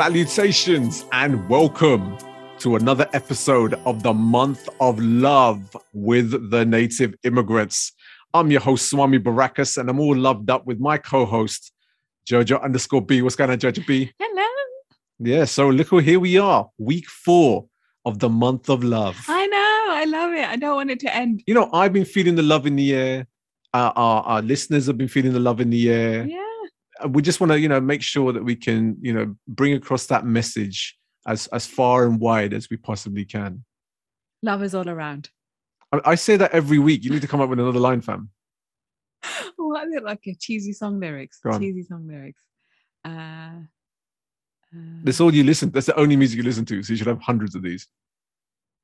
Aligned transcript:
Salutations 0.00 1.04
and 1.12 1.46
welcome 1.50 2.16
to 2.58 2.76
another 2.76 3.06
episode 3.12 3.74
of 3.84 4.02
the 4.02 4.14
Month 4.14 4.66
of 4.80 4.98
Love 4.98 5.76
with 5.92 6.50
the 6.50 6.64
Native 6.64 7.14
Immigrants. 7.22 7.92
I'm 8.32 8.50
your 8.50 8.62
host, 8.62 8.88
Swami 8.88 9.18
Barakas, 9.18 9.76
and 9.76 9.90
I'm 9.90 10.00
all 10.00 10.16
loved 10.16 10.48
up 10.48 10.64
with 10.64 10.80
my 10.80 10.96
co 10.96 11.26
host, 11.26 11.70
Jojo 12.26 12.62
underscore 12.62 13.02
B. 13.04 13.20
What's 13.20 13.36
going 13.36 13.50
on, 13.50 13.58
Jojo 13.58 13.86
B? 13.86 14.10
Hello. 14.18 14.48
Yeah, 15.18 15.44
so 15.44 15.68
look, 15.68 15.88
who- 15.88 15.98
here 15.98 16.18
we 16.18 16.38
are, 16.38 16.70
week 16.78 17.06
four 17.06 17.66
of 18.06 18.20
the 18.20 18.30
Month 18.30 18.70
of 18.70 18.82
Love. 18.82 19.22
I 19.28 19.46
know. 19.48 19.86
I 19.90 20.04
love 20.06 20.32
it. 20.32 20.48
I 20.48 20.56
don't 20.56 20.76
want 20.76 20.90
it 20.90 21.00
to 21.00 21.14
end. 21.14 21.42
You 21.46 21.52
know, 21.52 21.68
I've 21.74 21.92
been 21.92 22.06
feeling 22.06 22.36
the 22.36 22.42
love 22.42 22.66
in 22.66 22.76
the 22.76 22.94
air. 22.94 23.26
Uh, 23.74 23.92
our, 23.94 24.22
our 24.22 24.40
listeners 24.40 24.86
have 24.86 24.96
been 24.96 25.08
feeling 25.08 25.34
the 25.34 25.40
love 25.40 25.60
in 25.60 25.68
the 25.68 25.90
air. 25.90 26.24
Yeah. 26.24 26.39
We 27.08 27.22
just 27.22 27.40
want 27.40 27.52
to 27.52 27.58
you 27.60 27.68
know 27.68 27.80
make 27.80 28.02
sure 28.02 28.32
that 28.32 28.44
we 28.44 28.56
can 28.56 28.96
you 29.00 29.12
know 29.12 29.34
bring 29.48 29.72
across 29.74 30.06
that 30.06 30.24
message 30.26 30.96
as 31.26 31.46
as 31.48 31.66
far 31.66 32.06
and 32.06 32.20
wide 32.20 32.52
as 32.54 32.68
we 32.70 32.76
possibly 32.76 33.24
can 33.24 33.64
Love 34.42 34.62
is 34.62 34.74
all 34.74 34.88
around. 34.88 35.28
i, 35.92 36.00
I 36.12 36.14
say 36.14 36.36
that 36.36 36.52
every 36.52 36.78
week 36.78 37.04
you 37.04 37.10
need 37.10 37.22
to 37.22 37.28
come 37.28 37.40
up 37.40 37.48
with 37.50 37.58
another 37.60 37.78
line 37.80 38.00
fam 38.00 38.30
What 39.56 39.86
is 39.88 39.94
it 39.96 40.02
like 40.04 40.26
a 40.26 40.34
cheesy 40.34 40.72
song 40.72 40.98
lyrics? 41.00 41.40
Cheesy 41.58 41.82
song 41.82 42.06
lyrics. 42.08 42.42
Uh, 43.04 43.10
uh, 44.74 44.78
that's 45.04 45.20
all 45.20 45.32
you 45.34 45.42
listen 45.44 45.70
that's 45.70 45.86
the 45.86 45.98
only 45.98 46.16
music 46.16 46.36
you 46.36 46.42
listen 46.42 46.64
to 46.64 46.82
so 46.82 46.92
you 46.92 46.96
should 46.96 47.06
have 47.06 47.20
hundreds 47.20 47.54
of 47.54 47.62
these 47.62 47.88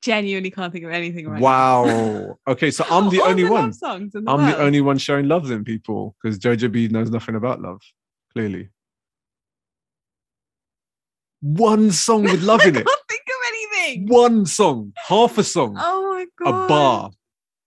genuinely 0.03 0.51
can't 0.51 0.73
think 0.73 0.84
of 0.84 0.91
anything 0.91 1.27
right 1.28 1.41
now. 1.41 1.84
wow 1.84 2.39
okay 2.53 2.70
so 2.70 2.84
i'm 2.91 3.08
the 3.11 3.20
only 3.20 3.45
love 3.45 3.53
one 3.53 3.70
the 4.12 4.23
i'm 4.27 4.41
the 4.47 4.53
world. 4.53 4.61
only 4.61 4.80
one 4.80 4.98
showing 4.98 5.27
love 5.28 5.47
then 5.48 5.64
people 5.64 6.14
because 6.23 6.39
jojo 6.39 6.70
b 6.70 6.89
knows 6.89 7.11
nothing 7.11 7.34
about 7.34 7.61
love 7.61 7.80
clearly 8.37 8.69
one 11.41 11.91
song 11.91 12.25
with 12.25 12.42
love 12.42 12.61
in 12.67 12.77
it 12.77 12.81
I 12.81 12.83
can't 12.83 13.01
think 13.09 13.23
of 13.29 13.34
anything. 13.48 14.06
one 14.09 14.45
song 14.45 14.92
half 15.09 15.39
a 15.39 15.42
song 15.45 15.77
Oh 15.79 16.12
my 16.12 16.27
god. 16.45 16.64
a 16.64 16.69
bar 16.69 17.11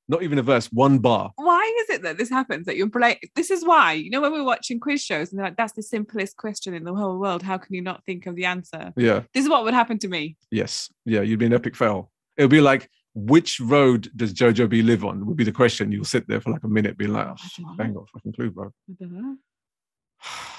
not 0.07 0.21
even 0.21 0.37
a 0.37 0.43
verse 0.43 0.67
one 0.71 0.99
bar 0.99 1.31
Why 1.37 1.63
is 1.81 1.89
it 1.95 2.03
that 2.03 2.19
this 2.19 2.29
happens? 2.29 2.65
That 2.67 2.75
you're 2.77 2.89
like, 2.93 3.29
this 3.35 3.51
is 3.51 3.63
why. 3.63 3.93
You 3.93 4.09
know, 4.09 4.21
when 4.21 4.31
we're 4.31 4.43
watching 4.43 4.79
quiz 4.79 5.03
shows 5.03 5.31
and 5.31 5.39
they're 5.39 5.45
like, 5.47 5.57
that's 5.57 5.73
the 5.73 5.83
simplest 5.83 6.35
question 6.35 6.73
in 6.73 6.83
the 6.83 6.93
whole 6.93 7.19
world. 7.19 7.43
How 7.43 7.57
can 7.59 7.75
you 7.75 7.81
not 7.81 8.03
think 8.05 8.25
of 8.25 8.35
the 8.35 8.45
answer? 8.45 8.91
yeah 8.97 9.21
This 9.33 9.43
is 9.43 9.49
what 9.49 9.63
would 9.63 9.75
happen 9.75 9.99
to 9.99 10.07
me. 10.07 10.35
Yes. 10.51 10.91
Yeah, 11.05 11.21
you'd 11.21 11.39
be 11.39 11.45
an 11.45 11.53
epic 11.53 11.75
fail. 11.75 12.11
It 12.37 12.43
would 12.43 12.51
be 12.51 12.61
like, 12.61 12.89
which 13.13 13.59
road 13.59 14.09
does 14.15 14.33
Jojo 14.33 14.67
B 14.67 14.81
live 14.81 15.05
on? 15.05 15.25
Would 15.27 15.37
be 15.37 15.43
the 15.43 15.51
question. 15.51 15.91
You'll 15.91 16.05
sit 16.05 16.27
there 16.27 16.41
for 16.41 16.51
like 16.51 16.63
a 16.63 16.67
minute 16.67 16.97
being 16.97 17.13
like, 17.13 17.27
oh, 17.27 17.35
I 17.39 17.61
don't 17.61 17.79
I 17.79 17.83
ain't 17.85 17.93
got 17.93 18.03
a 18.03 18.07
fucking 18.13 18.33
clue, 18.33 18.49
bro. 18.49 18.65
I 18.89 18.93
don't 18.99 19.11
know. 19.11 19.35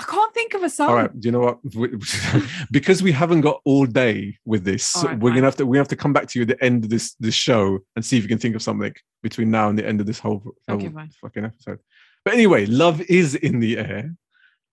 I 0.00 0.04
can't 0.04 0.32
think 0.32 0.54
of 0.54 0.62
a 0.62 0.70
song. 0.70 0.88
All 0.88 0.94
right. 0.96 1.20
Do 1.20 1.28
you 1.28 1.32
know 1.32 1.40
what? 1.40 1.58
We- 1.74 1.98
because 2.70 3.02
we 3.02 3.12
haven't 3.12 3.42
got 3.42 3.60
all 3.64 3.84
day 3.86 4.38
with 4.46 4.64
this, 4.64 4.94
right, 4.96 5.18
we're 5.18 5.30
fine. 5.30 5.36
gonna 5.36 5.46
have 5.46 5.56
to 5.56 5.66
we 5.66 5.76
have 5.78 5.88
to 5.88 5.96
come 5.96 6.12
back 6.12 6.26
to 6.28 6.38
you 6.38 6.42
at 6.44 6.48
the 6.48 6.64
end 6.64 6.84
of 6.84 6.90
this 6.90 7.14
this 7.20 7.34
show 7.34 7.78
and 7.94 8.04
see 8.04 8.16
if 8.16 8.22
you 8.22 8.28
can 8.28 8.38
think 8.38 8.56
of 8.56 8.62
something 8.62 8.94
between 9.22 9.50
now 9.50 9.68
and 9.68 9.78
the 9.78 9.86
end 9.86 10.00
of 10.00 10.06
this 10.06 10.18
whole, 10.18 10.42
whole 10.68 10.80
fine. 10.80 11.10
fucking 11.20 11.44
episode. 11.44 11.78
But 12.24 12.34
anyway, 12.34 12.64
love 12.66 13.00
is 13.02 13.34
in 13.34 13.60
the 13.60 13.78
air, 13.78 14.14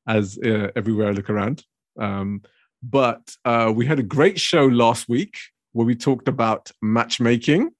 as 0.07 0.37
uh, 0.43 0.69
everywhere 0.75 1.09
I 1.09 1.11
look 1.11 1.29
around. 1.29 1.63
Um, 1.99 2.41
but 2.81 3.35
uh, 3.43 3.71
we 3.75 3.85
had 3.85 3.99
a 3.99 4.03
great 4.03 4.39
show 4.39 4.65
last 4.65 5.09
week 5.09 5.37
where 5.73 5.85
we 5.85 5.95
talked 5.95 6.27
about 6.29 6.71
matchmaking. 6.81 7.71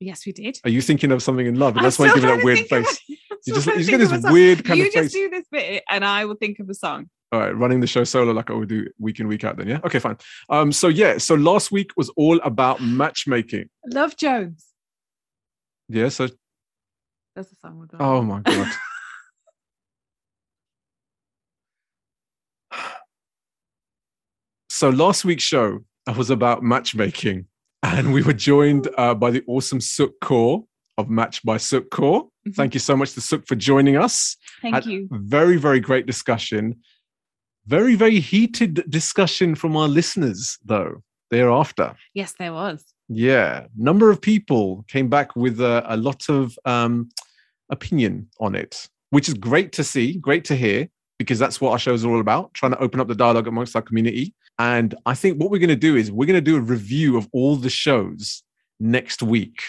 Yes, 0.00 0.24
we 0.26 0.32
did. 0.32 0.58
Are 0.64 0.70
you 0.70 0.80
thinking 0.82 1.12
of 1.12 1.22
something 1.22 1.46
in 1.46 1.58
love? 1.58 1.76
I'm 1.76 1.82
That's 1.82 1.98
why 1.98 2.06
you're 2.06 2.16
still 2.18 2.36
giving 2.36 2.38
that 2.38 2.44
weird 2.44 2.66
face. 2.68 2.90
of- 3.10 3.16
You 3.46 3.54
just 3.54 3.66
you 3.66 3.74
just 3.74 3.90
think 3.90 3.98
this 4.00 4.24
a 4.24 4.32
weird 4.32 4.64
kind 4.64 4.78
you 4.78 4.86
of 4.86 4.92
just 4.92 5.04
face. 5.04 5.12
do 5.12 5.30
this 5.30 5.46
bit 5.50 5.82
and 5.90 6.04
I 6.04 6.24
will 6.24 6.36
think 6.36 6.58
of 6.58 6.68
a 6.68 6.74
song. 6.74 7.08
All 7.32 7.40
right, 7.40 7.56
running 7.56 7.80
the 7.80 7.86
show 7.86 8.04
solo 8.04 8.32
like 8.32 8.48
I 8.50 8.54
would 8.54 8.68
do 8.68 8.86
week 8.98 9.18
in 9.18 9.26
week 9.26 9.42
out. 9.44 9.56
Then 9.56 9.66
yeah, 9.66 9.80
okay, 9.84 9.98
fine. 9.98 10.18
Um, 10.48 10.70
so 10.70 10.86
yeah, 10.88 11.18
so 11.18 11.34
last 11.34 11.72
week 11.72 11.90
was 11.96 12.08
all 12.10 12.38
about 12.44 12.80
matchmaking. 12.80 13.68
Love 13.86 14.16
Jones. 14.16 14.66
Yeah, 15.88 16.10
so 16.10 16.28
That's 17.34 17.50
the 17.50 17.56
song 17.56 17.78
we're 17.78 17.88
oh 17.98 18.22
my 18.22 18.40
god. 18.40 18.70
so 24.70 24.90
last 24.90 25.24
week's 25.24 25.42
show 25.42 25.80
was 26.16 26.30
about 26.30 26.62
matchmaking, 26.62 27.46
and 27.82 28.12
we 28.12 28.22
were 28.22 28.32
joined 28.32 28.88
uh, 28.96 29.14
by 29.14 29.32
the 29.32 29.42
awesome 29.48 29.80
Suk 29.80 30.10
Kaur 30.22 30.64
of 30.96 31.10
Match 31.10 31.42
by 31.42 31.56
Suk 31.56 31.84
Kaur. 31.90 32.28
Mhm. 32.46 32.54
Thank 32.54 32.74
you 32.74 32.80
so 32.80 32.96
much 32.96 33.12
to 33.14 33.20
Suk 33.20 33.46
for 33.46 33.54
joining 33.54 33.96
us. 33.96 34.36
Thank 34.62 34.74
had 34.74 34.86
you. 34.86 35.08
Very, 35.10 35.56
very 35.56 35.80
great 35.80 36.06
discussion. 36.06 36.76
Very, 37.66 37.94
very 37.94 38.20
heated 38.20 38.84
discussion 38.90 39.54
from 39.54 39.76
our 39.76 39.88
listeners, 39.88 40.58
though, 40.64 41.02
thereafter. 41.30 41.94
Yes, 42.12 42.34
there 42.38 42.52
was. 42.52 42.84
Yeah. 43.08 43.66
Number 43.76 44.10
of 44.10 44.20
people 44.20 44.84
came 44.88 45.08
back 45.08 45.34
with 45.36 45.60
a, 45.60 45.82
a 45.86 45.96
lot 45.96 46.28
of 46.28 46.58
um, 46.64 47.08
opinion 47.70 48.28
on 48.40 48.54
it, 48.54 48.88
which 49.10 49.28
is 49.28 49.34
great 49.34 49.72
to 49.72 49.84
see, 49.84 50.18
great 50.18 50.44
to 50.46 50.56
hear, 50.56 50.88
because 51.18 51.38
that's 51.38 51.60
what 51.60 51.70
our 51.70 51.78
shows 51.78 52.04
are 52.04 52.10
all 52.10 52.20
about, 52.20 52.52
trying 52.54 52.72
to 52.72 52.78
open 52.80 53.00
up 53.00 53.08
the 53.08 53.14
dialogue 53.14 53.46
amongst 53.46 53.76
our 53.76 53.82
community. 53.82 54.34
And 54.58 54.94
I 55.06 55.14
think 55.14 55.40
what 55.40 55.50
we're 55.50 55.58
going 55.58 55.68
to 55.68 55.76
do 55.76 55.96
is 55.96 56.12
we're 56.12 56.26
going 56.26 56.34
to 56.34 56.40
do 56.40 56.56
a 56.56 56.60
review 56.60 57.16
of 57.16 57.28
all 57.32 57.56
the 57.56 57.70
shows 57.70 58.42
next 58.78 59.22
week. 59.22 59.62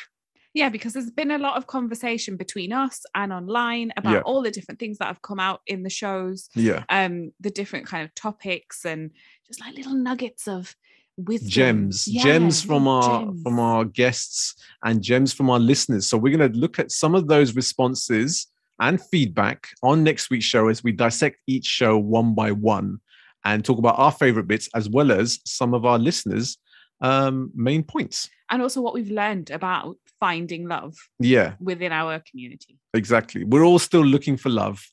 Yeah, 0.55 0.69
because 0.69 0.93
there's 0.93 1.11
been 1.11 1.31
a 1.31 1.37
lot 1.37 1.57
of 1.57 1.67
conversation 1.67 2.37
between 2.37 2.71
us 2.71 3.01
and 3.13 3.31
online 3.33 3.91
about 3.97 4.13
Yeah. 4.13 4.21
all 4.21 4.41
the 4.41 4.49
different 4.51 4.79
things 4.79 4.97
that 4.99 5.05
have 5.07 5.21
come 5.21 5.39
out 5.39 5.59
in 5.67 5.83
the 5.83 5.89
shows, 5.89 6.49
Yeah. 6.55 6.85
um, 6.89 7.31
the 7.41 7.51
different 7.51 7.85
kind 7.85 8.03
of 8.05 8.15
topics 8.15 8.85
and 8.85 9.11
just 9.45 9.59
like 9.59 9.75
little 9.75 9.93
nuggets 9.93 10.47
of 10.47 10.75
wisdom. 11.17 11.49
gems 11.49 12.07
Yeah, 12.07 12.23
gems 12.23 12.61
from 12.63 12.87
our 12.87 13.25
gems. 13.25 13.41
from 13.43 13.59
our 13.59 13.85
guests 13.85 14.55
and 14.83 15.01
gems 15.01 15.31
from 15.33 15.49
our 15.49 15.59
listeners 15.59 16.05
so 16.07 16.17
we're 16.17 16.35
going 16.37 16.51
to 16.51 16.57
look 16.59 16.77
at 16.77 16.91
some 16.91 17.15
of 17.15 17.27
those 17.29 17.55
responses 17.55 18.47
and 18.81 18.99
feedback 19.01 19.69
on 19.81 20.03
next 20.03 20.29
week's 20.29 20.43
show 20.45 20.67
as 20.67 20.83
we 20.83 20.91
dissect 20.91 21.37
each 21.47 21.65
show 21.65 21.97
one 21.97 22.35
by 22.35 22.51
one 22.51 22.97
and 23.45 23.63
talk 23.63 23.77
about 23.77 23.97
our 23.97 24.11
favorite 24.11 24.47
bits 24.47 24.67
as 24.75 24.89
well 24.89 25.09
as 25.11 25.39
some 25.45 25.73
of 25.73 25.85
our 25.85 25.97
listeners 25.99 26.57
um 27.01 27.49
main 27.55 27.81
points 27.83 28.29
and 28.49 28.61
also 28.61 28.81
what 28.81 28.93
we've 28.93 29.11
learned 29.11 29.49
about 29.51 29.95
finding 30.19 30.67
love 30.67 30.95
yeah 31.19 31.53
within 31.59 31.91
our 31.91 32.21
community. 32.29 32.77
exactly 32.93 33.43
we're 33.43 33.65
all 33.65 33.79
still 33.79 34.05
looking 34.05 34.37
for 34.37 34.49
love 34.49 34.85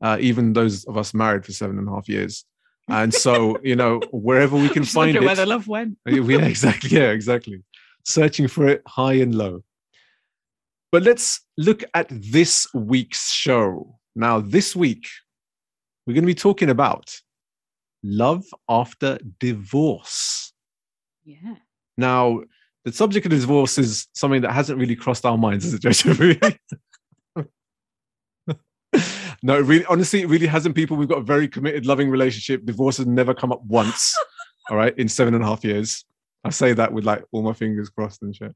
uh, 0.00 0.16
even 0.20 0.52
those 0.52 0.84
of 0.84 0.96
us 0.96 1.12
married 1.12 1.44
for 1.44 1.52
seven 1.52 1.78
and 1.78 1.88
a 1.88 1.90
half 1.90 2.08
years 2.08 2.44
and 2.88 3.12
so 3.12 3.58
you 3.62 3.76
know 3.76 4.00
wherever 4.12 4.56
we 4.56 4.68
can 4.68 4.84
find 4.84 5.16
it 5.16 5.22
where 5.22 5.34
the 5.34 5.46
love 5.46 5.68
went. 5.68 5.98
yeah, 6.06 6.44
exactly. 6.44 6.90
Yeah, 6.90 7.10
exactly. 7.10 7.62
Searching 8.04 8.48
for 8.48 8.66
it 8.66 8.82
high 8.86 9.14
and 9.14 9.34
low. 9.34 9.62
But 10.90 11.02
let's 11.02 11.40
look 11.58 11.84
at 11.92 12.06
this 12.10 12.66
week's 12.74 13.30
show. 13.30 13.98
Now, 14.16 14.40
this 14.40 14.74
week, 14.74 15.06
we're 16.06 16.14
going 16.14 16.24
to 16.24 16.26
be 16.26 16.34
talking 16.34 16.70
about 16.70 17.14
love 18.02 18.44
after 18.70 19.18
divorce. 19.38 20.54
Yeah. 21.24 21.56
Now, 21.98 22.40
the 22.84 22.92
subject 22.92 23.26
of 23.26 23.32
divorce 23.32 23.78
is 23.78 24.06
something 24.14 24.42
that 24.42 24.52
hasn't 24.52 24.78
really 24.78 24.96
crossed 24.96 25.26
our 25.26 25.36
minds 25.36 25.66
as 25.66 25.74
a 25.74 25.78
judge. 25.78 26.04
no, 29.42 29.60
really, 29.60 29.84
honestly, 29.86 30.22
it 30.22 30.28
really 30.28 30.46
hasn't. 30.46 30.74
People, 30.74 30.96
we've 30.96 31.08
got 31.08 31.18
a 31.18 31.22
very 31.22 31.48
committed, 31.48 31.86
loving 31.86 32.10
relationship. 32.10 32.64
Divorce 32.64 32.96
has 32.98 33.06
never 33.06 33.34
come 33.34 33.52
up 33.52 33.62
once. 33.64 34.14
all 34.70 34.76
right, 34.76 34.96
in 34.98 35.08
seven 35.08 35.34
and 35.34 35.42
a 35.42 35.46
half 35.46 35.64
years. 35.64 36.04
I 36.44 36.50
say 36.50 36.72
that 36.72 36.92
with 36.92 37.04
like 37.04 37.24
all 37.32 37.42
my 37.42 37.52
fingers 37.52 37.90
crossed 37.90 38.22
and 38.22 38.34
shit. 38.34 38.54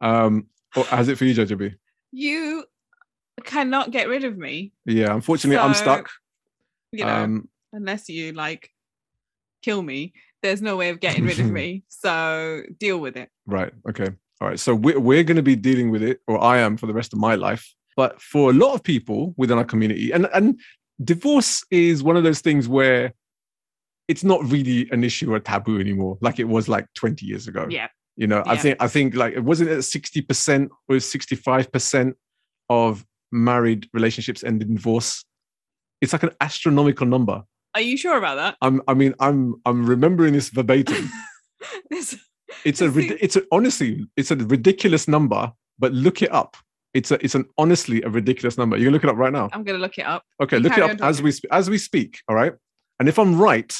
Um, 0.00 0.46
how's 0.70 1.08
it 1.08 1.18
for 1.18 1.24
you, 1.24 1.34
Jojo 1.34 1.58
B? 1.58 1.72
You 2.12 2.64
cannot 3.44 3.90
get 3.90 4.08
rid 4.08 4.24
of 4.24 4.36
me, 4.36 4.72
Yeah, 4.84 5.14
unfortunately, 5.14 5.58
I'm 5.58 5.74
stuck. 5.74 6.10
you 6.92 7.04
know, 7.04 7.24
Um, 7.24 7.48
unless 7.72 8.08
you 8.08 8.32
like 8.32 8.70
kill 9.62 9.82
me. 9.82 10.12
There's 10.42 10.62
no 10.62 10.76
way 10.76 10.88
of 10.90 11.00
getting 11.00 11.24
rid 11.24 11.38
of 11.38 11.50
me. 11.50 11.84
So 11.88 12.62
deal 12.78 12.98
with 12.98 13.16
it. 13.16 13.30
Right. 13.46 13.72
Okay. 13.88 14.08
All 14.40 14.48
right. 14.48 14.58
So 14.58 14.74
we're, 14.74 14.98
we're 14.98 15.24
going 15.24 15.36
to 15.36 15.42
be 15.42 15.56
dealing 15.56 15.90
with 15.90 16.02
it, 16.02 16.20
or 16.26 16.42
I 16.42 16.58
am 16.58 16.76
for 16.76 16.86
the 16.86 16.94
rest 16.94 17.12
of 17.12 17.18
my 17.18 17.34
life. 17.34 17.72
But 17.96 18.20
for 18.20 18.50
a 18.50 18.52
lot 18.52 18.74
of 18.74 18.82
people 18.82 19.34
within 19.36 19.58
our 19.58 19.64
community, 19.64 20.10
and, 20.12 20.26
and 20.34 20.58
divorce 21.04 21.64
is 21.70 22.02
one 22.02 22.16
of 22.16 22.24
those 22.24 22.40
things 22.40 22.68
where 22.68 23.12
it's 24.08 24.24
not 24.24 24.42
really 24.50 24.88
an 24.90 25.04
issue 25.04 25.32
or 25.32 25.38
taboo 25.38 25.78
anymore, 25.78 26.18
like 26.20 26.38
it 26.38 26.48
was 26.48 26.68
like 26.68 26.86
20 26.94 27.24
years 27.24 27.46
ago. 27.46 27.66
Yeah. 27.70 27.88
You 28.16 28.26
know, 28.26 28.42
I 28.44 28.56
think 28.56 28.76
I 28.78 28.88
think 28.88 29.14
like 29.14 29.32
it 29.32 29.40
wasn't 29.40 29.70
at 29.70 29.78
60% 29.78 30.68
or 30.88 30.96
65% 30.96 32.12
of 32.68 33.06
married 33.30 33.88
relationships 33.94 34.44
end 34.44 34.60
in 34.62 34.74
divorce. 34.74 35.24
It's 36.02 36.12
like 36.12 36.22
an 36.22 36.32
astronomical 36.40 37.06
number. 37.06 37.42
Are 37.74 37.80
you 37.80 37.96
sure 37.96 38.16
about 38.18 38.36
that? 38.36 38.56
I'm 38.60 38.82
I 38.88 38.94
mean, 38.94 39.14
I'm 39.20 39.54
I'm 39.66 39.86
remembering 39.86 40.34
this 40.34 40.48
verbatim. 40.50 41.08
This- 41.90 42.18
It's 42.64 42.80
a 42.82 42.92
See- 42.92 43.16
it's 43.20 43.36
a 43.36 43.42
honestly 43.50 44.04
it's 44.16 44.30
a 44.30 44.36
ridiculous 44.36 45.08
number, 45.08 45.50
but 45.78 45.92
look 45.92 46.20
it 46.22 46.30
up. 46.32 46.56
It's 46.92 47.10
a 47.10 47.22
it's 47.24 47.34
an 47.34 47.46
honestly 47.56 48.02
a 48.02 48.10
ridiculous 48.10 48.58
number. 48.58 48.76
You 48.76 48.84
can 48.86 48.92
look 48.92 49.04
it 49.04 49.10
up 49.10 49.16
right 49.16 49.32
now. 49.32 49.48
I'm 49.52 49.62
gonna 49.64 49.78
look 49.78 49.96
it 49.96 50.04
up. 50.06 50.22
Okay, 50.42 50.56
you 50.58 50.62
look 50.64 50.76
it 50.76 50.82
up 50.82 51.00
as 51.02 51.22
we 51.22 51.30
sp- 51.32 51.48
as 51.50 51.70
we 51.70 51.78
speak. 51.78 52.18
All 52.28 52.36
right, 52.36 52.52
And 53.00 53.08
if 53.08 53.18
I'm 53.18 53.40
right, 53.40 53.72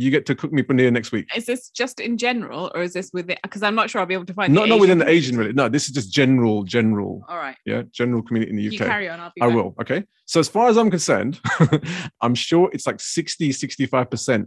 you 0.00 0.10
get 0.10 0.24
to 0.26 0.34
cook 0.34 0.50
me 0.50 0.62
paneer 0.62 0.90
next 0.90 1.12
week. 1.12 1.28
Is 1.36 1.44
this 1.44 1.68
just 1.68 2.00
in 2.00 2.16
general, 2.16 2.72
or 2.74 2.82
is 2.82 2.94
this 2.94 3.10
with 3.12 3.28
it? 3.28 3.38
Because 3.42 3.62
I'm 3.62 3.74
not 3.74 3.90
sure 3.90 4.00
I'll 4.00 4.06
be 4.06 4.14
able 4.14 4.24
to 4.26 4.32
find. 4.34 4.54
Not 4.54 4.62
the 4.62 4.68
not 4.68 4.80
within 4.80 4.98
the. 4.98 5.08
Asian 5.08 5.36
really. 5.36 5.52
No, 5.52 5.68
this 5.68 5.86
is 5.86 5.90
just 5.92 6.10
general, 6.10 6.62
general. 6.64 7.22
All 7.28 7.36
right, 7.36 7.56
Yeah, 7.66 7.82
general 7.92 8.22
community 8.22 8.50
in 8.50 8.56
the 8.56 8.62
you 8.62 8.70
UK. 8.80 8.86
carry 8.86 9.08
on. 9.10 9.20
I'll 9.20 9.32
be. 9.34 9.42
I 9.42 9.48
back. 9.48 9.56
will. 9.56 9.74
Okay. 9.80 10.04
So 10.24 10.40
as 10.40 10.48
far 10.48 10.68
as 10.68 10.78
I'm 10.78 10.90
concerned, 10.90 11.38
I'm 12.22 12.34
sure 12.34 12.70
it's 12.72 12.86
like 12.86 12.98
60, 13.00 13.50
65% 13.50 14.46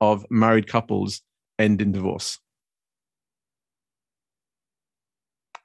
of 0.00 0.24
married 0.30 0.66
couples 0.68 1.20
end 1.58 1.82
in 1.82 1.92
divorce. 1.92 2.38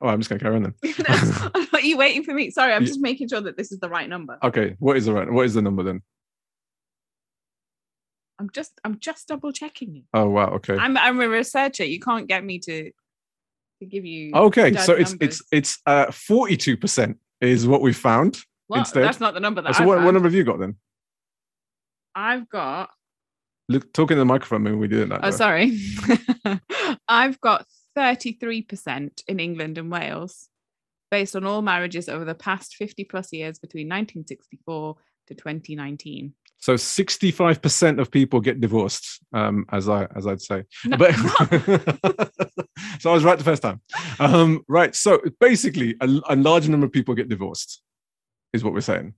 Oh, 0.02 0.08
I'm 0.08 0.20
just 0.20 0.30
gonna 0.30 0.40
carry 0.40 0.56
on 0.56 0.64
then. 0.64 0.74
Are 1.74 1.82
you 1.82 1.98
waiting 1.98 2.24
for 2.24 2.34
me? 2.34 2.50
Sorry, 2.52 2.74
I'm 2.74 2.86
just 2.86 3.00
making 3.00 3.30
sure 3.30 3.42
that 3.42 3.58
this 3.58 3.72
is 3.72 3.80
the 3.80 3.90
right 3.90 4.10
number. 4.10 4.38
Okay, 4.44 4.76
what 4.80 4.98
is 4.98 5.06
the 5.06 5.14
right? 5.14 5.32
What 5.32 5.46
is 5.46 5.54
the 5.54 5.62
number 5.62 5.84
then? 5.84 6.02
I'm 8.40 8.50
just, 8.54 8.80
I'm 8.84 9.00
just 9.00 9.28
double 9.28 9.52
checking 9.52 9.98
it. 9.98 10.04
Oh 10.14 10.30
wow. 10.30 10.48
Okay. 10.56 10.78
I'm, 10.78 10.98
I'm 10.98 11.20
a 11.20 11.28
researcher. 11.28 11.84
You 11.84 12.00
can't 12.00 12.28
get 12.28 12.44
me 12.44 12.60
to, 12.60 12.92
to 13.80 13.86
give 13.86 14.06
you. 14.06 14.32
Okay. 14.34 14.74
So 14.76 14.94
it's 14.94 15.12
it's 15.12 15.12
numbers. 15.12 15.42
it's 15.52 15.80
uh 15.86 16.06
42% 16.08 17.16
is 17.42 17.68
what 17.68 17.82
we 17.82 17.94
found. 17.94 18.40
What? 18.68 18.80
instead- 18.80 19.04
That's 19.04 19.20
not 19.20 19.34
the 19.34 19.40
number 19.40 19.62
that 19.62 19.76
so 19.76 19.84
I 19.84 19.88
what, 19.88 20.04
what 20.04 20.12
number 20.12 20.28
have 20.28 20.36
you 20.36 20.44
got 20.44 20.60
then? 20.60 20.76
I've 22.16 22.50
got. 22.50 22.90
Look, 23.68 23.94
talking 23.94 24.16
to 24.16 24.20
the 24.20 24.26
microphone. 24.26 24.64
Maybe 24.64 24.76
we 24.76 24.88
did 24.88 25.10
that. 25.10 25.20
Oh, 25.24 25.28
way. 25.28 25.32
sorry. 25.32 25.80
I've 27.08 27.40
got 27.40 27.68
33% 27.98 29.24
in 29.28 29.40
England 29.40 29.78
and 29.78 29.92
Wales, 29.92 30.50
based 31.12 31.36
on 31.36 31.46
all 31.46 31.62
marriages 31.62 32.10
over 32.10 32.26
the 32.26 32.36
past 32.36 32.76
50 32.76 33.04
plus 33.06 33.32
years 33.32 33.60
between 33.60 33.88
1964 33.88 34.96
to 35.28 35.36
2019. 35.36 36.34
So 36.60 36.76
65% 36.76 38.00
of 38.02 38.12
people 38.12 38.42
get 38.42 38.60
divorced, 38.60 39.24
um, 39.34 39.66
as 39.72 39.88
I 39.88 40.08
as 40.16 40.28
I'd 40.28 40.42
say. 40.42 40.66
No, 40.86 40.98
But 40.98 41.14
so 43.00 43.12
I 43.12 43.14
was 43.14 43.24
right 43.24 43.38
the 43.38 43.46
first 43.46 43.62
time. 43.62 43.82
Um, 44.20 44.64
right. 44.68 44.94
So 44.94 45.22
basically, 45.40 45.96
a, 46.02 46.08
a 46.30 46.36
large 46.36 46.68
number 46.68 46.86
of 46.86 46.92
people 46.92 47.16
get 47.16 47.30
divorced, 47.30 47.82
is 48.54 48.64
what 48.64 48.74
we're 48.74 48.82
saying. 48.82 49.14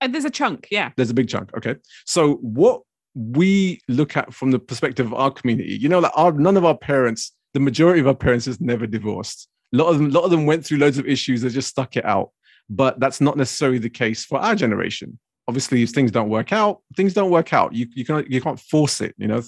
And 0.00 0.12
there's 0.12 0.24
a 0.24 0.30
chunk, 0.30 0.68
yeah. 0.70 0.90
There's 0.96 1.10
a 1.10 1.14
big 1.14 1.28
chunk. 1.28 1.56
Okay. 1.56 1.76
So 2.04 2.34
what 2.34 2.82
we 3.14 3.80
look 3.88 4.16
at 4.16 4.34
from 4.34 4.50
the 4.50 4.58
perspective 4.58 5.06
of 5.06 5.14
our 5.14 5.30
community, 5.30 5.78
you 5.80 5.88
know, 5.88 6.00
like 6.00 6.12
our 6.14 6.32
none 6.32 6.56
of 6.56 6.64
our 6.64 6.76
parents, 6.76 7.32
the 7.54 7.60
majority 7.60 8.00
of 8.00 8.06
our 8.06 8.14
parents 8.14 8.46
is 8.46 8.60
never 8.60 8.86
divorced. 8.86 9.48
A 9.72 9.76
lot 9.76 9.88
of 9.88 9.98
them, 9.98 10.06
a 10.08 10.10
lot 10.10 10.24
of 10.24 10.30
them 10.30 10.46
went 10.46 10.66
through 10.66 10.78
loads 10.78 10.98
of 10.98 11.06
issues. 11.06 11.42
They 11.42 11.48
just 11.48 11.68
stuck 11.68 11.96
it 11.96 12.04
out. 12.04 12.30
But 12.68 12.98
that's 12.98 13.20
not 13.20 13.36
necessarily 13.36 13.78
the 13.78 13.88
case 13.88 14.24
for 14.24 14.38
our 14.38 14.54
generation. 14.54 15.18
Obviously, 15.48 15.82
if 15.82 15.90
things 15.90 16.10
don't 16.10 16.28
work 16.28 16.52
out, 16.52 16.82
things 16.96 17.14
don't 17.14 17.30
work 17.30 17.52
out. 17.52 17.72
You 17.72 17.86
you 17.94 18.04
can't 18.04 18.28
you 18.30 18.40
can't 18.40 18.58
force 18.60 19.00
it. 19.00 19.14
You 19.18 19.28
know, 19.28 19.42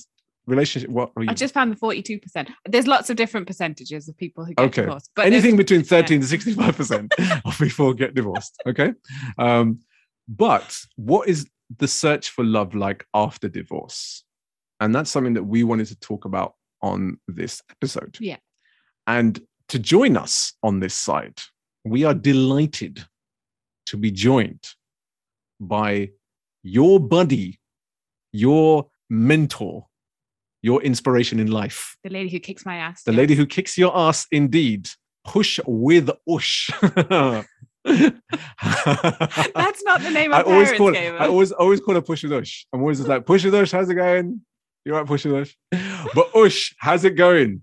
relationship. 0.46 0.90
What 0.90 1.10
are 1.16 1.24
you- 1.24 1.30
I 1.30 1.34
just 1.34 1.52
found 1.54 1.72
the 1.72 1.76
42%. 1.76 2.48
There's 2.68 2.86
lots 2.86 3.10
of 3.10 3.16
different 3.16 3.46
percentages 3.46 4.08
of 4.08 4.16
people 4.16 4.44
who 4.44 4.54
get 4.54 4.64
Okay. 4.66 4.82
divorced. 4.82 5.10
But 5.16 5.26
anything 5.26 5.56
between 5.56 5.82
13 5.82 6.20
to 6.20 6.26
65 6.34 6.76
percent 6.76 7.12
of 7.44 7.58
people 7.58 7.92
get 7.92 8.14
divorced 8.14 8.54
okay 8.66 8.92
um 9.38 9.80
but 10.28 10.78
what 10.96 11.28
is 11.28 11.46
the 11.78 11.88
search 11.88 12.30
for 12.30 12.44
love 12.44 12.74
like 12.74 13.04
after 13.14 13.48
divorce 13.48 14.24
and 14.80 14.94
that's 14.94 15.10
something 15.10 15.34
that 15.34 15.42
we 15.44 15.64
wanted 15.64 15.86
to 15.86 15.98
talk 16.00 16.24
about 16.24 16.54
on 16.82 17.18
this 17.26 17.60
episode 17.70 18.16
Yeah. 18.20 18.36
and 19.06 19.40
to 19.68 19.78
join 19.78 20.16
us 20.16 20.52
on 20.62 20.80
this 20.80 20.94
side 20.94 21.40
we 21.84 22.04
are 22.04 22.14
delighted 22.14 23.04
to 23.86 23.96
be 23.96 24.10
joined 24.10 24.64
by 25.60 26.10
your 26.62 27.00
buddy 27.00 27.58
your 28.32 28.88
mentor 29.08 29.87
your 30.62 30.82
inspiration 30.82 31.38
in 31.38 31.50
life 31.50 31.96
the 32.05 32.10
lady 32.10 32.28
who 32.28 32.38
kicks 32.38 32.66
my 32.66 32.76
ass. 32.76 33.02
the 33.05 33.12
yeah. 33.12 33.19
lady 33.19 33.34
who 33.34 33.46
kicks 33.46 33.78
your 33.78 33.96
ass 33.96 34.26
indeed. 34.31 34.88
Push 35.25 35.60
with 35.66 36.10
Ush. 36.26 36.70
That's 36.81 37.44
not 39.84 40.00
the 40.00 40.10
name 40.10 40.32
I 40.32 40.43
always 40.43 40.72
call 40.72 40.93
gave 40.93 41.14
I 41.14 41.26
always 41.26 41.52
always 41.52 41.81
call 41.81 41.94
her 41.94 42.02
Push 42.02 42.22
with 42.22 42.32
Ush. 42.32 42.66
I'm 42.72 42.81
always 42.81 42.99
just 42.99 43.08
like 43.08 43.26
Push 43.26 43.44
with 43.44 43.55
Ush, 43.55 43.72
how's 43.72 43.90
it 43.90 43.94
going? 43.94 44.40
You're 44.84 44.96
right, 44.96 45.06
Push 45.06 45.26
with 45.26 45.34
Ush. 45.34 45.56
But 46.14 46.34
Ush, 46.34 46.75
how's 46.78 47.05
it 47.05 47.16
going? 47.16 47.62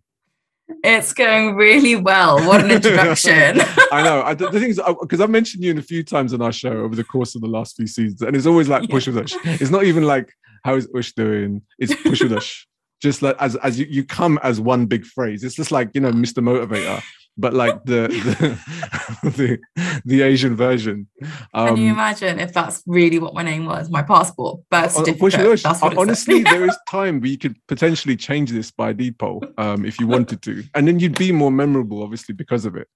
It's 0.83 1.13
going 1.13 1.55
really 1.55 1.95
well. 1.95 2.37
What 2.47 2.63
an 2.63 2.71
introduction. 2.71 3.61
I 3.91 4.03
know. 4.03 4.23
I, 4.23 4.33
the 4.33 4.51
thing 4.51 4.69
is, 4.69 4.81
because 5.01 5.21
I've 5.21 5.29
mentioned 5.29 5.63
you 5.63 5.71
in 5.71 5.77
a 5.77 5.83
few 5.83 6.03
times 6.03 6.33
on 6.33 6.41
our 6.41 6.51
show 6.51 6.71
over 6.71 6.95
the 6.95 7.03
course 7.03 7.35
of 7.35 7.41
the 7.41 7.47
last 7.47 7.75
few 7.75 7.87
seasons, 7.87 8.21
and 8.21 8.35
it's 8.35 8.45
always 8.45 8.67
like 8.67 8.89
Push 8.89 9.07
with 9.07 9.17
Ush. 9.17 9.35
It's 9.43 9.71
not 9.71 9.83
even 9.83 10.03
like 10.03 10.31
how 10.63 10.75
is 10.75 10.89
Ush 10.95 11.13
doing? 11.13 11.61
It's 11.77 11.93
Push 12.01 12.21
with 12.21 12.33
Ush. 12.33 12.67
Just 13.05 13.21
like 13.21 13.35
as 13.39 13.55
as 13.67 13.77
you, 13.79 13.85
you 13.95 14.03
come 14.03 14.39
as 14.49 14.59
one 14.59 14.87
big 14.87 15.05
phrase. 15.05 15.43
It's 15.45 15.55
just 15.61 15.71
like 15.71 15.87
you 15.93 16.01
know, 16.01 16.11
Mr. 16.11 16.39
Motivator, 16.49 17.03
but 17.37 17.53
like 17.53 17.77
the 17.85 18.01
the 19.23 19.29
the, 19.37 19.59
the 20.05 20.21
Asian 20.23 20.55
version. 20.55 21.07
Can 21.21 21.77
you 21.77 21.89
Um, 21.91 21.97
imagine 21.97 22.39
if 22.39 22.51
that's 22.51 22.81
really 22.87 23.19
what 23.19 23.33
my 23.39 23.43
name 23.43 23.65
was? 23.65 23.89
My 23.89 24.01
passport, 24.01 24.61
birth 24.71 24.95
on- 24.95 25.01
on 25.01 25.05
certificate. 25.05 25.45
Push. 25.45 25.63
That's 25.63 25.81
what. 25.81 25.97
Honestly, 25.97 26.41
there 26.51 26.65
is 26.65 26.77
time 26.89 27.21
where 27.21 27.29
you 27.29 27.37
could 27.37 27.55
potentially 27.67 28.15
change 28.17 28.49
this 28.51 28.71
by 28.71 28.91
deed-poll 28.93 29.43
um, 29.57 29.85
if 29.85 29.99
you 29.99 30.07
wanted 30.07 30.41
to, 30.47 30.63
and 30.73 30.87
then 30.87 30.99
you'd 30.99 31.17
be 31.17 31.31
more 31.31 31.51
memorable, 31.51 32.01
obviously, 32.03 32.33
because 32.33 32.65
of 32.65 32.75
it. 32.75 32.87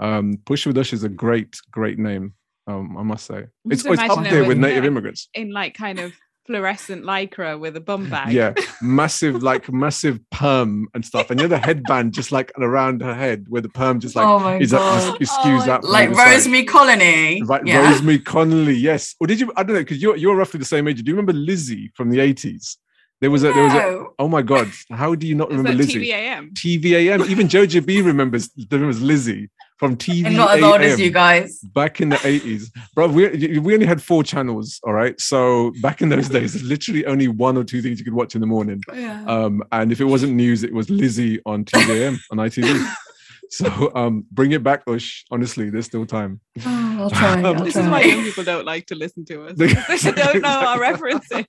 Um, 0.00 0.38
Push 0.44 0.66
with 0.66 0.76
Ush 0.76 0.92
is 0.92 1.04
a 1.04 1.08
great, 1.08 1.56
great 1.70 1.98
name. 1.98 2.34
Um, 2.66 2.96
I 2.96 3.02
must 3.02 3.26
say, 3.26 3.40
it's, 3.70 3.84
it's 3.84 3.86
up 3.86 3.92
imagine 3.94 4.26
it 4.26 4.30
there 4.30 4.40
with- 4.40 4.48
with 4.48 4.58
native 4.58 4.84
yeah. 4.84 4.90
immigrants. 4.90 5.28
in 5.34 5.52
like 5.52 5.74
kind 5.74 5.98
of 6.00 6.12
fluorescent 6.46 7.04
lycra 7.04 7.58
with 7.58 7.76
a 7.76 7.80
bum 7.80 8.08
bag. 8.14 8.32
Yeah, 8.32 8.54
massive, 8.82 9.42
like 9.42 9.72
massive 9.72 10.18
perm 10.30 10.88
and 10.94 11.04
stuff, 11.04 11.30
and 11.30 11.40
you 11.40 11.44
know 11.44 11.56
the 11.56 11.58
headband 11.58 12.12
just 12.12 12.32
like 12.32 12.52
around 12.58 13.00
her 13.02 13.14
head, 13.14 13.46
where 13.48 13.62
the 13.62 13.68
perm 13.68 14.00
just 14.00 14.16
like 14.16 14.26
oh 14.26 14.38
my 14.38 14.58
is 14.58 14.72
up, 14.72 14.80
god. 14.80 15.22
is, 15.22 15.30
skews 15.30 15.62
Oh 15.62 15.66
my 15.66 15.72
up, 15.72 15.82
from 15.82 15.90
Like 15.90 16.10
the 16.10 16.16
side. 16.16 16.32
Rosemary 16.32 16.64
Conley. 16.64 17.42
Right, 17.42 17.66
yeah. 17.66 17.88
Rosemary 17.90 18.18
Connolly, 18.18 18.76
yes. 18.76 19.14
Or 19.20 19.26
did 19.26 19.40
you? 19.40 19.52
I 19.56 19.62
don't 19.62 19.74
know, 19.74 19.80
because 19.82 20.00
you're 20.00 20.16
you're 20.16 20.36
roughly 20.36 20.58
the 20.58 20.64
same 20.64 20.88
age. 20.88 21.02
Do 21.02 21.10
you 21.10 21.14
remember 21.16 21.32
Lizzie 21.32 21.90
from 21.94 22.10
the 22.10 22.20
eighties? 22.20 22.78
There 23.20 23.30
was 23.30 23.42
a 23.44 23.52
there 23.52 23.64
was 23.64 23.72
a. 23.72 24.04
Oh 24.18 24.28
my 24.28 24.42
god, 24.42 24.70
how 24.90 25.14
do 25.14 25.26
you 25.26 25.34
not 25.34 25.48
remember 25.50 25.72
Lizzie? 25.72 26.10
TVAM? 26.10 26.52
TVAM. 26.52 27.26
Even 27.28 27.48
Jojo 27.48 27.84
B 27.84 28.02
remembers 28.02 28.50
remembers 28.70 29.00
Lizzie 29.00 29.48
from 29.78 29.96
TVAM. 29.96 30.26
I'm 30.26 30.34
not 30.36 30.56
as 30.58 30.62
old 30.62 30.80
as 30.82 31.00
you 31.00 31.10
guys. 31.10 31.58
Back 31.60 32.00
in 32.00 32.08
the 32.10 32.20
eighties, 32.26 32.70
bro, 32.94 33.08
we 33.08 33.58
we 33.58 33.74
only 33.74 33.86
had 33.86 34.02
four 34.02 34.22
channels. 34.22 34.80
All 34.84 34.92
right, 34.92 35.20
so 35.20 35.72
back 35.82 36.00
in 36.02 36.08
those 36.08 36.28
days, 36.28 36.62
literally 36.62 37.04
only 37.06 37.28
one 37.28 37.56
or 37.56 37.64
two 37.64 37.82
things 37.82 37.98
you 37.98 38.04
could 38.04 38.14
watch 38.14 38.34
in 38.34 38.40
the 38.40 38.46
morning. 38.46 38.82
Yeah. 38.94 39.24
Um, 39.26 39.62
and 39.72 39.90
if 39.92 40.00
it 40.00 40.04
wasn't 40.04 40.34
news, 40.34 40.62
it 40.62 40.72
was 40.72 40.88
Lizzie 40.90 41.40
on 41.46 41.64
TVAM 41.64 42.18
on 42.30 42.38
ITV. 42.38 42.92
So 43.50 43.92
um, 43.94 44.24
bring 44.32 44.50
it 44.50 44.64
back, 44.64 44.82
Ush. 44.88 45.24
Honestly, 45.30 45.70
there's 45.70 45.84
still 45.86 46.06
time. 46.06 46.40
Oh, 46.66 46.96
I'll 47.02 47.10
try. 47.10 47.40
I'll 47.40 47.54
This 47.62 47.74
try. 47.74 47.82
is 47.84 47.88
why 47.88 48.00
young 48.02 48.24
people 48.24 48.42
don't 48.42 48.64
like 48.64 48.86
to 48.86 48.96
listen 48.96 49.24
to 49.26 49.44
us. 49.46 49.56
They- 49.56 49.68
because 49.68 50.02
They 50.02 50.10
don't 50.12 50.40
know 50.42 50.48
our 50.48 50.80
references. 50.80 51.44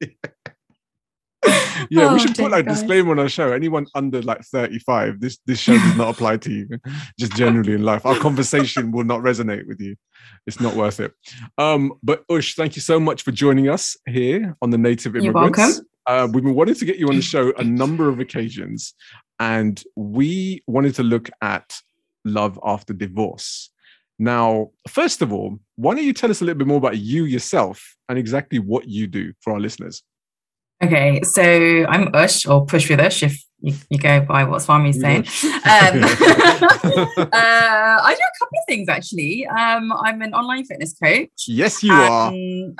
Yeah, 0.00 0.08
Oh, 1.96 2.12
we 2.12 2.20
should 2.20 2.36
put 2.36 2.50
like 2.50 2.66
guys. 2.66 2.76
disclaimer 2.80 3.10
on 3.12 3.18
our 3.18 3.28
show. 3.28 3.52
Anyone 3.52 3.86
under 3.94 4.20
like 4.22 4.42
35, 4.42 5.18
this 5.20 5.38
this 5.46 5.58
show 5.58 5.72
does 5.72 5.96
not 5.96 6.14
apply 6.14 6.36
to 6.36 6.52
you. 6.52 6.68
Just 7.18 7.34
generally 7.34 7.72
in 7.72 7.82
life, 7.82 8.04
our 8.06 8.14
conversation 8.26 8.92
will 8.92 9.04
not 9.04 9.20
resonate 9.22 9.66
with 9.66 9.80
you. 9.80 9.96
It's 10.46 10.60
not 10.60 10.74
worth 10.76 11.00
it. 11.00 11.12
Um, 11.58 11.94
but 12.02 12.24
Ush, 12.28 12.54
thank 12.54 12.76
you 12.76 12.82
so 12.82 13.00
much 13.00 13.22
for 13.22 13.32
joining 13.32 13.68
us 13.68 13.96
here 14.06 14.56
on 14.62 14.70
the 14.70 14.78
Native 14.78 15.14
You're 15.14 15.24
Immigrants. 15.24 15.58
welcome. 15.58 15.86
Uh, 16.06 16.28
we've 16.32 16.44
been 16.44 16.54
wanting 16.54 16.74
to 16.74 16.84
get 16.84 16.96
you 16.96 17.08
on 17.08 17.16
the 17.16 17.22
show 17.22 17.52
a 17.56 17.64
number 17.64 18.08
of 18.08 18.20
occasions, 18.20 18.94
and 19.38 19.82
we 19.96 20.62
wanted 20.66 20.94
to 20.96 21.02
look 21.02 21.30
at 21.40 21.74
love 22.24 22.60
after 22.62 22.92
divorce. 22.92 23.70
Now, 24.18 24.70
first 24.86 25.22
of 25.22 25.32
all, 25.32 25.58
why 25.76 25.94
don't 25.94 26.04
you 26.04 26.12
tell 26.12 26.30
us 26.30 26.42
a 26.42 26.44
little 26.44 26.58
bit 26.58 26.66
more 26.66 26.76
about 26.76 26.98
you 26.98 27.24
yourself 27.24 27.96
and 28.08 28.18
exactly 28.18 28.58
what 28.58 28.86
you 28.86 29.06
do 29.06 29.32
for 29.40 29.54
our 29.54 29.60
listeners? 29.60 30.02
Okay, 30.82 31.20
so 31.22 31.42
I'm 31.88 32.08
Ush 32.14 32.46
or 32.46 32.64
Push 32.64 32.88
with 32.88 33.00
Ush 33.00 33.22
if 33.22 33.38
you, 33.60 33.74
you 33.90 33.98
go 33.98 34.22
by 34.22 34.44
what 34.44 34.62
Swami's 34.62 34.98
saying. 34.98 35.26
Um, 35.44 36.04
uh, 37.22 37.98
I 38.02 38.14
do 38.16 38.22
a 38.22 38.38
couple 38.38 38.58
of 38.58 38.64
things 38.66 38.88
actually. 38.88 39.46
Um, 39.46 39.92
I'm 39.92 40.22
an 40.22 40.32
online 40.32 40.64
fitness 40.64 40.94
coach. 40.94 41.28
yes, 41.46 41.82
you 41.82 41.92
are. 41.92 42.32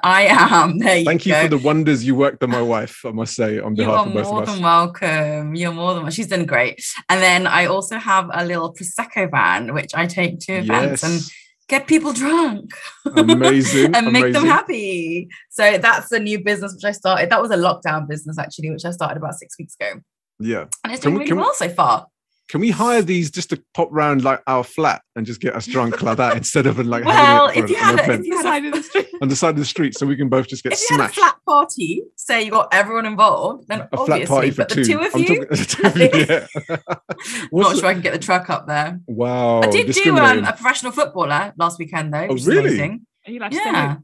I 0.02 0.22
am. 0.30 0.78
There 0.78 0.96
you 0.96 1.04
Thank 1.04 1.26
you 1.26 1.32
go. 1.34 1.42
for 1.42 1.48
the 1.48 1.58
wonders 1.58 2.06
you 2.06 2.14
worked 2.14 2.42
on 2.42 2.48
my 2.50 2.62
wife, 2.62 3.02
I 3.04 3.10
must 3.10 3.34
say, 3.34 3.58
on 3.60 3.74
behalf 3.74 4.06
of 4.06 4.14
both 4.14 4.24
more 4.24 4.42
of 4.42 4.48
us. 4.48 4.54
than 4.54 4.64
welcome. 4.64 5.54
You're 5.54 5.72
more 5.72 5.88
than 5.92 6.04
welcome. 6.04 6.10
she's 6.12 6.28
done 6.28 6.46
great. 6.46 6.82
And 7.10 7.20
then 7.20 7.46
I 7.46 7.66
also 7.66 7.98
have 7.98 8.30
a 8.32 8.46
little 8.46 8.72
prosecco 8.72 9.30
van 9.30 9.74
which 9.74 9.90
I 9.94 10.06
take 10.06 10.38
to 10.40 10.54
events 10.54 11.02
and 11.02 11.12
Yes. 11.12 11.30
Get 11.70 11.86
people 11.86 12.12
drunk 12.12 12.72
Amazing. 13.16 13.94
and 13.94 14.12
make 14.12 14.32
them 14.34 14.44
happy. 14.44 15.28
So 15.50 15.78
that's 15.78 16.10
a 16.12 16.18
new 16.18 16.42
business 16.42 16.74
which 16.74 16.84
I 16.84 16.92
started. 16.92 17.30
That 17.30 17.40
was 17.40 17.50
a 17.52 17.56
lockdown 17.56 18.06
business 18.08 18.38
actually, 18.38 18.70
which 18.70 18.84
I 18.84 18.90
started 18.90 19.16
about 19.16 19.34
six 19.36 19.56
weeks 19.58 19.74
ago, 19.80 20.00
Yeah. 20.40 20.64
and 20.84 20.92
it's 20.92 21.00
doing 21.00 21.14
we- 21.14 21.18
really 21.20 21.28
can 21.28 21.36
we- 21.38 21.42
well 21.44 21.54
so 21.54 21.68
far. 21.70 22.06
Can 22.50 22.60
we 22.60 22.70
hire 22.70 23.00
these 23.00 23.30
just 23.30 23.50
to 23.50 23.62
pop 23.74 23.88
round 23.92 24.24
like 24.24 24.42
our 24.48 24.64
flat 24.64 25.02
and 25.14 25.24
just 25.24 25.40
get 25.40 25.54
us 25.54 25.66
drunk 25.66 26.02
like 26.02 26.16
that 26.16 26.36
instead 26.36 26.66
of 26.66 26.78
like 26.84 27.04
Well, 27.04 27.46
having 27.48 27.62
it 27.62 27.64
if 27.64 27.70
you 27.70 27.76
on, 27.84 27.92
an 27.92 27.98
had 27.98 28.10
a- 28.10 28.14
if 28.14 28.26
you 28.26 28.36
had 28.36 28.42
Side 28.42 28.64
of 28.64 28.72
the 28.74 28.82
street. 28.82 29.06
on 29.22 29.28
the 29.28 29.36
side 29.36 29.50
of 29.50 29.56
the 29.56 29.64
street 29.64 29.96
so 29.96 30.04
we 30.06 30.16
can 30.16 30.28
both 30.28 30.48
just 30.48 30.62
get 30.64 30.72
if 30.72 30.80
you 30.90 30.96
had 30.98 31.10
a 31.10 31.12
flat 31.12 31.36
party, 31.46 32.02
say 32.16 32.42
you 32.42 32.50
got 32.50 32.68
everyone 32.72 33.06
involved, 33.06 33.68
then 33.68 33.80
a 33.82 33.88
obviously, 33.92 34.26
flat 34.26 34.28
party 34.28 34.50
for 34.50 34.56
but 34.62 34.68
two. 34.70 34.82
the 34.84 34.92
two 34.92 34.98
of 35.00 35.14
I'm 35.14 35.20
you, 35.20 35.44
talking, 35.46 35.64
two 35.66 35.82
of 35.86 35.96
you, 35.96 36.10
yeah. 36.28 36.46
I'm 36.68 37.48
not 37.52 37.70
the- 37.74 37.76
sure 37.80 37.86
I 37.88 37.92
can 37.92 38.02
get 38.02 38.12
the 38.12 38.18
truck 38.18 38.50
up 38.50 38.66
there. 38.66 39.00
Wow. 39.06 39.60
I 39.62 39.70
did 39.70 39.92
do 39.92 40.18
um, 40.18 40.44
a 40.44 40.52
professional 40.52 40.92
footballer 40.92 41.52
last 41.56 41.78
weekend 41.78 42.12
though. 42.12 42.24
Oh, 42.28 42.32
which 42.32 42.42
is 42.42 42.46
really? 42.48 42.68
amazing. 42.70 43.06
Are 43.26 43.30
you 43.32 43.38
allowed 43.38 43.52
to 43.52 43.56
say 43.58 43.62
Yeah, 43.64 43.96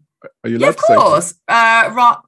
Are 0.44 0.50
you 0.50 0.58
yeah, 0.58 0.58
allowed 0.58 0.68
of 0.68 0.76
to 0.76 0.82
say 0.86 0.94
course. 0.96 1.34
Uh, 1.48 1.90
Ra- 1.94 2.20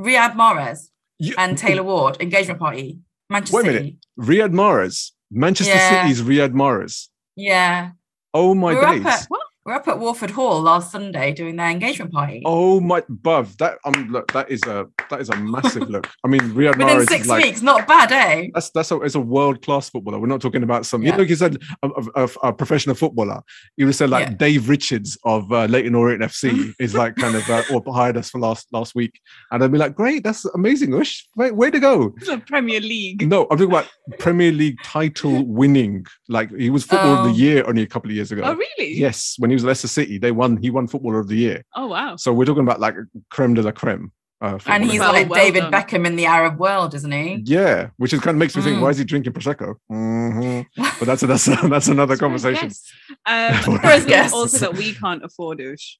Riyad 0.00 0.34
Mahrez 0.34 0.90
You- 1.18 1.34
and 1.38 1.58
Taylor 1.58 1.82
Ward 1.82 2.18
engagement 2.20 2.60
party, 2.60 3.00
Manchester 3.28 3.56
Wait 3.56 3.62
a 3.66 3.72
minute. 3.72 3.82
City. 3.82 3.98
Riyad 4.18 4.52
Mahrez, 4.52 5.10
Manchester 5.30 5.74
Yeah. 5.74 6.02
City's 6.08 6.22
Riyad 6.22 6.52
Mahrez. 6.52 7.08
Yeah, 7.36 7.92
Oh 8.34 8.54
my 8.54 8.74
we 8.74 8.80
days. 8.98 9.06
at 9.06 9.26
we 9.30 9.38
were 9.70 9.76
up 9.76 9.88
at 9.88 9.98
Warford 9.98 10.30
Hall 10.30 10.60
last 10.60 10.90
Sunday 10.92 11.32
doing 11.32 11.56
their 11.56 11.70
engagement 11.70 12.12
party. 12.12 12.42
Oh 12.44 12.80
my, 12.80 13.00
buv. 13.02 13.56
That 13.58 13.78
um, 13.84 14.08
look, 14.10 14.32
that 14.32 14.50
is 14.50 14.60
a 14.64 14.86
that 15.08 15.20
is 15.20 15.28
a 15.30 15.36
massive 15.36 15.88
look. 15.88 16.08
I 16.24 16.28
mean, 16.28 16.40
Riyad 16.40 16.76
Within 16.78 16.88
Mahrez 16.88 17.08
six 17.08 17.22
is 17.22 17.28
like 17.28 17.44
weeks, 17.44 17.62
not 17.62 17.86
bad, 17.86 18.10
eh? 18.12 18.48
that's 18.52 18.70
that's 18.70 18.90
a, 18.90 19.00
it's 19.02 19.14
a 19.14 19.20
world 19.20 19.62
class 19.62 19.88
footballer. 19.88 20.18
We're 20.18 20.26
not 20.26 20.40
talking 20.40 20.62
about 20.62 20.86
some. 20.86 21.02
You 21.02 21.08
Yeah. 21.08 21.12
know, 21.12 21.18
like 21.22 21.28
you 21.30 21.36
said 21.36 21.56
a, 21.82 21.88
a, 21.88 22.24
a- 22.24 22.48
a 22.48 22.52
professional 22.52 22.96
footballer. 22.96 23.40
You 23.76 23.86
would 23.86 23.94
say 23.94 24.06
like 24.06 24.26
Yeah. 24.28 24.34
Dave 24.34 24.68
Richards 24.68 25.16
of 25.24 25.50
uh, 25.52 25.66
Leyton 25.66 25.94
Orient 25.94 26.22
FC 26.22 26.74
is 26.80 26.94
like 26.94 27.14
kind 27.16 27.36
of 27.36 27.48
uh, 27.48 27.62
or 27.72 27.82
hired 27.94 28.16
us 28.16 28.30
for 28.30 28.38
last 28.40 28.66
last 28.72 28.94
week, 28.94 29.20
and 29.52 29.62
I'd 29.62 29.72
be 29.72 29.78
like, 29.78 29.94
great, 29.94 30.24
that's 30.24 30.44
amazing, 30.46 30.94
Ush. 30.94 31.26
Way, 31.36 31.52
way 31.52 31.70
to 31.70 31.78
go. 31.78 32.12
It's 32.16 32.28
a 32.28 32.38
Premier 32.38 32.80
League. 32.80 33.26
No, 33.28 33.42
I'm 33.50 33.58
talking 33.58 33.66
about 33.66 33.88
Premier 34.18 34.50
League 34.52 34.78
title 34.82 35.44
winning. 35.46 36.06
Like 36.36 36.48
he 36.64 36.70
was 36.70 36.84
footballer 36.84 37.18
of 37.20 37.24
Oh. 37.26 37.28
the 37.32 37.34
year 37.46 37.64
only 37.66 37.82
a 37.82 37.86
couple 37.86 38.08
of 38.10 38.14
years 38.14 38.30
ago. 38.32 38.42
Oh, 38.44 38.54
really? 38.54 38.90
Yes, 38.96 39.34
when 39.38 39.50
he 39.50 39.54
was 39.54 39.64
Leicester 39.64 39.88
City, 39.88 40.16
they 40.18 40.30
won. 40.30 40.56
He 40.64 40.70
won 40.70 40.86
footballer 40.86 41.18
of 41.18 41.28
the 41.28 41.36
year. 41.36 41.58
Oh, 41.74 41.88
wow. 41.88 42.14
So 42.16 42.32
we're 42.32 42.44
talking 42.50 42.62
about 42.62 42.78
like 42.80 42.94
creme 43.30 43.54
de 43.54 43.62
la 43.62 43.72
creme. 43.72 44.12
Uh, 44.42 44.58
And 44.66 44.84
he's 44.84 45.00
Well, 45.00 45.12
like 45.12 45.28
well 45.28 45.38
David 45.44 45.62
done. 45.64 45.72
Beckham 45.72 46.06
in 46.06 46.16
the 46.16 46.24
Arab 46.24 46.58
world, 46.58 46.94
isn't 46.94 47.12
he? 47.12 47.42
yeah, 47.44 47.88
which 47.98 48.12
is 48.14 48.20
kind 48.20 48.36
of 48.36 48.38
makes 48.38 48.56
me 48.56 48.62
think, 48.62 48.76
Mm. 48.78 48.82
why 48.82 48.88
is 48.90 48.96
he 48.98 49.04
drinking 49.04 49.34
prosecco? 49.34 49.74
Mhm. 49.92 50.64
But 50.98 51.04
that's 51.08 51.22
that's 51.22 51.44
that's 51.74 51.88
another 51.88 52.16
conversation. 52.16 52.70
Yes. 53.26 53.56
Um, 53.56 53.62
For 53.64 53.78
for 53.80 53.86
us 53.88 54.04
guests. 54.06 54.32
also 54.32 54.58
that 54.64 54.74
we 54.78 54.94
can't 54.94 55.22
afford 55.24 55.60
Ush. 55.60 55.98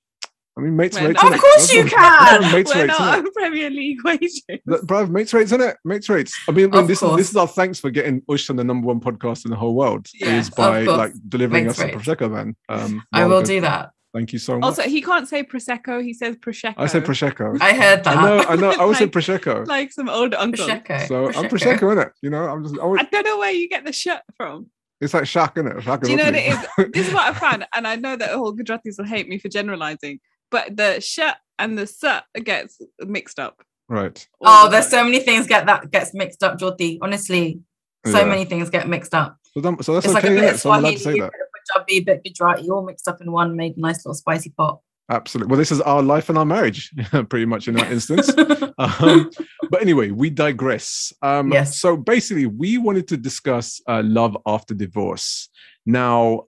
I 0.58 0.62
mean, 0.62 0.76
mates 0.76 1.00
We're 1.00 1.08
rates. 1.08 1.22
Of 1.22 1.30
course 1.30 1.42
That's 1.56 1.72
you 1.74 1.82
what- 1.84 1.92
can. 1.92 2.52
Mates 2.52 2.74
We're 2.74 2.86
rates. 2.86 2.98
not 2.98 3.18
on 3.18 3.32
Premier 3.32 3.70
League 3.70 3.98
wages. 4.04 4.42
Look, 4.66 4.82
Bruv, 4.84 5.08
mates 5.10 5.32
rates, 5.32 5.52
isn't 5.52 5.60
it? 5.66 5.76
Mates 5.84 6.08
rates. 6.08 6.34
I 6.48 6.52
mean, 6.52 6.74
I 6.74 6.78
mean 6.78 6.86
this 6.86 7.02
is 7.02 7.16
this 7.16 7.30
is 7.30 7.36
our 7.36 7.46
thanks 7.48 7.78
for 7.80 7.90
getting 7.90 8.20
Ush 8.28 8.50
on 8.50 8.56
the 8.56 8.64
number 8.64 8.86
one 8.86 9.00
podcast 9.00 9.44
in 9.44 9.52
the 9.52 9.56
whole 9.56 9.74
world. 9.74 10.06
Yes, 10.14 10.46
is 10.48 10.50
by 10.50 10.82
like 10.82 11.12
delivering 11.28 11.66
Mates 11.66 11.78
us 11.80 11.84
a 11.86 11.92
prosecco, 11.92 12.30
man. 12.30 12.56
Um, 12.68 13.02
I 13.12 13.26
will 13.26 13.42
do 13.42 13.60
that. 13.62 13.90
Thank 14.12 14.32
you 14.32 14.40
so 14.40 14.54
much. 14.58 14.64
Also, 14.64 14.82
he 14.82 15.00
can't 15.02 15.28
say 15.28 15.44
prosecco. 15.44 16.02
He 16.02 16.12
says 16.14 16.34
prosecco. 16.36 16.74
I 16.78 16.86
said 16.86 17.04
prosecco. 17.04 17.56
I 17.60 17.72
heard 17.72 18.02
that. 18.02 18.16
I 18.16 18.22
know, 18.22 18.44
I 18.48 18.56
know. 18.56 18.70
I 18.72 18.76
always 18.78 18.98
say 19.02 19.06
prosecco. 19.06 19.64
like 19.68 19.92
some 19.92 20.08
old 20.08 20.34
uncle. 20.34 20.66
Prosecco. 20.66 21.06
So 21.06 21.26
I'm 21.28 21.48
prosecco, 21.48 21.94
innit? 21.94 22.10
You 22.20 22.30
know, 22.30 22.44
I'm 22.44 22.64
just. 22.64 22.76
I 22.76 22.82
always, 22.82 23.00
I 23.02 23.04
don't 23.04 23.24
know 23.24 23.38
where 23.38 23.52
you 23.52 23.68
get 23.68 23.84
the 23.84 23.92
shirt 23.92 24.22
from. 24.36 24.66
it's 25.00 25.14
like 25.14 25.22
Shaq, 25.24 25.56
it? 25.58 25.84
Shaq 25.84 26.02
Do 26.02 26.10
you 26.10 26.16
know 26.16 26.24
what 26.24 26.34
and 26.34 26.36
it 26.36 26.52
Oakley. 26.52 26.84
is? 26.86 26.90
This 26.92 27.06
is 27.08 27.14
what 27.14 27.22
I 27.28 27.38
found, 27.38 27.66
and 27.72 27.86
I 27.86 27.94
know 27.96 28.16
that 28.16 28.32
all 28.34 28.52
Gujaratis 28.54 28.98
will 28.98 29.04
hate 29.06 29.28
me 29.28 29.38
for 29.38 29.48
generalizing, 29.48 30.18
but 30.50 30.76
the 30.76 31.00
sh 31.00 31.20
and 31.58 31.76
the 31.78 31.82
s 31.82 32.02
gets 32.44 32.78
mixed 33.00 33.38
up. 33.38 33.62
Right. 33.88 34.26
Oh, 34.40 34.64
the 34.64 34.70
there's 34.72 34.88
so 34.88 35.02
many 35.04 35.20
things 35.20 35.46
get 35.46 35.66
that 35.66 35.90
gets 35.90 36.14
mixed 36.14 36.42
up, 36.42 36.58
Jyoti. 36.58 36.98
Honestly, 37.02 37.60
so 38.06 38.18
Yeah. 38.20 38.24
many 38.26 38.44
things 38.44 38.70
get 38.70 38.88
mixed 38.88 39.14
up. 39.14 39.36
So, 39.54 39.60
that- 39.60 39.84
so 39.84 39.94
that's 39.94 40.06
it's 40.06 40.14
like 40.14 40.24
okay, 40.24 40.36
a 40.36 40.40
bit 40.40 40.48
innit? 40.50 40.54
of 40.54 40.60
So 40.60 40.70
I'm 40.70 40.84
allowed 40.84 40.98
Swahili, 40.98 40.98
to 40.98 41.02
say 41.02 41.20
that. 41.20 41.32
bit 41.32 41.40
of 41.40 41.86
Punjabi, 41.86 41.96
a 41.96 42.00
bit 42.04 42.16
of 42.18 42.22
Gujarati, 42.24 42.70
all 42.70 42.84
mixed 42.86 43.08
up 43.08 43.20
in 43.20 43.32
one, 43.32 43.56
made 43.56 43.76
a 43.76 43.80
nice 43.80 43.98
little 44.06 44.14
spicy 44.14 44.50
pot. 44.50 44.80
Absolutely. 45.10 45.50
Well, 45.50 45.58
this 45.58 45.72
is 45.72 45.80
our 45.80 46.02
life 46.02 46.28
and 46.28 46.38
our 46.38 46.44
marriage, 46.44 46.92
pretty 47.28 47.46
much 47.46 47.66
in 47.66 47.74
that 47.74 47.90
instance. 47.96 48.30
um, 48.78 49.28
but 49.70 49.82
anyway, 49.82 50.12
we 50.12 50.30
digress. 50.30 51.12
Um, 51.20 51.52
Yes. 51.52 51.80
So 51.80 51.96
basically, 51.96 52.46
we 52.46 52.78
wanted 52.78 53.08
to 53.08 53.16
discuss 53.16 53.80
uh, 53.88 54.02
love 54.04 54.36
after 54.46 54.72
divorce. 54.72 55.48
Now, 55.84 56.44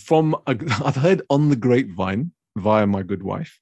from 0.00 0.34
a, 0.48 0.56
I've 0.84 0.96
heard 0.96 1.22
on 1.30 1.48
the 1.48 1.56
grapevine 1.56 2.32
via 2.56 2.86
my 2.86 3.02
good 3.02 3.22
wife 3.22 3.58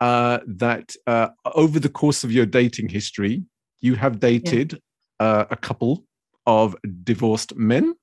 uh, 0.00 0.38
that 0.46 0.94
uh, 1.06 1.28
over 1.54 1.78
the 1.78 1.88
course 1.88 2.24
of 2.24 2.32
your 2.32 2.46
dating 2.46 2.88
history, 2.88 3.42
you 3.80 3.94
have 3.94 4.18
dated 4.20 4.80
uh, 5.20 5.44
a 5.50 5.56
couple 5.56 6.04
of 6.46 6.76
divorced 7.04 7.54
men. 7.56 7.94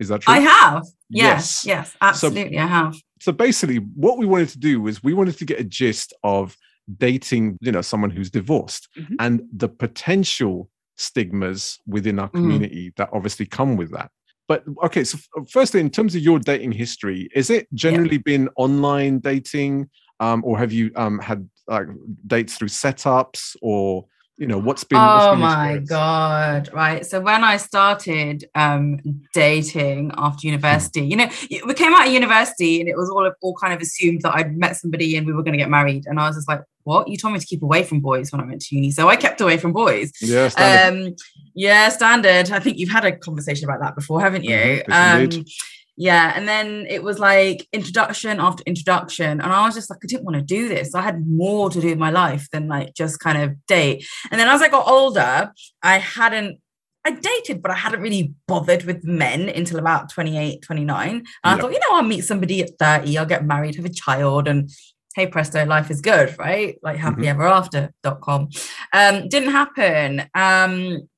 Is 0.00 0.08
that 0.08 0.22
true? 0.22 0.34
I 0.34 0.40
have. 0.40 0.84
Yes. 1.08 1.64
Yes, 1.64 1.66
yes, 1.66 1.96
absolutely, 2.00 2.58
I 2.58 2.66
have. 2.66 2.96
so 3.20 3.32
basically 3.32 3.76
what 3.76 4.18
we 4.18 4.26
wanted 4.26 4.48
to 4.50 4.58
do 4.58 4.80
was 4.80 5.02
we 5.02 5.14
wanted 5.14 5.38
to 5.38 5.44
get 5.44 5.60
a 5.60 5.64
gist 5.64 6.12
of 6.22 6.56
dating 6.98 7.56
you 7.60 7.72
know 7.72 7.80
someone 7.82 8.10
who's 8.10 8.30
divorced 8.30 8.88
Mhm. 8.96 9.16
and 9.18 9.42
the 9.52 9.68
potential 9.68 10.68
stigmas 10.96 11.78
within 11.86 12.18
our 12.18 12.28
Mm. 12.28 12.32
community 12.40 12.92
that 12.96 13.08
obviously 13.12 13.46
come 13.46 13.76
with 13.76 13.90
that 13.92 14.10
but 14.48 14.64
okay 14.84 15.04
so 15.04 15.18
firstly 15.48 15.80
in 15.80 15.90
terms 15.90 16.14
of 16.14 16.22
your 16.22 16.38
dating 16.38 16.72
history 16.72 17.28
is 17.34 17.50
it 17.50 17.66
generally 17.74 18.18
been 18.18 18.48
online 18.56 19.18
dating 19.18 19.88
um, 20.20 20.42
or 20.44 20.58
have 20.58 20.72
you 20.72 20.90
um, 20.96 21.18
had 21.18 21.48
like 21.68 21.86
dates 22.26 22.56
through 22.56 22.68
setups 22.68 23.56
or 23.60 24.06
you 24.38 24.46
know 24.46 24.58
what's 24.58 24.84
been 24.84 24.98
what's 24.98 25.26
oh 25.26 25.30
been 25.30 25.40
my 25.40 25.78
god 25.78 26.68
right? 26.72 27.06
So 27.06 27.20
when 27.20 27.42
i 27.42 27.56
started 27.56 28.44
um 28.54 29.00
dating 29.32 30.12
after 30.16 30.46
university 30.46 31.06
you 31.06 31.16
know 31.16 31.28
we 31.66 31.74
came 31.74 31.94
out 31.94 32.06
of 32.06 32.12
university 32.12 32.80
and 32.80 32.88
it 32.88 32.96
was 32.96 33.08
all 33.08 33.30
all 33.40 33.54
kind 33.54 33.72
of 33.72 33.80
assumed 33.80 34.20
that 34.22 34.34
i'd 34.34 34.56
met 34.56 34.76
somebody 34.76 35.16
and 35.16 35.26
we 35.26 35.32
were 35.32 35.42
going 35.42 35.52
to 35.52 35.58
get 35.58 35.70
married. 35.70 36.04
And 36.06 36.20
i 36.20 36.26
was 36.26 36.36
just 36.36 36.48
like 36.48 36.62
what? 36.84 37.08
You 37.08 37.16
told 37.16 37.34
me 37.34 37.40
to 37.40 37.46
keep 37.46 37.62
away 37.62 37.82
from 37.82 37.98
boys 38.00 38.30
when 38.30 38.40
i 38.40 38.44
went 38.44 38.60
to 38.62 38.76
uni. 38.76 38.90
So 38.92 39.08
i 39.08 39.16
kept 39.16 39.40
away 39.40 39.56
from 39.56 39.72
boys. 39.72 40.12
Yeah 40.20 40.48
standard. 40.48 41.08
um 41.08 41.16
yeah 41.54 41.88
standard. 41.88 42.50
I 42.50 42.60
think 42.60 42.78
you've 42.78 42.90
had 42.90 43.04
a 43.04 43.16
conversation 43.16 43.64
about 43.64 43.80
that 43.80 43.94
before 43.96 44.20
haven't 44.20 44.44
you? 44.44 44.50
Yes, 44.50 44.84
um 44.90 45.22
indeed. 45.22 45.48
Yeah 45.96 46.32
and 46.36 46.46
then 46.46 46.86
it 46.88 47.02
was 47.02 47.18
like 47.18 47.66
introduction 47.72 48.38
after 48.38 48.62
introduction 48.66 49.40
and 49.40 49.52
i 49.52 49.64
was 49.64 49.74
just 49.74 49.90
like 49.90 49.98
i 50.02 50.06
didn't 50.06 50.24
want 50.24 50.36
to 50.36 50.42
do 50.42 50.68
this 50.68 50.94
i 50.94 51.00
had 51.00 51.26
more 51.26 51.70
to 51.70 51.80
do 51.80 51.88
with 51.88 51.98
my 51.98 52.10
life 52.10 52.48
than 52.50 52.68
like 52.68 52.94
just 52.94 53.18
kind 53.20 53.40
of 53.42 53.54
date 53.66 54.06
and 54.30 54.40
then 54.40 54.48
as 54.48 54.62
i 54.62 54.68
got 54.68 54.86
older 54.86 55.50
i 55.82 55.98
hadn't 55.98 56.58
I 57.06 57.10
dated, 57.12 57.62
but 57.62 57.70
I 57.70 57.74
hadn't 57.74 58.00
really 58.00 58.34
bothered 58.48 58.82
with 58.82 59.04
men 59.04 59.48
until 59.48 59.78
about 59.78 60.10
28, 60.10 60.60
29. 60.60 61.08
And 61.08 61.24
I 61.44 61.56
thought, 61.56 61.72
you 61.72 61.78
know, 61.78 61.96
I'll 61.96 62.02
meet 62.02 62.22
somebody 62.22 62.60
at 62.62 62.76
30, 62.80 63.16
I'll 63.16 63.24
get 63.24 63.46
married, 63.46 63.76
have 63.76 63.84
a 63.84 63.90
child, 63.90 64.48
and 64.48 64.68
hey 65.14 65.28
presto, 65.28 65.64
life 65.64 65.90
is 65.90 66.00
good, 66.00 66.36
right? 66.36 66.78
Like 66.82 66.98
happily 66.98 67.28
ever 67.28 67.44
after.com. 67.44 68.48
Um, 68.92 69.28
didn't 69.28 69.52
happen. 69.52 70.28
Um, 70.34 71.08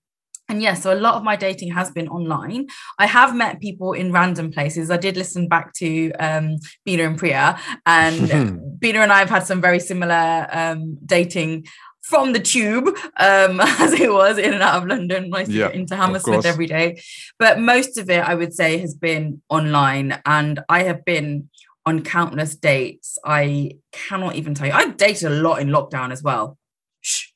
and 0.48 0.62
yeah, 0.62 0.74
so 0.74 0.92
a 0.92 0.96
lot 0.96 1.14
of 1.14 1.22
my 1.22 1.36
dating 1.36 1.72
has 1.72 1.90
been 1.90 2.08
online. 2.08 2.68
I 2.98 3.06
have 3.06 3.36
met 3.36 3.60
people 3.60 3.92
in 3.92 4.12
random 4.12 4.50
places. 4.50 4.90
I 4.90 4.96
did 4.96 5.16
listen 5.16 5.46
back 5.46 5.74
to 5.74 6.10
um, 6.12 6.56
Bina 6.84 7.04
and 7.04 7.18
Priya, 7.18 7.58
and 7.84 8.78
Bina 8.80 9.00
and 9.00 9.12
I 9.12 9.18
have 9.18 9.28
had 9.28 9.46
some 9.46 9.60
very 9.60 9.78
similar 9.78 10.48
um, 10.50 10.98
dating 11.04 11.66
from 12.00 12.32
the 12.32 12.40
tube, 12.40 12.88
um, 13.18 13.60
as 13.60 13.92
it 13.92 14.10
was 14.10 14.38
in 14.38 14.54
and 14.54 14.62
out 14.62 14.82
of 14.82 14.88
London. 14.88 15.30
To 15.30 15.44
Yeah, 15.52 15.68
into 15.68 15.94
Hammersmith 15.94 16.46
every 16.46 16.66
day, 16.66 17.02
but 17.38 17.60
most 17.60 17.98
of 17.98 18.08
it, 18.08 18.26
I 18.26 18.34
would 18.34 18.54
say, 18.54 18.78
has 18.78 18.94
been 18.94 19.42
online, 19.50 20.18
and 20.24 20.60
I 20.70 20.84
have 20.84 21.04
been 21.04 21.50
on 21.84 22.02
countless 22.02 22.56
dates. 22.56 23.18
I 23.22 23.72
cannot 23.92 24.36
even 24.36 24.54
tell 24.54 24.66
you. 24.66 24.72
I've 24.72 24.96
dated 24.96 25.30
a 25.30 25.34
lot 25.34 25.60
in 25.60 25.68
lockdown 25.68 26.10
as 26.10 26.22
well. 26.22 26.56
Shh, 27.02 27.26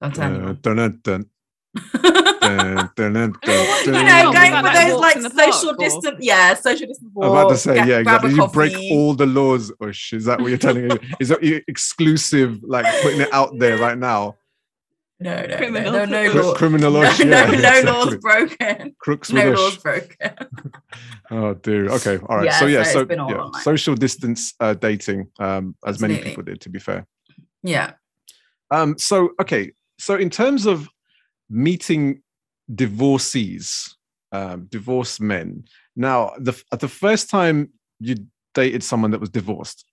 don't 0.00 0.14
tell 0.14 0.32
Uh, 0.32 0.52
dun, 0.52 0.76
dun, 0.76 1.00
dun, 1.02 1.30
dun, 2.46 2.90
dun, 2.96 3.12
dun, 3.12 3.34
You 3.44 3.52
you 3.86 3.92
know, 3.92 4.32
going 4.32 4.52
that 4.52 4.64
for 4.64 4.72
those 4.72 4.92
walks 4.92 5.00
like 5.02 5.16
in 5.16 5.22
the 5.22 5.30
park, 5.30 5.52
social 5.54 5.70
or- 5.70 5.76
distance, 5.76 6.16
yeah, 6.20 6.54
social 6.54 6.86
distance. 6.86 7.10
I'm 7.20 7.30
about 7.30 7.48
to 7.50 7.56
say, 7.56 7.74
get- 7.74 7.88
yeah, 7.88 7.98
exactly. 7.98 8.32
You 8.34 8.46
break 8.48 8.76
all 8.92 9.14
the 9.14 9.26
laws, 9.26 9.72
Ush. 9.80 10.12
Is 10.12 10.24
that 10.26 10.40
what 10.40 10.48
you're 10.48 10.58
telling 10.58 10.88
me? 10.88 10.98
Is 11.20 11.28
that 11.28 11.42
you 11.42 11.62
exclusive, 11.68 12.62
like 12.62 12.84
putting 13.02 13.20
it 13.20 13.32
out 13.32 13.58
there 13.58 13.78
right 13.78 13.98
now? 13.98 14.36
No, 15.18 15.34
no, 15.34 15.46
no, 15.46 15.56
Criminal. 15.56 15.92
no, 15.92 16.04
no, 16.04 16.30
Cri- 16.30 16.42
law- 16.42 16.54
criminal 16.54 16.92
no, 16.92 17.02
Ush, 17.02 17.18
no, 17.20 17.24
yeah, 17.26 17.46
no 17.46 17.52
exactly. 17.54 17.90
laws 17.90 18.16
broken. 18.18 18.96
Crooks 18.98 19.32
No 19.32 19.52
Ush. 19.52 19.58
laws 19.58 19.76
broken. 19.78 20.30
Oh, 21.28 21.54
dear. 21.54 21.88
Okay. 21.90 22.18
All 22.28 22.36
right. 22.36 22.44
Yeah, 22.44 22.58
so, 22.60 22.66
yeah, 22.66 22.82
so 22.84 22.92
so, 22.92 23.00
it's 23.00 23.08
been 23.08 23.18
all 23.18 23.30
yeah, 23.30 23.60
social 23.62 23.96
distance 23.96 24.54
uh, 24.60 24.74
dating, 24.74 25.28
um, 25.40 25.74
as 25.84 26.00
many 26.00 26.18
people 26.18 26.44
did, 26.44 26.60
to 26.60 26.68
be 26.68 26.78
fair. 26.78 27.04
Yeah. 27.64 27.94
Um, 28.70 28.96
so, 28.96 29.30
okay. 29.40 29.72
So, 29.98 30.14
in 30.14 30.30
terms 30.30 30.66
of 30.66 30.88
meeting 31.50 32.22
divorcees, 32.74 33.96
um, 34.32 34.66
divorced 34.70 35.20
men, 35.20 35.64
now, 35.96 36.32
the, 36.38 36.60
at 36.72 36.80
the 36.80 36.88
first 36.88 37.30
time 37.30 37.70
you 38.00 38.16
dated 38.54 38.82
someone 38.84 39.10
that 39.12 39.20
was 39.20 39.30
divorced, 39.30 39.84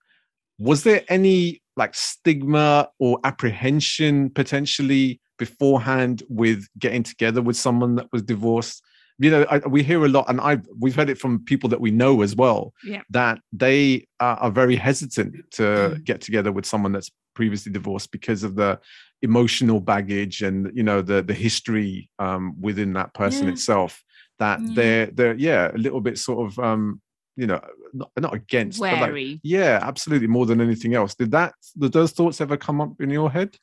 was 0.60 0.84
there 0.84 1.02
any 1.08 1.62
like 1.78 1.96
stigma 1.96 2.90
or 3.00 3.20
apprehension 3.24 4.30
potentially 4.30 5.20
beforehand 5.38 6.24
with 6.30 6.68
getting 6.78 7.04
together 7.04 7.42
with 7.42 7.56
someone 7.56 7.96
that 7.96 8.08
was 8.12 8.22
divorced? 8.22 8.84
you 9.20 9.30
know 9.30 9.46
I, 9.48 9.60
we 9.60 9.84
hear 9.84 10.04
a 10.04 10.10
lot 10.10 10.26
and 10.28 10.42
i 10.42 10.58
we've 10.80 10.96
heard 10.96 11.08
it 11.08 11.20
from 11.20 11.46
people 11.46 11.70
that 11.70 11.80
we 11.80 11.92
know 11.92 12.24
as 12.24 12.36
well 12.36 12.74
Yeah. 12.84 13.04
that 13.12 13.38
they 13.52 14.08
uh, 14.20 14.38
are 14.40 14.50
very 14.52 14.76
hesitant 14.76 15.36
to 15.52 15.62
Mm. 15.62 16.04
get 16.04 16.20
together 16.20 16.52
with 16.52 16.66
someone 16.66 16.94
that's 16.94 17.12
previously 17.36 17.72
divorced 17.72 18.10
because 18.12 18.44
of 18.44 18.56
the 18.56 18.80
emotional 19.24 19.80
baggage 19.80 20.44
and 20.44 20.70
you 20.76 20.84
know 20.84 21.02
the 21.02 21.24
the 21.24 21.34
history 21.34 22.10
um 22.20 22.54
within 22.62 22.94
that 22.94 23.14
person 23.14 23.48
Yeah. 23.48 23.54
itself 23.54 24.04
that 24.40 24.60
Yeah. 24.62 24.74
they're 24.76 25.06
they're 25.08 25.36
yeah 25.36 25.72
a 25.74 25.78
little 25.78 26.02
bit 26.02 26.18
sort 26.18 26.40
of 26.52 26.60
um 26.60 27.02
you 27.36 27.48
know 27.48 27.60
not, 27.94 28.12
not 28.20 28.34
against 28.34 28.80
but 28.80 28.92
like, 28.92 29.02
Wary. 29.02 29.40
yeah 29.42 29.80
absolutely 29.82 30.28
more 30.28 30.46
than 30.46 30.60
anything 30.62 30.94
else 30.94 31.16
did 31.16 31.32
that 31.32 31.54
did 31.80 31.94
those 31.94 32.12
thoughts 32.12 32.42
ever 32.42 32.58
come 32.58 32.82
up 32.82 32.94
in 33.00 33.10
your 33.10 33.32
head 33.32 33.56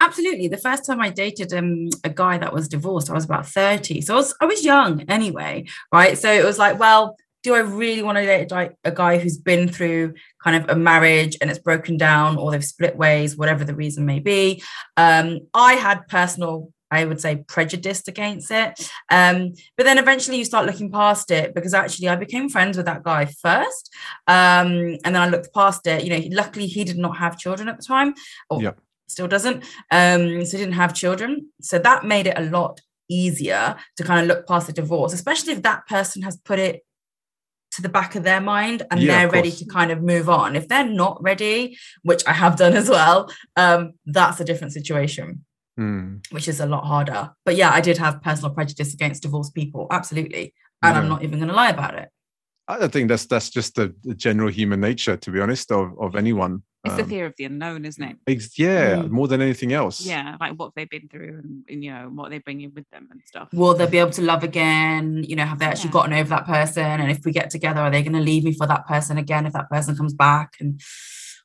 Absolutely. 0.00 0.48
The 0.48 0.58
first 0.58 0.84
time 0.84 1.00
I 1.00 1.08
dated 1.08 1.54
um, 1.54 1.88
a 2.02 2.10
guy 2.10 2.36
that 2.36 2.52
was 2.52 2.68
divorced, 2.68 3.08
I 3.08 3.14
was 3.14 3.24
about 3.24 3.46
30. 3.46 4.02
So 4.02 4.12
I 4.14 4.16
was, 4.16 4.34
I 4.40 4.44
was 4.44 4.62
young 4.64 5.00
anyway, 5.08 5.64
right? 5.92 6.18
So 6.18 6.30
it 6.30 6.44
was 6.44 6.58
like, 6.58 6.78
well, 6.78 7.16
do 7.44 7.54
I 7.54 7.60
really 7.60 8.02
want 8.02 8.16
to 8.16 8.24
date 8.26 8.42
a 8.42 8.46
guy- 8.46 8.70
a 8.84 8.90
guy 8.90 9.18
who's 9.18 9.38
been 9.38 9.68
through 9.68 10.14
kind 10.42 10.56
of 10.56 10.68
a 10.70 10.74
marriage 10.74 11.36
and 11.40 11.50
it's 11.50 11.58
broken 11.60 11.96
down 11.96 12.36
or 12.38 12.50
they've 12.50 12.64
split 12.64 12.96
ways, 12.96 13.36
whatever 13.36 13.64
the 13.64 13.74
reason 13.76 14.04
may 14.06 14.18
be? 14.18 14.62
Um, 14.96 15.40
I 15.52 15.74
had 15.74 16.08
personal, 16.08 16.72
I 16.90 17.04
would 17.04 17.20
say, 17.20 17.44
prejudice 17.46 18.08
against 18.08 18.50
it. 18.50 18.90
Um, 19.10 19.52
but 19.76 19.84
then 19.84 19.98
eventually 19.98 20.38
you 20.38 20.44
start 20.46 20.64
looking 20.66 20.90
past 20.90 21.30
it 21.30 21.54
because 21.54 21.74
actually 21.74 22.08
I 22.08 22.16
became 22.16 22.48
friends 22.48 22.76
with 22.78 22.86
that 22.86 23.02
guy 23.04 23.26
first. 23.26 23.90
Um, 24.26 24.96
and 25.04 25.14
then 25.14 25.16
I 25.16 25.28
looked 25.28 25.52
past 25.52 25.86
it. 25.86 26.02
You 26.02 26.10
know, 26.10 26.24
luckily 26.34 26.66
he 26.66 26.82
did 26.82 26.96
not 26.98 27.18
have 27.18 27.38
children 27.38 27.68
at 27.68 27.76
the 27.76 27.84
time. 27.84 28.14
Or 28.48 28.62
Yep. 28.62 28.78
still 29.06 29.28
doesn't. 29.28 29.64
Um, 29.90 30.44
so 30.46 30.56
he 30.56 30.64
didn't 30.64 30.72
have 30.72 30.94
children. 30.94 31.48
So 31.60 31.78
that 31.78 32.04
made 32.06 32.26
it 32.26 32.38
a 32.38 32.48
lot 32.48 32.80
easier 33.10 33.76
to 33.98 34.02
kind 34.02 34.20
of 34.22 34.26
look 34.26 34.46
past 34.48 34.66
the 34.66 34.72
divorce, 34.72 35.12
especially 35.12 35.52
if 35.52 35.62
that 35.62 35.86
person 35.86 36.22
has 36.22 36.38
put 36.38 36.58
it 36.58 36.82
to 37.74 37.82
the 37.82 37.88
back 37.88 38.14
of 38.14 38.22
their 38.22 38.40
mind 38.40 38.82
and 38.90 39.00
Yeah, 39.00 39.18
they're 39.18 39.30
ready 39.30 39.50
to 39.50 39.64
kind 39.66 39.90
of 39.90 40.02
move 40.02 40.28
on. 40.28 40.56
If 40.56 40.68
they're 40.68 40.88
not 40.88 41.22
ready, 41.22 41.76
which 42.02 42.22
I 42.26 42.32
have 42.32 42.56
done 42.56 42.74
as 42.74 42.88
well, 42.88 43.30
um, 43.56 43.92
that's 44.06 44.40
a 44.40 44.44
different 44.44 44.72
situation, 44.72 45.44
Hmm. 45.76 46.16
which 46.30 46.46
is 46.48 46.60
a 46.60 46.66
lot 46.66 46.84
harder. 46.84 47.30
But 47.44 47.56
yeah, 47.56 47.70
I 47.70 47.80
did 47.80 47.98
have 47.98 48.22
personal 48.22 48.52
prejudice 48.54 48.94
against 48.94 49.22
divorced 49.22 49.54
people, 49.54 49.86
absolutely. 49.90 50.54
And 50.82 50.96
I'm 50.98 51.08
not 51.08 51.22
even 51.24 51.38
going 51.38 51.48
to 51.48 51.54
lie 51.54 51.70
about 51.70 51.94
it. 51.94 52.10
I 52.66 52.78
don't 52.78 52.92
think 52.92 53.08
that's 53.08 53.26
that's 53.26 53.50
just 53.50 53.74
the, 53.74 53.94
the 54.04 54.14
general 54.14 54.48
human 54.50 54.80
nature, 54.80 55.16
to 55.16 55.30
be 55.30 55.40
honest, 55.40 55.70
of 55.70 55.92
of 55.98 56.16
anyone. 56.16 56.62
It's 56.86 56.96
the 56.96 57.02
Um, 57.02 57.08
fear 57.08 57.24
of 57.26 57.34
the 57.38 57.44
unknown, 57.46 57.84
isn't 57.86 58.02
it? 58.02 58.16
ex- 58.26 58.58
yeah, 58.58 58.96
Mm. 58.96 59.10
more 59.10 59.26
than 59.28 59.40
anything 59.40 59.72
else. 59.72 60.04
Yeah, 60.04 60.36
like 60.38 60.52
what 60.58 60.72
they've 60.76 60.88
been 60.88 61.08
through 61.08 61.40
and, 61.42 61.64
and 61.70 61.82
you 61.84 61.90
know 61.90 62.10
what 62.12 62.28
they 62.30 62.38
bring 62.38 62.60
in 62.60 62.72
with 62.74 62.88
them 62.90 63.08
and 63.10 63.20
stuff. 63.24 63.48
Will 63.54 63.72
they 63.74 63.86
be 63.86 63.98
able 63.98 64.10
to 64.12 64.22
love 64.22 64.44
again? 64.44 65.24
You 65.26 65.36
know, 65.36 65.46
have 65.46 65.58
they 65.58 65.64
actually 65.66 65.88
Yeah. 65.88 65.92
gotten 65.98 66.12
over 66.12 66.28
that 66.28 66.46
person? 66.46 66.84
And 67.00 67.10
if 67.10 67.24
we 67.24 67.32
get 67.32 67.48
together, 67.50 67.80
are 67.80 67.90
they 67.90 68.02
going 68.02 68.12
to 68.20 68.20
leave 68.30 68.44
me 68.44 68.52
for 68.52 68.66
that 68.66 68.86
person 68.86 69.16
again 69.18 69.46
if 69.46 69.54
that 69.54 69.70
person 69.70 69.96
comes 69.96 70.12
back 70.14 70.50
and 70.60 70.78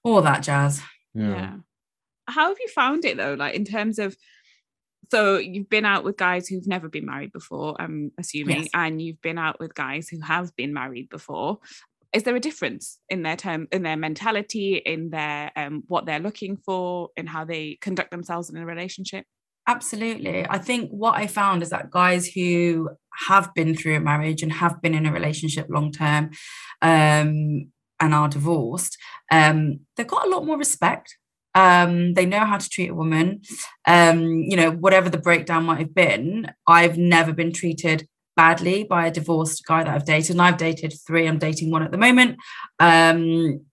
all 0.03 0.21
that 0.21 0.43
jazz? 0.43 0.81
yeah. 1.13 1.55
How 2.27 2.49
have 2.49 2.57
you 2.59 2.67
found 2.67 3.05
it 3.05 3.17
though? 3.17 3.33
Like 3.33 3.55
in 3.55 3.65
terms 3.65 3.97
of 3.97 4.15
so 5.12 5.38
you've 5.38 5.69
been 5.69 5.86
out 5.86 6.04
with 6.04 6.17
guys 6.17 6.48
who've 6.48 6.67
never 6.67 6.89
been 6.89 7.06
married 7.06 7.32
before, 7.32 7.76
I'm 7.80 8.12
assuming, 8.17 8.62
Yes. 8.63 8.69
and 8.74 9.02
you've 9.02 9.22
been 9.22 9.38
out 9.38 9.60
with 9.60 9.74
guys 9.74 10.08
who 10.10 10.19
have 10.22 10.56
been 10.56 10.74
married 10.74 11.10
before. 11.10 11.60
Is 12.12 12.24
there 12.24 12.36
a 12.36 12.39
difference 12.39 13.00
in 13.10 13.22
their 13.24 13.36
term 13.36 13.67
in 13.72 13.84
their 13.84 13.98
mentality, 13.98 14.76
in 14.78 15.10
their 15.12 15.52
um 15.56 15.84
what 15.88 16.06
they're 16.06 16.19
looking 16.19 16.58
for, 16.58 17.10
in 17.15 17.28
how 17.28 17.45
they 17.45 17.78
conduct 17.82 18.10
themselves 18.12 18.50
in 18.50 18.58
a 18.58 18.65
relationship? 18.65 19.26
Absolutely. 19.67 20.48
I 20.50 20.58
think 20.58 20.89
what 20.89 21.15
I 21.15 21.28
found 21.28 21.62
is 21.62 21.69
that 21.69 21.91
guys 21.91 22.26
who 22.28 22.89
have 23.28 23.54
been 23.54 23.76
through 23.76 23.98
a 23.98 24.00
marriage 24.00 24.41
and 24.41 24.52
have 24.52 24.82
been 24.82 24.95
in 24.95 25.06
a 25.06 25.12
relationship 25.13 25.67
long 25.69 25.91
term 25.91 26.32
um, 26.82 27.72
and 28.00 28.13
are 28.13 28.28
divorced, 28.30 28.98
um, 29.32 29.82
they've 29.95 30.08
got 30.08 30.26
a 30.26 30.30
lot 30.30 30.45
more 30.45 30.58
respect. 30.58 31.17
Um, 31.55 32.13
they 32.13 32.25
know 32.25 32.45
how 32.45 32.57
to 32.57 32.69
treat 32.69 32.89
a 32.89 32.95
woman. 32.95 33.41
Um, 33.88 34.23
you 34.23 34.55
know, 34.55 34.71
whatever 34.71 35.09
the 35.09 35.17
breakdown 35.17 35.65
might 35.65 35.79
have 35.79 35.95
been, 35.95 36.51
I've 36.67 36.97
never 36.97 37.33
been 37.33 37.51
treated 37.53 38.07
badly 38.35 38.83
by 38.83 39.07
a 39.07 39.12
divorced 39.12 39.65
guy 39.65 39.83
that 39.83 39.93
I've 39.93 40.05
dated. 40.05 40.31
And 40.31 40.41
I've 40.41 40.57
dated 40.57 40.93
three, 41.05 41.27
I'm 41.27 41.39
dating 41.39 41.71
one 41.71 41.83
at 41.83 41.91
the 41.91 41.97
moment. 41.97 42.38
Um, 42.79 43.65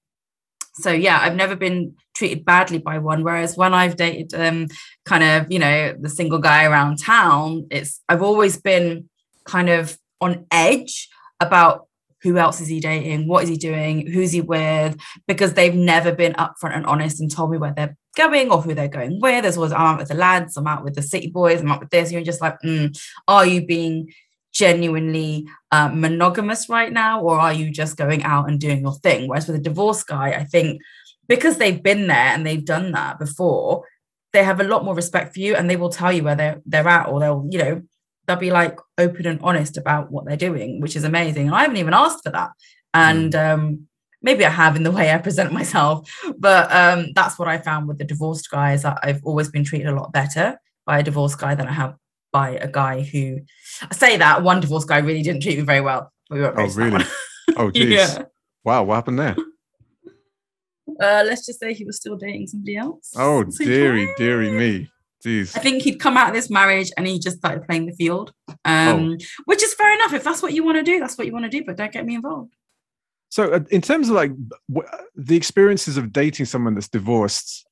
so 0.74 0.90
yeah, 0.90 1.18
I've 1.22 1.36
never 1.36 1.56
been 1.56 1.94
treated 2.14 2.44
badly 2.44 2.78
by 2.78 2.98
one. 2.98 3.22
Whereas 3.22 3.56
when 3.56 3.72
I've 3.72 3.96
dated 3.96 4.34
um 4.34 4.68
kind 5.04 5.24
of, 5.24 5.50
you 5.50 5.58
know, 5.58 5.94
the 5.98 6.08
single 6.08 6.38
guy 6.38 6.64
around 6.64 6.98
town, 6.98 7.66
it's 7.70 8.00
I've 8.08 8.22
always 8.22 8.60
been 8.60 9.08
kind 9.44 9.68
of 9.68 9.96
on 10.20 10.46
edge 10.50 11.08
about 11.40 11.85
who 12.26 12.38
else 12.38 12.60
is 12.60 12.66
he 12.66 12.80
dating, 12.80 13.28
what 13.28 13.44
is 13.44 13.48
he 13.48 13.56
doing, 13.56 14.04
who's 14.10 14.32
he 14.32 14.40
with, 14.40 14.96
because 15.28 15.54
they've 15.54 15.74
never 15.74 16.12
been 16.12 16.32
upfront 16.32 16.76
and 16.76 16.84
honest 16.86 17.20
and 17.20 17.30
told 17.30 17.52
me 17.52 17.58
where 17.58 17.72
they're 17.72 17.96
going 18.16 18.50
or 18.50 18.60
who 18.60 18.74
they're 18.74 18.88
going 18.88 19.20
with. 19.20 19.42
There's 19.42 19.56
always 19.56 19.72
I'm 19.72 19.80
out 19.80 19.98
with 19.98 20.08
the 20.08 20.14
lads, 20.14 20.56
I'm 20.56 20.66
out 20.66 20.82
with 20.82 20.94
the 20.94 21.02
city 21.02 21.28
boys, 21.28 21.60
I'm 21.60 21.70
out 21.70 21.80
with 21.80 21.90
this. 21.90 22.10
You're 22.10 22.22
just 22.22 22.40
like, 22.40 22.60
mm, 22.64 22.98
are 23.28 23.46
you 23.46 23.64
being 23.64 24.12
genuinely 24.52 25.46
um, 25.70 26.00
monogamous 26.00 26.68
right 26.68 26.92
now, 26.92 27.20
or 27.20 27.38
are 27.38 27.52
you 27.52 27.70
just 27.70 27.96
going 27.96 28.24
out 28.24 28.48
and 28.48 28.58
doing 28.58 28.80
your 28.80 28.94
thing? 28.94 29.28
Whereas 29.28 29.46
with 29.46 29.56
a 29.56 29.60
divorce 29.60 30.02
guy, 30.02 30.30
I 30.30 30.44
think 30.44 30.80
because 31.28 31.58
they've 31.58 31.82
been 31.82 32.08
there 32.08 32.16
and 32.16 32.44
they've 32.44 32.64
done 32.64 32.90
that 32.92 33.20
before, 33.20 33.84
they 34.32 34.42
have 34.42 34.60
a 34.60 34.64
lot 34.64 34.84
more 34.84 34.94
respect 34.94 35.32
for 35.32 35.40
you 35.40 35.54
and 35.54 35.70
they 35.70 35.76
will 35.76 35.90
tell 35.90 36.12
you 36.12 36.24
where 36.24 36.34
they're 36.34 36.60
they're 36.66 36.88
at, 36.88 37.08
or 37.08 37.20
they'll, 37.20 37.46
you 37.50 37.58
know, 37.58 37.82
they'll 38.26 38.36
be 38.36 38.50
like 38.50 38.78
open 38.98 39.26
and 39.26 39.40
honest 39.42 39.76
about 39.76 40.10
what 40.10 40.24
they're 40.26 40.36
doing, 40.36 40.80
which 40.80 40.96
is 40.96 41.04
amazing. 41.04 41.46
And 41.46 41.54
I 41.54 41.62
haven't 41.62 41.76
even 41.76 41.94
asked 41.94 42.22
for 42.24 42.30
that. 42.30 42.50
And 42.94 43.34
um 43.34 43.86
maybe 44.22 44.44
I 44.44 44.50
have 44.50 44.76
in 44.76 44.82
the 44.82 44.90
way 44.90 45.12
I 45.12 45.18
present 45.18 45.52
myself, 45.52 46.10
but 46.38 46.70
um 46.72 47.12
that's 47.14 47.38
what 47.38 47.48
I 47.48 47.58
found 47.58 47.88
with 47.88 47.98
the 47.98 48.04
divorced 48.04 48.50
guys 48.50 48.84
I've 48.84 49.22
always 49.24 49.48
been 49.50 49.64
treated 49.64 49.88
a 49.88 49.94
lot 49.94 50.12
better 50.12 50.58
by 50.84 50.98
a 51.00 51.02
divorced 51.02 51.38
guy 51.38 51.54
than 51.54 51.68
I 51.68 51.72
have 51.72 51.96
by 52.32 52.50
a 52.50 52.68
guy 52.68 53.02
who 53.02 53.40
I 53.82 53.94
say 53.94 54.16
that 54.16 54.42
one 54.42 54.60
divorced 54.60 54.88
guy 54.88 54.98
really 54.98 55.22
didn't 55.22 55.42
treat 55.42 55.58
me 55.58 55.64
very 55.64 55.80
well. 55.80 56.12
We 56.30 56.44
Oh, 56.44 56.66
really? 56.74 57.04
Oh, 57.56 57.70
geez. 57.70 57.90
yeah. 57.92 58.24
Wow, 58.64 58.82
what 58.82 58.96
happened 58.96 59.20
there? 59.20 59.36
Uh, 61.00 61.22
let's 61.26 61.46
just 61.46 61.60
say 61.60 61.72
he 61.72 61.84
was 61.84 61.96
still 61.96 62.16
dating 62.16 62.46
somebody 62.48 62.76
else. 62.76 63.12
Oh, 63.16 63.44
So 63.50 63.64
dearie, 63.64 64.08
dearie 64.16 64.50
me. 64.50 64.90
Jeez. 65.24 65.56
I 65.56 65.60
think 65.60 65.82
he'd 65.82 65.98
come 65.98 66.16
out 66.16 66.28
of 66.28 66.34
this 66.34 66.50
marriage 66.50 66.90
and 66.96 67.06
he 67.06 67.18
just 67.18 67.38
started 67.38 67.64
playing 67.64 67.86
the 67.86 67.92
field, 67.92 68.32
um, 68.64 69.16
which 69.46 69.62
is 69.62 69.74
fair 69.74 69.92
enough. 69.94 70.12
If 70.12 70.24
that's 70.24 70.42
what 70.42 70.52
you 70.52 70.64
want 70.64 70.76
to 70.76 70.82
do, 70.82 71.00
that's 71.00 71.16
what 71.16 71.26
you 71.26 71.32
want 71.32 71.44
to 71.44 71.50
do, 71.50 71.64
but 71.64 71.76
don't 71.76 71.92
get 71.92 72.04
me 72.04 72.14
involved. 72.14 72.54
So, 73.28 73.52
uh, 73.52 73.60
in 73.70 73.80
terms 73.80 74.08
of 74.08 74.14
like 74.14 74.32
w- 74.72 74.88
the 75.16 75.36
experiences 75.36 75.96
of 75.96 76.12
dating 76.12 76.46
someone 76.46 76.74
that's 76.74 76.88
divorced, 76.88 77.66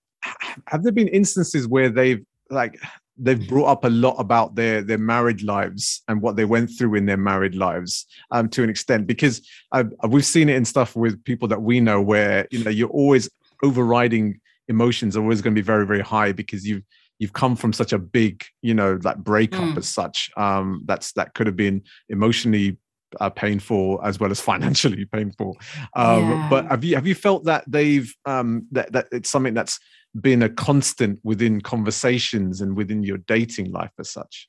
have 0.68 0.83
there 0.83 0.92
been 0.92 1.09
instances 1.09 1.68
where 1.68 1.88
they've 1.88 2.24
like 2.50 2.80
they've 3.16 3.46
brought 3.48 3.66
up 3.66 3.85
a 3.85 3.88
lot 3.88 4.16
about 4.18 4.57
their 4.57 4.83
their 4.83 4.98
married 4.98 5.42
lives 5.42 6.02
and 6.09 6.20
what 6.20 6.37
they 6.37 6.44
went 6.44 6.70
through 6.76 6.96
in 6.96 7.07
their 7.07 7.16
married 7.16 7.54
lives 7.54 8.07
um, 8.30 8.48
to 8.48 8.62
an 8.62 8.70
extent? 8.70 9.07
Because 9.07 9.46
I've, 9.70 9.92
we've 10.09 10.26
seen 10.26 10.48
it 10.48 10.57
in 10.57 10.64
stuff 10.64 10.96
with 10.96 11.22
people 11.24 11.46
that 11.48 11.62
we 11.62 11.78
know 11.80 12.00
where 12.00 12.48
you 12.50 12.64
know 12.64 12.70
you're 12.70 12.88
always 12.88 13.30
overriding 13.62 14.40
emotions 14.68 15.16
are 15.16 15.22
always 15.22 15.42
going 15.42 15.54
to 15.54 15.59
be 15.59 15.64
very 15.64 15.87
very 15.87 16.00
high 16.00 16.33
because 16.33 16.66
you've 16.66 16.83
you've 17.18 17.33
come 17.33 17.57
from 17.57 17.72
such 17.72 17.92
a 17.92 17.98
big 17.98 18.44
you 18.62 18.74
know 18.74 18.98
like 19.03 19.16
breakup 19.18 19.64
Mm. 19.64 19.79
as 19.79 19.88
such 19.88 20.31
um 20.37 20.83
that's 20.87 21.12
that 21.12 21.35
could 21.35 21.46
have 21.46 21.57
been 21.57 21.83
emotionally 22.09 22.79
uh, 23.20 23.31
painful 23.31 24.00
as 24.03 24.18
well 24.18 24.31
as 24.31 24.40
financially 24.53 25.05
painful 25.05 25.57
um 25.94 26.48
but 26.50 26.66
have 26.66 26.83
you 26.85 26.94
have 26.96 27.07
you 27.07 27.14
felt 27.14 27.44
that 27.44 27.64
they've 27.68 28.12
um 28.27 28.66
that, 28.72 28.92
that 28.92 29.07
it's 29.12 29.31
something 29.31 29.55
that's 29.55 29.79
been 30.20 30.42
a 30.42 30.48
constant 30.48 31.18
within 31.24 31.61
conversations 31.61 32.61
and 32.61 32.77
within 32.77 33.03
your 33.03 33.18
dating 33.18 33.70
life 33.72 33.92
as 33.98 34.11
such 34.11 34.48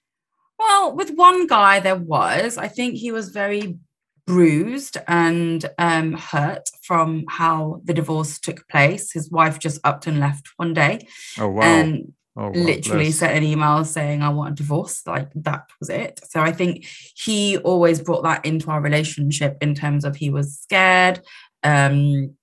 Well, 0.58 0.96
with 0.96 1.12
one 1.16 1.48
guy, 1.48 1.80
there 1.82 1.98
was. 1.98 2.58
I 2.58 2.70
think 2.70 2.96
he 2.96 3.12
was 3.12 3.30
very 3.30 3.78
bruised 4.26 4.98
and 5.08 5.66
um, 5.78 6.14
hurt 6.14 6.70
from 6.82 7.26
how 7.28 7.82
the 7.84 7.94
divorce 7.94 8.40
took 8.40 8.68
place. 8.70 9.12
His 9.12 9.30
wife 9.30 9.60
just 9.60 9.80
upped 9.84 10.08
and 10.08 10.20
left 10.20 10.46
one 10.58 10.74
day 10.74 11.08
oh 11.40 11.50
wow 11.50 11.62
and 11.64 12.14
oh, 12.38 12.48
wow, 12.48 12.52
literally 12.52 13.06
bless. 13.06 13.20
sent 13.20 13.38
an 13.38 13.44
email 13.44 13.84
saying, 13.86 14.22
I 14.22 14.30
want 14.30 14.52
a 14.52 14.56
divorce. 14.56 15.06
Like 15.06 15.30
that 15.36 15.70
was 15.80 15.90
it. 15.90 16.20
So 16.28 16.42
I 16.42 16.52
think 16.52 16.86
he 17.16 17.58
always 17.58 18.02
brought 18.02 18.24
that 18.24 18.46
into 18.46 18.70
our 18.72 18.82
relationship 18.82 19.58
in 19.62 19.76
terms 19.76 20.06
of 20.06 20.16
he 20.16 20.30
was 20.30 20.58
scared. 20.58 21.22
Um, 21.64 22.36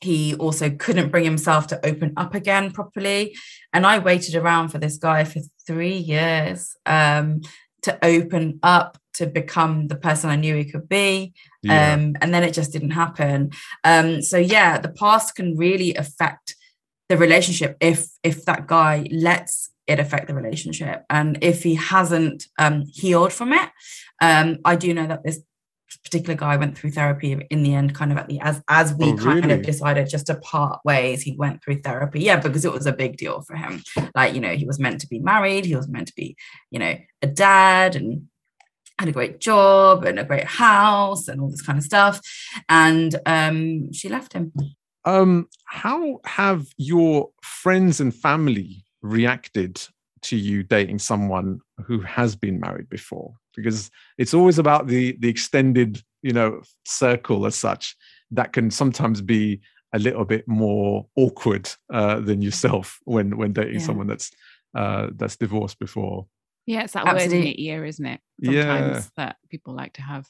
he 0.00 0.34
also 0.34 0.68
couldn't 0.68 1.10
bring 1.10 1.24
himself 1.24 1.68
to 1.68 1.86
open 1.86 2.12
up 2.16 2.34
again 2.34 2.72
properly. 2.72 3.36
And 3.72 3.86
I 3.86 4.00
waited 4.00 4.34
around 4.34 4.70
for 4.70 4.78
this 4.78 4.96
guy 4.96 5.24
for 5.24 5.40
three 5.64 5.96
years 5.96 6.76
um, 6.86 7.42
to 7.82 7.98
open 8.04 8.58
up, 8.64 8.98
to 9.14 9.26
become 9.26 9.86
the 9.88 9.94
person 9.94 10.28
I 10.28 10.36
knew 10.36 10.56
he 10.56 10.64
could 10.64 10.88
be. 10.88 11.34
yeah. 11.62 11.92
Um, 11.92 12.16
and 12.20 12.34
then 12.34 12.42
it 12.42 12.52
just 12.52 12.72
didn't 12.72 12.90
happen. 12.90 13.52
Um, 13.84 14.22
so 14.22 14.38
yeah, 14.38 14.78
the 14.78 14.88
past 14.88 15.36
can 15.36 15.56
really 15.56 15.94
affect 15.94 16.56
the 17.12 17.18
relationship 17.18 17.76
if 17.78 18.08
if 18.22 18.46
that 18.46 18.66
guy 18.66 19.06
lets 19.10 19.70
it 19.86 20.00
affect 20.00 20.28
the 20.28 20.34
relationship? 20.34 21.04
And 21.10 21.38
if 21.42 21.62
he 21.62 21.74
hasn't 21.74 22.46
um, 22.58 22.86
healed 22.86 23.34
from 23.34 23.52
it, 23.52 23.68
um, 24.22 24.58
I 24.64 24.76
do 24.76 24.94
know 24.94 25.06
that 25.06 25.22
this 25.22 25.40
particular 26.02 26.34
guy 26.34 26.56
went 26.56 26.76
through 26.76 26.90
therapy 26.90 27.32
in 27.50 27.62
the 27.62 27.74
end 27.74 27.94
kind 27.94 28.12
of 28.12 28.16
at 28.16 28.28
the 28.28 28.40
as 28.40 28.62
as 28.68 28.94
we 28.94 29.12
oh, 29.12 29.16
kind 29.16 29.44
really? 29.44 29.58
of 29.58 29.62
decided 29.62 30.08
just 30.08 30.26
to 30.26 30.34
part 30.36 30.80
ways 30.86 31.20
he 31.20 31.36
went 31.36 31.62
through 31.62 31.80
therapy 31.82 32.20
yeah 32.20 32.40
because 32.40 32.64
it 32.64 32.72
was 32.72 32.86
a 32.86 32.92
big 32.92 33.16
deal 33.18 33.42
for 33.42 33.54
him 33.54 33.82
like 34.14 34.34
you 34.34 34.40
know 34.40 34.54
he 34.54 34.64
was 34.64 34.80
meant 34.80 35.00
to 35.00 35.06
be 35.06 35.18
married 35.18 35.66
he 35.66 35.76
was 35.76 35.88
meant 35.88 36.08
to 36.08 36.14
be 36.16 36.34
you 36.70 36.78
know 36.78 36.96
a 37.20 37.26
dad 37.26 37.94
and 37.94 38.26
had 38.98 39.08
a 39.08 39.12
great 39.12 39.38
job 39.38 40.04
and 40.04 40.18
a 40.18 40.24
great 40.24 40.44
house 40.44 41.28
and 41.28 41.40
all 41.40 41.50
this 41.50 41.62
kind 41.62 41.78
of 41.78 41.84
stuff 41.84 42.20
and 42.70 43.20
um 43.26 43.92
she 43.92 44.08
left 44.08 44.32
him 44.32 44.50
um 45.04 45.48
how 45.64 46.20
have 46.24 46.66
your 46.76 47.30
friends 47.42 48.00
and 48.00 48.14
family 48.14 48.84
reacted 49.02 49.80
to 50.22 50.36
you 50.36 50.62
dating 50.62 50.98
someone 50.98 51.60
who 51.84 52.00
has 52.00 52.36
been 52.36 52.60
married 52.60 52.88
before 52.88 53.34
because 53.56 53.90
it's 54.18 54.34
always 54.34 54.58
about 54.58 54.86
the 54.86 55.16
the 55.20 55.28
extended 55.28 56.02
you 56.22 56.32
know 56.32 56.62
circle 56.86 57.44
as 57.46 57.54
such 57.54 57.96
that 58.30 58.52
can 58.52 58.70
sometimes 58.70 59.20
be 59.20 59.60
a 59.92 59.98
little 59.98 60.24
bit 60.24 60.46
more 60.48 61.06
awkward 61.16 61.68
uh, 61.92 62.18
than 62.20 62.40
yourself 62.40 62.98
when 63.04 63.36
when 63.36 63.52
dating 63.52 63.74
yeah. 63.74 63.86
someone 63.86 64.06
that's 64.06 64.30
uh, 64.74 65.08
that's 65.16 65.36
divorced 65.36 65.78
before 65.78 66.26
yeah 66.66 66.84
it's 66.84 66.92
that 66.92 67.06
Absolutely. 67.06 67.38
word 67.38 67.40
in 67.40 67.46
your 67.46 67.74
ear 67.74 67.84
isn't 67.84 68.06
it 68.06 68.20
sometimes 68.42 68.96
yeah. 68.96 69.02
that 69.16 69.36
people 69.50 69.74
like 69.74 69.92
to 69.94 70.02
have 70.02 70.28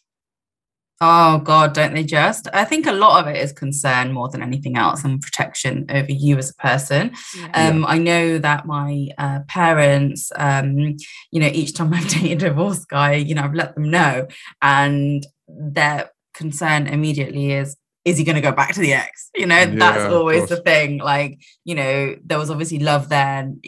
Oh 1.05 1.39
God, 1.39 1.75
don't 1.75 1.95
they 1.95 2.05
just? 2.05 2.47
I 2.53 2.65
think 2.65 2.87
a 2.87 2.93
lot 2.93 3.21
of 3.21 3.27
it 3.27 3.37
is 3.37 3.51
concern 3.51 4.13
more 4.13 4.29
than 4.29 4.41
anything 4.41 4.77
else 4.77 5.03
and 5.03 5.21
protection 5.21 5.85
over 5.91 6.13
you 6.13 6.39
as 6.39 6.51
a 6.51 6.55
person. 6.55 7.11
Yeah. 7.37 7.71
Um, 7.71 7.85
I 7.85 7.99
know 7.99 8.39
that 8.39 8.67
my 8.67 9.09
uh, 9.19 9.41
parents, 9.49 10.31
um, 10.37 10.97
you 11.33 11.41
know, 11.41 11.49
each 11.49 11.75
time 11.75 11.93
I've 11.95 12.07
dated 12.07 12.45
a 12.45 12.51
divorce 12.51 12.85
guy, 12.85 13.15
you 13.15 13.35
know, 13.35 13.43
I've 13.43 13.53
let 13.53 13.75
them 13.75 13.91
know, 13.91 14.29
and 14.63 15.27
their 15.49 16.13
concern 16.35 16.87
immediately 16.87 17.51
is 17.51 17.77
is 18.05 18.17
he 18.17 18.25
going 18.25 18.37
to 18.37 18.41
go 18.41 18.53
back 18.53 18.73
to 18.75 18.81
the 18.81 18.93
ex? 18.93 19.31
You 19.35 19.47
know, 19.47 19.59
yeah, 19.59 19.75
that's 19.75 20.13
always 20.13 20.49
the 20.49 20.57
thing. 20.57 20.99
Like, 20.99 21.41
you 21.65 21.75
know, 21.75 22.17
there 22.25 22.39
was 22.39 22.51
obviously 22.51 22.79
love 22.79 23.09
there. 23.09 23.39
And 23.41 23.65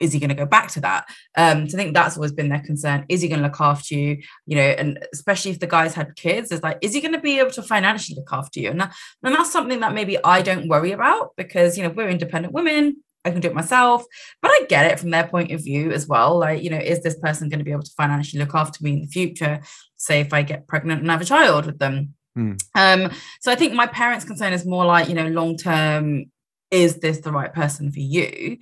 is 0.00 0.12
he 0.12 0.18
going 0.18 0.30
to 0.30 0.34
go 0.34 0.46
back 0.46 0.70
to 0.72 0.80
that? 0.80 1.06
Um, 1.36 1.68
so 1.68 1.76
I 1.76 1.82
think 1.82 1.94
that's 1.94 2.16
always 2.16 2.32
been 2.32 2.48
their 2.48 2.62
concern. 2.62 3.04
Is 3.08 3.20
he 3.20 3.28
going 3.28 3.40
to 3.40 3.46
look 3.46 3.60
after 3.60 3.94
you? 3.94 4.22
You 4.46 4.56
know, 4.56 4.62
and 4.62 4.98
especially 5.12 5.52
if 5.52 5.60
the 5.60 5.66
guys 5.66 5.94
had 5.94 6.16
kids, 6.16 6.50
it's 6.50 6.62
like, 6.62 6.78
is 6.80 6.94
he 6.94 7.00
going 7.00 7.14
to 7.14 7.20
be 7.20 7.38
able 7.38 7.50
to 7.52 7.62
financially 7.62 8.16
look 8.16 8.32
after 8.32 8.60
you? 8.60 8.70
And, 8.70 8.80
that, 8.80 8.94
and 9.22 9.34
that's 9.34 9.52
something 9.52 9.80
that 9.80 9.94
maybe 9.94 10.22
I 10.24 10.42
don't 10.42 10.68
worry 10.68 10.92
about 10.92 11.36
because, 11.36 11.76
you 11.76 11.84
know, 11.84 11.90
we're 11.90 12.08
independent 12.08 12.54
women. 12.54 12.96
I 13.24 13.30
can 13.30 13.40
do 13.40 13.48
it 13.48 13.54
myself, 13.54 14.04
but 14.40 14.50
I 14.50 14.64
get 14.70 14.90
it 14.90 14.98
from 14.98 15.10
their 15.10 15.28
point 15.28 15.52
of 15.52 15.62
view 15.62 15.92
as 15.92 16.06
well. 16.06 16.38
Like, 16.38 16.62
you 16.62 16.70
know, 16.70 16.78
is 16.78 17.02
this 17.02 17.18
person 17.18 17.50
going 17.50 17.58
to 17.58 17.64
be 17.64 17.72
able 17.72 17.82
to 17.82 17.92
financially 17.94 18.42
look 18.42 18.54
after 18.54 18.82
me 18.82 18.94
in 18.94 19.02
the 19.02 19.08
future? 19.08 19.60
Say, 19.98 20.20
if 20.20 20.32
I 20.32 20.40
get 20.40 20.66
pregnant 20.66 21.02
and 21.02 21.10
have 21.10 21.20
a 21.20 21.26
child 21.26 21.66
with 21.66 21.78
them. 21.78 22.14
Mm. 22.38 22.58
Um, 22.74 23.12
so 23.40 23.52
I 23.52 23.56
think 23.56 23.74
my 23.74 23.86
parents' 23.86 24.24
concern 24.24 24.54
is 24.54 24.64
more 24.64 24.86
like, 24.86 25.08
you 25.08 25.14
know, 25.14 25.26
long 25.26 25.58
term, 25.58 26.30
is 26.70 26.96
this 26.96 27.18
the 27.18 27.32
right 27.32 27.52
person 27.52 27.92
for 27.92 28.00
you? 28.00 28.56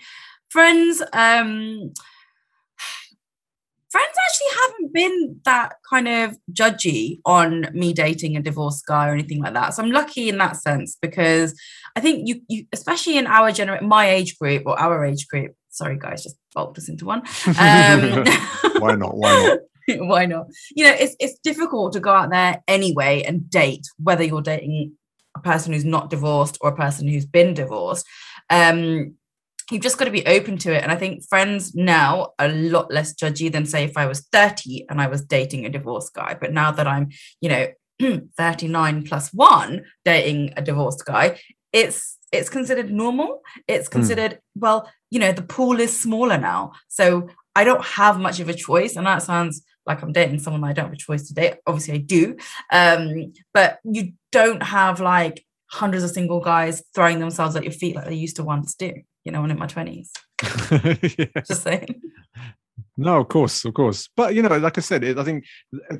Friends 0.48 1.02
um 1.12 1.92
friends 3.90 4.14
actually 4.28 4.60
haven't 4.60 4.92
been 4.92 5.40
that 5.44 5.74
kind 5.88 6.08
of 6.08 6.36
judgy 6.52 7.20
on 7.24 7.68
me 7.72 7.92
dating 7.92 8.36
a 8.36 8.42
divorced 8.42 8.84
guy 8.86 9.08
or 9.08 9.12
anything 9.12 9.40
like 9.40 9.54
that. 9.54 9.74
So 9.74 9.82
i'm 9.82 9.90
lucky 9.90 10.28
in 10.28 10.38
that 10.38 10.56
sense 10.56 10.96
because 11.00 11.58
i 11.96 12.00
think 12.00 12.28
you, 12.28 12.42
you 12.48 12.66
especially 12.72 13.16
in 13.16 13.26
our 13.26 13.50
generation 13.50 13.88
my 13.88 14.08
age 14.08 14.38
group 14.38 14.64
or 14.66 14.78
our 14.78 15.04
age 15.04 15.26
group 15.28 15.54
sorry 15.78 15.96
guys 15.96 16.22
just 16.22 16.36
bulked 16.54 16.78
us 16.78 16.88
into 16.88 17.04
one. 17.04 17.22
Um, 17.46 18.24
why 18.78 18.94
not? 18.94 19.16
Why 19.16 19.46
not? 19.46 19.58
Why 20.00 20.26
not? 20.26 20.48
You 20.76 20.84
know 20.84 20.94
it's 20.98 21.16
it's 21.18 21.38
difficult 21.38 21.94
to 21.94 22.00
go 22.00 22.10
out 22.10 22.30
there 22.30 22.62
anyway 22.68 23.22
and 23.26 23.48
date 23.48 23.86
whether 24.02 24.22
you're 24.22 24.42
dating 24.42 24.92
a 25.34 25.40
person 25.40 25.72
who's 25.72 25.84
not 25.84 26.10
divorced 26.10 26.58
or 26.60 26.70
a 26.70 26.76
person 26.76 27.08
who's 27.08 27.24
been 27.24 27.54
divorced. 27.54 28.06
Um 28.50 29.14
you've 29.70 29.82
just 29.82 29.98
got 29.98 30.06
to 30.06 30.10
be 30.10 30.26
open 30.26 30.56
to 30.58 30.74
it. 30.74 30.82
And 30.82 30.90
I 30.90 30.96
think 30.96 31.24
friends 31.24 31.74
now 31.74 32.32
are 32.38 32.46
a 32.46 32.52
lot 32.52 32.90
less 32.92 33.14
judgy 33.14 33.50
than 33.50 33.66
say 33.66 33.84
if 33.84 33.96
I 33.96 34.06
was 34.06 34.20
30 34.32 34.86
and 34.88 35.00
I 35.00 35.08
was 35.08 35.22
dating 35.22 35.66
a 35.66 35.70
divorced 35.70 36.14
guy. 36.14 36.36
But 36.40 36.52
now 36.52 36.70
that 36.72 36.86
I'm, 36.86 37.10
you 37.40 37.48
know, 37.48 37.68
39 38.36 39.04
plus 39.04 39.32
one 39.32 39.84
dating 40.04 40.54
a 40.56 40.62
divorced 40.62 41.04
guy, 41.04 41.40
it's 41.72 42.16
it's 42.30 42.50
considered 42.50 42.90
normal. 42.90 43.40
It's 43.66 43.88
hmm. 43.88 43.92
considered, 43.92 44.32
mm. 44.32 44.38
well, 44.56 44.90
you 45.10 45.18
know, 45.18 45.32
the 45.32 45.42
pool 45.42 45.80
is 45.80 45.98
smaller 45.98 46.36
now. 46.36 46.72
So 46.88 47.28
I 47.56 47.64
don't 47.64 47.82
have 47.82 48.20
much 48.20 48.38
of 48.38 48.50
a 48.50 48.54
choice. 48.54 48.96
And 48.96 49.06
that 49.06 49.22
sounds 49.22 49.62
like 49.86 50.02
I'm 50.02 50.12
dating 50.12 50.40
someone 50.40 50.62
I 50.62 50.74
don't 50.74 50.86
have 50.86 50.92
a 50.92 50.96
choice 50.96 51.26
to 51.28 51.34
date. 51.34 51.54
Obviously, 51.66 51.94
I 51.94 51.98
do. 51.98 52.36
Um, 52.70 53.32
but 53.54 53.78
you 53.82 54.12
don't 54.30 54.62
have 54.62 55.00
like 55.00 55.42
hundreds 55.70 56.04
of 56.04 56.10
single 56.10 56.40
guys 56.40 56.82
throwing 56.94 57.18
themselves 57.18 57.56
at 57.56 57.64
your 57.64 57.72
feet 57.72 57.96
like 57.96 58.06
they 58.06 58.14
used 58.14 58.36
to 58.36 58.44
once 58.44 58.74
do 58.74 58.92
you 59.28 59.32
know, 59.32 59.42
when 59.42 59.50
in 59.50 59.58
my 59.58 59.66
20s. 59.66 60.08
yeah. 61.18 61.42
Just 61.46 61.62
saying. 61.62 62.00
No, 62.96 63.20
of 63.20 63.28
course, 63.28 63.62
of 63.66 63.74
course. 63.74 64.08
But 64.16 64.34
you 64.34 64.40
know, 64.40 64.56
like 64.56 64.78
I 64.78 64.80
said, 64.80 65.04
it, 65.04 65.18
I 65.18 65.24
think 65.24 65.44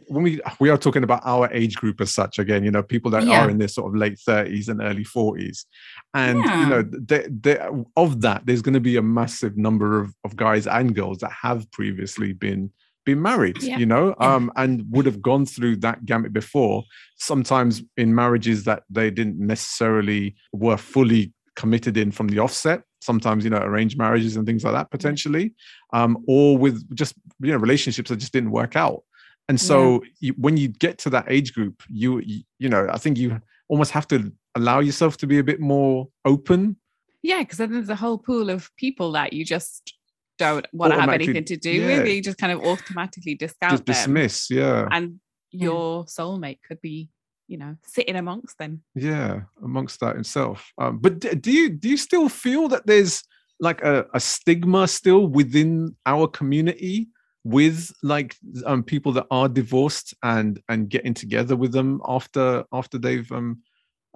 when 0.06 0.24
we 0.24 0.40
we 0.58 0.70
are 0.70 0.78
talking 0.78 1.04
about 1.04 1.20
our 1.24 1.52
age 1.52 1.76
group 1.76 2.00
as 2.00 2.10
such, 2.10 2.38
again, 2.38 2.64
you 2.64 2.70
know, 2.70 2.82
people 2.82 3.10
that 3.10 3.24
yeah. 3.24 3.44
are 3.44 3.50
in 3.50 3.58
their 3.58 3.68
sort 3.68 3.88
of 3.88 3.96
late 3.96 4.18
thirties 4.18 4.68
and 4.68 4.80
early 4.80 5.04
forties, 5.04 5.66
and 6.14 6.38
yeah. 6.38 6.60
you 6.60 6.66
know, 6.66 6.82
they, 6.82 7.28
they, 7.28 7.58
of 7.96 8.22
that, 8.22 8.46
there's 8.46 8.62
going 8.62 8.74
to 8.74 8.80
be 8.80 8.96
a 8.96 9.02
massive 9.02 9.58
number 9.58 10.00
of 10.00 10.14
of 10.24 10.34
guys 10.34 10.66
and 10.66 10.94
girls 10.94 11.18
that 11.18 11.32
have 11.42 11.70
previously 11.70 12.32
been 12.32 12.72
been 13.04 13.20
married, 13.20 13.62
yeah. 13.62 13.78
you 13.78 13.86
know, 13.86 14.14
um, 14.18 14.50
and 14.56 14.84
would 14.90 15.06
have 15.06 15.20
gone 15.20 15.46
through 15.46 15.76
that 15.76 16.04
gamut 16.04 16.32
before. 16.32 16.82
Sometimes 17.18 17.82
in 17.96 18.14
marriages 18.14 18.64
that 18.64 18.82
they 18.90 19.10
didn't 19.10 19.38
necessarily 19.38 20.34
were 20.52 20.78
fully 20.78 21.32
committed 21.54 21.96
in 21.96 22.10
from 22.10 22.28
the 22.28 22.38
offset 22.38 22.82
sometimes 23.00 23.44
you 23.44 23.50
know 23.50 23.58
arranged 23.58 23.98
marriages 23.98 24.36
and 24.36 24.46
things 24.46 24.64
like 24.64 24.74
that 24.74 24.90
potentially 24.90 25.54
um, 25.92 26.22
or 26.26 26.56
with 26.56 26.94
just 26.94 27.14
you 27.40 27.52
know 27.52 27.58
relationships 27.58 28.10
that 28.10 28.16
just 28.16 28.32
didn't 28.32 28.50
work 28.50 28.76
out 28.76 29.02
and 29.48 29.60
so 29.60 29.92
yeah. 29.92 30.08
you, 30.20 30.34
when 30.36 30.56
you 30.56 30.68
get 30.68 30.98
to 30.98 31.10
that 31.10 31.24
age 31.28 31.54
group 31.54 31.82
you, 31.88 32.18
you 32.20 32.42
you 32.58 32.68
know 32.68 32.88
i 32.92 32.98
think 32.98 33.18
you 33.18 33.40
almost 33.68 33.90
have 33.90 34.06
to 34.06 34.32
allow 34.54 34.80
yourself 34.80 35.16
to 35.16 35.26
be 35.26 35.38
a 35.38 35.44
bit 35.44 35.60
more 35.60 36.08
open 36.24 36.76
yeah 37.22 37.38
because 37.38 37.58
then 37.58 37.72
there's 37.72 37.88
a 37.88 37.96
whole 37.96 38.18
pool 38.18 38.50
of 38.50 38.74
people 38.76 39.12
that 39.12 39.32
you 39.32 39.44
just 39.44 39.94
don't 40.38 40.66
want 40.72 40.92
to 40.92 41.00
have 41.00 41.10
anything 41.10 41.44
to 41.44 41.56
do 41.56 41.70
yeah. 41.70 41.86
with 41.98 42.06
you 42.06 42.22
just 42.22 42.38
kind 42.38 42.52
of 42.52 42.60
automatically 42.64 43.34
discount 43.34 43.72
just 43.72 43.84
dismiss 43.84 44.48
them. 44.48 44.58
yeah 44.58 44.88
and 44.92 45.20
your 45.50 46.04
soulmate 46.04 46.58
could 46.66 46.80
be 46.80 47.08
you 47.48 47.56
know 47.56 47.76
sitting 47.82 48.16
amongst 48.16 48.58
them. 48.58 48.82
Yeah 48.94 49.40
amongst 49.64 50.00
that 50.00 50.16
itself. 50.16 50.70
Um, 50.78 50.98
but 50.98 51.18
do 51.18 51.50
you 51.50 51.70
do 51.70 51.88
you 51.88 51.96
still 51.96 52.28
feel 52.28 52.68
that 52.68 52.86
there's 52.86 53.24
like 53.58 53.82
a, 53.82 54.06
a 54.14 54.20
stigma 54.20 54.86
still 54.86 55.26
within 55.26 55.96
our 56.06 56.28
community 56.28 57.08
with 57.44 57.92
like 58.02 58.36
um, 58.66 58.82
people 58.82 59.12
that 59.12 59.26
are 59.30 59.48
divorced 59.48 60.14
and 60.22 60.60
and 60.68 60.88
getting 60.88 61.14
together 61.14 61.56
with 61.56 61.72
them 61.72 62.00
after 62.06 62.64
after 62.72 62.98
they've 62.98 63.30
um 63.32 63.62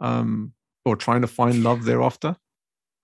um 0.00 0.52
or 0.84 0.96
trying 0.96 1.22
to 1.22 1.26
find 1.28 1.64
love 1.64 1.84
thereafter? 1.84 2.36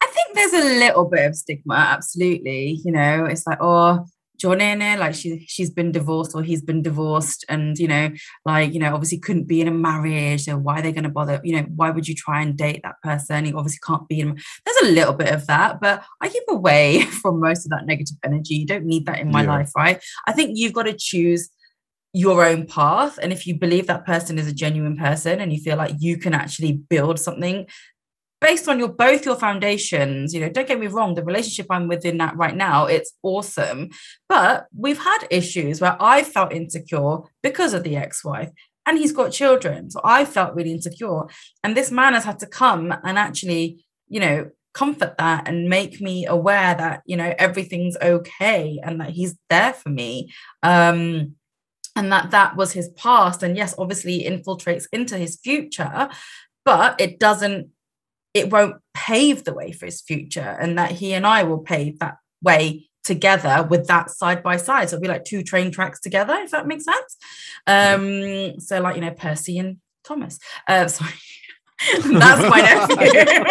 I 0.00 0.06
think 0.06 0.34
there's 0.34 0.52
a 0.52 0.78
little 0.78 1.06
bit 1.06 1.26
of 1.26 1.34
stigma 1.34 1.74
absolutely. 1.74 2.80
You 2.84 2.92
know 2.92 3.24
it's 3.24 3.46
like 3.46 3.58
oh 3.60 4.04
Jonene, 4.40 4.98
like 4.98 5.14
she 5.14 5.44
she's 5.48 5.70
been 5.70 5.90
divorced 5.90 6.34
or 6.34 6.42
he's 6.42 6.62
been 6.62 6.82
divorced, 6.82 7.44
and 7.48 7.78
you 7.78 7.88
know, 7.88 8.10
like 8.44 8.72
you 8.72 8.78
know, 8.78 8.94
obviously 8.94 9.18
couldn't 9.18 9.48
be 9.48 9.60
in 9.60 9.68
a 9.68 9.72
marriage. 9.72 10.44
So 10.44 10.56
why 10.56 10.78
are 10.78 10.82
they 10.82 10.92
going 10.92 11.04
to 11.04 11.10
bother? 11.10 11.40
You 11.42 11.56
know, 11.56 11.62
why 11.74 11.90
would 11.90 12.06
you 12.06 12.14
try 12.14 12.42
and 12.42 12.56
date 12.56 12.80
that 12.84 13.00
person? 13.02 13.44
He 13.44 13.52
obviously 13.52 13.80
can't 13.84 14.08
be 14.08 14.20
in. 14.20 14.38
There's 14.64 14.90
a 14.90 14.92
little 14.92 15.14
bit 15.14 15.32
of 15.32 15.46
that, 15.48 15.80
but 15.80 16.04
I 16.20 16.28
keep 16.28 16.44
away 16.48 17.02
from 17.22 17.40
most 17.40 17.66
of 17.66 17.70
that 17.70 17.86
negative 17.86 18.16
energy. 18.24 18.54
You 18.54 18.66
don't 18.66 18.84
need 18.84 19.06
that 19.06 19.18
in 19.18 19.30
my 19.30 19.42
yeah. 19.42 19.48
life, 19.48 19.72
right? 19.76 20.02
I 20.26 20.32
think 20.32 20.56
you've 20.56 20.72
got 20.72 20.84
to 20.84 20.94
choose 20.96 21.48
your 22.14 22.42
own 22.42 22.66
path 22.66 23.18
and 23.22 23.34
if 23.34 23.46
you 23.46 23.54
believe 23.54 23.86
that 23.86 24.06
person 24.06 24.38
is 24.38 24.48
a 24.48 24.52
genuine 24.52 24.96
person 24.96 25.40
and 25.40 25.52
you 25.52 25.60
feel 25.60 25.76
like 25.76 25.94
you 25.98 26.16
can 26.16 26.32
actually 26.32 26.72
build 26.72 27.18
something 27.18 27.66
based 28.40 28.68
on 28.68 28.78
your 28.78 28.88
both 28.88 29.24
your 29.24 29.36
foundations 29.36 30.32
you 30.32 30.40
know 30.40 30.48
don't 30.48 30.68
get 30.68 30.78
me 30.78 30.86
wrong 30.86 31.14
the 31.14 31.24
relationship 31.24 31.66
i'm 31.70 31.88
within 31.88 32.18
that 32.18 32.36
right 32.36 32.56
now 32.56 32.86
it's 32.86 33.12
awesome. 33.22 33.90
But 34.28 34.66
we've 34.76 34.98
had 34.98 35.26
issues 35.30 35.80
where 35.80 35.96
i 36.00 36.22
felt 36.22 36.52
insecure 36.52 37.18
because 37.42 37.74
of 37.74 37.82
the 37.82 37.96
ex-wife 37.96 38.50
and 38.86 38.98
he's 38.98 39.12
got 39.12 39.32
children. 39.32 39.90
So 39.90 40.00
i 40.04 40.24
felt 40.24 40.54
really 40.54 40.72
insecure. 40.72 41.22
And 41.62 41.76
this 41.76 41.90
man 41.90 42.14
has 42.14 42.24
had 42.24 42.38
to 42.40 42.46
come 42.46 42.94
and 43.04 43.18
actually 43.18 43.84
you 44.08 44.20
know 44.20 44.50
comfort 44.74 45.16
that 45.18 45.48
and 45.48 45.68
make 45.68 46.00
me 46.00 46.26
aware 46.26 46.74
that 46.74 47.02
you 47.06 47.16
know 47.16 47.34
everything's 47.38 47.96
okay 48.00 48.78
and 48.82 49.00
that 49.00 49.10
he's 49.10 49.34
there 49.50 49.72
for 49.72 49.90
me. 49.90 50.32
Um 50.62 51.34
and 51.96 52.12
that 52.12 52.30
that 52.30 52.56
was 52.56 52.72
his 52.72 52.88
past. 52.90 53.42
And 53.42 53.56
yes 53.56 53.74
obviously 53.78 54.24
infiltrates 54.24 54.86
into 54.92 55.16
his 55.18 55.38
future 55.42 56.08
but 56.64 57.00
it 57.00 57.18
doesn't 57.18 57.70
it 58.34 58.50
won't 58.50 58.76
pave 58.94 59.44
the 59.44 59.54
way 59.54 59.72
for 59.72 59.86
his 59.86 60.00
future 60.00 60.56
and 60.60 60.78
that 60.78 60.92
he 60.92 61.12
and 61.14 61.26
I 61.26 61.42
will 61.42 61.58
pave 61.58 61.98
that 61.98 62.18
way 62.42 62.88
together 63.04 63.66
with 63.68 63.86
that 63.86 64.10
side 64.10 64.42
by 64.42 64.56
side. 64.56 64.90
So 64.90 64.96
it'll 64.96 65.02
be 65.02 65.08
like 65.08 65.24
two 65.24 65.42
train 65.42 65.70
tracks 65.70 66.00
together, 66.00 66.34
if 66.34 66.50
that 66.50 66.66
makes 66.66 66.84
sense. 66.84 67.16
Um, 67.66 68.60
so 68.60 68.80
like, 68.80 68.96
you 68.96 69.00
know, 69.00 69.12
Percy 69.12 69.58
and 69.58 69.78
Thomas. 70.04 70.38
Uh, 70.66 70.88
sorry. 70.98 71.12
That's 72.02 72.50
my 72.50 72.60
nephew. 72.60 73.44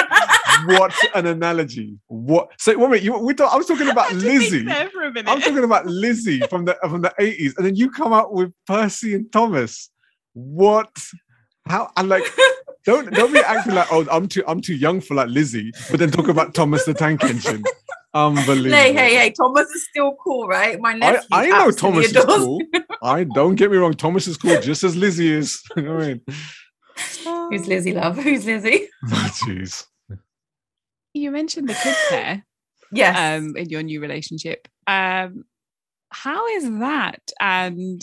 what 0.78 0.94
an 1.16 1.28
analogy! 1.28 1.98
What? 2.08 2.50
So 2.58 2.78
wait, 2.78 3.02
you, 3.02 3.18
we 3.18 3.34
talk, 3.34 3.54
I 3.54 3.58
was 3.58 3.68
talking 3.68 3.88
about 3.88 4.14
Lizzie. 4.16 4.68
I'm 4.70 5.42
talking 5.42 5.64
about 5.64 5.86
Lizzie 5.86 6.42
from 6.42 6.66
the 6.66 6.78
from 6.82 7.04
the 7.04 7.14
80s, 7.20 7.56
and 7.56 7.66
then 7.66 7.76
you 7.76 7.90
come 7.90 8.12
out 8.12 8.34
with 8.34 8.52
Percy 8.66 9.14
and 9.14 9.32
Thomas. 9.32 9.90
What? 10.34 10.92
How? 11.70 11.92
And 11.98 12.10
like, 12.10 12.24
don't 12.86 13.12
don't 13.14 13.34
be 13.34 13.40
acting 13.40 13.76
like 13.76 13.88
oh 13.92 14.06
I'm 14.10 14.28
too 14.28 14.44
I'm 14.48 14.62
too 14.62 14.76
young 14.76 15.02
for 15.02 15.16
like 15.16 15.30
Lizzie, 15.30 15.72
but 15.90 16.00
then 16.00 16.12
talk 16.12 16.28
about 16.28 16.54
Thomas 16.54 16.86
the 16.86 16.94
Tank 16.94 17.24
Engine. 17.24 17.64
Unbelievable. 18.14 18.72
Hey, 18.72 18.94
hey, 18.94 19.16
hey, 19.16 19.32
Thomas 19.32 19.68
is 19.70 19.86
still 19.90 20.16
cool, 20.24 20.48
right? 20.48 20.80
My 20.80 20.94
nephew. 20.94 21.28
I, 21.32 21.46
I 21.46 21.50
know 21.50 21.72
Thomas 21.72 22.12
is 22.12 22.26
cool. 22.26 22.62
I 23.04 23.26
don't 23.26 23.56
get 23.56 23.70
me 23.70 23.78
wrong, 23.78 23.94
Thomas 23.94 24.28
is 24.28 24.38
cool 24.38 24.60
just 24.62 24.84
as 24.84 24.96
Lizzie 24.96 25.32
is. 25.32 25.62
you 25.76 25.84
know 25.84 25.96
what 25.96 26.04
I 26.04 26.08
mean? 26.08 26.22
Who's 27.52 27.68
Lizzie, 27.68 27.94
love? 27.94 28.18
Who's 28.18 28.46
Lizzie? 28.46 28.88
Oh, 29.12 29.30
jeez. 29.46 29.86
you 31.14 31.30
mentioned 31.32 31.70
the 31.70 31.74
kids 31.76 31.98
there. 32.10 32.46
yes. 32.92 33.40
Um, 33.40 33.56
in 33.56 33.70
your 33.70 33.84
new 33.84 34.02
relationship. 34.02 34.68
Um, 34.88 35.44
how 36.10 36.48
is 36.48 36.64
that? 36.80 37.22
And 37.40 38.02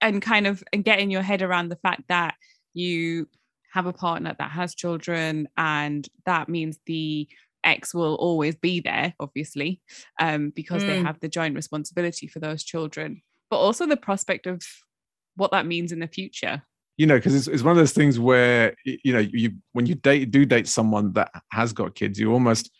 and 0.00 0.22
kind 0.22 0.46
of 0.46 0.62
and 0.72 0.84
getting 0.84 1.10
your 1.10 1.22
head 1.22 1.42
around 1.42 1.70
the 1.70 1.76
fact 1.76 2.02
that 2.08 2.34
you 2.76 3.28
have 3.72 3.86
a 3.86 3.92
partner 3.92 4.34
that 4.38 4.50
has 4.50 4.74
children 4.74 5.48
and 5.56 6.08
that 6.24 6.48
means 6.48 6.78
the 6.86 7.28
ex 7.64 7.92
will 7.92 8.14
always 8.16 8.54
be 8.54 8.80
there 8.80 9.12
obviously 9.18 9.80
um, 10.20 10.50
because 10.54 10.82
mm. 10.82 10.86
they 10.86 11.02
have 11.02 11.18
the 11.20 11.28
joint 11.28 11.54
responsibility 11.54 12.26
for 12.26 12.38
those 12.38 12.62
children 12.62 13.20
but 13.50 13.58
also 13.58 13.86
the 13.86 13.96
prospect 13.96 14.46
of 14.46 14.62
what 15.34 15.50
that 15.50 15.66
means 15.66 15.92
in 15.92 15.98
the 15.98 16.06
future 16.06 16.62
you 16.96 17.06
know 17.06 17.16
because 17.16 17.34
it's, 17.34 17.48
it's 17.48 17.62
one 17.62 17.72
of 17.72 17.76
those 17.76 17.92
things 17.92 18.18
where 18.18 18.74
you 18.84 19.12
know 19.12 19.18
you 19.18 19.52
when 19.72 19.86
you 19.86 19.94
date 19.94 20.30
do 20.30 20.44
date 20.44 20.68
someone 20.68 21.12
that 21.12 21.30
has 21.50 21.72
got 21.72 21.94
kids 21.94 22.18
you 22.18 22.32
almost 22.32 22.70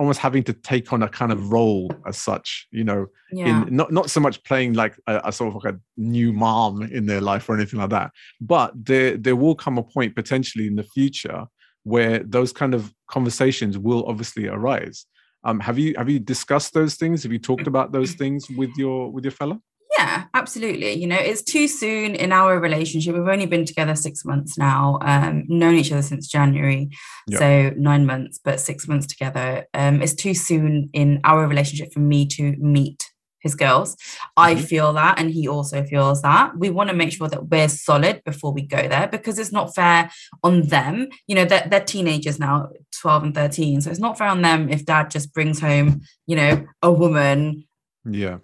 almost 0.00 0.18
having 0.18 0.42
to 0.42 0.52
take 0.52 0.92
on 0.92 1.02
a 1.02 1.08
kind 1.08 1.30
of 1.30 1.52
role 1.52 1.92
as 2.06 2.16
such 2.16 2.66
you 2.72 2.82
know 2.82 3.06
yeah. 3.30 3.64
in 3.64 3.76
not 3.76 3.92
not 3.92 4.10
so 4.10 4.18
much 4.18 4.42
playing 4.44 4.72
like 4.72 4.98
a, 5.06 5.20
a, 5.26 5.32
sort 5.32 5.54
of 5.54 5.62
like 5.62 5.74
a 5.74 5.78
new 5.98 6.32
mom 6.32 6.82
in 6.82 7.06
their 7.06 7.20
life 7.20 7.48
or 7.48 7.54
anything 7.54 7.78
like 7.78 7.90
that 7.90 8.10
but 8.40 8.72
there 8.74 9.16
there 9.16 9.36
will 9.36 9.54
come 9.54 9.76
a 9.78 9.82
point 9.82 10.16
potentially 10.16 10.66
in 10.66 10.74
the 10.74 10.82
future 10.82 11.44
where 11.84 12.20
those 12.20 12.52
kind 12.52 12.74
of 12.74 12.92
conversations 13.08 13.78
will 13.78 14.04
obviously 14.06 14.46
arise. 14.46 15.06
Um 15.44 15.60
have 15.60 15.78
you 15.78 15.94
have 15.96 16.10
you 16.10 16.18
discussed 16.18 16.74
those 16.74 16.96
things? 16.96 17.22
Have 17.22 17.32
you 17.32 17.38
talked 17.38 17.66
about 17.66 17.92
those 17.92 18.12
things 18.12 18.48
with 18.50 18.70
your 18.76 19.10
with 19.10 19.24
your 19.24 19.32
fella 19.32 19.58
yeah, 20.00 20.24
absolutely. 20.34 20.94
You 20.94 21.06
know, 21.06 21.18
it's 21.18 21.42
too 21.42 21.68
soon 21.68 22.14
in 22.14 22.32
our 22.32 22.58
relationship. 22.58 23.14
We've 23.14 23.28
only 23.28 23.46
been 23.46 23.66
together 23.66 23.94
six 23.94 24.24
months 24.24 24.56
now, 24.56 24.98
um, 25.02 25.44
known 25.48 25.74
each 25.74 25.92
other 25.92 26.02
since 26.02 26.26
January. 26.26 26.90
So 27.30 27.70
nine 27.76 28.06
months, 28.06 28.40
but 28.42 28.60
six 28.60 28.88
months 28.88 29.06
together. 29.06 29.66
Um, 29.74 30.02
it's 30.02 30.14
too 30.14 30.34
soon 30.34 30.90
in 30.92 31.20
our 31.22 31.46
relationship 31.46 31.92
for 31.92 32.00
me 32.00 32.26
to 32.28 32.56
meet 32.56 33.04
his 33.40 33.54
girls. 33.54 33.96
I 34.36 34.54
mm-hmm. 34.54 34.64
feel 34.64 34.92
that, 34.94 35.18
and 35.18 35.30
he 35.30 35.46
also 35.46 35.84
feels 35.84 36.22
that. 36.22 36.58
We 36.58 36.70
want 36.70 36.90
to 36.90 36.96
make 36.96 37.12
sure 37.12 37.28
that 37.28 37.48
we're 37.48 37.68
solid 37.68 38.22
before 38.24 38.52
we 38.52 38.62
go 38.62 38.88
there 38.88 39.06
because 39.06 39.38
it's 39.38 39.52
not 39.52 39.74
fair 39.74 40.10
on 40.42 40.62
them. 40.62 41.08
You 41.26 41.36
know, 41.36 41.44
they're, 41.44 41.66
they're 41.70 41.84
teenagers 41.84 42.40
now, 42.40 42.70
12 43.00 43.22
and 43.22 43.34
13. 43.34 43.82
So 43.82 43.90
it's 43.90 44.00
not 44.00 44.18
fair 44.18 44.28
on 44.28 44.42
them 44.42 44.68
if 44.70 44.84
dad 44.84 45.10
just 45.10 45.32
brings 45.32 45.60
home, 45.60 46.00
you 46.26 46.36
know, 46.36 46.66
a 46.82 46.90
woman. 46.90 47.64
Yeah 48.04 48.38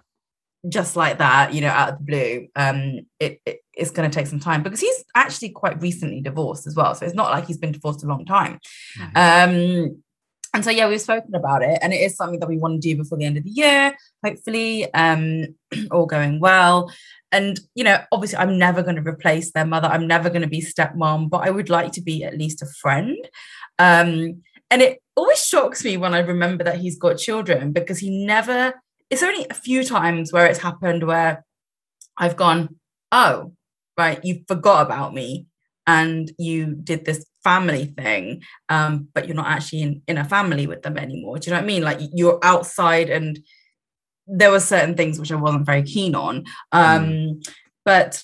just 0.69 0.95
like 0.95 1.19
that, 1.19 1.53
you 1.53 1.61
know, 1.61 1.69
out 1.69 1.93
of 1.93 1.97
the 1.99 2.03
blue, 2.03 2.47
um, 2.55 2.99
it, 3.19 3.41
it 3.45 3.61
it's 3.73 3.91
going 3.91 4.09
to 4.09 4.13
take 4.13 4.27
some 4.27 4.39
time 4.39 4.63
because 4.63 4.79
he's 4.79 5.03
actually 5.15 5.49
quite 5.49 5.79
recently 5.81 6.19
divorced 6.19 6.65
as 6.65 6.75
well. 6.75 6.95
So 6.95 7.05
it's 7.05 7.15
not 7.15 7.31
like 7.31 7.45
he's 7.45 7.57
been 7.57 7.71
divorced 7.71 8.03
a 8.03 8.07
long 8.07 8.25
time. 8.25 8.59
Mm-hmm. 8.99 9.85
Um, 9.85 10.03
and 10.53 10.63
so 10.63 10.71
yeah, 10.71 10.87
we've 10.87 11.01
spoken 11.01 11.35
about 11.35 11.61
it, 11.61 11.77
and 11.81 11.93
it 11.93 11.97
is 11.97 12.15
something 12.15 12.39
that 12.39 12.49
we 12.49 12.57
want 12.57 12.81
to 12.81 12.89
do 12.89 12.97
before 12.97 13.17
the 13.17 13.25
end 13.25 13.37
of 13.37 13.43
the 13.43 13.49
year, 13.49 13.95
hopefully, 14.25 14.91
um, 14.93 15.55
all 15.91 16.05
going 16.05 16.39
well. 16.39 16.91
And 17.31 17.59
you 17.75 17.83
know, 17.83 17.99
obviously, 18.11 18.39
I'm 18.39 18.57
never 18.57 18.81
going 18.81 18.95
to 18.95 19.07
replace 19.07 19.51
their 19.51 19.65
mother. 19.65 19.87
I'm 19.87 20.07
never 20.07 20.29
going 20.29 20.41
to 20.41 20.47
be 20.47 20.61
stepmom, 20.61 21.29
but 21.29 21.45
I 21.45 21.51
would 21.51 21.69
like 21.69 21.91
to 21.93 22.01
be 22.01 22.23
at 22.23 22.37
least 22.37 22.61
a 22.61 22.67
friend. 22.81 23.17
Um, 23.77 24.41
and 24.69 24.81
it 24.81 25.01
always 25.15 25.45
shocks 25.45 25.83
me 25.83 25.97
when 25.97 26.13
I 26.13 26.19
remember 26.19 26.63
that 26.63 26.77
he's 26.79 26.97
got 26.97 27.17
children 27.17 27.71
because 27.71 27.99
he 27.99 28.25
never 28.25 28.73
it's 29.09 29.23
only 29.23 29.45
a 29.49 29.53
few 29.53 29.83
times 29.83 30.33
where 30.33 30.45
it's 30.45 30.59
happened 30.59 31.03
where 31.03 31.45
I've 32.17 32.35
gone, 32.35 32.75
oh, 33.11 33.53
right, 33.97 34.23
you 34.23 34.43
forgot 34.47 34.85
about 34.85 35.13
me 35.13 35.47
and 35.85 36.31
you 36.37 36.75
did 36.75 37.05
this 37.05 37.25
family 37.43 37.85
thing, 37.85 38.43
um, 38.69 39.07
but 39.13 39.25
you're 39.25 39.35
not 39.35 39.47
actually 39.47 39.81
in, 39.81 40.01
in 40.07 40.17
a 40.17 40.25
family 40.25 40.67
with 40.67 40.81
them 40.81 40.97
anymore. 40.97 41.39
Do 41.39 41.49
you 41.49 41.53
know 41.53 41.59
what 41.59 41.63
I 41.63 41.67
mean? 41.67 41.83
Like 41.83 41.99
you're 42.13 42.39
outside 42.43 43.09
and 43.09 43.39
there 44.27 44.51
were 44.51 44.59
certain 44.59 44.95
things 44.95 45.19
which 45.19 45.31
I 45.31 45.35
wasn't 45.35 45.65
very 45.65 45.83
keen 45.83 46.13
on. 46.13 46.43
Um, 46.73 47.05
mm. 47.05 47.49
But 47.85 48.21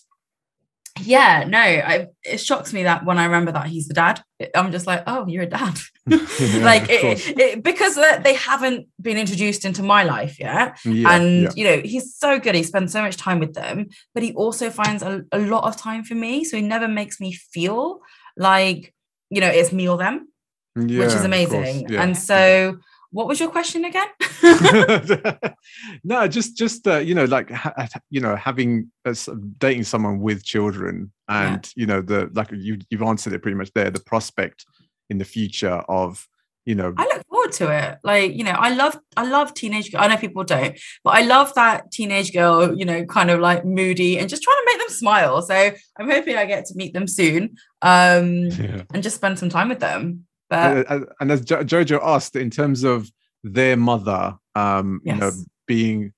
yeah, 1.02 1.46
no, 1.48 1.60
I, 1.60 2.08
it 2.24 2.40
shocks 2.40 2.74
me 2.74 2.84
that 2.84 3.06
when 3.06 3.18
I 3.18 3.26
remember 3.26 3.54
that 3.54 3.68
he's 3.68 3.88
the 3.88 3.94
dad, 3.94 4.22
I'm 4.56 4.72
just 4.72 4.88
like, 4.88 5.04
oh, 5.08 5.28
you're 5.28 5.44
a 5.44 5.48
dad. 5.48 5.78
yeah, 6.06 6.18
like, 6.64 6.90
it, 6.90 7.38
it, 7.38 7.64
because 7.64 7.98
uh, 7.98 8.20
they 8.20 8.34
haven't 8.34 8.88
been 9.02 9.18
introduced 9.18 9.64
into 9.64 9.84
my 9.84 10.04
life 10.04 10.40
yet. 10.40 10.78
Yeah, 10.84 11.16
and, 11.16 11.44
yeah. 11.44 11.50
you 11.56 11.64
know, 11.64 11.82
he's 11.82 12.16
so 12.16 12.40
good. 12.40 12.56
He 12.56 12.64
spends 12.64 12.92
so 12.92 13.02
much 13.02 13.18
time 13.18 13.40
with 13.40 13.54
them, 13.54 13.88
but 14.14 14.24
he 14.24 14.34
also 14.34 14.70
finds 14.70 15.02
a, 15.02 15.24
a 15.32 15.40
lot 15.40 15.64
of 15.64 15.78
time 15.78 16.04
for 16.04 16.16
me. 16.16 16.44
So 16.44 16.58
he 16.58 16.64
never 16.64 16.88
makes 16.88 17.20
me 17.22 17.32
feel 17.32 18.02
like, 18.36 18.94
you 19.30 19.40
know, 19.40 19.48
it's 19.50 19.72
me 19.72 19.88
or 19.88 19.98
them, 19.98 20.28
which 20.76 21.14
is 21.14 21.24
amazing. 21.24 21.94
And 21.96 22.18
so, 22.18 22.78
what 23.14 23.28
was 23.28 23.40
your 23.40 23.50
question 23.50 23.86
again 23.86 24.08
no 26.04 26.28
just 26.28 26.58
just 26.58 26.88
uh, 26.88 26.98
you 26.98 27.16
know 27.16 27.26
like 27.26 27.50
ha- 27.50 27.88
you 28.10 28.20
know 28.20 28.36
having 28.36 28.92
uh, 29.06 29.14
dating 29.60 29.84
someone 29.84 30.20
with 30.20 30.44
children 30.44 31.12
and 31.30 31.72
yeah. 31.76 31.82
you 31.82 31.86
know 31.86 32.02
the 32.02 32.30
like 32.34 32.50
you 32.52 32.80
you've 32.90 33.04
answered 33.04 33.32
it 33.32 33.42
pretty 33.42 33.56
much 33.56 33.72
there 33.74 33.90
the 33.90 34.02
prospect 34.02 34.66
in 35.10 35.20
the 35.20 35.26
future 35.26 35.84
of 35.88 36.28
you 36.66 36.76
know 36.76 36.94
i 36.98 37.04
look 37.04 37.28
forward 37.28 37.52
to 37.52 37.70
it 37.70 38.00
like 38.04 38.34
you 38.34 38.44
know 38.44 38.52
i 38.52 38.74
love 38.74 38.98
i 39.16 39.24
love 39.26 39.54
teenage 39.54 39.94
i 39.96 40.08
know 40.08 40.18
people 40.18 40.44
don't 40.44 40.80
but 41.04 41.12
i 41.12 41.22
love 41.22 41.54
that 41.54 41.92
teenage 41.92 42.34
girl 42.34 42.76
you 42.76 42.86
know 42.86 43.06
kind 43.06 43.30
of 43.30 43.40
like 43.40 43.66
moody 43.66 44.18
and 44.18 44.30
just 44.30 44.42
trying 44.42 44.56
to 44.56 44.64
make 44.66 44.80
them 44.80 44.90
smile 44.90 45.42
so 45.42 45.72
i'm 46.00 46.10
hoping 46.10 46.36
i 46.36 46.46
get 46.46 46.66
to 46.66 46.74
meet 46.76 46.94
them 46.94 47.08
soon 47.08 47.56
um 47.82 48.46
yeah. 48.46 48.84
and 48.94 49.04
just 49.04 49.18
spend 49.18 49.38
some 49.38 49.50
time 49.50 49.70
with 49.70 49.80
them 49.80 50.26
but 50.54 50.92
and, 50.92 51.08
and 51.20 51.32
as 51.32 51.42
jo- 51.42 51.64
Jojo 51.64 52.00
asked, 52.04 52.36
in 52.36 52.50
terms 52.50 52.84
of 52.84 53.10
their 53.44 53.78
mother, 53.78 54.38
um, 54.56 55.02
yes. 55.04 55.14
you 55.14 55.20
know, 55.20 55.32
being 55.68 56.14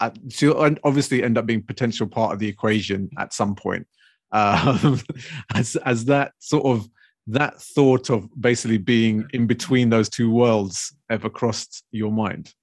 uh, 0.00 0.10
she'll 0.28 0.76
obviously 0.84 1.22
end 1.22 1.38
up 1.38 1.46
being 1.46 1.62
potential 1.62 2.06
part 2.06 2.32
of 2.32 2.38
the 2.38 2.48
equation 2.48 3.08
at 3.18 3.32
some 3.32 3.54
point. 3.54 3.86
Um, 4.32 5.00
as 5.54 5.76
as 5.76 6.04
that 6.06 6.32
sort 6.38 6.66
of 6.66 6.88
that 7.28 7.60
thought 7.60 8.10
of 8.10 8.28
basically 8.40 8.78
being 8.78 9.26
in 9.32 9.46
between 9.46 9.90
those 9.90 10.08
two 10.08 10.30
worlds 10.30 10.94
ever 11.10 11.28
crossed 11.28 11.84
your 11.90 12.12
mind? 12.12 12.54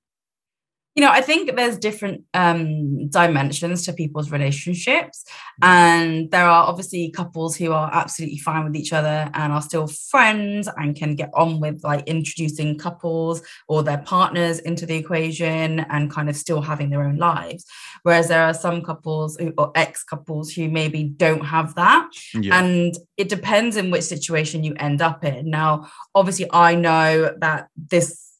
You 0.96 1.02
know 1.04 1.12
i 1.12 1.22
think 1.22 1.56
there's 1.56 1.78
different 1.78 2.24
um, 2.34 3.08
dimensions 3.10 3.86
to 3.86 3.94
people's 3.94 4.32
relationships 4.32 5.24
mm. 5.62 5.68
and 5.68 6.32
there 6.32 6.46
are 6.46 6.68
obviously 6.68 7.12
couples 7.12 7.56
who 7.56 7.72
are 7.72 7.90
absolutely 7.94 8.38
fine 8.38 8.64
with 8.64 8.76
each 8.76 8.94
other 8.94 9.30
and 9.34 9.54
are 9.54 9.62
still 9.62 9.88
friends 9.88 10.68
and 10.78 10.96
can 10.96 11.16
get 11.16 11.30
on 11.34 11.60
with 11.60 11.84
like 11.84 12.08
introducing 12.08 12.78
couples 12.78 13.42
or 13.68 13.84
their 13.84 14.00
partners 14.00 14.60
into 14.60 14.86
the 14.86 14.96
equation 14.96 15.82
and 15.82 16.12
kind 16.12 16.30
of 16.30 16.36
still 16.36 16.62
having 16.62 16.90
their 16.90 17.04
own 17.04 17.18
lives 17.18 17.66
whereas 18.04 18.28
there 18.28 18.44
are 18.44 18.54
some 18.54 18.82
couples 18.82 19.36
who, 19.38 19.54
or 19.58 19.72
ex 19.76 20.04
couples 20.04 20.52
who 20.52 20.70
maybe 20.70 21.04
don't 21.04 21.46
have 21.46 21.76
that 21.76 22.10
yeah. 22.34 22.58
and 22.60 22.96
it 23.18 23.30
depends 23.30 23.76
in 23.76 23.92
which 23.92 24.04
situation 24.04 24.64
you 24.64 24.74
end 24.80 25.02
up 25.02 25.24
in 25.24 25.50
now 25.50 25.90
obviously 26.14 26.48
i 26.52 26.74
know 26.74 27.34
that 27.40 27.68
this 27.76 28.32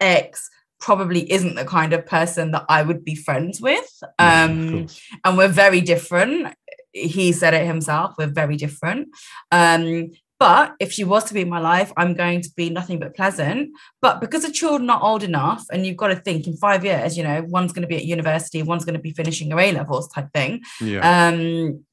ex 0.00 0.48
probably 0.82 1.30
isn't 1.32 1.54
the 1.54 1.64
kind 1.64 1.94
of 1.94 2.04
person 2.04 2.50
that 2.50 2.66
I 2.68 2.82
would 2.82 3.04
be 3.04 3.14
friends 3.14 3.60
with. 3.60 3.88
Um, 4.18 4.88
and 5.24 5.38
we're 5.38 5.48
very 5.48 5.80
different. 5.80 6.54
He 6.92 7.32
said 7.32 7.54
it 7.54 7.66
himself, 7.66 8.16
we're 8.18 8.26
very 8.26 8.56
different. 8.56 9.08
Um, 9.50 10.10
but 10.38 10.74
if 10.80 10.90
she 10.90 11.04
was 11.04 11.22
to 11.24 11.34
be 11.34 11.42
in 11.42 11.48
my 11.48 11.60
life, 11.60 11.92
I'm 11.96 12.14
going 12.14 12.42
to 12.42 12.50
be 12.56 12.68
nothing 12.68 12.98
but 12.98 13.14
pleasant. 13.14 13.70
But 14.00 14.20
because 14.20 14.42
the 14.42 14.50
children 14.50 14.90
are 14.90 15.00
old 15.00 15.22
enough, 15.22 15.64
and 15.70 15.86
you've 15.86 15.96
got 15.96 16.08
to 16.08 16.16
think 16.16 16.48
in 16.48 16.56
five 16.56 16.84
years, 16.84 17.16
you 17.16 17.22
know, 17.22 17.44
one's 17.46 17.72
going 17.72 17.82
to 17.82 17.88
be 17.88 17.96
at 17.96 18.04
university, 18.04 18.60
one's 18.64 18.84
going 18.84 18.96
to 18.96 19.00
be 19.00 19.12
finishing 19.12 19.52
her 19.52 19.60
A 19.60 19.70
levels 19.70 20.08
type 20.08 20.30
thing. 20.34 20.62
Yeah. 20.80 21.28
Um, 21.28 21.84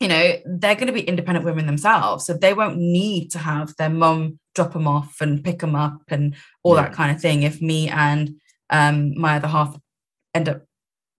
you 0.00 0.08
know, 0.08 0.34
they're 0.44 0.74
going 0.74 0.88
to 0.88 0.92
be 0.92 1.00
independent 1.02 1.44
women 1.46 1.66
themselves. 1.66 2.26
So 2.26 2.34
they 2.34 2.52
won't 2.54 2.76
need 2.78 3.30
to 3.32 3.38
have 3.38 3.74
their 3.76 3.90
mum 3.90 4.38
drop 4.54 4.72
them 4.72 4.86
off 4.86 5.20
and 5.20 5.42
pick 5.42 5.60
them 5.60 5.74
up 5.74 6.00
and 6.08 6.34
all 6.62 6.76
yeah. 6.76 6.82
that 6.82 6.92
kind 6.92 7.14
of 7.14 7.20
thing 7.20 7.42
if 7.42 7.60
me 7.60 7.88
and 7.88 8.36
um, 8.70 9.18
my 9.18 9.36
other 9.36 9.48
half 9.48 9.76
end 10.34 10.48
up 10.48 10.62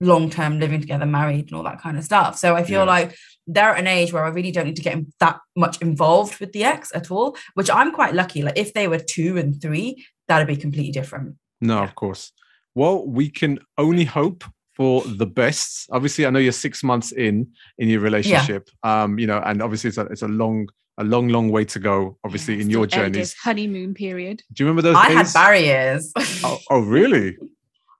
long 0.01 0.29
term 0.29 0.59
living 0.59 0.81
together, 0.81 1.05
married, 1.05 1.47
and 1.47 1.53
all 1.53 1.63
that 1.63 1.81
kind 1.81 1.97
of 1.97 2.03
stuff. 2.03 2.37
So 2.37 2.55
I 2.55 2.63
feel 2.63 2.81
Yeah. 2.81 2.85
like 2.85 3.15
they're 3.47 3.69
at 3.71 3.79
an 3.79 3.87
age 3.87 4.11
where 4.11 4.25
I 4.25 4.29
really 4.29 4.51
don't 4.51 4.65
need 4.65 4.75
to 4.75 4.81
get 4.81 4.97
that 5.19 5.39
much 5.55 5.81
involved 5.81 6.39
with 6.39 6.51
the 6.51 6.63
ex 6.63 6.91
at 6.93 7.11
all, 7.11 7.37
which 7.53 7.69
I'm 7.69 7.91
quite 7.93 8.13
lucky. 8.13 8.41
Like 8.41 8.57
if 8.57 8.73
they 8.73 8.87
were 8.87 8.99
two 8.99 9.37
and 9.37 9.59
three, 9.61 10.05
that'd 10.27 10.47
be 10.47 10.57
completely 10.57 10.91
different. 10.91 11.35
No, 11.61 11.77
Yeah. 11.77 11.83
of 11.85 11.95
course. 11.95 12.31
Well, 12.73 13.05
we 13.07 13.29
can 13.29 13.59
only 13.77 14.03
hope 14.03 14.43
for 14.75 15.03
the 15.05 15.25
best. 15.25 15.87
Obviously, 15.91 16.25
I 16.25 16.29
know 16.29 16.39
you're 16.39 16.51
six 16.51 16.83
months 16.83 17.11
in 17.11 17.47
in 17.77 17.89
your 17.89 18.01
relationship. 18.01 18.69
Um, 18.83 19.17
you 19.19 19.27
know, 19.27 19.39
and 19.45 19.61
obviously 19.61 19.87
it's 19.89 19.97
a 19.97 20.05
it's 20.07 20.21
a 20.21 20.27
long, 20.27 20.67
a 20.97 21.03
long, 21.03 21.29
long 21.29 21.49
way 21.49 21.65
to 21.65 21.79
go. 21.79 22.17
Obviously, 22.23 22.55
Yeah, 22.55 22.61
in 22.61 22.69
your 22.69 22.85
journeys. 22.87 23.33
honeymoon 23.35 23.93
period. 23.93 24.43
Do 24.53 24.63
you 24.63 24.67
remember 24.69 24.81
those 24.81 24.95
I 24.97 25.11
had 25.11 25.27
barriers. 25.33 26.11
oh, 26.43 26.59
oh, 26.69 26.79
really? 26.81 27.37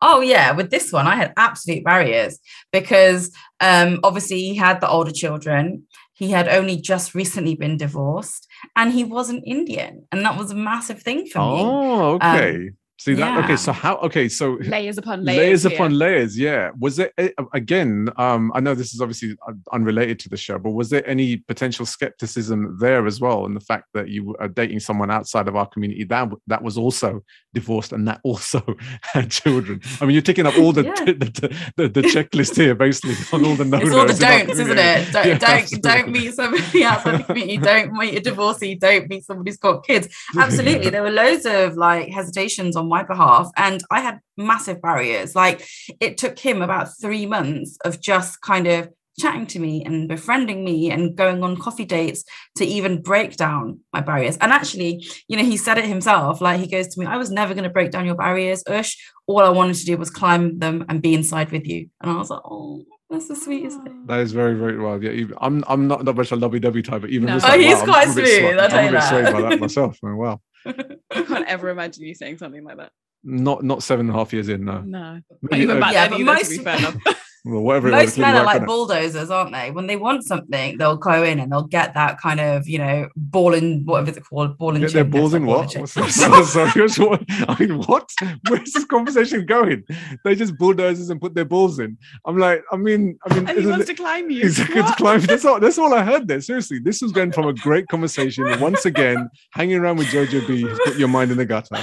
Oh 0.01 0.19
yeah, 0.19 0.51
with 0.51 0.69
this 0.71 0.91
one 0.91 1.07
I 1.07 1.15
had 1.15 1.33
absolute 1.37 1.83
barriers 1.83 2.37
because 2.71 3.31
um 3.61 4.01
obviously 4.03 4.39
he 4.41 4.53
had 4.53 4.81
the 4.81 4.89
older 4.89 5.11
children. 5.11 5.87
He 6.13 6.29
had 6.31 6.47
only 6.49 6.75
just 6.77 7.15
recently 7.15 7.55
been 7.55 7.77
divorced 7.77 8.45
and 8.75 8.91
he 8.91 9.03
wasn't 9.05 9.47
Indian 9.47 10.05
and 10.11 10.21
that 10.25 10.37
was 10.37 10.51
a 10.51 10.55
massive 10.55 11.01
thing 11.01 11.25
for 11.27 11.39
me. 11.55 11.61
Oh, 11.63 12.15
okay. 12.15 12.71
See 12.97 13.13
that? 13.15 13.43
Okay, 13.43 13.55
so 13.57 13.71
how? 13.71 13.97
Okay, 13.97 14.29
so 14.29 14.57
Layers 14.61 14.97
upon 14.97 15.23
layers. 15.25 15.37
layers, 15.37 15.63
here. 15.63 15.73
upon 15.73 15.97
layers 15.97 16.37
yeah 16.39 16.71
was 16.79 16.99
it 16.99 17.13
again 17.53 18.09
um 18.17 18.51
i 18.55 18.59
know 18.59 18.73
this 18.73 18.93
is 18.93 19.01
obviously 19.01 19.35
unrelated 19.71 20.19
to 20.19 20.29
the 20.29 20.37
show 20.37 20.57
but 20.57 20.71
was 20.71 20.89
there 20.89 21.07
any 21.07 21.37
potential 21.37 21.85
skepticism 21.85 22.77
there 22.79 23.05
as 23.05 23.19
well 23.19 23.45
in 23.45 23.53
the 23.53 23.59
fact 23.59 23.85
that 23.93 24.09
you 24.09 24.35
are 24.39 24.47
dating 24.47 24.79
someone 24.79 25.11
outside 25.11 25.47
of 25.47 25.55
our 25.55 25.65
community 25.67 26.03
that 26.03 26.29
that 26.47 26.61
was 26.61 26.77
also 26.77 27.21
divorced 27.53 27.91
and 27.93 28.07
that 28.07 28.19
also 28.23 28.61
had 29.01 29.29
children 29.31 29.79
i 30.01 30.05
mean 30.05 30.13
you're 30.13 30.21
ticking 30.21 30.45
up 30.45 30.57
all 30.57 30.71
the 30.71 30.83
Yeah. 30.83 30.93
the, 31.05 31.55
the, 31.77 31.87
the 31.89 32.01
checklist 32.01 32.55
here 32.55 32.75
basically 32.75 33.15
on 33.33 33.45
all 33.45 33.55
the 33.55 33.65
no 33.65 33.77
It's 33.77 33.91
all 33.93 34.05
the 34.05 34.13
don'ts, 34.13 34.59
isn't 34.59 34.77
it? 34.77 35.11
Don't 35.11 35.39
don't, 35.39 35.81
don't 35.81 36.09
meet 36.11 36.33
somebody 36.33 36.83
outside 36.83 37.19
the 37.19 37.23
community, 37.23 37.57
don't 37.57 37.91
meet 37.93 38.15
a 38.15 38.19
divorcee, 38.21 38.75
don't 38.75 39.09
meet 39.09 39.23
somebody 39.25 39.51
who's 39.51 39.57
got 39.57 39.85
kids. 39.85 40.07
Absolutely. 40.37 40.89
There 40.91 41.01
were 41.01 41.11
loads 41.11 41.45
of 41.45 41.75
like 41.75 42.09
hesitations 42.09 42.75
on 42.75 42.84
my 42.89 43.03
behalf, 43.03 43.49
and 43.57 43.81
I 43.91 44.01
had 44.01 44.19
massive 44.37 44.81
barriers. 44.81 45.35
Like 45.35 45.67
it 45.99 46.17
took 46.17 46.37
him 46.39 46.61
about 46.61 46.89
three 47.01 47.25
months 47.25 47.77
of 47.85 47.99
just 48.01 48.41
kind 48.41 48.67
of 48.67 48.89
chatting 49.17 49.47
to 49.47 49.59
me 49.59 49.81
and 49.85 50.09
befriending 50.09 50.65
me 50.65 50.91
and 50.91 51.15
going 51.15 51.41
on 51.41 51.55
coffee 51.55 51.85
dates 51.85 52.25
to 52.57 52.65
even 52.65 53.01
break 53.01 53.37
down 53.37 53.79
my 53.93 54.01
barriers. 54.01 54.35
And 54.41 54.51
actually, 54.51 55.07
you 55.29 55.37
know, 55.37 55.43
he 55.45 55.55
said 55.55 55.77
it 55.77 55.85
himself. 55.85 56.41
Like 56.41 56.59
he 56.59 56.67
goes 56.67 56.87
to 56.89 56.99
me, 56.99 57.05
I 57.05 57.15
was 57.15 57.31
never 57.31 57.53
going 57.53 57.63
to 57.63 57.69
break 57.69 57.91
down 57.91 58.05
your 58.05 58.15
barriers, 58.15 58.61
Ush. 58.67 58.97
All 59.25 59.39
I 59.39 59.49
wanted 59.49 59.77
to 59.77 59.85
do 59.85 59.95
was 59.95 60.09
climb 60.09 60.59
them 60.59 60.83
and 60.89 61.01
be 61.01 61.13
inside 61.13 61.49
with 61.53 61.65
you. 61.65 61.87
And 62.01 62.11
I 62.11 62.17
was 62.17 62.29
like, 62.29 62.41
oh, 62.43 62.83
that's 63.09 63.29
the 63.29 63.37
sweetest 63.37 63.81
thing. 63.83 64.03
that 64.07 64.19
is 64.19 64.33
very, 64.33 64.55
very 64.55 64.77
well. 64.79 65.01
Yeah, 65.01 65.11
even, 65.11 65.37
I'm 65.39 65.63
I'm 65.67 65.87
not 65.87 66.03
that 66.03 66.13
much 66.15 66.31
a 66.31 66.35
lovey 66.35 66.59
dovey 66.59 66.81
type, 66.81 66.99
but 67.01 67.09
even 67.11 67.27
No. 67.27 67.35
just 67.35 67.45
Oh, 67.45 67.49
like, 67.51 67.61
he's 67.61 67.73
wow, 67.75 67.79
I'm- 67.79 67.87
quite 67.87 68.07
I'm 68.07 68.11
a 68.11 68.15
bit 68.15 68.25
smooth, 68.27 68.39
swayed- 68.41 68.57
I'll 68.59 68.69
tell 68.69 68.79
I'm 68.79 68.83
a 68.83 68.87
you 68.87 68.91
bit 68.91 68.99
that. 68.99 69.09
swayed 69.09 69.33
by 69.33 69.49
that 69.49 69.59
myself. 69.61 69.97
Oh, 70.03 70.15
wow, 70.15 70.41
I 70.65 71.21
can't 71.23 71.47
ever 71.47 71.69
imagine 71.69 72.03
you 72.05 72.15
saying 72.15 72.37
something 72.37 72.63
like 72.63 72.77
that. 72.77 72.91
not 73.23 73.63
not 73.63 73.83
seven 73.83 74.07
and 74.07 74.15
a 74.15 74.19
half 74.19 74.33
years 74.33 74.49
in. 74.49 74.65
No, 74.65 74.81
No. 74.81 75.13
Not 75.13 75.23
Maybe, 75.41 75.63
even 75.63 75.79
back 75.79 75.93
Yeah, 75.93 76.07
then 76.07 76.11
but 76.11 76.19
either, 76.21 76.33
most- 76.33 76.51
to 76.51 76.57
be 76.57 76.63
fair 76.63 76.77
enough. 76.77 76.95
well, 77.45 77.61
whatever. 77.61 77.89
it 77.89 77.91
was, 77.91 78.03
Most 78.05 78.17
men 78.17 78.35
are 78.35 78.39
worked 78.39 78.49
on 78.49 78.55
like 78.57 78.65
bulldozers, 78.67 79.29
aren't 79.29 79.53
they? 79.53 79.69
When 79.71 79.85
they 79.87 79.95
want 79.95 80.23
something, 80.25 80.77
they'll 80.77 80.97
go 80.97 81.23
in 81.23 81.39
and 81.39 81.51
they'll 81.51 81.63
get 81.67 81.93
that 81.93 82.19
kind 82.19 82.39
of, 82.39 82.67
you 82.67 82.79
know, 82.79 83.07
ball 83.15 83.53
and 83.53 83.85
whatever 83.85 84.09
it's 84.17 84.27
called, 84.27 84.57
ball 84.57 84.71
and 84.75 84.79
Get 84.81 84.93
their 84.93 85.03
chain. 85.03 85.11
Balls 85.11 85.33
it's 85.33 85.37
in 85.37 85.45
not 85.45 85.51
ball 85.51 85.57
what? 85.63 85.75
and 85.75 85.83
What's 86.31 86.95
Sorry. 86.95 87.25
I 87.47 87.55
mean, 87.59 87.77
what? 87.83 88.09
Where's 88.49 88.73
this 88.73 88.85
conversation 88.85 89.45
going? 89.45 89.83
They 90.23 90.33
just 90.35 90.57
bulldozers 90.57 91.09
and 91.11 91.21
put 91.21 91.35
their 91.35 91.45
balls 91.45 91.77
in. 91.79 91.97
I'm 92.25 92.37
like, 92.37 92.63
I 92.71 92.77
mean, 92.77 93.17
I 93.29 93.33
mean, 93.35 93.47
And 93.47 93.59
he 93.59 93.67
wants 93.67 93.83
it- 93.89 93.95
to 93.95 94.01
climb 94.01 94.29
you. 94.31 94.41
Exactly, 94.43 94.79
it's 94.81 94.89
What? 94.89 94.97
climbing. 94.97 95.27
That's 95.27 95.45
all. 95.45 95.59
That's 95.59 95.77
all 95.77 95.93
I 95.93 96.03
heard 96.03 96.27
there. 96.27 96.41
Seriously, 96.41 96.79
this 96.79 97.01
was 97.01 97.11
going 97.11 97.31
from 97.31 97.47
a 97.47 97.53
great 97.53 97.87
conversation. 97.87 98.43
Once 98.59 98.85
again, 98.85 99.29
hanging 99.53 99.77
around 99.77 99.97
with 99.97 100.07
Jojo 100.07 100.47
B 100.47 100.63
has 100.63 100.79
put 100.83 100.97
your 100.97 101.07
mind 101.09 101.31
in 101.31 101.37
the 101.37 101.45
gutter. 101.45 101.77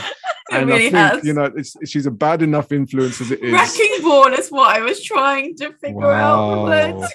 It 0.52 0.58
And 0.58 0.66
really 0.68 0.86
I 0.88 0.90
think 0.90 0.94
has. 0.94 1.24
you 1.24 1.32
know, 1.34 1.44
it's, 1.56 1.76
she's 1.90 2.06
a 2.06 2.10
bad 2.10 2.42
enough 2.42 2.72
influence 2.72 3.20
as 3.20 3.30
it 3.30 3.40
is. 3.42 3.52
Wrecking 3.52 4.02
ball 4.02 4.32
is 4.32 4.48
what 4.50 4.76
I 4.76 4.80
was 4.80 5.02
trying 5.02 5.56
to 5.56 5.72
figure 5.74 6.10
out 6.12 6.38
Wow. 6.38 6.64
words. 6.64 7.12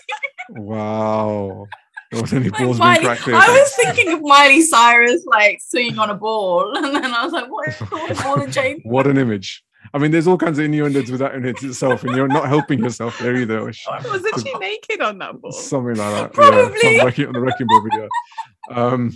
Wow. 0.49 1.67
There 2.09 2.21
wasn't 2.21 2.45
any 2.45 2.51
balls 2.51 2.77
being 2.79 3.03
Miley- 3.03 3.17
here. 3.17 3.35
I 3.35 3.49
was 3.49 3.75
thinking 3.75 4.13
of 4.13 4.21
Miley 4.21 4.61
Cyrus 4.61 5.25
like 5.25 5.59
swinging 5.61 5.99
on 5.99 6.09
a 6.09 6.15
ball, 6.15 6.73
and 6.77 6.95
then 6.95 7.03
I 7.13 7.21
was 7.25 7.33
like, 7.33 7.51
"What 7.51 7.67
is? 7.67 8.21
Ball 8.21 8.39
and 8.43 8.53
chain?" 8.53 8.79
What 8.85 9.07
an 9.07 9.17
image. 9.17 9.61
I 9.93 9.97
mean, 9.97 10.11
there's 10.11 10.25
all 10.25 10.37
kinds 10.37 10.57
of 10.57 10.63
innuendos 10.63 11.11
with 11.11 11.19
that 11.19 11.35
in 11.35 11.43
it 11.45 11.61
itself, 11.61 12.05
and 12.05 12.15
you're 12.15 12.29
not 12.29 12.47
helping 12.47 12.79
yourself 12.79 13.19
there 13.19 13.35
either. 13.35 13.61
Which, 13.65 13.85
Wasn't 14.05 14.39
she 14.41 14.53
naked 14.57 15.01
on 15.01 15.17
that 15.17 15.41
ball? 15.41 15.51
something 15.51 15.97
like 15.97 16.13
that. 16.13 16.31
Probably. 16.31 16.95
Yeah, 16.95 17.03
on 17.27 17.33
the 17.33 17.41
wrecking 17.41 17.67
ball 17.67 17.81
video. 17.91 18.07
Um, 18.71 19.13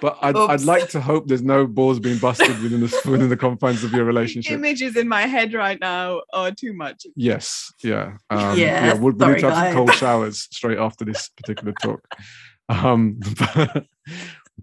but 0.00 0.18
I'd, 0.22 0.36
I'd 0.36 0.62
like 0.62 0.88
to 0.90 1.00
hope 1.00 1.26
there's 1.26 1.42
no 1.42 1.66
balls 1.66 2.00
being 2.00 2.18
busted 2.18 2.60
within 2.62 2.80
the 2.80 3.00
within 3.10 3.28
the 3.28 3.36
confines 3.36 3.84
of 3.84 3.92
your 3.92 4.04
relationship. 4.12 4.52
Images 4.52 4.96
in 4.96 5.08
my 5.08 5.22
head 5.22 5.54
right 5.54 5.78
now 5.80 6.22
are 6.32 6.50
too 6.50 6.72
much. 6.72 7.06
Yes, 7.16 7.72
yeah, 7.82 8.16
um, 8.30 8.58
Yeah, 8.58 8.94
We'll, 8.94 9.12
we 9.12 9.18
sorry, 9.18 9.34
need 9.34 9.40
to 9.40 9.50
have 9.50 9.64
some 9.66 9.74
cold 9.74 9.94
showers 9.94 10.48
straight 10.52 10.78
after 10.78 11.04
this 11.04 11.28
particular 11.30 11.72
talk. 11.82 12.06
Um, 12.68 13.20
but 13.38 13.86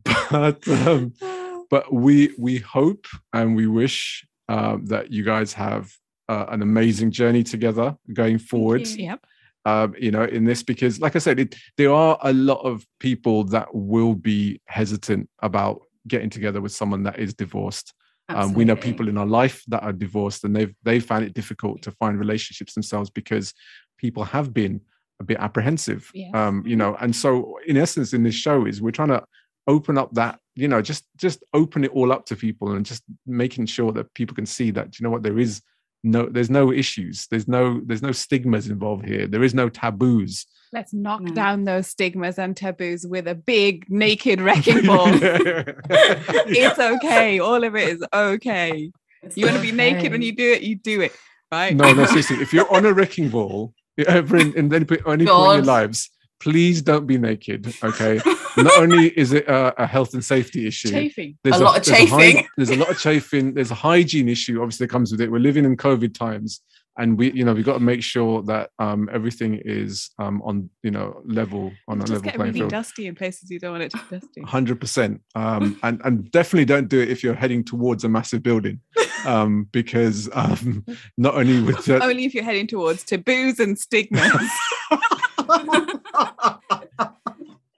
but, 0.03 0.67
um, 0.67 1.13
but 1.69 1.93
we 1.93 2.33
we 2.37 2.59
hope 2.59 3.05
and 3.33 3.55
we 3.55 3.67
wish 3.67 4.25
um, 4.49 4.85
that 4.87 5.11
you 5.11 5.23
guys 5.23 5.53
have 5.53 5.91
uh, 6.29 6.45
an 6.49 6.61
amazing 6.61 7.11
journey 7.11 7.43
together 7.43 7.95
going 8.13 8.37
forward. 8.37 8.87
Yep. 8.87 9.25
Um, 9.65 9.95
you 9.99 10.11
know, 10.11 10.23
in 10.23 10.45
this 10.45 10.63
because, 10.63 10.99
like 10.99 11.15
I 11.15 11.19
said, 11.19 11.39
it, 11.39 11.55
there 11.77 11.91
are 11.91 12.17
a 12.21 12.33
lot 12.33 12.61
of 12.61 12.85
people 12.99 13.43
that 13.45 13.73
will 13.73 14.13
be 14.13 14.61
hesitant 14.65 15.29
about 15.41 15.81
getting 16.07 16.29
together 16.29 16.61
with 16.61 16.71
someone 16.71 17.03
that 17.03 17.19
is 17.19 17.33
divorced. 17.33 17.93
Um, 18.29 18.53
we 18.53 18.65
know 18.65 18.75
people 18.75 19.07
in 19.07 19.17
our 19.17 19.25
life 19.25 19.63
that 19.67 19.83
are 19.83 19.93
divorced, 19.93 20.43
and 20.43 20.55
they've 20.55 20.73
they 20.83 20.99
found 20.99 21.25
it 21.25 21.33
difficult 21.33 21.81
to 21.83 21.91
find 21.91 22.17
relationships 22.17 22.73
themselves 22.73 23.09
because 23.09 23.53
people 23.97 24.23
have 24.23 24.53
been 24.53 24.81
a 25.19 25.23
bit 25.23 25.37
apprehensive. 25.37 26.11
Yeah. 26.13 26.29
Um, 26.33 26.63
you 26.65 26.75
know, 26.75 26.95
and 26.99 27.15
so 27.15 27.57
in 27.67 27.77
essence, 27.77 28.13
in 28.13 28.23
this 28.23 28.35
show, 28.35 28.65
is 28.65 28.81
we're 28.81 28.91
trying 28.91 29.09
to 29.09 29.23
open 29.67 29.97
up 29.97 30.13
that 30.13 30.39
you 30.55 30.67
know 30.67 30.81
just 30.81 31.05
just 31.17 31.43
open 31.53 31.83
it 31.83 31.91
all 31.91 32.11
up 32.11 32.25
to 32.25 32.35
people 32.35 32.73
and 32.73 32.85
just 32.85 33.03
making 33.25 33.65
sure 33.65 33.91
that 33.91 34.13
people 34.13 34.35
can 34.35 34.45
see 34.45 34.71
that 34.71 34.99
you 34.99 35.03
know 35.03 35.09
what 35.09 35.23
there 35.23 35.39
is 35.39 35.61
no 36.05 36.27
there's 36.27 36.49
no 36.49 36.71
issues 36.71 37.27
there's 37.31 37.47
no 37.47 37.81
there's 37.85 38.01
no 38.01 38.11
stigmas 38.11 38.67
involved 38.69 39.05
here 39.05 39.25
there 39.27 39.43
is 39.43 39.53
no 39.53 39.67
taboos 39.69 40.45
Let's 40.73 40.93
knock 40.93 41.21
No. 41.21 41.33
down 41.33 41.63
those 41.63 41.87
stigmas 41.87 42.37
and 42.37 42.55
taboos 42.57 43.05
with 43.07 43.27
a 43.29 43.35
big 43.35 43.85
naked 43.89 44.41
wrecking 44.41 44.85
ball. 44.89 45.07
it's 45.09 46.79
okay. 46.79 47.39
All 47.39 47.63
of 47.63 47.75
it 47.75 47.87
is 47.89 48.03
okay. 48.13 48.91
It's 49.23 49.37
You 49.37 49.45
want 49.45 49.57
to 49.57 49.61
be 49.61 49.71
naked 49.71 50.11
when 50.11 50.21
you 50.21 50.35
do 50.35 50.51
it, 50.51 50.63
you 50.63 50.75
do 50.75 50.99
it. 51.01 51.13
Right? 51.51 51.75
no 51.75 51.93
no 51.93 52.05
seriously 52.07 52.37
if 52.37 52.51
you're 52.53 52.69
on 52.73 52.85
a 52.85 52.91
wrecking 52.91 53.29
ball 53.29 53.73
ever 54.05 54.35
in, 54.37 54.53
in 54.57 54.73
any, 54.73 54.83
po- 54.83 54.95
any 54.95 55.03
point 55.05 55.21
in 55.21 55.27
your 55.27 55.61
lives 55.61 56.09
please 56.41 56.81
don't 56.81 57.05
be 57.07 57.17
naked 57.17 57.73
okay 57.83 58.19
not 58.63 58.77
only 58.79 59.07
is 59.17 59.33
it 59.33 59.47
a, 59.47 59.83
a 59.83 59.85
health 59.87 60.13
and 60.13 60.23
safety 60.23 60.67
issue 60.67 60.89
Chafing. 60.89 61.37
there's 61.43 61.59
A 61.59 61.63
lot 61.63 61.77
of 61.79 61.85
there's 61.85 62.09
hy- 62.09 62.17
chafing. 62.31 62.47
there's 62.57 62.69
a 62.69 62.75
lot 62.77 62.89
of 62.89 62.99
chafing. 62.99 63.53
There's 63.53 63.71
a 63.71 63.75
hygiene 63.75 64.29
issue, 64.29 64.61
obviously, 64.61 64.85
that 64.85 64.91
comes 64.91 65.11
with 65.11 65.21
it. 65.21 65.31
We're 65.31 65.39
living 65.39 65.65
in 65.65 65.75
COVID 65.77 66.13
times, 66.13 66.61
and 66.97 67.17
we, 67.17 67.31
you 67.33 67.43
know, 67.43 67.53
we've 67.53 67.65
got 67.65 67.73
to 67.73 67.79
make 67.81 68.01
sure 68.01 68.41
that 68.43 68.69
um, 68.79 69.09
everything 69.11 69.59
is 69.65 70.09
um, 70.19 70.41
on, 70.43 70.69
you 70.83 70.91
know, 70.91 71.21
level 71.25 71.71
on 71.89 71.97
a 71.97 72.01
Just 72.01 72.11
level 72.11 72.23
get 72.23 72.35
playing 72.35 72.49
really 72.53 72.59
field. 72.61 72.71
dusty 72.71 73.07
in 73.07 73.15
places 73.15 73.49
you 73.51 73.59
don't 73.59 73.71
want 73.71 73.83
it 73.83 73.91
to 73.91 73.97
be 74.09 74.19
dusty. 74.19 74.41
Hundred 74.43 74.79
percent, 74.79 75.21
um, 75.35 75.77
and 75.83 75.99
and 76.05 76.31
definitely 76.31 76.65
don't 76.65 76.87
do 76.87 76.99
it 77.01 77.09
if 77.09 77.23
you're 77.23 77.33
heading 77.35 77.63
towards 77.63 78.03
a 78.05 78.09
massive 78.09 78.41
building, 78.43 78.79
um, 79.25 79.67
because 79.73 80.29
um, 80.33 80.85
not 81.17 81.35
only 81.35 81.61
with 81.61 81.83
the, 81.85 82.01
Only 82.01 82.23
if 82.25 82.33
you're 82.33 82.43
heading 82.45 82.67
towards 82.67 83.03
taboos 83.03 83.59
and 83.59 83.77
stigmas. 83.77 84.49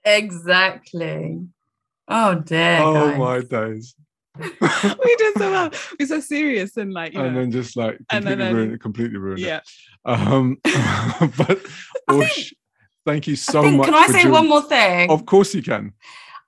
exactly. 0.04 1.46
Oh 2.08 2.34
dear. 2.36 2.78
oh 2.82 3.10
guys. 3.10 3.18
my 3.18 3.40
days, 3.66 3.94
we 4.38 5.16
did 5.16 5.34
so 5.36 5.50
well. 5.50 5.70
We're 5.98 6.06
so 6.06 6.20
serious 6.20 6.76
and 6.76 6.92
like, 6.92 7.12
you 7.12 7.20
and 7.20 7.34
know. 7.34 7.40
then 7.40 7.50
just 7.50 7.76
like 7.76 7.98
And 8.10 8.24
completely 8.24 8.44
then- 8.44 8.54
ruin 8.56 8.74
it, 8.74 8.80
completely 8.80 9.18
ruin 9.18 9.38
yeah. 9.38 9.56
it. 9.58 9.62
Um, 10.04 10.56
but 10.64 11.58
I 12.08 12.14
Ush, 12.16 12.54
thank 13.04 13.26
you 13.26 13.36
so 13.36 13.62
think- 13.62 13.76
much. 13.78 13.86
can 13.86 13.94
I 13.94 14.06
for 14.06 14.12
say 14.12 14.18
joining- 14.22 14.32
one 14.32 14.48
more 14.48 14.62
thing? 14.62 15.10
Of 15.10 15.26
course 15.26 15.54
you 15.54 15.62
can. 15.62 15.92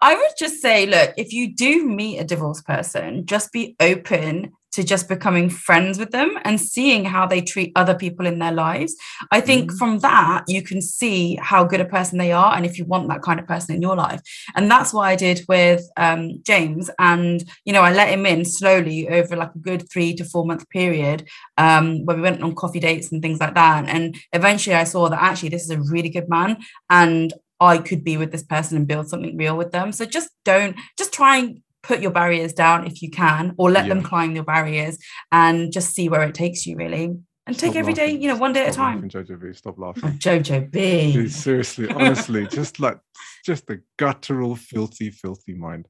I 0.02 0.14
would 0.14 0.32
just 0.38 0.60
say, 0.62 0.86
look, 0.86 1.12
if 1.16 1.32
you 1.32 1.54
do 1.54 1.86
meet 1.86 2.18
a 2.18 2.24
divorced 2.24 2.66
person, 2.66 3.26
just 3.26 3.52
be 3.52 3.76
open 3.80 4.52
to 4.72 4.84
just 4.84 5.08
becoming 5.08 5.50
friends 5.50 5.98
with 5.98 6.12
them 6.12 6.38
and 6.44 6.60
seeing 6.60 7.04
how 7.04 7.26
they 7.26 7.40
treat 7.40 7.72
other 7.74 7.94
people 7.94 8.24
in 8.24 8.38
their 8.38 8.52
lives. 8.52 8.94
I 9.32 9.40
think 9.40 9.72
Mm. 9.72 9.78
from 9.78 9.98
that, 9.98 10.44
you 10.46 10.62
can 10.62 10.80
see 10.80 11.36
how 11.42 11.64
good 11.64 11.80
a 11.80 11.84
person 11.84 12.18
they 12.18 12.30
are 12.30 12.54
and 12.54 12.64
if 12.64 12.78
you 12.78 12.84
want 12.84 13.08
that 13.08 13.20
kind 13.20 13.40
of 13.40 13.48
person 13.48 13.74
in 13.74 13.82
your 13.82 13.96
life. 13.96 14.20
And 14.54 14.70
that's 14.70 14.94
what 14.94 15.02
I 15.02 15.16
did 15.16 15.42
with 15.48 15.82
um, 15.96 16.40
James. 16.44 16.88
And, 17.00 17.42
you 17.64 17.72
know, 17.72 17.82
I 17.82 17.92
let 17.92 18.10
him 18.10 18.24
in 18.26 18.44
slowly 18.44 19.08
over 19.08 19.34
like 19.34 19.54
a 19.56 19.58
good 19.58 19.90
three 19.90 20.14
to 20.14 20.24
four 20.24 20.46
month 20.46 20.68
period 20.70 21.28
um, 21.58 22.04
where 22.04 22.16
we 22.16 22.22
went 22.22 22.40
on 22.40 22.54
coffee 22.54 22.80
dates 22.80 23.10
and 23.10 23.20
things 23.20 23.40
like 23.40 23.54
that. 23.56 23.88
And 23.88 24.16
eventually 24.32 24.76
I 24.76 24.84
saw 24.84 25.08
that 25.08 25.20
actually 25.20 25.48
this 25.48 25.64
is 25.64 25.70
a 25.70 25.80
really 25.80 26.10
good 26.10 26.28
man. 26.28 26.58
And 26.88 27.34
I 27.60 27.78
could 27.78 28.02
be 28.04 28.16
with 28.16 28.32
this 28.32 28.42
person 28.42 28.76
and 28.76 28.86
build 28.88 29.08
something 29.08 29.36
real 29.36 29.56
with 29.56 29.70
them. 29.72 29.92
So 29.92 30.04
just 30.06 30.30
don't, 30.44 30.76
just 30.98 31.12
try 31.12 31.36
and 31.38 31.60
put 31.82 32.00
your 32.00 32.10
barriers 32.10 32.52
down 32.52 32.86
if 32.86 33.02
you 33.02 33.10
can, 33.10 33.54
or 33.58 33.70
let 33.70 33.88
them 33.88 34.02
climb 34.02 34.34
your 34.34 34.44
barriers 34.44 34.98
and 35.32 35.72
just 35.72 35.94
see 35.94 36.08
where 36.08 36.22
it 36.22 36.34
takes 36.34 36.66
you, 36.66 36.76
really. 36.76 37.16
And 37.46 37.58
take 37.58 37.70
Stop 37.72 37.80
every 37.80 37.94
day, 37.94 38.06
laughing. 38.08 38.22
you 38.22 38.28
know, 38.28 38.36
one 38.36 38.52
day 38.52 38.66
at 38.66 38.72
a 38.72 38.76
time. 38.76 38.96
laughing, 38.96 39.10
Jojo 39.10 39.40
B. 39.42 39.52
Stop 39.54 39.78
laughing. 39.78 40.02
Oh, 40.04 40.08
Jojo 40.18 40.70
B. 40.70 41.12
Dude, 41.12 41.32
seriously, 41.32 41.88
honestly, 41.90 42.46
just 42.46 42.78
like 42.80 42.98
just 43.44 43.66
the 43.66 43.82
guttural, 43.98 44.56
filthy, 44.56 45.10
filthy 45.10 45.54
mind. 45.54 45.88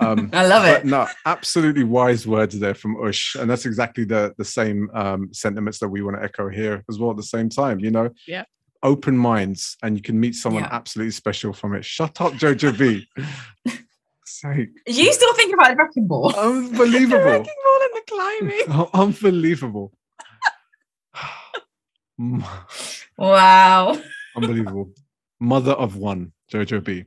Um, 0.00 0.30
I 0.34 0.46
love 0.46 0.64
it. 0.66 0.84
no, 0.84 1.06
absolutely 1.24 1.84
wise 1.84 2.26
words 2.26 2.58
there 2.58 2.74
from 2.74 3.00
Ush, 3.02 3.36
and 3.36 3.48
that's 3.48 3.64
exactly 3.66 4.04
the 4.04 4.34
the 4.36 4.44
same 4.44 4.90
um, 4.94 5.32
sentiments 5.32 5.78
that 5.78 5.88
we 5.88 6.02
want 6.02 6.16
to 6.18 6.22
echo 6.22 6.48
here 6.48 6.84
as 6.90 6.98
well. 6.98 7.12
At 7.12 7.16
the 7.16 7.22
same 7.22 7.48
time, 7.48 7.78
you 7.80 7.90
know, 7.90 8.10
Yeah. 8.26 8.44
Open 8.84 9.16
minds, 9.16 9.76
and 9.82 9.96
you 9.96 10.02
can 10.02 10.20
meet 10.20 10.34
someone 10.36 10.62
Yeah. 10.62 10.68
absolutely 10.70 11.10
special 11.12 11.52
from 11.52 11.74
it. 11.74 11.84
Shut 11.84 12.20
up, 12.20 12.34
Jojo 12.34 12.76
B. 12.78 13.08
Sake, 14.26 14.70
you 14.86 15.12
still 15.12 15.34
thinking 15.34 15.54
about 15.54 15.70
the 15.70 15.76
wrecking 15.76 16.06
ball? 16.06 16.34
unbelievable, 16.38 17.18
the 17.18 17.24
Wrecking 17.24 17.60
ball 17.64 17.80
and 17.82 17.90
the 17.94 18.02
climbing. 18.08 18.62
Oh, 18.68 18.90
unbelievable, 18.94 19.92
Wow. 23.18 23.98
unbelievable. 24.36 24.90
Mother 25.40 25.72
of 25.72 25.96
one, 25.96 26.32
Jojo 26.52 26.82
B. 26.82 27.04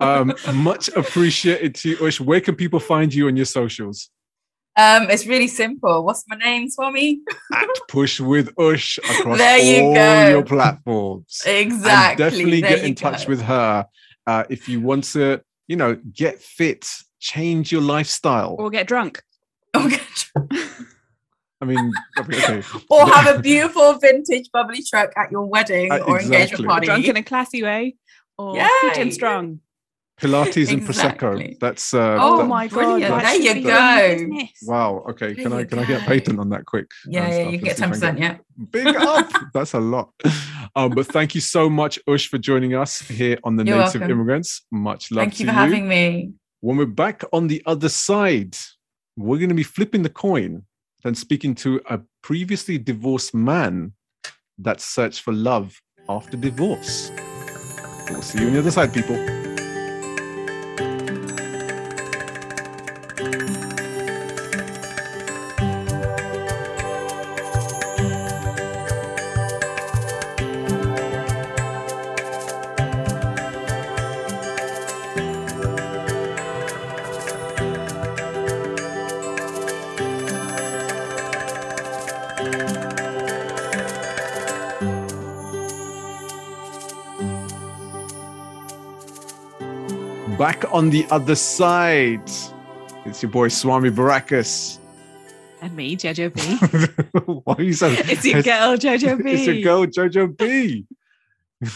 Um, 0.00 0.34
much 0.54 0.88
appreciated 0.88 1.74
to 1.76 1.90
you, 1.90 2.06
Ush. 2.06 2.20
Where 2.20 2.40
can 2.40 2.54
people 2.56 2.80
find 2.80 3.12
you 3.12 3.26
on 3.28 3.36
your 3.36 3.46
socials? 3.46 4.10
Um, 4.76 5.08
it's 5.08 5.26
really 5.26 5.46
simple. 5.46 6.04
What's 6.04 6.24
my 6.28 6.36
name, 6.36 6.68
Swami? 6.68 7.20
At 7.52 7.68
Push 7.88 8.18
with 8.20 8.52
Ush 8.58 8.98
across 8.98 9.38
There 9.38 9.58
you 9.58 9.84
all 9.84 9.94
go. 9.94 10.28
your 10.30 10.44
platforms. 10.44 11.42
Exactly. 11.46 12.24
And 12.24 12.32
definitely 12.32 12.60
There 12.60 12.70
get 12.70 12.80
you 12.80 12.86
in 12.88 12.94
touch 12.96 13.28
with 13.28 13.40
her 13.42 13.86
uh, 14.26 14.44
if 14.50 14.68
you 14.68 14.80
want 14.80 15.04
to, 15.12 15.40
you 15.68 15.76
know, 15.76 15.94
get 16.12 16.40
fit, 16.40 16.88
change 17.20 17.70
your 17.70 17.82
lifestyle. 17.82 18.56
Or 18.58 18.68
get 18.70 18.88
drunk. 18.88 19.22
Okay. 19.76 20.00
I 21.60 21.64
mean, 21.66 21.92
okay. 22.18 22.62
or 22.90 23.06
have 23.06 23.36
a 23.36 23.40
beautiful 23.42 23.94
vintage 23.94 24.50
bubbly 24.52 24.82
truck 24.82 25.12
at 25.16 25.30
your 25.30 25.44
wedding 25.46 25.90
Uh, 25.92 25.98
or 25.98 26.16
exactly. 26.16 26.36
engagement 26.36 26.66
party. 26.68 26.86
Drunk 26.86 27.04
in 27.06 27.16
a 27.16 27.22
classy 27.22 27.62
way. 27.62 27.96
Or 28.36 28.54
fit 28.80 28.98
and 28.98 29.14
strong. 29.14 29.60
Pilates 30.20 30.70
and 30.72 30.80
Exactly. 30.82 31.28
prosecco. 31.28 31.58
That's 31.58 31.92
uh, 31.92 32.16
Oh 32.20 32.38
that- 32.38 32.44
my 32.46 32.68
god. 32.68 32.74
brilliant. 32.74 33.22
There 33.22 33.34
you 33.36 33.54
be 33.54 33.62
go. 33.62 34.46
Wow. 34.72 35.04
Okay. 35.10 35.34
Can 35.34 35.52
I 35.52 35.60
you 35.60 35.66
can 35.66 35.78
I 35.80 35.84
get 35.84 36.02
a 36.02 36.04
patent 36.04 36.38
on 36.38 36.48
that 36.50 36.64
quick? 36.66 36.86
yeah, 37.06 37.28
yeah, 37.28 37.38
you 37.38 37.42
and 37.48 37.52
get 37.52 37.62
see 37.64 37.70
if 37.70 37.76
ten 37.78 37.88
percent. 37.90 38.18
Yeah. 38.20 38.36
Big 38.70 38.86
up. 38.94 39.28
That's 39.54 39.74
a 39.74 39.80
lot. 39.80 40.10
Um, 40.76 40.90
but 40.90 41.06
thank 41.08 41.34
you 41.34 41.40
so 41.40 41.68
much, 41.68 41.98
Ush, 42.06 42.28
for 42.28 42.38
joining 42.38 42.74
us 42.74 43.00
here 43.00 43.38
on 43.44 43.56
the 43.56 43.64
You're 43.64 43.78
Native 43.78 44.02
welcome. 44.02 44.10
Immigrants. 44.18 44.62
Much 44.70 45.10
love 45.10 45.22
Thank 45.22 45.40
you 45.40 45.46
to 45.46 45.52
for 45.52 45.58
having 45.58 45.88
me. 45.88 46.32
When 46.60 46.76
we're 46.76 46.86
back 46.86 47.22
on 47.32 47.48
the 47.48 47.62
other 47.66 47.88
side, 47.88 48.56
we're 49.16 49.38
going 49.38 49.48
to 49.50 49.54
be 49.54 49.62
flipping 49.64 50.02
the 50.02 50.08
coin 50.10 50.62
and 51.04 51.18
speaking 51.18 51.54
to 51.56 51.80
a 51.90 52.00
previously 52.22 52.78
divorced 52.78 53.34
man 53.34 53.92
that 54.58 54.80
searched 54.80 55.20
for 55.22 55.32
love 55.32 55.78
after 56.08 56.36
divorce. 56.36 57.10
We'll 58.10 58.22
see 58.22 58.40
you 58.40 58.46
on 58.46 58.52
the 58.54 58.60
other 58.60 58.70
side, 58.70 58.94
people. 58.94 59.16
Back 90.64 90.72
on 90.72 90.88
the 90.88 91.06
other 91.10 91.34
side, 91.34 92.22
it's 93.04 93.22
your 93.22 93.30
boy 93.30 93.48
Swami 93.48 93.90
Barakas. 93.90 94.78
And 95.60 95.76
me, 95.76 95.94
Jojo 95.94 96.32
B. 96.32 96.40
Why 97.44 97.54
are 97.58 97.62
you 97.62 97.74
so? 97.74 97.88
It's 97.88 98.24
your 98.24 98.42
girl, 98.42 98.76
Jojo 98.78 99.22
B. 99.22 99.30
It's 99.32 99.46
your 99.46 99.60
girl 99.60 99.84
Jojo 99.84 100.34
B. 100.34 100.86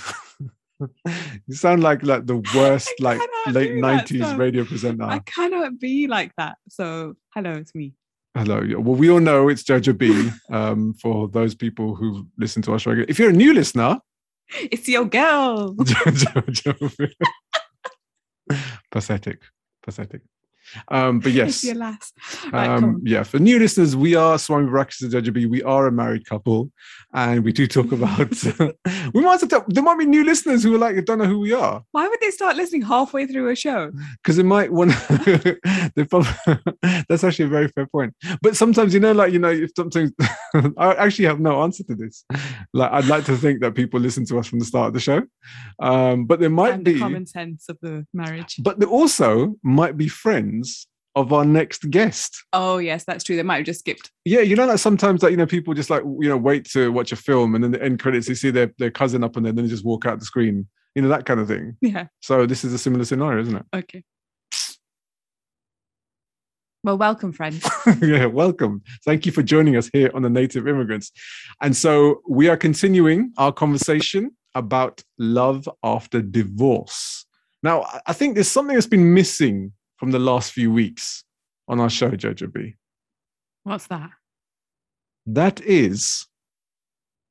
you 1.47 1.55
sound 1.55 1.82
like 1.82 2.03
like 2.03 2.24
the 2.24 2.43
worst 2.55 2.91
like 3.01 3.20
late 3.49 3.74
nineties 3.74 4.32
radio 4.34 4.64
presenter. 4.64 5.05
I 5.05 5.18
cannot 5.18 5.78
be 5.78 6.07
like 6.07 6.32
that. 6.39 6.57
So, 6.70 7.14
hello, 7.34 7.53
it's 7.53 7.74
me. 7.74 7.93
Hello. 8.34 8.62
Well, 8.80 8.95
we 8.95 9.11
all 9.11 9.20
know 9.20 9.49
it's 9.51 9.64
Jojo 9.64 9.99
B. 9.99 10.30
Um, 10.51 10.95
for 10.95 11.28
those 11.28 11.55
people 11.55 11.95
who 11.95 12.26
listen 12.39 12.62
to 12.62 12.72
our 12.72 12.78
show, 12.78 12.93
If 13.07 13.18
you're 13.18 13.30
a 13.30 13.34
new 13.45 13.53
listener, 13.53 13.99
It's 14.70 14.89
your 14.89 15.05
girl. 15.05 15.74
Jojo 15.74 16.97
B. 16.97 17.14
pathetic, 18.91 19.41
pathetic. 19.82 20.22
Um, 20.88 21.20
but 21.20 21.32
yes. 21.40 21.64
Right, 22.52 22.68
um, 22.68 23.00
yeah. 23.04 23.22
For 23.22 23.38
new 23.38 23.58
listeners, 23.58 23.96
we 23.96 24.14
are 24.14 24.38
Swami 24.38 24.66
and 24.66 24.72
Jojo 25.12 25.46
We 25.50 25.62
are 25.62 25.86
a 25.86 25.92
married 25.92 26.26
couple, 26.26 26.70
and 27.14 27.44
we 27.44 27.52
do 27.52 27.66
talk 27.66 27.92
about. 27.92 28.30
we 29.14 29.22
might 29.22 29.40
have 29.40 29.48
to, 29.48 29.64
there 29.68 29.82
might 29.82 29.98
be 29.98 30.06
new 30.06 30.24
listeners 30.24 30.62
who 30.62 30.74
are 30.74 30.78
like, 30.78 30.96
I 30.96 31.00
don't 31.00 31.18
know 31.18 31.26
who 31.26 31.40
we 31.40 31.52
are. 31.52 31.82
Why 31.92 32.08
would 32.08 32.20
they 32.20 32.30
start 32.30 32.56
listening 32.56 32.82
halfway 32.82 33.26
through 33.26 33.48
a 33.50 33.56
show? 33.56 33.90
because 34.22 34.36
they 34.36 34.42
might 34.42 34.72
want 34.72 34.92
they 35.94 36.04
probably 36.04 36.30
that's 37.08 37.24
actually 37.24 37.44
a 37.44 37.48
very 37.48 37.68
fair 37.68 37.86
point 37.86 38.14
but 38.42 38.56
sometimes 38.56 38.92
you 38.94 39.00
know 39.00 39.12
like 39.12 39.32
you 39.32 39.38
know 39.38 39.50
if 39.50 39.70
something 39.76 40.10
i 40.76 40.94
actually 40.94 41.24
have 41.24 41.40
no 41.40 41.62
answer 41.62 41.82
to 41.84 41.94
this 41.94 42.24
like 42.72 42.90
i'd 42.92 43.06
like 43.06 43.24
to 43.24 43.36
think 43.36 43.60
that 43.60 43.74
people 43.74 43.98
listen 44.00 44.24
to 44.24 44.38
us 44.38 44.46
from 44.46 44.58
the 44.58 44.64
start 44.64 44.88
of 44.88 44.94
the 44.94 45.00
show 45.00 45.22
um 45.80 46.26
but 46.26 46.40
there 46.40 46.50
might 46.50 46.74
and 46.74 46.84
be 46.84 46.94
the 46.94 47.00
common 47.00 47.26
sense 47.26 47.68
of 47.68 47.78
the 47.80 48.06
marriage. 48.12 48.56
but 48.62 48.78
there 48.78 48.88
also 48.88 49.54
might 49.62 49.96
be 49.96 50.08
friends 50.08 50.57
of 51.14 51.32
our 51.32 51.44
next 51.44 51.90
guest 51.90 52.44
Oh, 52.52 52.78
yes, 52.78 53.04
that's 53.04 53.24
true. 53.24 53.34
They 53.36 53.42
might 53.42 53.56
have 53.56 53.66
just 53.66 53.80
skipped. 53.80 54.11
yeah 54.24 54.40
you 54.40 54.54
know 54.56 54.66
like 54.66 54.78
sometimes 54.78 55.22
like 55.22 55.30
you 55.32 55.36
know 55.36 55.46
people 55.46 55.74
just 55.74 55.90
like 55.90 56.02
you 56.04 56.28
know 56.28 56.36
wait 56.36 56.64
to 56.70 56.92
watch 56.92 57.12
a 57.12 57.16
film 57.16 57.54
and 57.54 57.64
then 57.64 57.72
the 57.72 57.82
end 57.82 57.98
credits 58.00 58.28
you 58.28 58.34
see 58.34 58.50
their, 58.50 58.72
their 58.78 58.90
cousin 58.90 59.24
up 59.24 59.36
and 59.36 59.44
then 59.44 59.54
they 59.56 59.66
just 59.66 59.84
walk 59.84 60.06
out 60.06 60.18
the 60.20 60.24
screen 60.26 60.66
you 60.94 61.02
know 61.02 61.09
that 61.09 61.24
kind 61.26 61.40
of 61.40 61.48
thing 61.48 61.76
Yeah. 61.80 62.06
so 62.20 62.46
this 62.46 62.62
is 62.64 62.72
a 62.72 62.78
similar 62.78 63.04
scenario 63.04 63.40
isn't 63.42 63.56
it 63.56 63.64
Okay. 63.74 64.04
Well, 66.84 66.96
welcome, 66.96 67.32
friend. 67.32 67.61
yeah, 68.02 68.26
welcome. 68.26 68.82
Thank 69.04 69.26
you 69.26 69.32
for 69.32 69.42
joining 69.42 69.76
us 69.76 69.90
here 69.92 70.11
on 70.14 70.22
the 70.22 70.30
Native 70.30 70.68
Immigrants. 70.68 71.11
And 71.61 71.76
so 71.76 72.22
we 72.28 72.48
are 72.48 72.56
continuing 72.56 73.32
our 73.36 73.52
conversation 73.52 74.30
about 74.54 75.02
love 75.18 75.68
after 75.82 76.22
divorce. 76.22 77.26
Now, 77.64 77.84
I 78.06 78.12
think 78.12 78.34
there's 78.34 78.48
something 78.48 78.74
that's 78.74 78.86
been 78.86 79.12
missing 79.12 79.72
from 79.99 80.11
the 80.12 80.18
last 80.18 80.53
few 80.53 80.72
weeks 80.72 81.24
on 81.68 81.80
our 81.80 81.90
show, 81.90 82.11
Jojo 82.11 82.53
B. 82.53 82.74
What's 83.64 83.86
that? 83.88 84.11
That 85.26 85.61
is 85.61 86.26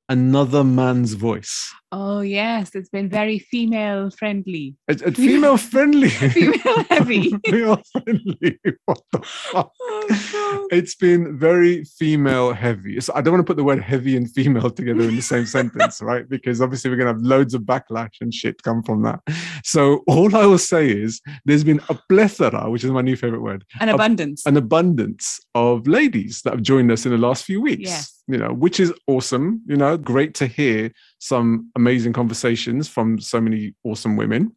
another 0.09 0.63
man's 0.63 1.13
voice. 1.13 1.73
Oh, 1.91 2.21
yes, 2.21 2.75
it's 2.75 2.89
been 2.89 3.09
very 3.09 3.39
female 3.39 4.09
friendly, 4.11 4.75
It's, 4.87 5.01
it's 5.01 5.17
female 5.17 5.57
friendly. 5.57 6.09
female 6.09 6.83
heavy. 6.89 7.31
female 7.45 7.81
friendly. 7.91 8.59
What 8.85 9.01
the 9.11 9.19
fuck? 9.23 9.71
Oh, 10.09 10.67
it's 10.71 10.95
been 10.95 11.37
very 11.37 11.83
female 11.83 12.53
heavy. 12.53 12.99
So 13.01 13.13
I 13.15 13.21
don't 13.21 13.33
want 13.33 13.45
to 13.45 13.49
put 13.49 13.57
the 13.57 13.63
word 13.63 13.81
heavy 13.81 14.15
and 14.17 14.29
female 14.31 14.69
together 14.69 15.01
in 15.01 15.15
the 15.15 15.21
same 15.21 15.45
sentence, 15.57 16.01
right? 16.01 16.27
Because 16.27 16.61
obviously 16.61 16.89
we're 16.89 16.97
going 16.97 17.07
to 17.07 17.13
have 17.13 17.21
loads 17.21 17.53
of 17.53 17.61
backlash 17.63 18.15
and 18.21 18.33
shit 18.33 18.61
come 18.63 18.83
from 18.83 19.03
that. 19.03 19.19
So 19.63 20.03
all 20.07 20.35
I 20.35 20.45
will 20.45 20.57
say 20.57 20.89
is 20.89 21.21
there's 21.45 21.63
been 21.63 21.81
a 21.89 21.95
plethora, 22.09 22.69
which 22.69 22.83
is 22.83 22.91
my 22.91 23.01
new 23.01 23.15
favorite 23.15 23.41
word, 23.41 23.63
An 23.79 23.89
abundance. 23.89 24.45
an 24.45 24.57
abundance 24.57 25.39
of 25.55 25.87
ladies 25.87 26.41
that 26.43 26.53
have 26.53 26.61
joined 26.61 26.91
us 26.91 27.05
in 27.05 27.11
the 27.11 27.17
last 27.17 27.43
few 27.45 27.61
weeks. 27.61 27.89
Yes. 27.89 28.13
You 28.27 28.37
know, 28.37 28.53
which 28.53 28.79
is 28.79 28.91
awesome. 29.07 29.61
You 29.67 29.77
know, 29.77 29.97
great 29.97 30.33
to 30.35 30.47
hear 30.47 30.91
some 31.19 31.71
amazing 31.75 32.13
conversations 32.13 32.87
from 32.89 33.19
so 33.19 33.39
many 33.39 33.73
awesome 33.83 34.15
women. 34.17 34.55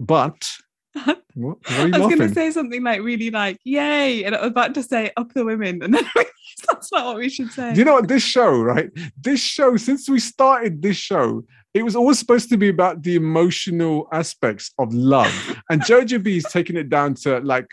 but 0.00 0.48
what, 1.34 1.58
what 1.58 1.72
are 1.78 1.88
you 1.88 1.94
I 1.94 1.98
was 1.98 2.14
going 2.14 2.28
to 2.28 2.34
say 2.34 2.50
something 2.50 2.82
like 2.82 3.00
really 3.02 3.30
like 3.30 3.58
yay, 3.64 4.24
and 4.24 4.34
I 4.34 4.40
was 4.42 4.50
about 4.50 4.74
to 4.74 4.82
say 4.82 5.10
up 5.16 5.32
the 5.32 5.44
women, 5.44 5.82
and 5.82 5.94
then 5.94 6.04
that's 6.14 6.92
not 6.92 7.06
what 7.06 7.16
we 7.16 7.28
should 7.28 7.50
say. 7.50 7.72
Do 7.72 7.78
you 7.78 7.84
know 7.84 7.94
what 7.94 8.08
this 8.08 8.22
show, 8.22 8.60
right? 8.60 8.90
This 9.20 9.40
show, 9.40 9.76
since 9.76 10.08
we 10.08 10.20
started 10.20 10.82
this 10.82 10.96
show, 10.96 11.44
it 11.74 11.82
was 11.82 11.96
always 11.96 12.18
supposed 12.18 12.48
to 12.50 12.56
be 12.56 12.68
about 12.68 13.02
the 13.02 13.16
emotional 13.16 14.08
aspects 14.12 14.72
of 14.78 14.92
love. 14.92 15.60
And 15.70 15.80
Jojo 15.86 16.22
B 16.22 16.36
is 16.36 16.44
taking 16.44 16.76
it 16.76 16.88
down 16.88 17.14
to 17.22 17.40
like 17.40 17.66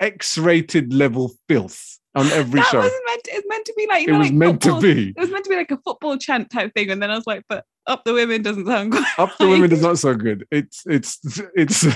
X-rated 0.00 0.92
level 0.92 1.32
filth 1.48 1.98
on 2.14 2.26
every 2.28 2.60
that 2.60 2.70
show. 2.70 2.78
wasn't 2.78 3.02
meant. 3.06 3.24
To, 3.24 3.30
it's 3.32 3.46
meant 3.48 3.66
to 3.66 3.74
be 3.76 3.86
like 3.86 4.02
you 4.02 4.08
It 4.08 4.12
know, 4.12 4.18
was 4.18 4.28
like 4.28 4.34
meant 4.34 4.62
to 4.62 4.80
be. 4.80 5.08
It 5.10 5.20
was 5.20 5.30
meant 5.30 5.44
to 5.44 5.50
be 5.50 5.56
like 5.56 5.70
a 5.70 5.78
football 5.78 6.16
chant 6.16 6.50
type 6.50 6.72
thing, 6.74 6.90
and 6.90 7.02
then 7.02 7.10
I 7.10 7.16
was 7.16 7.26
like, 7.26 7.44
but 7.48 7.64
up 7.86 8.04
the 8.04 8.14
women 8.14 8.42
doesn't 8.42 8.66
sound 8.66 8.92
good. 8.92 9.04
Up 9.18 9.36
the 9.38 9.48
women 9.48 9.72
is 9.72 9.82
not 9.82 9.98
so 9.98 10.14
good. 10.14 10.46
It's 10.50 10.82
it's 10.86 11.18
it's 11.54 11.86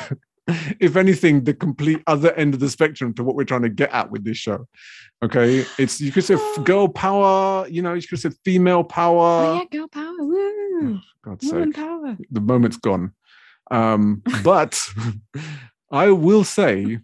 if 0.81 0.97
anything, 0.97 1.45
the 1.45 1.55
complete 1.55 2.03
other 2.07 2.33
end 2.35 2.55
of 2.55 2.61
the 2.61 2.71
spectrum 2.71 3.13
to 3.15 3.25
what 3.25 3.37
we're 3.37 3.45
trying 3.45 3.63
to 3.63 3.69
get 3.69 3.91
at 3.93 4.11
with 4.11 4.25
this 4.25 4.39
show. 4.39 4.67
Okay. 5.23 5.65
It's 5.79 6.01
you 6.01 6.13
could 6.13 6.25
say 6.25 6.37
girl 6.65 6.89
power, 6.89 7.67
you 7.69 7.83
know, 7.83 7.95
you 7.95 8.07
could 8.07 8.19
say 8.19 8.31
female 8.45 8.85
power. 8.85 9.19
Oh 9.21 9.55
yeah, 9.55 9.79
girl 9.79 9.89
power, 9.89 10.15
woo, 10.19 11.01
God's 11.23 11.47
woman 11.47 11.73
sake. 11.73 11.85
power. 11.85 12.17
the 12.31 12.41
moment's 12.41 12.77
gone. 12.77 13.13
Um, 13.71 14.23
but 14.43 14.81
I 15.91 16.11
will 16.11 16.45
say 16.45 16.99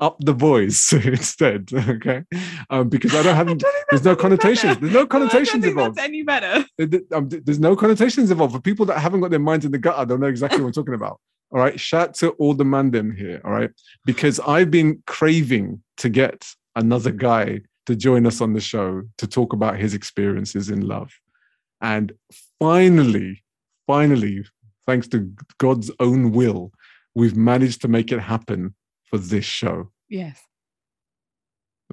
up 0.00 0.16
the 0.20 0.34
boys 0.34 0.92
instead, 1.04 1.68
okay? 1.74 2.24
Um, 2.70 2.88
because 2.88 3.14
I 3.14 3.22
don't 3.22 3.36
have 3.36 3.48
I 3.50 3.54
don't 3.54 3.64
there's 3.90 4.04
no 4.04 4.16
connotations. 4.16 4.74
better. 4.74 4.80
There's 4.80 4.92
no 4.94 5.00
No, 5.00 5.06
connotations 5.06 5.62
think 5.62 5.66
involved. 5.72 5.98
Any 5.98 6.22
better. 6.22 6.64
Um, 7.12 7.28
There's 7.28 7.60
no 7.60 7.76
connotations 7.76 8.30
involved. 8.30 8.54
For 8.54 8.60
people 8.60 8.86
that 8.86 8.98
haven't 8.98 9.20
got 9.20 9.30
their 9.30 9.40
minds 9.40 9.64
in 9.64 9.72
the 9.72 9.78
gutter, 9.78 10.04
they 10.04 10.10
don't 10.10 10.20
know 10.20 10.26
exactly 10.26 10.60
what 10.60 10.68
I'm 10.68 10.72
talking 10.72 10.94
about. 10.94 11.20
All 11.52 11.58
right. 11.58 11.78
Shout 11.78 12.14
to 12.14 12.30
all 12.32 12.54
the 12.54 12.64
mandem 12.64 13.16
here. 13.16 13.40
All 13.44 13.50
right. 13.52 13.70
Because 14.04 14.40
I've 14.40 14.70
been 14.70 15.02
craving 15.06 15.82
to 15.98 16.08
get 16.08 16.46
another 16.76 17.10
guy 17.10 17.60
to 17.86 17.96
join 17.96 18.26
us 18.26 18.40
on 18.40 18.52
the 18.52 18.60
show 18.60 19.02
to 19.18 19.26
talk 19.26 19.52
about 19.52 19.76
his 19.76 19.94
experiences 19.94 20.70
in 20.70 20.86
love. 20.86 21.12
And 21.80 22.12
finally, 22.58 23.42
finally, 23.86 24.44
thanks 24.86 25.08
to 25.08 25.32
God's 25.58 25.90
own 25.98 26.32
will, 26.32 26.72
we've 27.14 27.36
managed 27.36 27.82
to 27.82 27.88
make 27.88 28.12
it 28.12 28.20
happen 28.20 28.74
for 29.10 29.18
this 29.18 29.44
show. 29.44 29.90
Yes. 30.08 30.40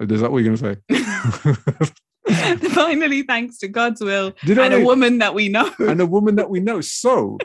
Is 0.00 0.20
that 0.20 0.30
what 0.30 0.42
you're 0.44 0.56
going 0.56 0.78
to 0.88 0.88
say? 0.88 1.88
Finally, 2.70 3.22
thanks 3.22 3.58
to 3.58 3.68
God's 3.68 4.00
will 4.00 4.32
and 4.46 4.60
I- 4.60 4.78
a 4.78 4.84
woman 4.84 5.18
that 5.18 5.34
we 5.34 5.48
know. 5.48 5.72
and 5.78 6.00
a 6.00 6.06
woman 6.06 6.36
that 6.36 6.50
we 6.50 6.60
know. 6.60 6.80
So, 6.80 7.38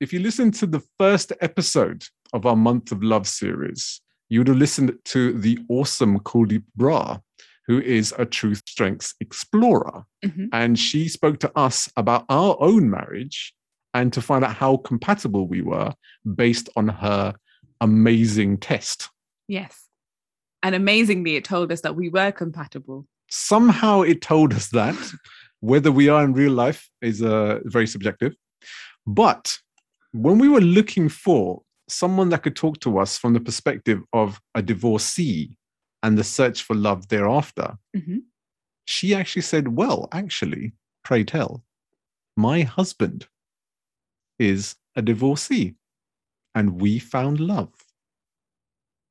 if 0.00 0.12
you 0.12 0.18
listen 0.20 0.50
to 0.52 0.66
the 0.66 0.82
first 0.98 1.32
episode 1.40 2.04
of 2.32 2.44
our 2.46 2.56
Month 2.56 2.92
of 2.92 3.02
Love 3.02 3.26
series, 3.28 4.00
you 4.28 4.40
would 4.40 4.48
have 4.48 4.56
listened 4.56 4.98
to 5.06 5.32
the 5.38 5.58
awesome 5.68 6.18
Kuldeep 6.20 6.64
Bra, 6.76 7.18
who 7.66 7.80
is 7.80 8.12
a 8.18 8.26
truth 8.26 8.62
strengths 8.66 9.14
explorer. 9.20 10.04
Mhm. 10.24 10.48
And 10.52 10.78
she 10.78 11.08
spoke 11.08 11.38
to 11.40 11.52
us 11.56 11.90
about 11.96 12.24
our 12.28 12.56
own 12.60 12.90
marriage 12.90 13.54
and 13.94 14.12
to 14.12 14.20
find 14.20 14.44
out 14.44 14.56
how 14.56 14.78
compatible 14.78 15.46
we 15.46 15.62
were 15.62 15.94
based 16.34 16.68
on 16.76 16.88
her 16.88 17.34
amazing 17.80 18.58
test. 18.58 19.08
Yes. 19.48 19.88
And 20.62 20.74
amazingly, 20.74 21.36
it 21.36 21.44
told 21.44 21.70
us 21.72 21.82
that 21.82 21.96
we 21.96 22.08
were 22.08 22.32
compatible. 22.32 23.06
somehow 23.30 24.02
it 24.02 24.20
told 24.20 24.52
us 24.54 24.68
that 24.68 24.96
whether 25.60 25.90
we 25.90 26.08
are 26.08 26.22
in 26.24 26.32
real 26.34 26.52
life 26.52 26.90
is 27.00 27.22
uh, 27.22 27.58
very 27.64 27.86
subjective 27.86 28.34
but 29.06 29.58
when 30.12 30.38
we 30.38 30.48
were 30.48 30.60
looking 30.60 31.08
for 31.08 31.62
someone 31.88 32.28
that 32.30 32.42
could 32.42 32.54
talk 32.56 32.78
to 32.80 32.98
us 32.98 33.16
from 33.18 33.32
the 33.32 33.40
perspective 33.40 34.00
of 34.12 34.40
a 34.54 34.62
divorcee 34.62 35.56
and 36.02 36.16
the 36.18 36.24
search 36.24 36.62
for 36.62 36.74
love 36.76 37.08
thereafter 37.08 37.76
Mhm. 37.96 38.22
she 38.84 39.14
actually 39.14 39.42
said 39.42 39.68
well 39.68 40.08
actually 40.12 40.72
pray 41.02 41.24
tell 41.24 41.64
my 42.36 42.60
husband 42.62 43.26
is 44.38 44.76
a 44.96 45.02
divorcee 45.02 45.74
and 46.54 46.80
we 46.80 46.98
found 46.98 47.40
love 47.40 47.72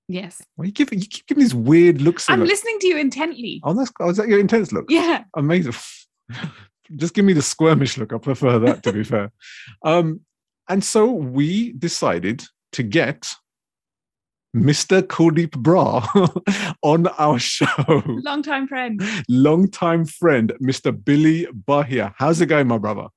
Yes. 0.10 0.42
well, 0.58 0.66
you, 0.66 0.72
give, 0.74 0.92
you 0.94 1.00
keep 1.00 1.26
giving 1.28 1.44
these 1.44 1.56
weird 1.56 2.02
looks 2.02 2.30
I'm 2.30 2.42
at- 2.42 2.48
listening 2.48 2.78
to 2.80 2.88
you 2.88 2.98
intently. 2.98 3.62
oh 3.64 3.74
that's 3.74 3.92
oh, 4.00 4.10
is 4.10 4.18
that 4.18 4.28
your 4.28 4.40
intense 4.40 4.72
look 4.72 4.86
Yeah. 4.90 5.24
amazing. 5.36 5.74
Just 6.98 7.14
give 7.14 7.24
me 7.26 7.34
the 7.34 7.40
squirmish 7.42 7.98
look. 7.98 8.12
I 8.14 8.18
prefer 8.18 8.60
that, 8.60 8.84
to 8.84 8.92
be 8.92 9.04
fair. 9.14 9.32
Um, 9.84 10.20
and 10.70 10.84
so 10.84 11.10
we 11.12 11.72
decided 11.74 12.44
to 12.74 12.84
get 12.84 13.30
Mr. 14.56 15.02
Kuldeep 15.02 15.58
Bra 15.58 16.06
on 16.84 17.08
our 17.18 17.40
show. 17.40 17.66
Long 18.06 18.44
time 18.44 18.68
friend. 18.68 19.02
Longtime 19.30 20.06
friend, 20.06 20.54
Mr. 20.62 20.92
Billy 21.04 21.48
Bahia. 21.54 22.14
How's 22.18 22.40
it 22.42 22.48
going, 22.48 22.68
my 22.68 22.78
brother? 22.78 23.08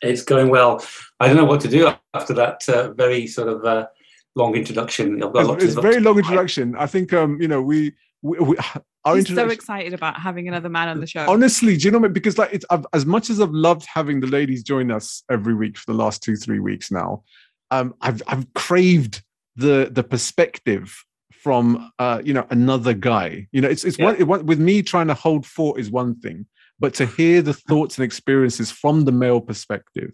It's 0.00 0.22
going 0.22 0.48
well. 0.48 0.82
I 1.20 1.26
don't 1.26 1.36
know 1.36 1.44
what 1.44 1.60
to 1.62 1.68
do 1.68 1.90
after 2.14 2.32
that 2.34 2.66
uh, 2.68 2.92
very 2.94 3.26
sort 3.26 3.48
of 3.48 3.64
uh, 3.64 3.86
long 4.34 4.54
introduction. 4.54 5.22
I've 5.22 5.32
got 5.32 5.54
It's, 5.56 5.64
it's 5.64 5.74
live 5.76 5.82
very 5.82 6.00
long 6.00 6.18
introduction. 6.18 6.74
I 6.76 6.86
think 6.86 7.12
um, 7.12 7.40
you 7.40 7.48
know 7.48 7.62
we, 7.62 7.94
we, 8.22 8.38
we 8.38 8.56
our 9.04 9.16
He's 9.16 9.34
so 9.34 9.48
excited 9.48 9.92
about 9.92 10.18
having 10.18 10.48
another 10.48 10.68
man 10.68 10.88
on 10.88 11.00
the 11.00 11.06
show. 11.06 11.26
Honestly, 11.28 11.76
do 11.76 11.84
you 11.84 11.90
know 11.90 11.98
what? 11.98 12.12
Because 12.12 12.38
like 12.38 12.52
it's 12.52 12.64
I've, 12.70 12.86
as 12.92 13.06
much 13.06 13.30
as 13.30 13.40
I've 13.40 13.52
loved 13.52 13.86
having 13.92 14.20
the 14.20 14.26
ladies 14.26 14.62
join 14.62 14.90
us 14.90 15.22
every 15.30 15.54
week 15.54 15.76
for 15.76 15.92
the 15.92 15.98
last 15.98 16.22
two 16.22 16.36
three 16.36 16.60
weeks 16.60 16.90
now, 16.90 17.22
um, 17.70 17.94
I've 18.00 18.22
I've 18.26 18.52
craved 18.54 19.22
the 19.56 19.88
the 19.90 20.02
perspective 20.02 20.94
from 21.32 21.92
uh, 21.98 22.22
you 22.24 22.32
know 22.32 22.46
another 22.50 22.94
guy. 22.94 23.46
You 23.52 23.60
know, 23.60 23.68
it's 23.68 23.84
it's 23.84 23.98
Yeah. 23.98 24.06
one, 24.06 24.16
it, 24.16 24.26
one 24.26 24.46
with 24.46 24.58
me 24.58 24.82
trying 24.82 25.08
to 25.08 25.14
hold 25.14 25.46
fort 25.46 25.78
is 25.78 25.90
one 25.90 26.16
thing, 26.16 26.46
but 26.80 26.94
to 26.94 27.06
hear 27.06 27.42
the 27.42 27.52
thoughts 27.52 27.98
and 27.98 28.04
experiences 28.04 28.70
from 28.70 29.04
the 29.04 29.12
male 29.12 29.40
perspective 29.40 30.12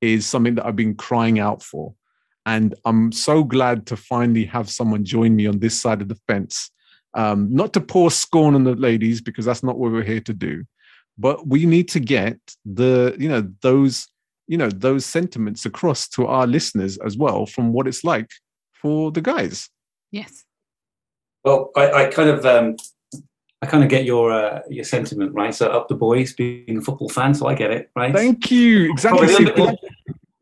is 0.00 0.26
something 0.26 0.54
that 0.56 0.66
I've 0.66 0.76
been 0.76 0.94
crying 0.94 1.38
out 1.38 1.62
for, 1.62 1.94
and 2.46 2.74
I'm 2.84 3.12
so 3.12 3.44
glad 3.44 3.86
to 3.86 3.96
finally 3.96 4.44
have 4.46 4.70
someone 4.70 5.04
join 5.04 5.36
me 5.36 5.46
on 5.46 5.58
this 5.58 5.80
side 5.80 6.00
of 6.00 6.08
the 6.08 6.18
fence 6.26 6.70
um, 7.14 7.48
not 7.52 7.72
to 7.74 7.80
pour 7.80 8.10
scorn 8.10 8.54
on 8.54 8.64
the 8.64 8.74
ladies 8.74 9.20
because 9.20 9.44
that's 9.44 9.62
not 9.62 9.78
what 9.78 9.92
we're 9.92 10.02
here 10.02 10.20
to 10.20 10.34
do 10.34 10.64
but 11.18 11.46
we 11.46 11.66
need 11.66 11.88
to 11.90 12.00
get 12.00 12.38
the 12.64 13.14
you 13.18 13.28
know 13.28 13.46
those 13.60 14.08
you 14.46 14.56
know 14.56 14.70
those 14.70 15.04
sentiments 15.04 15.66
across 15.66 16.08
to 16.08 16.26
our 16.26 16.46
listeners 16.46 16.96
as 16.98 17.16
well 17.16 17.46
from 17.46 17.72
what 17.72 17.86
it's 17.86 18.04
like 18.04 18.30
for 18.72 19.10
the 19.10 19.20
guys 19.20 19.68
yes. 20.10 20.44
Well, 21.44 21.70
I, 21.76 21.92
I 21.92 22.06
kind 22.06 22.28
of 22.28 22.44
um, 22.44 22.76
I 23.62 23.66
kind 23.66 23.84
of 23.84 23.90
get 23.90 24.04
your 24.04 24.32
uh, 24.32 24.62
your 24.68 24.84
sentiment, 24.84 25.32
right? 25.32 25.54
So 25.54 25.68
up 25.68 25.88
the 25.88 25.94
boys 25.94 26.32
being 26.32 26.78
a 26.78 26.80
football 26.80 27.08
fan, 27.08 27.34
so 27.34 27.46
I 27.46 27.54
get 27.54 27.70
it, 27.70 27.90
right? 27.94 28.12
thank 28.12 28.50
you 28.50 28.90
exactly 28.90 29.26
Probably 29.26 29.34
a 29.34 29.48
little, 29.48 29.54
bit 29.54 29.80
more, 29.80 29.90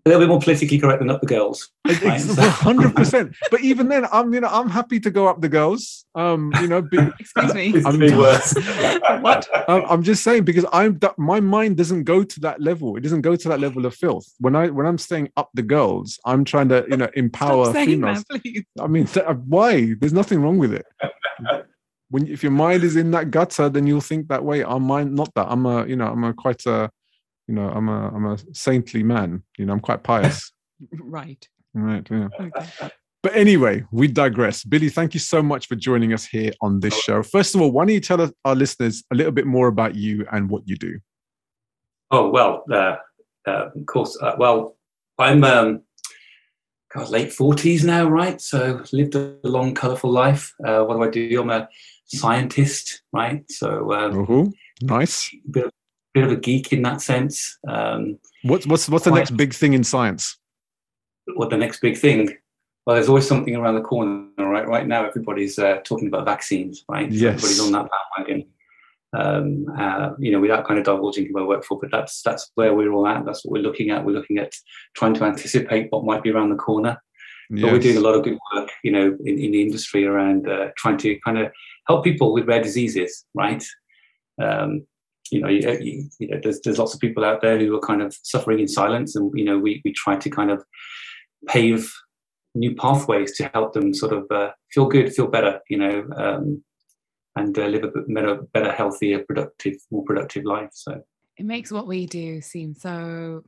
a 0.07 0.11
little 0.11 0.21
bit 0.23 0.29
more 0.29 0.39
politically 0.41 0.79
correct 0.79 1.01
than 1.01 1.09
up 1.11 1.21
the 1.23 1.27
girls. 1.27 1.71
right? 1.87 2.21
So- 2.21 2.43
hundred 2.43 2.95
percent. 2.95 3.35
But 3.51 3.61
even 3.63 3.89
then, 3.89 4.07
I'm 4.13 4.35
you 4.35 4.41
know 4.41 4.49
I'm 4.49 4.69
happy 4.69 5.01
to 5.01 5.11
go 5.11 5.27
up 5.29 5.41
the 5.41 5.49
girls. 5.49 6.05
Um, 6.15 6.53
you 6.61 6.69
know, 6.69 6.83
be, 6.83 6.99
Excuse 7.21 7.55
me. 7.55 7.83
I'm- 7.85 7.99
been 7.99 8.19
worse. 8.19 8.55
What? 9.21 9.49
I'm 9.69 9.83
I'm 9.89 10.03
just 10.03 10.23
saying 10.23 10.45
because 10.45 10.67
I'm 10.73 10.99
that 10.99 11.19
my 11.19 11.41
mind 11.41 11.77
doesn't 11.79 12.05
go 12.05 12.23
to 12.25 12.41
that 12.41 12.61
level. 12.61 12.97
It 12.97 13.01
doesn't 13.01 13.23
go 13.23 13.35
to 13.37 13.49
that 13.49 13.61
level 13.61 13.87
of 13.87 13.95
filth. 13.95 14.27
When 14.39 14.55
I 14.55 14.69
when 14.69 14.87
I'm 14.87 14.99
saying 14.99 15.31
up 15.37 15.49
the 15.55 15.63
girls, 15.63 16.19
I'm 16.27 16.45
trying 16.45 16.69
to 16.69 16.85
you 16.91 16.97
know 16.99 17.09
empower 17.15 17.65
Stop 17.67 17.75
saying 17.77 17.89
females. 17.89 18.25
that. 18.31 18.65
I 18.81 18.87
mean, 18.87 19.07
th- 19.07 19.25
why? 19.47 19.95
There's 19.99 20.13
nothing 20.13 20.43
wrong 20.43 20.59
with 20.59 20.75
it. 20.75 20.85
when 22.11 22.27
if 22.27 22.43
your 22.43 22.53
mind 22.53 22.85
is 22.85 22.97
in 22.97 23.11
that 23.13 23.31
gutter, 23.31 23.69
then 23.69 23.87
you'll 23.87 24.01
think 24.01 24.29
that 24.29 24.45
way. 24.45 24.63
I'm 24.65 24.83
mind 24.83 25.15
not 25.15 25.33
that. 25.35 25.47
I'm 25.49 25.65
a 25.67 25.87
you 25.87 25.97
know 25.97 26.07
I'm 26.09 26.25
a 26.25 26.35
quite 26.35 26.67
a 26.67 26.91
you 27.47 27.55
know 27.55 27.68
I'm 27.68 27.88
a 27.88 28.09
I'm 28.09 28.26
a 28.26 28.38
saintly 28.53 29.03
man. 29.03 29.42
You 29.59 29.66
know 29.66 29.72
I'm 29.72 29.80
quite 29.80 30.03
pious. 30.03 30.51
Right. 31.01 31.49
right. 31.72 32.07
Yeah. 32.11 32.28
Okay. 32.38 32.90
But 33.22 33.34
anyway, 33.34 33.84
we 33.90 34.09
digress. 34.09 34.64
Billy, 34.64 34.90
thank 34.90 35.14
you 35.14 35.20
so 35.20 35.42
much 35.42 35.66
for 35.66 35.76
joining 35.76 36.12
us 36.12 36.26
here 36.26 36.53
on 36.61 36.80
this 36.80 36.95
show. 36.95 37.22
First 37.22 37.55
of 37.55 37.62
all, 37.62 37.70
why 37.70 37.84
don't 37.86 37.95
you 37.95 38.01
tell 38.01 38.20
us, 38.20 38.30
our 38.45 38.55
listeners 38.55 39.03
a 39.11 39.14
little 39.14 39.32
bit 39.32 39.47
more 39.47 39.68
about 39.68 39.95
you 39.95 40.26
and 40.30 40.51
what 40.51 40.62
you 40.66 40.76
do? 40.76 40.99
Oh 42.11 42.28
well, 42.28 42.64
uh, 42.70 42.97
uh, 43.47 43.70
of 43.74 43.86
course. 43.86 44.18
Uh, 44.20 44.34
well, 44.36 44.76
I'm 45.18 45.42
um, 45.45 45.82
God, 46.92 47.09
late 47.09 47.32
forties 47.32 47.82
now, 47.84 48.07
right? 48.09 48.40
So 48.40 48.82
lived 48.92 49.14
a 49.14 49.36
long, 49.42 49.74
colourful 49.74 50.11
life. 50.11 50.53
Uh, 50.62 50.82
what 50.82 50.95
do 50.97 51.03
I 51.05 51.09
do? 51.09 51.40
I'm 51.40 51.51
a 51.51 51.68
scientist, 52.07 53.03
right? 53.12 53.42
So 53.51 53.92
um, 53.92 54.26
Oh, 54.28 54.53
nice. 54.82 55.34
bit, 55.51 55.66
of, 55.66 55.72
bit 56.15 56.25
of 56.25 56.31
a 56.31 56.37
geek 56.37 56.73
in 56.73 56.83
that 56.83 57.03
sense. 57.03 57.59
Um, 57.69 58.19
What's 58.45 58.67
what's 58.67 58.89
what's 58.89 59.05
the 59.05 59.11
next 59.11 59.37
big 59.37 59.53
thing 59.55 59.73
in 59.75 59.85
science? 59.85 60.39
what 61.37 61.49
the 61.51 61.57
next 61.57 61.81
big 61.81 61.97
thing? 61.97 62.29
Well, 62.87 62.97
there's 62.97 63.09
always 63.09 63.27
something 63.27 63.57
around 63.57 63.77
the 63.77 63.81
corner, 63.81 64.27
right? 64.39 64.67
Right 64.69 64.87
now, 64.87 65.07
everybody's 65.07 65.59
uh, 65.59 65.79
talking 65.85 66.07
about 66.09 66.27
vaccines, 66.27 66.85
right? 66.87 67.11
Yes. 67.11 67.37
everybody's 67.37 67.61
on 67.61 67.73
that 67.73 67.89
bandwagon. 68.19 68.47
um, 69.17 69.67
uh, 69.79 70.11
you 70.19 70.33
know, 70.33 70.41
without 70.41 70.67
kind 70.67 70.79
of 70.79 70.85
divulging 70.85 71.27
who 71.27 71.41
I 71.41 71.47
work 71.47 71.65
for. 71.65 71.79
But 71.81 71.91
that's 71.91 72.21
that's 72.23 72.51
where 72.57 72.75
we're 72.75 72.93
all 72.93 73.07
at. 73.07 73.25
That's 73.25 73.45
what 73.45 73.53
we're 73.53 73.62
looking 73.62 73.91
at. 73.91 74.05
We're 74.05 74.12
looking 74.12 74.39
at 74.39 74.53
trying 74.95 75.15
to 75.15 75.25
anticipate 75.25 75.91
what 75.91 76.05
might 76.05 76.23
be 76.23 76.31
around 76.31 76.51
the 76.51 76.57
corner. 76.57 76.99
Yes. 77.51 77.62
But 77.62 77.73
we're 77.73 77.79
doing 77.79 77.97
a 77.97 78.01
lot 78.01 78.15
of 78.15 78.25
good 78.25 78.39
work, 78.55 78.71
you 78.83 78.91
know, 78.93 79.17
in, 79.25 79.39
in 79.39 79.51
the 79.53 79.62
industry 79.62 80.05
around 80.07 80.49
uh, 80.49 80.69
trying 80.77 80.97
to 80.99 81.19
kind 81.21 81.39
of 81.39 81.53
help 81.87 82.03
people 82.05 82.33
with 82.33 82.47
rare 82.47 82.62
diseases, 82.62 83.25
right? 83.35 83.62
Um, 84.43 84.87
you 85.31 85.41
know, 85.41 85.49
you, 85.49 86.09
you, 86.18 86.29
know, 86.29 86.41
there's 86.43 86.61
there's 86.61 86.79
lots 86.79 86.95
of 86.95 87.01
people 87.01 87.25
out 87.25 87.41
there 87.41 87.59
who 87.59 87.75
are 87.75 87.81
kind 87.81 88.03
of 88.03 88.14
suffering 88.22 88.61
in 88.61 88.68
silence, 88.68 89.16
and 89.16 89.31
you 89.35 89.45
know, 89.45 89.59
we 89.59 89.81
we 89.85 89.93
try 89.93 90.16
to 90.16 90.31
kind 90.31 90.51
of 90.51 90.64
pave 91.49 91.93
new 92.55 92.75
pathways 92.77 93.37
to 93.37 93.51
help 93.53 93.72
them 93.72 93.93
sort 93.93 94.12
of 94.12 94.25
uh, 94.31 94.51
feel 94.72 94.87
good, 94.87 95.12
feel 95.12 95.27
better, 95.27 95.61
you 95.68 95.77
know, 95.77 96.07
um, 96.16 96.62
and 97.37 97.59
uh, 97.59 97.66
live 97.66 97.85
a 97.85 97.89
better, 98.09 98.43
better, 98.53 98.70
healthier, 98.70 99.25
productive, 99.25 99.75
more 99.91 100.05
productive 100.05 100.45
life. 100.45 100.70
So 100.72 101.03
it 101.37 101.45
makes 101.45 101.72
what 101.72 101.87
we 101.87 102.07
do 102.07 102.41
seem 102.41 102.75
so 102.75 103.43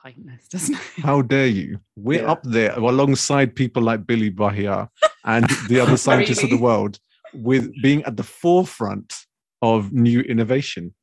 pointless, 0.00 0.46
doesn't 0.48 0.74
it? 0.74 0.80
How 1.02 1.22
dare 1.22 1.46
you? 1.46 1.80
We're 1.96 2.22
yeah. 2.22 2.30
up 2.30 2.42
there 2.44 2.72
alongside 2.78 3.56
people 3.56 3.82
like 3.82 4.06
Billy 4.06 4.30
Bahia 4.30 4.88
and 5.24 5.48
the 5.68 5.80
other 5.80 5.96
scientists 6.04 6.42
really? 6.42 6.52
of 6.52 6.58
the 6.58 6.64
world 6.64 6.98
with 7.32 7.72
being 7.82 8.04
at 8.04 8.16
the 8.16 8.22
forefront 8.22 9.23
of 9.64 9.92
new 9.92 10.20
innovation. 10.20 10.94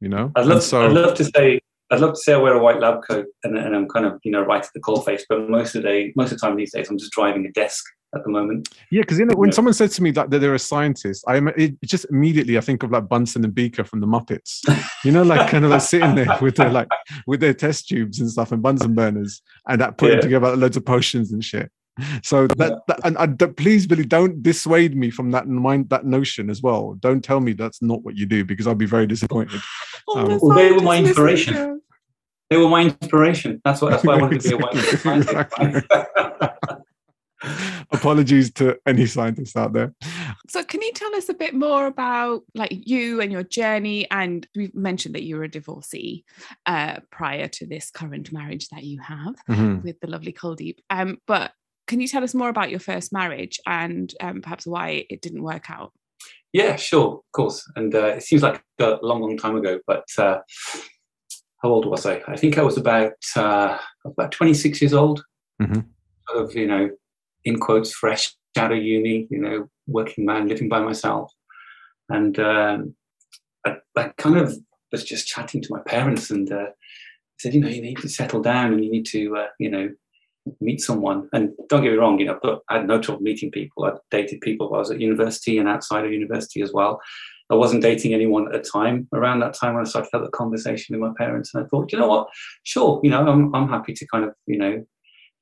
You 0.00 0.08
know, 0.08 0.32
I'd 0.36 0.46
love, 0.46 0.62
so, 0.62 0.84
I'd 0.84 0.92
love 0.92 1.14
to 1.14 1.24
say 1.24 1.60
I'd 1.90 2.00
love 2.00 2.14
to 2.14 2.20
say 2.20 2.34
I 2.34 2.36
wear 2.36 2.54
a 2.54 2.62
white 2.62 2.80
lab 2.80 3.00
coat 3.08 3.26
and, 3.42 3.56
and 3.56 3.74
I'm 3.74 3.88
kind 3.88 4.06
of 4.06 4.20
you 4.24 4.30
know 4.30 4.42
right 4.42 4.62
at 4.62 4.70
the 4.74 4.80
coal 4.80 5.00
face, 5.00 5.24
but 5.28 5.48
most 5.48 5.74
of 5.74 5.82
the 5.82 5.88
day, 5.88 6.12
most 6.16 6.32
of 6.32 6.38
the 6.38 6.46
time 6.46 6.56
these 6.56 6.72
days, 6.72 6.88
I'm 6.90 6.98
just 6.98 7.12
driving 7.12 7.46
a 7.46 7.52
desk 7.52 7.84
at 8.14 8.22
the 8.24 8.30
moment. 8.30 8.68
Yeah, 8.90 9.02
because 9.02 9.18
you 9.18 9.26
know 9.26 9.34
when 9.34 9.50
yeah. 9.50 9.54
someone 9.54 9.74
says 9.74 9.94
to 9.96 10.02
me 10.02 10.10
that, 10.12 10.30
that 10.30 10.38
they're 10.38 10.54
a 10.54 10.58
scientist, 10.58 11.24
I 11.28 11.38
it 11.56 11.80
just 11.82 12.06
immediately 12.10 12.56
I 12.56 12.60
think 12.60 12.82
of 12.82 12.90
like 12.90 13.08
Bunsen 13.08 13.44
and 13.44 13.54
Beaker 13.54 13.84
from 13.84 14.00
the 14.00 14.06
Muppets. 14.06 14.60
You 15.04 15.12
know, 15.12 15.22
like 15.22 15.50
kind 15.50 15.64
of 15.64 15.70
like 15.70 15.82
sitting 15.82 16.14
there 16.14 16.26
with 16.40 16.56
their 16.56 16.70
like 16.70 16.88
with 17.26 17.40
their 17.40 17.54
test 17.54 17.88
tubes 17.88 18.20
and 18.20 18.30
stuff 18.30 18.52
and 18.52 18.62
Bunsen 18.62 18.94
burners 18.94 19.42
and 19.68 19.80
that 19.80 19.98
putting 19.98 20.16
yeah. 20.16 20.22
together 20.22 20.56
loads 20.56 20.76
of 20.76 20.84
potions 20.84 21.32
and 21.32 21.44
shit. 21.44 21.70
So 22.22 22.46
that, 22.46 22.70
yeah. 22.70 22.78
that 22.88 23.00
and, 23.04 23.16
and 23.18 23.56
please, 23.56 23.86
Billy, 23.86 24.04
don't 24.04 24.42
dissuade 24.42 24.96
me 24.96 25.10
from 25.10 25.30
that 25.30 25.46
mind, 25.46 25.90
that 25.90 26.04
notion 26.04 26.50
as 26.50 26.62
well. 26.62 26.94
Don't 27.00 27.22
tell 27.22 27.40
me 27.40 27.52
that's 27.52 27.80
not 27.82 28.02
what 28.02 28.16
you 28.16 28.26
do 28.26 28.44
because 28.44 28.66
I'll 28.66 28.74
be 28.74 28.86
very 28.86 29.06
disappointed. 29.06 29.60
Oh, 30.06 30.18
um, 30.18 30.38
well, 30.42 30.54
they 30.54 30.70
were 30.70 30.82
my 30.82 30.98
inspiration. 30.98 31.80
They 32.50 32.58
were 32.58 32.68
my 32.68 32.82
inspiration. 32.82 33.62
That's 33.64 33.80
what. 33.80 33.90
That's 33.90 34.04
why 34.04 34.14
I 34.14 34.20
wanted 34.20 34.42
to 34.42 34.48
be 34.50 34.54
a 34.54 34.58
white 34.58 34.76
scientist. 34.76 35.86
Apologies 37.92 38.52
to 38.54 38.78
any 38.86 39.06
scientists 39.06 39.56
out 39.56 39.72
there. 39.72 39.94
So, 40.48 40.62
can 40.62 40.82
you 40.82 40.92
tell 40.92 41.14
us 41.14 41.28
a 41.28 41.34
bit 41.34 41.54
more 41.54 41.86
about 41.86 42.42
like 42.54 42.86
you 42.86 43.20
and 43.20 43.32
your 43.32 43.42
journey? 43.42 44.10
And 44.10 44.46
we've 44.54 44.74
mentioned 44.74 45.14
that 45.14 45.22
you 45.22 45.36
were 45.36 45.44
a 45.44 45.50
divorcee 45.50 46.24
uh, 46.66 46.96
prior 47.10 47.48
to 47.48 47.66
this 47.66 47.90
current 47.90 48.32
marriage 48.32 48.68
that 48.68 48.84
you 48.84 49.00
have 49.00 49.36
mm-hmm. 49.48 49.80
with 49.82 50.00
the 50.00 50.08
lovely 50.08 50.32
Kuldeep. 50.32 50.78
Um, 50.90 51.18
but 51.26 51.52
can 51.86 52.00
you 52.00 52.08
tell 52.08 52.24
us 52.24 52.34
more 52.34 52.48
about 52.48 52.70
your 52.70 52.80
first 52.80 53.12
marriage 53.12 53.60
and 53.66 54.12
um, 54.20 54.40
perhaps 54.40 54.66
why 54.66 55.06
it 55.10 55.20
didn't 55.20 55.42
work 55.42 55.70
out? 55.70 55.92
Yeah, 56.52 56.76
sure, 56.76 57.14
of 57.14 57.32
course. 57.32 57.68
And 57.76 57.94
uh, 57.94 58.06
it 58.06 58.22
seems 58.22 58.42
like 58.42 58.62
a 58.78 58.98
long, 59.02 59.20
long 59.20 59.36
time 59.36 59.56
ago, 59.56 59.80
but 59.86 60.04
uh, 60.16 60.38
how 61.62 61.70
old 61.70 61.86
was 61.86 62.06
I? 62.06 62.22
I 62.28 62.36
think 62.36 62.58
I 62.58 62.62
was 62.62 62.76
about 62.76 63.14
uh, 63.36 63.76
about 64.04 64.30
26 64.30 64.80
years 64.80 64.94
old. 64.94 65.24
Mm-hmm. 65.60 65.80
Sort 66.28 66.44
of, 66.44 66.54
you 66.54 66.66
know, 66.66 66.90
in 67.44 67.58
quotes, 67.58 67.92
fresh 67.92 68.34
out 68.56 68.72
of 68.72 68.78
uni, 68.78 69.26
you 69.30 69.40
know, 69.40 69.68
working 69.86 70.24
man, 70.24 70.48
living 70.48 70.68
by 70.68 70.80
myself. 70.80 71.32
And 72.08 72.38
um, 72.38 72.94
I, 73.66 73.76
I, 73.96 74.12
kind 74.18 74.36
of 74.36 74.56
was 74.92 75.04
just 75.04 75.26
chatting 75.26 75.62
to 75.62 75.68
my 75.70 75.80
parents 75.86 76.30
and 76.30 76.50
uh, 76.52 76.66
said, 77.40 77.54
you 77.54 77.60
know, 77.60 77.68
you 77.68 77.82
need 77.82 77.98
to 77.98 78.08
settle 78.08 78.40
down 78.40 78.72
and 78.72 78.84
you 78.84 78.90
need 78.90 79.06
to, 79.06 79.36
uh, 79.36 79.46
you 79.58 79.70
know, 79.70 79.90
meet 80.60 80.80
someone. 80.80 81.28
And 81.32 81.50
don't 81.68 81.82
get 81.82 81.92
me 81.92 81.98
wrong, 81.98 82.18
you 82.18 82.26
know, 82.26 82.38
but 82.42 82.60
I 82.68 82.78
had 82.78 82.86
no 82.86 83.00
trouble 83.00 83.22
meeting 83.22 83.50
people. 83.50 83.84
I 83.84 83.92
dated 84.10 84.40
people 84.40 84.74
I 84.74 84.78
was 84.78 84.90
at 84.90 85.00
university 85.00 85.58
and 85.58 85.68
outside 85.68 86.04
of 86.04 86.12
university 86.12 86.62
as 86.62 86.72
well. 86.72 87.00
I 87.50 87.54
wasn't 87.54 87.82
dating 87.82 88.14
anyone 88.14 88.46
at 88.46 88.52
the 88.52 88.68
time. 88.68 89.06
Around 89.12 89.40
that 89.40 89.54
time 89.54 89.74
when 89.74 89.84
I 89.84 89.88
started 89.88 90.10
to 90.10 90.16
have 90.18 90.24
the 90.24 90.30
conversation 90.30 90.98
with 90.98 91.08
my 91.08 91.14
parents, 91.16 91.54
and 91.54 91.64
I 91.64 91.68
thought, 91.68 91.92
you 91.92 91.98
know 91.98 92.08
what, 92.08 92.28
sure, 92.62 93.00
you 93.02 93.10
know, 93.10 93.26
I'm 93.26 93.54
I'm 93.54 93.68
happy 93.68 93.92
to 93.92 94.06
kind 94.06 94.24
of, 94.24 94.34
you 94.46 94.58
know, 94.58 94.84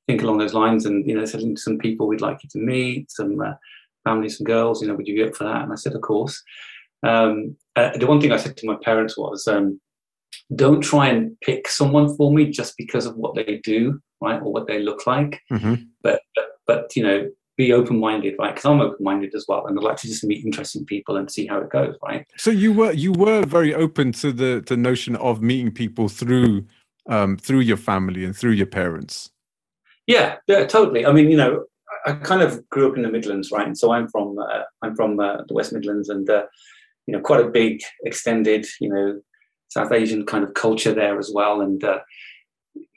think 0.07 0.21
along 0.21 0.39
those 0.39 0.53
lines. 0.53 0.85
And 0.85 1.07
you 1.07 1.15
know, 1.15 1.25
said 1.25 1.41
some 1.57 1.77
people 1.77 2.07
we'd 2.07 2.21
like 2.21 2.43
you 2.43 2.49
to 2.51 2.59
meet, 2.59 3.09
some 3.09 3.39
uh, 3.39 3.53
families, 4.03 4.37
some 4.37 4.45
girls. 4.45 4.81
You 4.81 4.89
know, 4.89 4.95
would 4.95 5.07
you 5.07 5.15
be 5.15 5.23
up 5.23 5.35
for 5.35 5.45
that? 5.45 5.63
And 5.63 5.71
I 5.71 5.75
said, 5.75 5.95
of 5.95 6.01
course. 6.01 6.41
Um, 7.03 7.57
uh, 7.75 7.97
the 7.97 8.07
one 8.07 8.21
thing 8.21 8.31
I 8.31 8.37
said 8.37 8.55
to 8.57 8.67
my 8.67 8.77
parents 8.81 9.17
was, 9.17 9.47
um, 9.47 9.79
don't 10.55 10.81
try 10.81 11.07
and 11.07 11.39
pick 11.41 11.67
someone 11.67 12.15
for 12.15 12.33
me 12.33 12.49
just 12.49 12.75
because 12.77 13.05
of 13.05 13.15
what 13.15 13.35
they 13.35 13.59
do 13.63 13.99
right, 14.21 14.41
or 14.41 14.51
what 14.51 14.67
they 14.67 14.79
look 14.79 15.05
like. 15.05 15.41
Mm-hmm. 15.51 15.75
But, 16.01 16.21
but, 16.35 16.45
but 16.65 16.95
you 16.95 17.03
know, 17.03 17.29
be 17.57 17.71
open-minded, 17.71 18.35
right? 18.39 18.55
Because 18.55 18.65
I'm 18.65 18.81
open-minded 18.81 19.35
as 19.35 19.45
well, 19.47 19.67
and 19.67 19.77
I'd 19.77 19.83
like 19.83 19.97
to 19.97 20.07
just 20.07 20.23
meet 20.23 20.43
interesting 20.43 20.85
people 20.85 21.17
and 21.17 21.29
see 21.29 21.45
how 21.45 21.59
it 21.59 21.69
goes, 21.69 21.95
right? 22.03 22.25
So 22.37 22.49
you 22.49 22.73
were 22.73 22.91
you 22.93 23.11
were 23.11 23.45
very 23.45 23.75
open 23.75 24.11
to 24.13 24.31
the 24.31 24.63
the 24.65 24.77
notion 24.77 25.15
of 25.17 25.41
meeting 25.41 25.71
people 25.71 26.09
through 26.09 26.65
um, 27.09 27.37
through 27.37 27.59
your 27.59 27.77
family 27.77 28.25
and 28.25 28.35
through 28.35 28.51
your 28.51 28.65
parents. 28.65 29.29
Yeah, 30.07 30.37
yeah, 30.47 30.65
totally. 30.65 31.05
I 31.05 31.11
mean, 31.11 31.29
you 31.29 31.37
know, 31.37 31.65
I 32.07 32.13
kind 32.13 32.41
of 32.41 32.67
grew 32.69 32.89
up 32.89 32.97
in 32.97 33.03
the 33.03 33.09
Midlands, 33.09 33.51
right? 33.51 33.67
And 33.67 33.77
so 33.77 33.91
I'm 33.91 34.07
from 34.07 34.39
uh, 34.39 34.63
I'm 34.81 34.95
from 34.95 35.19
uh, 35.19 35.43
the 35.47 35.53
West 35.53 35.73
Midlands, 35.73 36.09
and 36.09 36.27
uh, 36.29 36.45
you 37.05 37.13
know, 37.13 37.21
quite 37.21 37.41
a 37.41 37.49
big, 37.49 37.81
extended, 38.03 38.65
you 38.81 38.89
know, 38.89 39.21
South 39.73 39.91
Asian 39.91 40.25
kind 40.25 40.43
of 40.43 40.53
culture 40.53 40.93
there 40.93 41.17
as 41.17 41.31
well, 41.33 41.61
and 41.61 41.83
uh, 41.83 41.99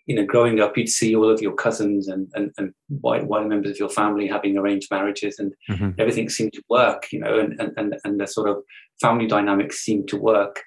you 0.06 0.14
know, 0.14 0.24
growing 0.24 0.60
up, 0.60 0.76
you'd 0.76 0.88
see 0.88 1.14
all 1.16 1.28
of 1.28 1.42
your 1.42 1.54
cousins 1.54 2.06
and, 2.06 2.30
and, 2.34 2.52
and 2.58 2.72
white, 3.00 3.26
white 3.26 3.46
members 3.46 3.72
of 3.72 3.78
your 3.78 3.88
family 3.88 4.28
having 4.28 4.56
arranged 4.56 4.88
marriages 4.90 5.38
and 5.40 5.52
mm-hmm. 5.68 5.90
everything 5.98 6.28
seemed 6.28 6.52
to 6.52 6.62
work, 6.70 7.06
you 7.10 7.18
know, 7.18 7.38
and, 7.40 7.60
and, 7.76 7.96
and 8.04 8.20
the 8.20 8.26
sort 8.26 8.48
of 8.48 8.58
family 9.00 9.26
dynamics 9.26 9.84
seemed 9.84 10.06
to 10.08 10.16
work. 10.16 10.62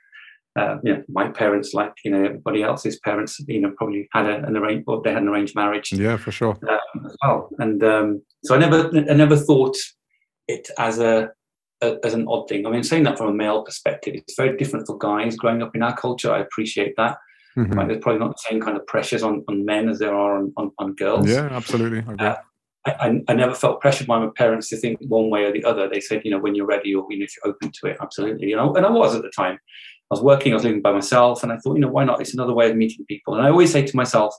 Uh, 0.57 0.75
you 0.83 0.93
know, 0.93 1.03
my 1.07 1.29
parents, 1.29 1.73
like, 1.73 1.93
you 2.03 2.11
know, 2.11 2.25
everybody 2.25 2.63
else's 2.63 2.99
parents, 2.99 3.39
you 3.47 3.61
know, 3.61 3.71
probably 3.77 4.09
had 4.11 4.25
a, 4.25 4.45
an 4.45 4.57
arranged, 4.57 4.83
or 4.87 5.01
they 5.01 5.13
had 5.13 5.21
an 5.21 5.29
arranged 5.29 5.55
marriage. 5.55 5.93
Yeah, 5.93 6.17
for 6.17 6.33
sure. 6.33 6.57
Um, 6.67 7.05
as 7.05 7.15
well. 7.23 7.49
And 7.59 7.81
um, 7.81 8.21
so 8.43 8.55
I 8.55 8.57
never, 8.57 8.89
I 8.93 9.13
never 9.13 9.37
thought 9.37 9.77
it 10.49 10.69
as 10.77 10.99
a, 10.99 11.15
a, 11.17 11.29
as 11.81 12.13
an 12.13 12.25
odd 12.27 12.47
thing. 12.49 12.65
I 12.65 12.69
mean, 12.69 12.83
saying 12.83 13.03
that 13.03 13.17
from 13.17 13.27
a 13.27 13.33
male 13.33 13.63
perspective, 13.63 14.15
it's 14.15 14.35
very 14.35 14.57
different 14.57 14.87
for 14.87 14.97
guys 14.97 15.35
growing 15.35 15.61
up 15.61 15.75
in 15.75 15.83
our 15.83 15.95
culture. 15.95 16.31
I 16.31 16.39
appreciate 16.39 16.95
that. 16.97 17.17
Mm-hmm. 17.57 17.73
Like 17.73 17.87
there's 17.87 18.01
probably 18.01 18.19
not 18.19 18.31
the 18.31 18.49
same 18.49 18.61
kind 18.61 18.77
of 18.77 18.85
pressures 18.85 19.23
on, 19.23 19.43
on 19.47 19.65
men 19.65 19.89
as 19.89 19.99
there 19.99 20.13
are 20.13 20.37
on, 20.37 20.53
on, 20.57 20.71
on 20.77 20.93
girls. 20.95 21.27
Yeah, 21.29 21.49
absolutely. 21.51 22.03
I, 22.19 22.25
uh, 22.25 22.35
I, 22.85 23.21
I, 23.27 23.33
never 23.33 23.53
felt 23.53 23.81
pressured 23.81 24.07
by 24.07 24.19
my 24.19 24.29
parents 24.37 24.69
to 24.69 24.77
think 24.77 24.99
one 25.01 25.29
way 25.29 25.43
or 25.43 25.51
the 25.51 25.65
other. 25.65 25.89
They 25.89 25.99
said, 25.99 26.21
you 26.23 26.31
know, 26.31 26.39
when 26.39 26.55
you're 26.55 26.65
ready 26.65 26.95
or 26.95 27.05
you 27.09 27.19
know, 27.19 27.25
if 27.25 27.35
you're 27.35 27.53
open 27.53 27.71
to 27.81 27.87
it, 27.89 27.97
absolutely. 28.01 28.47
You 28.47 28.55
know, 28.55 28.73
and 28.73 28.85
I 28.85 28.89
was 28.89 29.15
at 29.15 29.21
the 29.21 29.31
time. 29.35 29.59
I 30.11 30.15
was 30.15 30.23
working, 30.23 30.53
I 30.53 30.55
was 30.55 30.63
living 30.63 30.81
by 30.81 30.91
myself, 30.91 31.43
and 31.43 31.51
I 31.51 31.57
thought, 31.57 31.75
you 31.75 31.81
know, 31.81 31.89
why 31.89 32.03
not? 32.03 32.19
It's 32.19 32.33
another 32.33 32.53
way 32.53 32.67
of 32.69 32.75
meeting 32.75 33.05
people. 33.07 33.35
And 33.35 33.45
I 33.45 33.49
always 33.49 33.71
say 33.71 33.85
to 33.85 33.95
myself, 33.95 34.33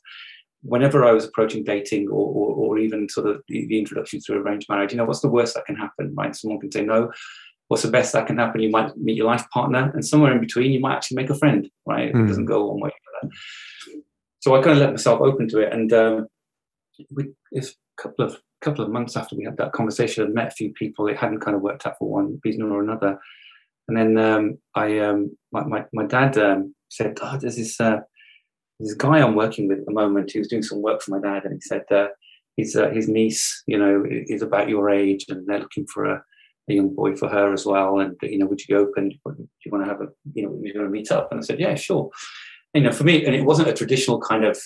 whenever 0.63 1.05
I 1.05 1.13
was 1.13 1.25
approaching 1.25 1.65
dating 1.65 2.09
or, 2.09 2.27
or, 2.27 2.55
or 2.55 2.79
even 2.79 3.09
sort 3.09 3.27
of 3.27 3.43
the, 3.49 3.67
the 3.67 3.79
introduction 3.79 4.21
to 4.27 4.35
arranged 4.35 4.69
marriage, 4.69 4.93
you 4.93 4.99
know, 4.99 5.05
what's 5.05 5.21
the 5.21 5.29
worst 5.29 5.55
that 5.55 5.67
can 5.67 5.77
happen, 5.77 6.15
right? 6.17 6.37
Someone 6.37 6.61
can 6.61 6.71
say 6.71 6.85
no 6.85 7.11
what's 7.71 7.85
the 7.85 7.91
best 7.91 8.13
that 8.13 8.27
can 8.27 8.37
happen? 8.37 8.61
You 8.61 8.69
might 8.69 8.97
meet 8.97 9.17
your 9.17 9.29
life 9.29 9.49
partner, 9.51 9.93
and 9.95 10.05
somewhere 10.05 10.33
in 10.33 10.41
between, 10.41 10.73
you 10.73 10.81
might 10.81 10.97
actually 10.97 11.19
make 11.19 11.31
a 11.31 11.37
friend, 11.37 11.71
right? 11.87 12.13
Mm. 12.13 12.25
It 12.25 12.27
doesn't 12.27 12.47
go 12.47 12.67
one 12.67 12.81
way. 12.81 12.91
So 14.41 14.57
I 14.57 14.61
kind 14.61 14.73
of 14.73 14.79
let 14.79 14.91
myself 14.91 15.21
open 15.21 15.49
to 15.51 15.61
it, 15.61 15.73
and 15.73 15.93
um, 15.93 16.27
we, 17.13 17.31
it's 17.53 17.71
a 17.71 18.03
couple 18.03 18.25
of 18.25 18.37
couple 18.61 18.85
of 18.85 18.91
months 18.91 19.17
after 19.17 19.37
we 19.37 19.45
had 19.45 19.57
that 19.57 19.73
conversation, 19.73 20.25
I 20.25 20.29
met 20.31 20.49
a 20.49 20.51
few 20.51 20.73
people. 20.73 21.07
It 21.07 21.17
hadn't 21.17 21.41
kind 21.41 21.57
of 21.57 21.63
worked 21.63 21.87
out 21.87 21.95
for 21.99 22.11
one 22.11 22.41
reason 22.45 22.63
or 22.63 22.83
another, 22.83 23.21
and 23.87 23.97
then 23.97 24.19
um, 24.19 24.59
I, 24.75 24.99
um, 24.99 25.37
my, 25.53 25.63
my, 25.65 25.85
my 25.93 26.07
dad 26.07 26.37
um, 26.39 26.75
said, 26.89 27.19
"Oh, 27.23 27.39
there's 27.41 27.57
this 27.57 27.81
uh, 27.81 28.01
this 28.81 28.95
guy 28.95 29.21
I'm 29.21 29.37
working 29.37 29.69
with 29.69 29.79
at 29.81 29.87
the 29.87 29.93
moment. 29.93 30.33
He 30.33 30.39
was 30.39 30.49
doing 30.49 30.63
some 30.63 30.83
work 30.83 31.03
for 31.03 31.13
my 31.13 31.21
dad, 31.21 31.45
and 31.45 31.55
he 31.55 31.61
said." 31.61 31.85
Uh, 31.91 32.09
his, 32.57 32.77
uh, 32.77 32.91
his 32.91 33.09
niece, 33.09 33.63
you 33.67 33.79
know, 33.79 34.05
is 34.09 34.43
about 34.43 34.69
your 34.69 34.91
age, 34.91 35.27
and 35.29 35.47
they're 35.47 35.61
looking 35.61 35.87
for 35.87 36.05
a, 36.05 36.23
a 36.69 36.73
young 36.73 36.95
boy 36.95 37.17
for 37.17 37.29
her 37.29 37.53
as 37.53 37.67
well. 37.67 38.01
And 38.01 38.17
you 38.23 38.39
know, 38.39 38.47
would 38.47 38.61
you 38.61 38.75
be 38.75 38.81
open? 38.81 39.09
Do 39.09 39.19
you 39.65 39.73
want 39.73 39.85
to 39.85 39.91
have 39.91 40.01
a 40.01 40.09
you 40.35 40.45
know, 40.45 40.61
you 40.63 40.73
want 40.75 40.87
to 40.87 40.91
meet 40.91 41.11
up? 41.11 41.29
And 41.31 41.41
I 41.41 41.43
said, 41.43 41.61
yeah, 41.61 41.75
sure. 41.75 42.11
You 42.75 42.83
know, 42.83 42.93
for 42.93 43.05
me, 43.05 43.25
and 43.25 43.35
it 43.35 43.45
wasn't 43.45 43.69
a 43.69 43.73
traditional 43.73 44.21
kind 44.21 44.45
of 44.45 44.59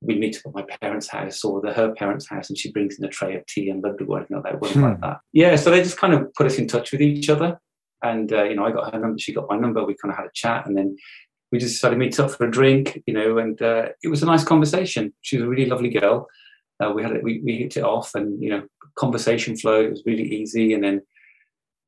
we 0.00 0.16
meet 0.16 0.36
up 0.36 0.46
at 0.46 0.54
my 0.54 0.76
parents' 0.80 1.08
house 1.08 1.44
or 1.44 1.60
the 1.60 1.72
her 1.72 1.92
parents' 1.94 2.28
house, 2.28 2.48
and 2.48 2.58
she 2.58 2.72
brings 2.72 2.98
in 2.98 3.04
a 3.04 3.08
tray 3.08 3.36
of 3.36 3.44
tea 3.46 3.68
and 3.68 3.82
laddu 3.82 4.08
or 4.08 4.18
anything 4.18 4.36
like 4.36 4.44
that 4.44 4.60
wasn't 4.60 4.78
hmm. 4.78 4.90
like 4.90 5.00
that. 5.00 5.18
Yeah, 5.32 5.56
so 5.56 5.70
they 5.70 5.82
just 5.82 5.98
kind 5.98 6.14
of 6.14 6.32
put 6.34 6.46
us 6.46 6.58
in 6.58 6.68
touch 6.68 6.92
with 6.92 7.02
each 7.02 7.28
other. 7.28 7.58
And 8.02 8.32
uh, 8.32 8.44
you 8.44 8.54
know, 8.54 8.64
I 8.64 8.70
got 8.70 8.92
her 8.94 9.00
number, 9.00 9.18
she 9.18 9.34
got 9.34 9.48
my 9.48 9.56
number. 9.56 9.84
We 9.84 9.96
kind 10.00 10.12
of 10.12 10.18
had 10.18 10.26
a 10.26 10.32
chat, 10.34 10.66
and 10.66 10.76
then 10.76 10.96
we 11.52 11.58
just 11.58 11.74
decided 11.74 11.94
to 11.96 11.98
meet 11.98 12.18
up 12.20 12.30
for 12.30 12.46
a 12.46 12.50
drink. 12.50 13.02
You 13.06 13.14
know, 13.14 13.38
and 13.38 13.60
uh, 13.60 13.88
it 14.02 14.08
was 14.08 14.22
a 14.22 14.26
nice 14.26 14.44
conversation. 14.44 15.12
She 15.22 15.36
was 15.36 15.44
a 15.44 15.48
really 15.48 15.66
lovely 15.66 15.90
girl. 15.90 16.26
Uh, 16.82 16.92
we 16.94 17.02
had 17.02 17.12
it, 17.12 17.22
we, 17.24 17.40
we 17.44 17.56
hit 17.56 17.76
it 17.76 17.82
off, 17.84 18.14
and 18.14 18.42
you 18.42 18.50
know, 18.50 18.62
conversation 18.96 19.56
flowed. 19.56 19.86
It 19.86 19.90
was 19.90 20.02
really 20.06 20.22
easy, 20.24 20.74
and 20.74 20.82
then 20.84 21.02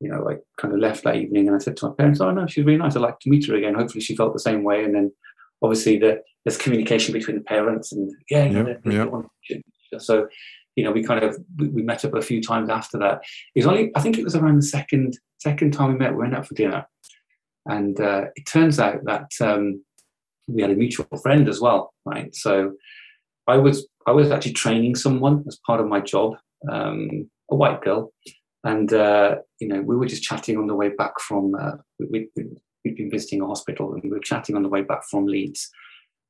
you 0.01 0.09
know, 0.09 0.27
I 0.27 0.37
kind 0.59 0.73
of 0.73 0.79
left 0.79 1.03
that 1.03 1.15
evening 1.15 1.45
and 1.45 1.55
I 1.55 1.59
said 1.59 1.77
to 1.77 1.89
my 1.89 1.93
parents, 1.93 2.19
oh 2.21 2.31
no, 2.31 2.47
she's 2.47 2.65
really 2.65 2.79
nice. 2.79 2.95
I'd 2.95 3.03
like 3.03 3.19
to 3.19 3.29
meet 3.29 3.45
her 3.45 3.53
again. 3.55 3.75
Hopefully 3.75 4.01
she 4.01 4.15
felt 4.15 4.33
the 4.33 4.39
same 4.39 4.63
way. 4.63 4.83
And 4.83 4.95
then 4.95 5.11
obviously 5.61 5.99
the, 5.99 6.23
there's 6.43 6.57
communication 6.57 7.13
between 7.13 7.37
the 7.37 7.43
parents 7.43 7.91
and 7.91 8.11
yeah, 8.27 8.45
you 8.45 8.49
know, 8.49 8.67
Yep, 8.67 8.81
they- 8.83 8.89
they 8.89 8.95
yep. 8.95 9.09
want 9.11 9.27
to- 9.51 9.99
so, 9.99 10.27
you 10.75 10.83
know, 10.83 10.91
we 10.91 11.03
kind 11.03 11.23
of, 11.23 11.37
we, 11.57 11.67
we 11.67 11.81
met 11.83 12.03
up 12.03 12.15
a 12.15 12.21
few 12.23 12.41
times 12.41 12.67
after 12.67 12.97
that. 12.97 13.21
It 13.53 13.59
was 13.59 13.67
only, 13.67 13.91
I 13.95 14.01
think 14.01 14.17
it 14.17 14.23
was 14.23 14.35
around 14.35 14.55
the 14.55 14.63
second, 14.63 15.19
second 15.37 15.71
time 15.71 15.91
we 15.91 15.99
met, 15.99 16.13
we 16.13 16.17
went 16.17 16.33
out 16.35 16.47
for 16.47 16.55
dinner. 16.55 16.83
And 17.67 17.99
uh, 17.99 18.25
it 18.35 18.45
turns 18.45 18.79
out 18.79 19.03
that 19.05 19.29
um, 19.39 19.83
we 20.47 20.61
had 20.61 20.71
a 20.71 20.75
mutual 20.75 21.05
friend 21.21 21.47
as 21.47 21.61
well, 21.61 21.93
right? 22.05 22.33
So 22.35 22.73
I 23.47 23.57
was, 23.57 23.87
I 24.07 24.11
was 24.11 24.31
actually 24.31 24.53
training 24.53 24.95
someone 24.95 25.43
as 25.47 25.59
part 25.65 25.79
of 25.79 25.87
my 25.87 25.99
job, 25.99 26.33
um, 26.71 27.29
a 27.49 27.55
white 27.55 27.81
girl, 27.81 28.11
and 28.63 28.93
uh, 28.93 29.37
you 29.59 29.67
know 29.67 29.81
we 29.81 29.95
were 29.95 30.05
just 30.05 30.23
chatting 30.23 30.57
on 30.57 30.67
the 30.67 30.75
way 30.75 30.89
back 30.89 31.19
from 31.19 31.55
uh, 31.55 31.73
we, 31.99 32.29
we, 32.35 32.45
we'd 32.83 32.95
been 32.95 33.11
visiting 33.11 33.41
a 33.41 33.47
hospital 33.47 33.93
and 33.93 34.03
we 34.03 34.09
were 34.09 34.19
chatting 34.19 34.55
on 34.55 34.63
the 34.63 34.69
way 34.69 34.81
back 34.81 35.01
from 35.09 35.25
Leeds. 35.25 35.69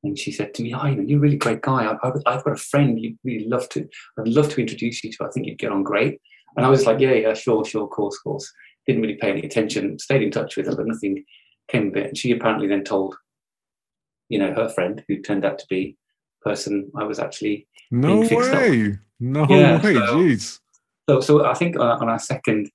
And 0.04 0.18
she 0.18 0.32
said 0.32 0.52
to 0.54 0.62
me, 0.62 0.74
"Oh, 0.74 0.86
you 0.86 0.96
know, 0.96 1.02
you're 1.02 1.18
a 1.18 1.22
really 1.22 1.36
great 1.36 1.62
guy. 1.62 1.84
I, 1.84 2.08
I've 2.26 2.44
got 2.44 2.54
a 2.54 2.56
friend 2.56 3.00
you'd 3.00 3.18
really 3.24 3.46
love 3.46 3.68
to. 3.70 3.88
I'd 4.18 4.28
love 4.28 4.48
to 4.50 4.60
introduce 4.60 5.04
you 5.04 5.12
to. 5.12 5.24
I 5.24 5.30
think 5.30 5.46
you'd 5.46 5.58
get 5.58 5.72
on 5.72 5.82
great." 5.82 6.20
And 6.56 6.66
I 6.66 6.70
was 6.70 6.86
like, 6.86 6.98
"Yeah, 6.98 7.12
yeah, 7.12 7.34
sure, 7.34 7.64
sure, 7.64 7.86
course, 7.86 8.18
course." 8.18 8.50
Didn't 8.86 9.02
really 9.02 9.16
pay 9.16 9.30
any 9.30 9.42
attention. 9.42 9.98
Stayed 9.98 10.22
in 10.22 10.30
touch 10.30 10.56
with 10.56 10.66
her, 10.66 10.74
but 10.76 10.86
nothing 10.86 11.24
came 11.68 11.88
of 11.88 11.96
it. 11.96 12.06
And 12.08 12.18
she 12.18 12.32
apparently 12.32 12.66
then 12.66 12.84
told, 12.84 13.14
you 14.28 14.38
know, 14.38 14.52
her 14.52 14.68
friend, 14.68 15.02
who 15.08 15.20
turned 15.22 15.44
out 15.44 15.58
to 15.60 15.66
be 15.68 15.96
the 16.44 16.50
person 16.50 16.90
I 16.96 17.04
was 17.04 17.18
actually 17.18 17.68
No 17.90 18.16
being 18.16 18.28
fixed 18.28 18.50
up. 18.50 18.60
way. 18.60 18.98
No 19.20 19.46
Yeah, 19.48 19.80
way. 19.82 19.94
so- 19.94 20.16
Jeez. 20.16 20.58
so 21.08 21.20
so 21.20 21.44
I 21.46 21.54
think 21.54 21.76
on, 21.76 21.86
on 22.02 22.08
our 22.08 22.18
second 22.18 22.70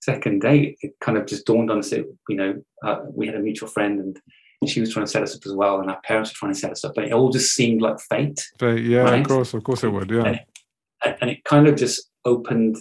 second 0.00 0.40
date, 0.42 0.78
it 0.82 0.92
kind 1.00 1.18
of 1.18 1.26
just 1.26 1.44
dawned 1.46 1.70
on 1.70 1.78
us 1.80 1.90
that 1.90 2.04
you 2.28 2.36
know 2.36 2.54
uh, 2.84 3.00
we 3.12 3.26
had 3.26 3.34
a 3.34 3.40
mutual 3.40 3.68
friend 3.68 3.98
and 4.00 4.70
she 4.70 4.80
was 4.80 4.92
trying 4.92 5.06
to 5.06 5.10
set 5.10 5.22
us 5.22 5.34
up 5.36 5.42
as 5.46 5.52
well, 5.54 5.80
and 5.80 5.88
our 5.90 6.00
parents 6.02 6.30
were 6.30 6.34
trying 6.36 6.52
to 6.52 6.58
set 6.58 6.70
us 6.72 6.84
up, 6.84 6.92
but 6.94 7.04
it 7.04 7.12
all 7.12 7.30
just 7.30 7.54
seemed 7.54 7.80
like 7.80 7.98
fate, 8.10 8.44
But 8.58 8.82
yeah, 8.82 9.00
Right. 9.02 9.20
of 9.20 9.26
course, 9.28 9.54
of 9.54 9.62
course 9.64 9.82
it 9.84 9.88
would. 9.92 10.10
Yeah. 10.10 10.24
and, 10.26 10.40
and 11.04 11.16
and 11.20 11.30
it 11.30 11.44
kind 11.44 11.66
of 11.68 11.76
just 11.76 12.08
opened 12.24 12.76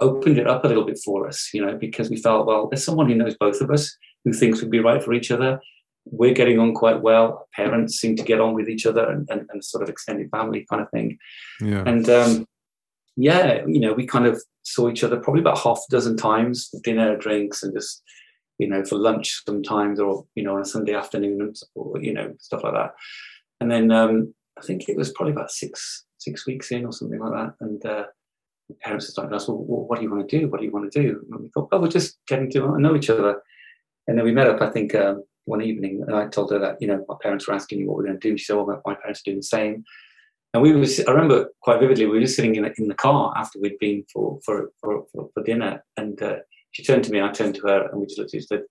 opened 0.00 0.38
it 0.38 0.46
up 0.46 0.64
a 0.64 0.68
little 0.68 0.84
bit 0.84 0.98
for 1.04 1.26
us, 1.26 1.50
you 1.52 1.64
know, 1.64 1.76
because 1.76 2.10
we 2.10 2.16
felt 2.16 2.46
well, 2.46 2.68
there's 2.68 2.84
someone 2.84 3.08
who 3.08 3.14
knows 3.14 3.36
both 3.38 3.60
of 3.60 3.70
us 3.70 3.96
who 4.24 4.32
thinks 4.32 4.60
we'd 4.60 4.70
be 4.70 4.80
right 4.80 5.02
for 5.02 5.12
each 5.12 5.30
other. 5.30 5.60
We're 6.04 6.34
getting 6.34 6.58
on 6.58 6.74
quite 6.74 7.02
well. 7.02 7.24
Our 7.24 7.44
parents 7.54 7.96
seem 7.96 8.16
to 8.16 8.22
get 8.22 8.40
on 8.40 8.54
with 8.54 8.68
each 8.68 8.86
other, 8.86 9.08
and, 9.08 9.28
and, 9.30 9.48
and 9.50 9.64
sort 9.64 9.82
of 9.82 9.88
extended 9.88 10.30
family 10.30 10.66
kind 10.70 10.82
of 10.82 10.90
thing. 10.90 11.18
Yeah. 11.60 11.82
And 11.86 12.08
um, 12.08 12.46
yeah, 13.16 13.64
you 13.66 13.80
know, 13.80 13.92
we 13.92 14.06
kind 14.06 14.26
of 14.26 14.42
saw 14.62 14.88
each 14.88 15.04
other 15.04 15.18
probably 15.18 15.40
about 15.40 15.58
half 15.58 15.78
a 15.78 15.90
dozen 15.90 16.16
times, 16.16 16.68
for 16.70 16.80
dinner, 16.82 17.16
drinks, 17.16 17.62
and 17.62 17.74
just 17.74 18.02
you 18.58 18.68
know 18.68 18.84
for 18.84 18.96
lunch 18.96 19.42
sometimes, 19.44 20.00
or 20.00 20.24
you 20.34 20.42
know 20.42 20.54
on 20.54 20.62
a 20.62 20.64
Sunday 20.64 20.94
afternoon, 20.94 21.52
or 21.74 22.00
you 22.00 22.14
know 22.14 22.34
stuff 22.38 22.64
like 22.64 22.74
that. 22.74 22.94
And 23.60 23.70
then 23.70 23.90
um, 23.90 24.34
I 24.58 24.62
think 24.62 24.88
it 24.88 24.96
was 24.96 25.12
probably 25.12 25.32
about 25.32 25.50
six 25.50 26.04
six 26.18 26.46
weeks 26.46 26.70
in 26.70 26.86
or 26.86 26.92
something 26.92 27.20
like 27.20 27.32
that, 27.32 27.54
and. 27.60 27.84
Uh, 27.84 28.04
the 28.68 28.74
parents 28.82 29.08
started 29.08 29.30
to 29.30 29.36
ask, 29.36 29.48
well, 29.48 29.58
what 29.58 29.96
do 29.96 30.02
you 30.02 30.10
want 30.10 30.28
to 30.28 30.38
do? 30.38 30.48
What 30.48 30.60
do 30.60 30.66
you 30.66 30.72
want 30.72 30.90
to 30.90 31.02
do? 31.02 31.24
And 31.30 31.40
we 31.40 31.48
thought, 31.48 31.68
oh, 31.72 31.80
we're 31.80 31.88
just 31.88 32.18
getting 32.26 32.50
to 32.52 32.78
know 32.78 32.94
each 32.94 33.10
other. 33.10 33.42
And 34.06 34.16
then 34.16 34.24
we 34.24 34.32
met 34.32 34.46
up, 34.46 34.60
I 34.60 34.70
think, 34.70 34.94
um, 34.94 35.24
one 35.44 35.62
evening, 35.62 36.04
and 36.06 36.14
I 36.14 36.28
told 36.28 36.50
her 36.52 36.58
that, 36.58 36.76
you 36.80 36.86
know, 36.86 37.04
my 37.08 37.14
parents 37.22 37.48
were 37.48 37.54
asking 37.54 37.78
me 37.78 37.86
what 37.86 37.96
we're 37.96 38.04
going 38.04 38.20
to 38.20 38.28
do. 38.28 38.36
She 38.36 38.44
said, 38.44 38.56
well, 38.56 38.82
my, 38.84 38.94
parents 38.94 39.20
are 39.20 39.24
doing 39.24 39.38
the 39.38 39.42
same. 39.42 39.84
And 40.52 40.62
we 40.62 40.72
was, 40.72 41.00
I 41.00 41.10
remember 41.10 41.48
quite 41.62 41.80
vividly, 41.80 42.06
we 42.06 42.12
were 42.12 42.20
just 42.20 42.36
sitting 42.36 42.54
in, 42.54 42.64
in 42.78 42.88
the 42.88 42.94
car 42.94 43.32
after 43.36 43.58
we'd 43.58 43.78
been 43.78 44.04
for, 44.12 44.38
for, 44.44 44.70
for, 44.80 45.04
for, 45.12 45.30
for 45.32 45.42
dinner. 45.42 45.84
And 45.96 46.20
uh, 46.22 46.36
she 46.72 46.82
turned 46.82 47.04
to 47.04 47.10
me, 47.10 47.20
I 47.20 47.30
turned 47.30 47.54
to 47.56 47.66
her, 47.66 47.88
and 47.88 48.00
we 48.00 48.06
just 48.06 48.18
looked 48.18 48.34
at 48.34 48.40
each 48.40 48.52
other, 48.52 48.66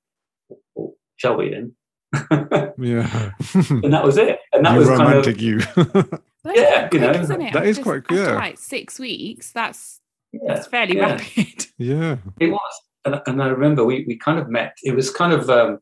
well, 0.76 0.94
shall 1.18 1.38
we 1.38 1.50
then? 1.50 1.76
Yeah. 2.80 3.32
and 3.54 3.92
that 3.92 4.04
was 4.04 4.18
it. 4.18 4.40
And 4.54 4.66
that 4.66 4.74
you 4.74 4.80
was 4.80 4.88
kind 4.88 5.02
of, 5.02 5.08
romantic 5.08 5.42
you. 5.42 5.60
That's 6.44 6.60
Yeah, 6.60 6.88
quite 6.88 6.94
you 6.94 7.00
know, 7.00 7.10
quick, 7.12 7.22
isn't 7.24 7.42
it? 7.42 7.54
that 7.54 7.66
is 7.66 7.76
Just 7.78 7.84
quite- 7.86 7.98
after, 8.04 8.16
yeah. 8.16 8.36
like 8.36 8.58
six 8.58 9.00
weeks. 9.00 9.52
That's 9.52 10.00
yeah, 10.32 10.40
that's 10.48 10.68
fairly 10.68 10.98
yeah. 10.98 11.12
rapid. 11.14 11.66
yeah. 11.78 12.18
It 12.40 12.52
was, 12.52 12.82
and, 13.06 13.22
and 13.26 13.42
I 13.42 13.48
remember 13.48 13.84
we, 13.86 14.06
we 14.08 14.18
kind 14.18 14.40
of 14.40 14.50
met. 14.50 14.76
It 14.84 14.96
was 14.96 15.10
kind 15.10 15.34
of 15.34 15.50
um, 15.50 15.80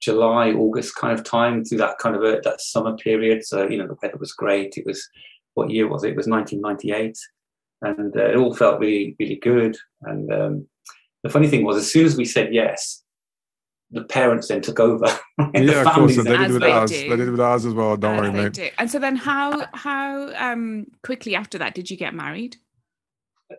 July, 0.00 0.52
August 0.52 0.96
kind 0.96 1.16
of 1.16 1.24
time 1.24 1.64
through 1.64 1.78
that 1.78 1.98
kind 1.98 2.16
of 2.16 2.22
a, 2.22 2.40
that 2.44 2.60
summer 2.60 2.96
period. 2.96 3.44
So 3.44 3.68
you 3.68 3.78
know 3.78 3.86
the 3.86 3.96
weather 4.02 4.16
was 4.18 4.32
great. 4.32 4.74
It 4.76 4.86
was 4.86 5.06
what 5.54 5.70
year 5.70 5.86
was 5.88 6.02
it? 6.04 6.10
It 6.10 6.16
was 6.16 6.26
1998, 6.26 7.16
and 7.82 8.16
uh, 8.16 8.30
it 8.30 8.36
all 8.36 8.54
felt 8.54 8.80
really 8.80 9.14
really 9.20 9.36
good. 9.36 9.76
And 10.02 10.32
um, 10.32 10.66
the 11.22 11.30
funny 11.30 11.48
thing 11.48 11.64
was, 11.64 11.76
as 11.76 11.90
soon 11.90 12.06
as 12.06 12.16
we 12.16 12.24
said 12.24 12.52
yes, 12.52 13.02
the 13.94 14.04
parents 14.04 14.48
then 14.48 14.60
took 14.60 14.80
over. 14.80 15.06
the 15.38 15.50
Yeah, 15.64 15.82
of 15.82 15.94
course. 15.94 16.16
And 16.16 16.26
they 16.26 16.32
did 16.32 16.40
As 16.40 16.52
with 16.52 16.62
they 16.62 16.72
ours. 16.72 16.90
do. 16.90 17.08
They 17.10 17.16
did 17.16 17.30
with 17.30 17.40
ours 17.40 17.64
as 17.64 17.72
well. 17.74 17.96
Don't 17.96 18.14
As 18.16 18.20
worry, 18.20 18.32
mate. 18.32 18.52
do. 18.52 18.68
And 18.78 18.90
so 18.90 18.98
then, 18.98 19.16
how 19.16 19.66
how 19.72 20.32
um 20.36 20.86
quickly 21.02 21.34
after 21.34 21.58
that 21.58 21.74
did 21.74 21.90
you 21.90 21.96
get 21.96 22.14
married? 22.14 22.56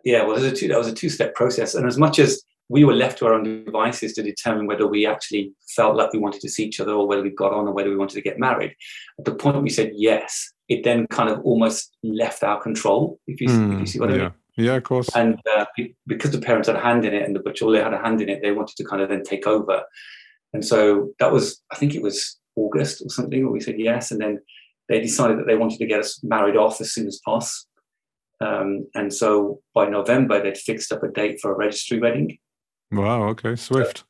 yeah, 0.04 0.22
well, 0.24 0.38
there's 0.38 0.52
a 0.52 0.56
two, 0.56 0.68
that 0.68 0.76
was 0.78 0.88
a 0.88 0.92
two-step 0.92 1.34
process, 1.34 1.74
and 1.74 1.86
as 1.86 1.96
much 1.96 2.18
as 2.18 2.42
we 2.68 2.84
were 2.84 2.94
left 2.94 3.18
to 3.18 3.26
our 3.26 3.34
own 3.34 3.64
devices 3.64 4.12
to 4.14 4.22
determine 4.22 4.66
whether 4.66 4.86
we 4.86 5.06
actually 5.06 5.52
felt 5.76 5.96
like 5.96 6.12
we 6.12 6.18
wanted 6.18 6.40
to 6.40 6.48
see 6.48 6.64
each 6.64 6.80
other 6.80 6.92
or 6.92 7.06
whether 7.06 7.22
we 7.22 7.30
got 7.30 7.52
on 7.52 7.68
or 7.68 7.72
whether 7.72 7.88
we 7.88 7.96
wanted 7.96 8.16
to 8.16 8.20
get 8.22 8.38
married, 8.40 8.74
at 9.18 9.24
the 9.24 9.34
point 9.34 9.62
we 9.62 9.70
said 9.70 9.92
yes, 9.94 10.52
it 10.68 10.82
then 10.82 11.06
kind 11.06 11.30
of 11.30 11.40
almost 11.42 11.96
left 12.02 12.42
our 12.42 12.60
control. 12.60 13.20
If 13.28 13.40
you, 13.40 13.46
if 13.46 13.52
you 13.52 13.58
Mm, 13.84 13.88
see 13.88 14.00
what 14.00 14.10
I 14.10 14.16
yeah. 14.16 14.22
mean. 14.22 14.32
Yeah, 14.56 14.74
of 14.76 14.82
course. 14.82 15.14
And 15.14 15.38
uh, 15.56 15.66
because 16.06 16.30
the 16.32 16.40
parents 16.40 16.66
had 16.66 16.76
a 16.76 16.80
hand 16.80 17.04
in 17.04 17.14
it 17.14 17.22
and 17.22 17.36
the 17.36 17.40
butcher 17.40 17.66
had 17.82 17.92
a 17.94 17.98
hand 17.98 18.20
in 18.22 18.28
it, 18.28 18.40
they 18.42 18.52
wanted 18.52 18.74
to 18.76 18.84
kind 18.84 19.00
of 19.02 19.10
then 19.10 19.22
take 19.22 19.46
over. 19.46 19.82
And 20.56 20.64
so 20.64 21.10
that 21.18 21.30
was, 21.30 21.62
I 21.70 21.76
think 21.76 21.94
it 21.94 22.00
was 22.02 22.38
August 22.56 23.02
or 23.02 23.10
something, 23.10 23.42
where 23.42 23.52
we 23.52 23.60
said 23.60 23.78
yes, 23.78 24.10
and 24.10 24.18
then 24.18 24.40
they 24.88 25.00
decided 25.00 25.38
that 25.38 25.46
they 25.46 25.54
wanted 25.54 25.78
to 25.80 25.86
get 25.86 26.00
us 26.00 26.18
married 26.24 26.56
off 26.56 26.80
as 26.80 26.94
soon 26.94 27.06
as 27.06 27.20
possible. 27.22 27.68
Um, 28.40 28.86
and 28.94 29.12
so 29.12 29.60
by 29.74 29.86
November, 29.86 30.42
they'd 30.42 30.56
fixed 30.56 30.92
up 30.92 31.02
a 31.02 31.08
date 31.08 31.40
for 31.42 31.52
a 31.52 31.56
registry 31.56 32.00
wedding. 32.00 32.38
Wow. 32.90 33.24
Okay. 33.28 33.54
Swift. 33.56 34.04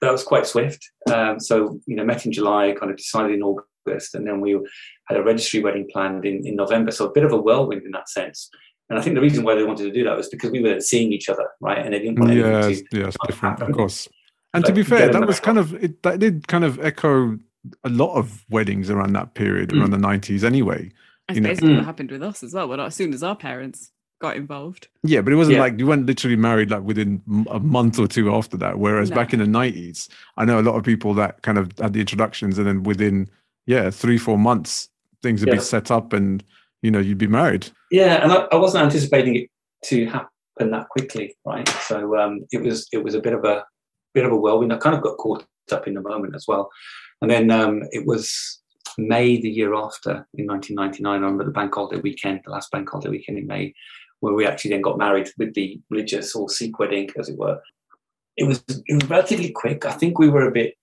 That 0.00 0.10
was 0.10 0.24
quite 0.24 0.44
swift. 0.48 0.90
Um, 1.12 1.38
so, 1.38 1.78
you 1.86 1.94
know, 1.94 2.04
met 2.04 2.26
in 2.26 2.32
July, 2.32 2.74
kind 2.78 2.90
of 2.90 2.98
decided 2.98 3.32
in 3.36 3.42
August, 3.42 4.16
and 4.16 4.26
then 4.26 4.40
we 4.40 4.58
had 5.06 5.16
a 5.18 5.22
registry 5.22 5.62
wedding 5.62 5.86
planned 5.92 6.24
in, 6.24 6.44
in 6.44 6.56
November. 6.56 6.90
So 6.90 7.06
a 7.06 7.12
bit 7.12 7.24
of 7.24 7.32
a 7.32 7.40
whirlwind 7.40 7.84
in 7.84 7.92
that 7.92 8.08
sense. 8.08 8.50
And 8.90 8.98
I 8.98 9.02
think 9.02 9.14
the 9.14 9.22
reason 9.22 9.44
why 9.44 9.54
they 9.54 9.62
wanted 9.62 9.84
to 9.84 9.92
do 9.92 10.02
that 10.04 10.16
was 10.16 10.28
because 10.28 10.50
we 10.50 10.62
weren't 10.62 10.82
seeing 10.82 11.12
each 11.12 11.28
other, 11.28 11.46
right? 11.60 11.78
And 11.78 11.94
they 11.94 12.00
didn't 12.00 12.18
want 12.18 12.32
anything 12.32 12.50
Yeah, 12.50 12.60
to 12.60 12.70
it's- 12.70 12.82
yeah, 12.92 13.06
it's 13.06 13.16
different, 13.26 13.62
of 13.62 13.70
course. 13.72 14.08
And 14.54 14.64
to 14.64 14.72
be 14.72 14.82
fair, 14.82 15.08
that 15.10 15.26
was 15.26 15.40
kind 15.40 15.58
of 15.58 15.74
it. 15.82 16.02
That 16.02 16.18
did 16.20 16.48
kind 16.48 16.64
of 16.64 16.78
echo 16.80 17.38
a 17.82 17.88
lot 17.88 18.14
of 18.14 18.44
weddings 18.50 18.90
around 18.90 19.12
that 19.14 19.34
period, 19.34 19.70
Mm. 19.70 19.80
around 19.80 19.90
the 19.90 19.98
nineties, 19.98 20.44
anyway. 20.44 20.90
That's 21.28 21.36
You 21.36 21.40
know- 21.42 21.48
basically 21.48 21.70
Mm. 21.70 21.76
what 21.76 21.84
happened 21.86 22.10
with 22.10 22.22
us 22.22 22.42
as 22.42 22.52
well. 22.54 22.68
Well, 22.68 22.80
as 22.82 22.94
soon 22.94 23.12
as 23.14 23.22
our 23.22 23.34
parents 23.36 23.90
got 24.20 24.36
involved. 24.36 24.88
Yeah, 25.02 25.20
but 25.22 25.32
it 25.32 25.36
wasn't 25.36 25.56
Yeah. 25.56 25.62
like 25.62 25.78
you 25.78 25.86
weren't 25.86 26.06
literally 26.06 26.36
married 26.36 26.70
like 26.70 26.82
within 26.82 27.20
a 27.50 27.58
month 27.58 27.98
or 27.98 28.06
two 28.06 28.32
after 28.34 28.56
that. 28.58 28.78
Whereas 28.78 29.10
No. 29.10 29.16
back 29.16 29.32
in 29.34 29.38
the 29.40 29.46
nineties, 29.46 30.08
I 30.36 30.44
know 30.44 30.60
a 30.60 30.62
lot 30.62 30.76
of 30.76 30.84
people 30.84 31.14
that 31.14 31.42
kind 31.42 31.58
of 31.58 31.72
had 31.80 31.92
the 31.94 32.00
introductions, 32.00 32.56
and 32.58 32.66
then 32.66 32.82
within 32.84 33.28
yeah 33.66 33.90
three 33.90 34.18
four 34.18 34.38
months 34.38 34.88
things 35.22 35.40
would 35.40 35.48
Yeah. 35.48 35.54
be 35.54 35.60
set 35.60 35.90
up, 35.90 36.12
and 36.12 36.44
you 36.82 36.90
know 36.90 36.98
you'd 37.00 37.18
be 37.18 37.26
married. 37.26 37.68
Yeah, 37.90 38.22
and 38.22 38.30
I, 38.30 38.36
I 38.52 38.56
wasn't 38.56 38.84
anticipating 38.84 39.34
it 39.36 39.50
to 39.86 40.04
happen 40.06 40.70
that 40.70 40.88
quickly, 40.90 41.34
right? 41.46 41.68
So 41.68 42.16
um, 42.18 42.44
it 42.52 42.62
was 42.62 42.86
it 42.92 43.02
was 43.02 43.14
a 43.14 43.20
bit 43.20 43.32
of 43.32 43.44
a 43.44 43.64
bit 44.14 44.24
of 44.24 44.32
a 44.32 44.36
whirlwind. 44.36 44.72
I 44.72 44.78
kind 44.78 44.96
of 44.96 45.02
got 45.02 45.18
caught 45.18 45.44
up 45.72 45.86
in 45.86 45.94
the 45.94 46.00
moment 46.00 46.34
as 46.34 46.46
well, 46.46 46.70
and 47.20 47.30
then 47.30 47.50
um, 47.50 47.82
it 47.90 48.06
was 48.06 48.60
May 48.96 49.40
the 49.40 49.50
year 49.50 49.74
after 49.74 50.26
in 50.34 50.46
1999. 50.46 51.12
I 51.12 51.14
remember 51.16 51.44
the 51.44 51.50
bank 51.50 51.74
holiday 51.74 52.00
weekend, 52.00 52.40
the 52.44 52.52
last 52.52 52.70
bank 52.70 52.88
holiday 52.88 53.10
weekend 53.10 53.38
in 53.38 53.46
May, 53.46 53.74
where 54.20 54.34
we 54.34 54.46
actually 54.46 54.70
then 54.70 54.82
got 54.82 54.98
married 54.98 55.28
with 55.38 55.54
the 55.54 55.80
religious 55.90 56.34
or 56.34 56.48
Sikh 56.48 56.78
wedding, 56.78 57.10
as 57.18 57.28
it 57.28 57.38
were. 57.38 57.60
It 58.36 58.44
was 58.44 58.64
it 58.68 58.94
was 58.94 59.10
relatively 59.10 59.50
quick. 59.50 59.84
I 59.84 59.92
think 59.92 60.18
we 60.18 60.28
were 60.28 60.48
a 60.48 60.52
bit 60.52 60.74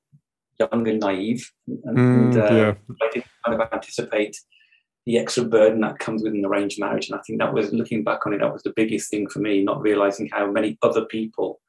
young 0.59 0.87
and 0.87 0.99
naive, 0.99 1.51
and, 1.67 1.97
Mm, 1.97 2.37
uh, 2.37 2.55
yeah, 2.55 2.73
I 3.01 3.09
didn't 3.11 3.25
kind 3.45 3.61
of 3.61 3.67
anticipate 3.71 4.37
the 5.05 5.17
extra 5.17 5.43
burden 5.43 5.81
that 5.81 5.99
comes 5.99 6.21
with 6.23 6.33
an 6.33 6.45
arranged 6.45 6.79
marriage. 6.79 7.09
And 7.09 7.19
I 7.19 7.23
think 7.23 7.39
that 7.39 7.53
was 7.53 7.73
looking 7.73 8.03
back 8.03 8.25
on 8.25 8.33
it, 8.33 8.39
that 8.39 8.53
was 8.53 8.63
the 8.63 8.73
biggest 8.75 9.09
thing 9.09 9.27
for 9.27 9.39
me, 9.39 9.63
not 9.63 9.81
realizing 9.81 10.29
how 10.31 10.51
many 10.51 10.77
other 10.83 11.05
people 11.05 11.59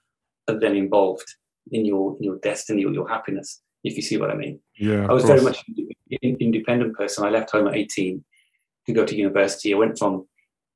are 0.48 0.58
then 0.58 0.76
involved 0.76 1.24
in 1.70 1.84
your 1.84 2.16
in 2.18 2.24
your 2.24 2.38
destiny 2.38 2.84
or 2.84 2.92
your 2.92 3.08
happiness, 3.08 3.62
if 3.84 3.96
you 3.96 4.02
see 4.02 4.16
what 4.16 4.30
I 4.30 4.34
mean. 4.34 4.60
yeah. 4.78 5.06
I 5.08 5.12
was 5.12 5.24
very 5.24 5.40
much 5.40 5.64
an 6.22 6.36
independent 6.40 6.96
person. 6.96 7.24
I 7.24 7.30
left 7.30 7.50
home 7.50 7.68
at 7.68 7.74
18 7.74 8.24
to 8.86 8.92
go 8.92 9.04
to 9.04 9.16
university. 9.16 9.72
I 9.72 9.78
went 9.78 9.98
from 9.98 10.26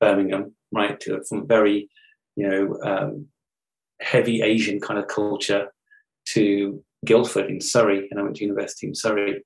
Birmingham, 0.00 0.54
right, 0.72 0.98
to 1.00 1.22
from 1.28 1.46
very, 1.46 1.88
you 2.36 2.48
know, 2.48 2.78
um, 2.82 3.26
heavy 4.00 4.42
Asian 4.42 4.80
kind 4.80 4.98
of 4.98 5.08
culture 5.08 5.68
to 6.26 6.82
Guildford 7.04 7.50
in 7.50 7.60
Surrey, 7.60 8.08
and 8.10 8.20
I 8.20 8.22
went 8.22 8.36
to 8.36 8.44
university 8.44 8.88
in 8.88 8.94
Surrey. 8.94 9.42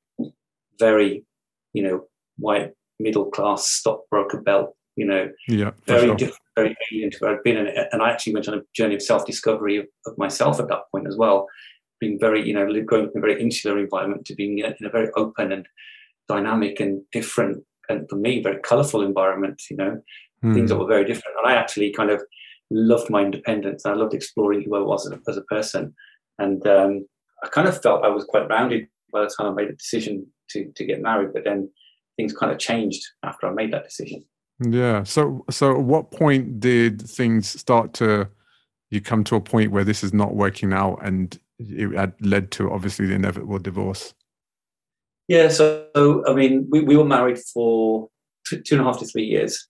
Very, 0.78 1.24
you 1.72 1.82
know, 1.82 2.04
white 2.38 2.72
middle 2.98 3.30
class 3.30 3.68
stockbroker 3.68 4.40
belt, 4.40 4.74
you 4.96 5.06
know, 5.06 5.30
yeah, 5.48 5.70
very 5.86 6.06
sure. 6.06 6.16
different, 6.16 6.42
very 6.62 6.76
alien 6.92 7.10
to 7.10 7.18
where 7.18 7.34
I'd 7.34 7.42
been, 7.42 7.56
and, 7.56 7.68
and 7.92 8.02
I 8.02 8.10
actually 8.10 8.34
went 8.34 8.48
on 8.48 8.54
a 8.54 8.62
journey 8.74 8.94
of 8.94 9.02
self-discovery 9.02 9.78
of, 9.78 9.86
of, 10.06 10.18
myself 10.18 10.60
at 10.60 10.68
that 10.68 10.82
point 10.92 11.06
as 11.06 11.16
well. 11.16 11.46
Being 12.00 12.18
very, 12.18 12.46
you 12.46 12.54
know, 12.54 12.66
going 12.82 13.10
from 13.10 13.18
a 13.18 13.26
very 13.26 13.40
insular 13.40 13.78
environment 13.78 14.24
to 14.26 14.34
being 14.34 14.58
in 14.58 14.86
a 14.86 14.90
very 14.90 15.10
open 15.16 15.52
and 15.52 15.66
dynamic 16.28 16.80
and 16.80 17.02
different, 17.12 17.64
and 17.88 18.08
for 18.08 18.16
me, 18.16 18.42
very 18.42 18.60
colourful 18.60 19.02
environment. 19.02 19.62
You 19.70 19.76
know, 19.76 20.02
mm. 20.44 20.54
things 20.54 20.70
that 20.70 20.78
were 20.78 20.86
very 20.86 21.04
different, 21.04 21.36
and 21.38 21.52
I 21.52 21.56
actually 21.56 21.92
kind 21.92 22.10
of 22.10 22.22
loved 22.70 23.10
my 23.10 23.22
independence. 23.22 23.84
I 23.84 23.94
loved 23.94 24.14
exploring 24.14 24.62
who 24.62 24.76
I 24.76 24.80
was 24.80 25.06
as 25.06 25.12
a, 25.12 25.20
as 25.30 25.36
a 25.36 25.42
person, 25.42 25.94
and 26.38 26.66
um, 26.66 27.06
I 27.44 27.48
kind 27.48 27.68
of 27.68 27.80
felt 27.82 28.04
I 28.04 28.08
was 28.08 28.24
quite 28.24 28.48
rounded 28.48 28.86
by 29.12 29.22
the 29.22 29.34
time 29.36 29.48
I 29.48 29.54
made 29.54 29.68
the 29.68 29.74
decision 29.74 30.26
to 30.50 30.72
to 30.74 30.84
get 30.84 31.02
married. 31.02 31.32
But 31.34 31.44
then 31.44 31.70
things 32.16 32.32
kind 32.32 32.52
of 32.52 32.58
changed 32.58 33.02
after 33.22 33.46
I 33.46 33.52
made 33.52 33.72
that 33.72 33.84
decision. 33.84 34.24
Yeah. 34.60 35.04
So 35.04 35.44
so 35.50 35.72
at 35.76 35.82
what 35.82 36.10
point 36.10 36.60
did 36.60 37.00
things 37.02 37.48
start 37.48 37.94
to 37.94 38.28
you 38.90 39.00
come 39.00 39.24
to 39.24 39.36
a 39.36 39.40
point 39.40 39.72
where 39.72 39.84
this 39.84 40.04
is 40.04 40.12
not 40.12 40.34
working 40.34 40.72
out 40.72 40.98
and 41.02 41.38
it 41.58 41.96
had 41.96 42.14
led 42.20 42.50
to 42.52 42.70
obviously 42.70 43.06
the 43.06 43.14
inevitable 43.14 43.58
divorce? 43.58 44.14
Yeah, 45.28 45.48
so 45.48 45.86
I 46.26 46.34
mean, 46.34 46.66
we, 46.70 46.80
we 46.80 46.96
were 46.96 47.04
married 47.04 47.38
for 47.38 48.08
two, 48.48 48.62
and 48.72 48.80
a 48.80 48.84
half 48.84 48.98
to 48.98 49.06
three 49.06 49.22
years, 49.22 49.68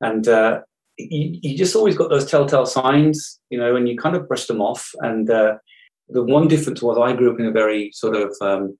and 0.00 0.26
uh, 0.26 0.60
you, 0.96 1.38
you, 1.40 1.56
just 1.56 1.76
always 1.76 1.96
got 1.96 2.10
those 2.10 2.28
telltale 2.28 2.66
signs, 2.66 3.38
you 3.48 3.58
know, 3.58 3.76
and 3.76 3.88
you 3.88 3.96
kind 3.96 4.16
of 4.16 4.26
brush 4.26 4.46
them 4.46 4.60
off. 4.60 4.90
And 4.98 5.30
uh, 5.30 5.58
the 6.08 6.24
one 6.24 6.48
difference 6.48 6.82
was 6.82 6.98
I 6.98 7.14
grew 7.14 7.32
up 7.32 7.38
in 7.38 7.46
a 7.46 7.52
very 7.52 7.92
sort 7.92 8.16
of 8.16 8.34
um, 8.40 8.76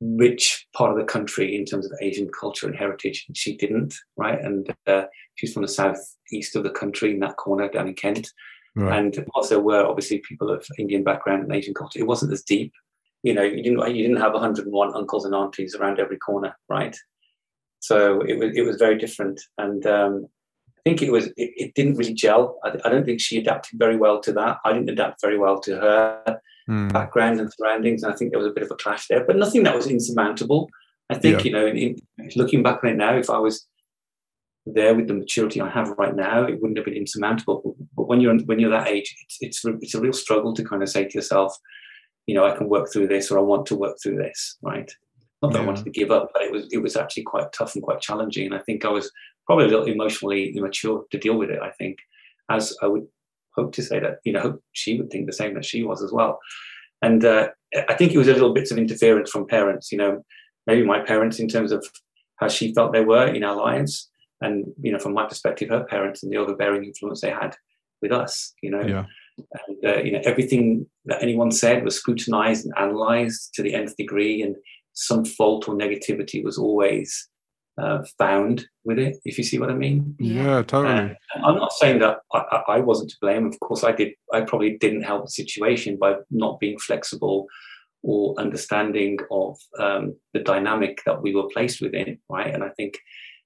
rich 0.00 0.66
part 0.74 0.90
of 0.90 0.98
the 0.98 1.04
country 1.04 1.56
in 1.56 1.64
terms 1.64 1.86
of 1.86 1.92
Asian 2.00 2.28
culture 2.38 2.66
and 2.66 2.76
heritage, 2.76 3.24
and 3.28 3.36
she 3.36 3.56
didn't, 3.56 3.94
right? 4.16 4.40
And 4.40 4.74
uh, 4.86 5.04
she's 5.36 5.52
from 5.52 5.62
the 5.62 5.68
southeast 5.68 6.54
of 6.54 6.62
the 6.62 6.70
country 6.70 7.12
in 7.12 7.20
that 7.20 7.36
corner 7.36 7.68
down 7.68 7.88
in 7.88 7.94
Kent. 7.94 8.30
Right. 8.74 8.98
And 8.98 9.26
also 9.34 9.58
were 9.58 9.86
obviously 9.86 10.18
people 10.18 10.50
of 10.50 10.66
Indian 10.78 11.02
background 11.02 11.44
and 11.44 11.54
Asian 11.54 11.72
culture. 11.72 11.98
It 11.98 12.06
wasn't 12.06 12.32
as 12.32 12.42
deep. 12.42 12.72
You 13.22 13.32
know, 13.32 13.42
you 13.42 13.62
didn't 13.62 13.96
you 13.96 14.02
didn't 14.02 14.20
have 14.20 14.34
101 14.34 14.94
uncles 14.94 15.24
and 15.24 15.34
aunties 15.34 15.74
around 15.74 15.98
every 15.98 16.18
corner, 16.18 16.54
right? 16.68 16.94
So 17.80 18.20
it 18.20 18.38
was 18.38 18.50
it 18.54 18.62
was 18.62 18.76
very 18.76 18.98
different, 18.98 19.40
and 19.56 19.86
um, 19.86 20.26
think 20.86 21.02
it 21.02 21.10
was 21.10 21.26
it, 21.26 21.50
it 21.56 21.74
didn't 21.74 21.96
really 21.96 22.14
gel. 22.14 22.60
I, 22.62 22.68
I, 22.84 22.88
don't 22.88 23.04
think 23.04 23.20
she 23.20 23.38
adapted 23.38 23.76
very 23.76 23.96
well 23.96 24.20
to 24.20 24.32
that. 24.34 24.58
I 24.64 24.72
didn't 24.72 24.90
adapt 24.90 25.20
very 25.20 25.36
well 25.36 25.58
to 25.62 25.76
her 25.76 26.40
mm. 26.70 26.92
background 26.92 27.40
and 27.40 27.52
surroundings. 27.52 28.04
And 28.04 28.12
I 28.12 28.16
think 28.16 28.30
there 28.30 28.38
was 28.38 28.46
a 28.46 28.54
bit 28.54 28.62
of 28.62 28.70
a 28.70 28.76
clash 28.76 29.08
there, 29.08 29.24
but 29.26 29.36
nothing 29.36 29.64
that 29.64 29.74
was 29.74 29.88
insurmountable. 29.88 30.70
I 31.10 31.16
think, 31.16 31.38
yeah. 31.38 31.44
you 31.44 31.50
know, 31.50 31.66
in, 31.66 31.76
in, 31.76 31.96
looking 32.36 32.62
back 32.62 32.84
on 32.84 32.90
it 32.90 32.96
now, 32.96 33.16
if 33.16 33.30
I 33.30 33.38
was 33.38 33.66
there 34.64 34.94
with 34.94 35.08
the 35.08 35.14
maturity 35.14 35.60
I 35.60 35.70
have 35.70 35.90
right 35.98 36.14
now, 36.14 36.44
it 36.44 36.60
wouldn't 36.60 36.78
have 36.78 36.84
been 36.84 36.94
insurmountable. 36.94 37.76
But 37.96 38.06
when 38.06 38.20
you're 38.20 38.38
when 38.44 38.60
you're 38.60 38.70
that 38.70 38.86
age, 38.86 39.12
it's 39.24 39.38
it's 39.40 39.64
it's 39.82 39.94
a 39.96 40.00
real 40.00 40.12
struggle 40.12 40.54
to 40.54 40.64
kind 40.64 40.84
of 40.84 40.88
say 40.88 41.04
to 41.04 41.14
yourself, 41.14 41.52
you 42.26 42.34
know, 42.36 42.46
I 42.46 42.56
can 42.56 42.68
work 42.68 42.92
through 42.92 43.08
this, 43.08 43.32
or 43.32 43.40
I 43.40 43.42
want 43.42 43.66
to 43.66 43.76
work 43.76 43.96
through 44.00 44.18
this, 44.18 44.56
right? 44.62 44.92
Not 45.42 45.52
that 45.52 45.58
yeah. 45.58 45.64
I 45.64 45.66
wanted 45.66 45.84
to 45.84 45.90
give 45.90 46.10
up, 46.10 46.30
but 46.32 46.42
it 46.42 46.52
was 46.52 46.68
it 46.72 46.78
was 46.78 46.96
actually 46.96 47.24
quite 47.24 47.52
tough 47.52 47.74
and 47.74 47.82
quite 47.82 48.00
challenging. 48.00 48.46
And 48.46 48.54
I 48.54 48.60
think 48.60 48.84
I 48.84 48.88
was 48.88 49.10
probably 49.46 49.66
a 49.66 49.68
little 49.68 49.86
emotionally 49.86 50.56
immature 50.56 51.04
to 51.10 51.18
deal 51.18 51.36
with 51.36 51.50
it. 51.50 51.60
I 51.62 51.70
think, 51.70 51.98
as 52.50 52.74
I 52.82 52.86
would 52.86 53.06
hope 53.54 53.72
to 53.72 53.82
say 53.82 54.00
that 54.00 54.18
you 54.24 54.32
know 54.32 54.58
she 54.72 54.98
would 54.98 55.10
think 55.10 55.26
the 55.26 55.32
same 55.32 55.54
that 55.54 55.64
she 55.64 55.82
was 55.82 56.02
as 56.02 56.12
well. 56.12 56.38
And 57.02 57.24
uh, 57.24 57.48
I 57.88 57.94
think 57.94 58.12
it 58.12 58.18
was 58.18 58.28
a 58.28 58.32
little 58.32 58.54
bits 58.54 58.70
of 58.70 58.78
interference 58.78 59.30
from 59.30 59.46
parents. 59.46 59.92
You 59.92 59.98
know, 59.98 60.24
maybe 60.66 60.84
my 60.84 61.00
parents 61.00 61.38
in 61.38 61.48
terms 61.48 61.72
of 61.72 61.84
how 62.36 62.48
she 62.48 62.74
felt 62.74 62.92
they 62.92 63.04
were 63.04 63.26
in 63.26 63.44
our 63.44 63.56
lives, 63.56 64.10
and 64.40 64.64
you 64.80 64.92
know, 64.92 64.98
from 64.98 65.12
my 65.12 65.26
perspective, 65.26 65.68
her 65.68 65.84
parents 65.84 66.22
and 66.22 66.32
the 66.32 66.38
overbearing 66.38 66.84
influence 66.84 67.20
they 67.20 67.30
had 67.30 67.56
with 68.00 68.12
us. 68.12 68.54
You 68.62 68.70
know. 68.70 68.82
Yeah. 68.82 69.04
And, 69.68 69.84
uh, 69.84 69.98
you 69.98 70.12
know 70.12 70.20
everything 70.24 70.86
that 71.04 71.22
anyone 71.22 71.50
said 71.50 71.84
was 71.84 71.94
scrutinized 71.94 72.64
and 72.64 72.72
analyzed 72.78 73.52
to 73.52 73.62
the 73.62 73.74
nth 73.74 73.94
degree, 73.98 74.40
and 74.40 74.56
some 74.96 75.24
fault 75.24 75.68
or 75.68 75.74
negativity 75.74 76.42
was 76.42 76.58
always 76.58 77.28
uh, 77.78 78.02
found 78.18 78.66
with 78.84 78.98
it, 78.98 79.18
if 79.26 79.36
you 79.36 79.44
see 79.44 79.58
what 79.58 79.70
I 79.70 79.74
mean. 79.74 80.16
Yeah, 80.18 80.62
totally. 80.62 80.94
Uh, 80.94 81.46
I'm 81.46 81.56
not 81.56 81.72
saying 81.74 81.98
that 81.98 82.20
I, 82.32 82.62
I, 82.68 82.80
wasn't 82.80 83.10
to 83.10 83.16
blame. 83.20 83.46
Of 83.46 83.60
course, 83.60 83.84
I 83.84 83.92
did. 83.92 84.14
I 84.32 84.40
probably 84.40 84.78
didn't 84.78 85.02
help 85.02 85.26
the 85.26 85.30
situation 85.30 85.98
by 85.98 86.14
not 86.30 86.58
being 86.58 86.78
flexible 86.78 87.46
or 88.02 88.34
understanding 88.38 89.18
of 89.30 89.58
um, 89.78 90.16
the 90.32 90.40
dynamic 90.40 91.00
that 91.04 91.20
we 91.20 91.34
were 91.34 91.48
placed 91.52 91.82
within, 91.82 92.18
right? 92.30 92.54
And 92.54 92.64
I 92.64 92.70
think 92.70 92.98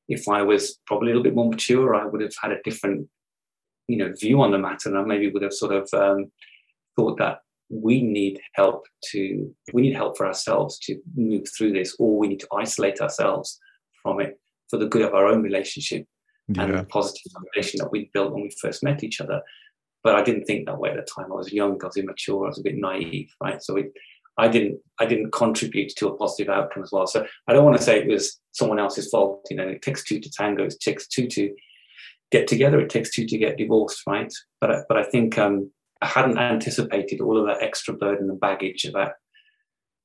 if 0.09 0.29
I 0.29 0.43
was 0.43 0.79
probably 0.87 1.11
a 1.11 1.15
little 1.15 1.25
bit 1.25 1.35
more 1.35 1.51
mature, 1.51 1.97
I 1.97 2.07
would 2.07 2.21
have 2.21 2.35
had 2.41 2.53
a 2.53 2.63
different, 2.63 3.09
you 3.89 3.97
know, 3.97 4.13
view 4.21 4.41
on 4.41 4.53
the 4.53 4.59
matter, 4.59 4.89
and 4.89 4.99
I 4.99 5.03
maybe 5.03 5.29
would 5.29 5.43
have 5.43 5.53
sort 5.53 5.73
of 5.75 5.89
um, 5.95 6.31
thought 6.95 7.19
that 7.19 7.39
we 7.71 8.03
need 8.03 8.41
help 8.55 8.87
to 9.13 9.55
we 9.73 9.83
need 9.83 9.95
help 9.95 10.17
for 10.17 10.27
ourselves 10.27 10.79
to 10.81 11.01
move 11.15 11.47
through 11.57 11.73
this, 11.73 11.95
or 11.99 12.19
we 12.19 12.29
need 12.29 12.41
to 12.41 12.49
isolate 12.57 13.01
ourselves 13.01 13.59
from 14.03 14.21
it 14.21 14.39
for 14.69 14.77
the 14.77 14.89
good 14.89 15.03
of 15.03 15.15
our 15.15 15.27
own 15.27 15.43
relationship 15.43 16.07
yeah. 16.49 16.63
and 16.63 16.75
the 16.75 16.85
positive 16.85 17.33
foundation 17.33 17.79
that 17.79 17.91
we 17.91 18.11
built 18.13 18.33
when 18.33 18.43
we 18.43 18.57
first 18.61 18.83
met 18.83 19.05
each 19.05 19.21
other. 19.21 19.41
But 20.03 20.17
I 20.17 20.23
didn't 20.23 20.45
think 20.45 20.67
that 20.67 20.79
way 20.79 20.91
at 20.91 20.97
the 20.97 21.03
time. 21.03 21.31
I 21.31 21.37
was 21.37 21.53
young, 21.53 21.79
I 21.83 21.87
was 21.87 21.97
immature, 21.97 22.45
I 22.45 22.49
was 22.49 22.59
a 22.59 22.63
bit 22.63 22.77
naive, 22.77 23.31
right? 23.41 23.63
So 23.63 23.77
it, 23.77 23.93
I 24.37 24.49
didn't 24.49 24.81
I 24.99 25.07
didn't 25.07 25.33
contribute 25.33 25.93
to 25.97 26.09
a 26.09 26.17
positive 26.17 26.53
outcome 26.53 26.83
as 26.83 26.91
well. 26.91 27.07
So 27.07 27.27
I 27.47 27.53
don't 27.53 27.65
want 27.65 27.77
to 27.77 27.83
say 27.83 27.99
it 27.99 28.09
was 28.09 28.41
someone 28.53 28.81
else's 28.81 29.11
fault. 29.11 29.47
You 29.51 29.57
know, 29.57 29.69
it 29.69 29.83
takes 29.83 30.03
two 30.03 30.19
to 30.19 30.31
tango. 30.31 30.65
It 30.65 30.75
takes 30.81 31.07
two 31.07 31.29
to 31.29 31.55
get 32.31 32.49
together. 32.49 32.81
It 32.81 32.91
takes 32.91 33.11
two 33.11 33.27
to 33.27 33.39
get 33.39 33.59
divorced, 33.59 34.03
right? 34.07 34.33
But 34.61 34.87
but 34.89 34.97
I 34.97 35.05
think 35.05 35.39
um, 35.39 35.71
I 36.01 36.07
hadn't 36.07 36.39
anticipated 36.39 37.21
all 37.21 37.39
of 37.39 37.47
that 37.47 37.63
extra 37.63 37.95
burden 37.95 38.31
and 38.31 38.41
baggage 38.41 38.85
about 38.85 39.13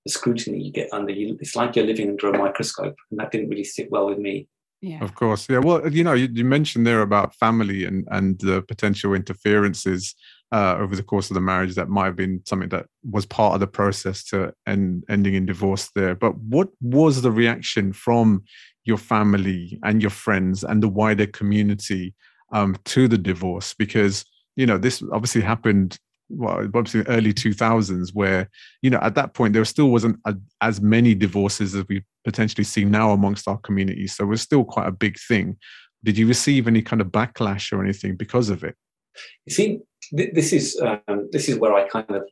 the 0.05 0.11
scrutiny 0.11 0.61
you 0.61 0.71
get 0.71 0.93
under 0.93 1.11
you 1.11 1.35
it's 1.41 1.55
like 1.55 1.75
you're 1.75 1.85
living 1.85 2.09
under 2.09 2.29
a 2.29 2.37
microscope 2.37 2.95
and 3.09 3.19
that 3.19 3.31
didn't 3.31 3.49
really 3.49 3.63
sit 3.63 3.89
well 3.89 4.05
with 4.05 4.19
me 4.19 4.47
yeah. 4.81 5.03
Of 5.03 5.15
course. 5.15 5.49
Yeah. 5.49 5.59
Well, 5.59 5.91
you 5.91 6.03
know, 6.03 6.13
you, 6.13 6.27
you, 6.31 6.45
mentioned 6.45 6.85
there 6.85 7.01
about 7.01 7.33
family 7.33 7.85
and 7.85 8.07
and 8.11 8.37
the 8.39 8.61
potential 8.61 9.15
interferences 9.15 10.13
uh, 10.51 10.75
over 10.77 10.95
the 10.95 11.01
course 11.01 11.31
of 11.31 11.33
the 11.33 11.41
marriage 11.41 11.73
that 11.73 11.89
might 11.89 12.05
have 12.05 12.15
been 12.15 12.41
something 12.45 12.69
that 12.69 12.85
was 13.09 13.25
part 13.25 13.55
of 13.55 13.61
the 13.61 13.67
process 13.67 14.23
to 14.25 14.53
end 14.67 15.03
ending 15.09 15.33
in 15.33 15.45
divorce 15.45 15.89
there. 15.95 16.13
But 16.13 16.37
what 16.37 16.69
was 16.81 17.23
the 17.23 17.31
reaction 17.31 17.93
from 17.93 18.43
your 18.83 18.97
family 18.97 19.79
and 19.83 20.03
your 20.03 20.11
friends 20.11 20.63
and 20.63 20.83
the 20.83 20.89
wider 20.89 21.25
community 21.25 22.13
um, 22.53 22.77
to 22.85 23.07
the 23.07 23.17
divorce? 23.17 23.73
Because 23.73 24.23
you 24.55 24.65
know 24.65 24.77
this 24.77 25.03
obviously 25.11 25.41
happened 25.41 25.97
well, 26.29 26.59
obviously 26.73 27.01
early 27.03 27.33
2000s, 27.33 28.13
where, 28.13 28.49
you 28.81 28.89
know, 28.89 28.99
at 29.01 29.15
that 29.15 29.33
point, 29.33 29.53
there 29.53 29.65
still 29.65 29.89
wasn't 29.89 30.19
a, 30.25 30.35
as 30.61 30.81
many 30.81 31.13
divorces 31.13 31.75
as 31.75 31.85
we 31.87 32.03
potentially 32.23 32.63
see 32.63 32.85
now 32.85 33.11
amongst 33.11 33.47
our 33.47 33.57
community. 33.59 34.07
So 34.07 34.23
it 34.23 34.27
was 34.27 34.41
still 34.41 34.63
quite 34.63 34.87
a 34.87 34.91
big 34.91 35.17
thing. 35.19 35.57
Did 36.03 36.17
you 36.17 36.27
receive 36.27 36.67
any 36.67 36.81
kind 36.81 37.01
of 37.01 37.07
backlash 37.07 37.71
or 37.71 37.83
anything 37.83 38.15
because 38.15 38.49
of 38.49 38.63
it? 38.63 38.75
You 39.45 39.53
see, 39.53 39.79
th- 40.15 40.33
this 40.33 40.53
is 40.53 40.79
um, 40.81 41.29
this 41.31 41.47
is 41.47 41.57
where 41.57 41.73
I 41.73 41.87
kind 41.87 42.09
of 42.11 42.23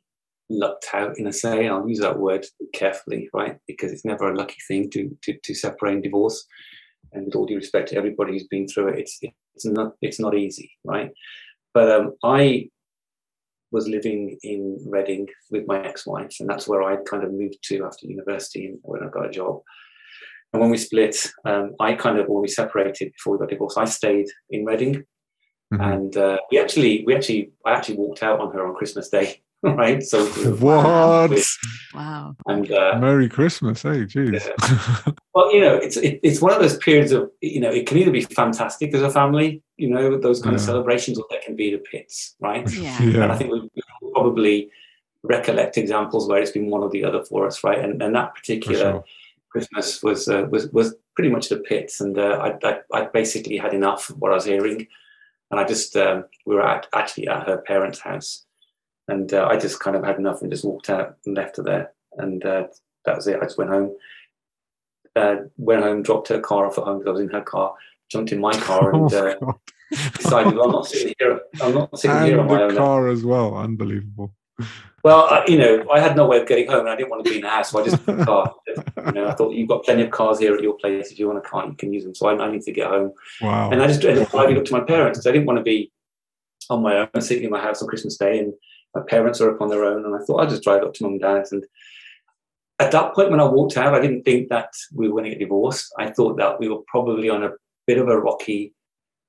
lucked 0.50 0.88
out 0.94 1.18
in 1.18 1.28
a 1.28 1.34
say. 1.34 1.68
I'll 1.68 1.88
use 1.88 2.00
that 2.00 2.20
word 2.20 2.46
carefully, 2.74 3.30
right? 3.34 3.58
Because 3.68 3.92
it's 3.92 4.06
never 4.06 4.32
a 4.32 4.36
lucky 4.36 4.58
thing 4.68 4.90
to 4.92 5.18
to, 5.24 5.38
to 5.44 5.56
separate 5.56 5.94
and 5.94 6.04
divorce. 6.04 6.46
And 7.14 7.26
with 7.26 7.36
all 7.36 7.46
due 7.46 7.56
respect 7.56 7.90
to 7.90 7.96
everybody 7.96 8.34
who's 8.34 8.48
been 8.48 8.68
through 8.68 8.90
it, 8.90 9.00
it's 9.00 9.20
it's 9.56 9.66
not 9.66 9.94
it's 10.02 10.20
not 10.20 10.36
easy, 10.36 10.72
right? 10.84 11.12
But 11.74 11.92
um, 11.92 12.14
I 12.24 12.70
was 13.72 13.88
living 13.88 14.38
in 14.44 14.80
Reading 14.88 15.28
with 15.50 15.68
my 15.68 15.84
ex-wife, 15.84 16.36
and 16.40 16.50
that's 16.50 16.68
where 16.68 16.84
I'd 16.84 17.06
kind 17.06 17.24
of 17.24 17.34
moved 17.34 17.58
to 17.64 17.86
after 17.86 18.08
university 18.08 18.68
and 18.68 18.80
when 18.84 19.04
I 19.04 19.10
got 19.10 19.26
a 19.26 19.32
job. 19.32 19.62
And 20.54 20.62
when 20.62 20.70
we 20.70 20.78
split, 20.78 21.16
um, 21.46 21.72
I 21.80 21.94
kind 21.94 22.20
of 22.20 22.28
when 22.28 22.44
we 22.44 22.48
separated 22.48 23.12
before 23.14 23.34
we 23.34 23.40
got 23.40 23.50
divorced, 23.50 23.78
I 23.78 23.86
stayed 23.86 24.28
in 24.52 24.66
Reading, 24.66 25.04
mm-hmm. 25.74 25.82
and 25.82 26.16
uh, 26.16 26.38
we 26.52 26.60
actually 26.60 27.04
we 27.08 27.16
actually 27.16 27.52
I 27.66 27.72
actually 27.72 27.98
walked 27.98 28.22
out 28.22 28.40
on 28.40 28.54
her 28.54 28.68
on 28.68 28.76
Christmas 28.76 29.10
Day 29.10 29.42
right? 29.78 30.04
So 30.04 30.26
what? 30.26 31.32
Wow! 31.94 32.36
And 32.48 32.70
uh, 32.70 32.98
Merry 33.00 33.30
Christmas, 33.30 33.82
hey, 33.84 34.04
geez. 34.04 34.46
Yeah. 34.46 35.12
well, 35.34 35.54
you 35.54 35.62
know, 35.62 35.76
it's 35.76 35.96
it, 35.96 36.20
it's 36.22 36.42
one 36.42 36.52
of 36.52 36.60
those 36.60 36.78
periods 36.78 37.14
of 37.14 37.32
you 37.40 37.62
know 37.62 37.72
it 37.72 37.88
can 37.88 37.98
either 37.98 38.12
be 38.12 38.22
fantastic 38.24 38.94
as 38.94 39.02
a 39.02 39.10
family, 39.10 39.64
you 39.78 39.90
know, 39.90 40.18
those 40.18 40.42
kind 40.42 40.54
yeah. 40.54 40.60
of 40.60 40.66
celebrations, 40.66 41.18
or 41.18 41.26
there 41.30 41.40
can 41.46 41.56
be 41.56 41.72
the 41.72 41.78
pits, 41.78 42.36
right? 42.42 42.70
Yeah. 42.74 43.02
yeah. 43.04 43.24
And 43.24 43.32
I 43.32 43.38
think 43.38 43.52
we 43.52 44.12
probably 44.12 44.70
recollect 45.24 45.78
examples 45.78 46.28
where 46.28 46.42
it's 46.42 46.52
been 46.52 46.70
one 46.70 46.84
or 46.84 46.90
the 46.90 47.06
other 47.06 47.24
for 47.24 47.48
us, 47.48 47.64
right? 47.64 47.80
And 47.80 48.02
and 48.02 48.14
that 48.16 48.36
particular. 48.36 48.78
Sure. 48.78 49.04
Christmas 49.50 50.02
was 50.02 50.28
uh, 50.28 50.48
was 50.50 50.68
was 50.70 50.96
pretty 51.16 51.30
much 51.30 51.48
the 51.48 51.58
pits, 51.58 52.02
and 52.02 52.18
uh, 52.18 52.56
I, 52.64 52.68
I 52.68 52.80
I 52.92 53.06
basically 53.06 53.56
had 53.56 53.76
enough 53.76 54.10
of 54.10 54.18
what 54.18 54.32
I 54.32 54.36
was 54.36 54.46
hearing, 54.46 54.88
and 55.52 55.60
I 55.60 55.64
just 55.64 55.96
um, 55.96 56.26
we 56.48 56.56
were 56.56 56.68
at, 56.68 56.88
actually 56.92 57.28
at 57.28 57.46
her 57.46 57.58
parents' 57.58 58.00
house, 58.00 58.46
and 59.08 59.34
uh, 59.34 59.48
I 59.50 59.58
just 59.58 59.80
kind 59.80 59.96
of 59.96 60.04
had 60.04 60.18
enough 60.18 60.42
and 60.42 60.52
just 60.52 60.66
walked 60.66 60.90
out 60.90 61.18
and 61.26 61.36
left 61.36 61.58
her 61.58 61.64
there. 61.64 61.92
And 62.18 62.44
uh, 62.46 62.68
that 63.06 63.16
was 63.16 63.28
it. 63.28 63.38
I 63.42 63.46
just 63.46 63.58
went 63.58 63.70
home. 63.72 63.96
Uh, 65.16 65.36
went 65.58 65.84
home, 65.84 66.02
dropped 66.02 66.30
her 66.30 66.40
car 66.40 66.66
off 66.66 66.78
at 66.78 66.86
home 66.86 67.00
because 67.00 67.10
I 67.10 67.14
was 67.14 67.22
in 67.22 67.30
her 67.30 67.42
car, 67.42 67.76
jumped 68.10 68.32
in 68.32 68.40
my 68.40 68.54
car, 68.54 68.94
and 68.96 69.14
oh, 69.14 69.30
uh, 69.30 69.54
decided 70.18 70.56
well, 70.56 70.66
I'm 70.66 70.72
not 70.72 70.88
sitting 70.88 71.14
here. 71.20 71.42
I'm 71.62 71.74
not 71.76 72.00
sitting 72.00 72.18
and 72.18 72.26
here 72.26 72.40
on 72.40 72.48
my 72.48 72.64
own. 72.64 72.76
car 72.76 73.10
as 73.10 73.24
well. 73.24 73.56
Unbelievable. 73.56 74.34
Well, 75.04 75.28
I, 75.30 75.44
you 75.48 75.58
know, 75.58 75.86
I 75.92 76.00
had 76.00 76.16
no 76.16 76.26
way 76.26 76.40
of 76.40 76.48
getting 76.48 76.68
home, 76.68 76.82
and 76.82 76.90
I 76.90 76.96
didn't 76.96 77.10
want 77.10 77.26
to 77.26 77.30
be 77.30 77.36
in 77.36 77.44
the 77.44 77.50
house, 77.50 77.72
so 77.72 77.80
I 77.82 77.84
just 77.84 78.04
took 78.06 78.20
a 78.20 78.26
car. 78.26 78.56
You 79.06 79.12
know, 79.12 79.28
I 79.28 79.34
thought 79.36 79.54
you've 79.54 79.68
got 79.68 79.84
plenty 79.84 80.04
of 80.04 80.12
cars 80.12 80.40
here 80.40 80.56
at 80.56 80.64
your 80.64 80.78
place. 80.78 81.12
If 81.12 81.20
you 81.20 81.28
want 81.28 81.40
a 81.40 81.42
car, 81.42 81.68
you 81.68 81.74
can 81.74 81.92
use 81.94 82.06
them. 82.06 82.16
So 82.16 82.28
I, 82.28 82.42
I 82.44 82.50
need 82.52 82.62
to 82.64 82.72
get 82.72 82.88
home, 82.88 83.12
Wow. 83.42 83.70
and 83.70 83.82
I 83.82 83.88
just 83.88 84.04
ended 84.06 84.24
up 84.24 84.32
driving 84.32 84.58
up 84.58 84.66
to 84.66 84.72
my 84.74 84.80
parents 84.80 85.20
because 85.20 85.28
I 85.28 85.32
didn't 85.34 85.46
want 85.46 85.58
to 85.60 85.64
be 85.64 85.92
on 86.70 86.82
my 86.82 87.08
own, 87.14 87.22
sitting 87.22 87.44
in 87.44 87.52
my 87.52 87.62
house 87.62 87.82
on 87.82 87.88
Christmas 87.90 88.18
Day, 88.18 88.40
and 88.40 88.54
my 88.96 89.02
parents 89.02 89.42
are 89.42 89.54
up 89.54 89.62
on 89.62 89.70
their 89.70 89.86
own. 89.86 90.06
And 90.06 90.16
I 90.16 90.20
thought 90.20 90.42
I'd 90.42 90.50
just 90.50 90.64
drive 90.64 90.84
up 90.84 90.94
to 90.96 91.04
mum 91.04 91.14
and 91.14 91.22
dad's. 91.22 91.52
And 91.52 91.66
at 92.80 92.92
that 92.92 93.14
point, 93.14 93.32
when 93.32 93.40
I 93.40 93.46
walked 93.46 93.78
out, 93.78 93.94
I 93.94 94.02
didn't 94.02 94.24
think 94.24 94.50
that 94.50 94.70
we 94.94 95.08
were 95.08 95.22
going 95.22 95.26
to 95.26 95.30
get 95.32 95.40
divorced. 95.40 95.94
I 95.98 96.10
thought 96.10 96.38
that 96.38 96.60
we 96.60 96.70
were 96.70 96.82
probably 96.88 97.30
on 97.30 97.44
a 97.44 97.52
bit 97.88 97.98
of 97.98 98.08
a 98.08 98.20
rocky 98.20 98.74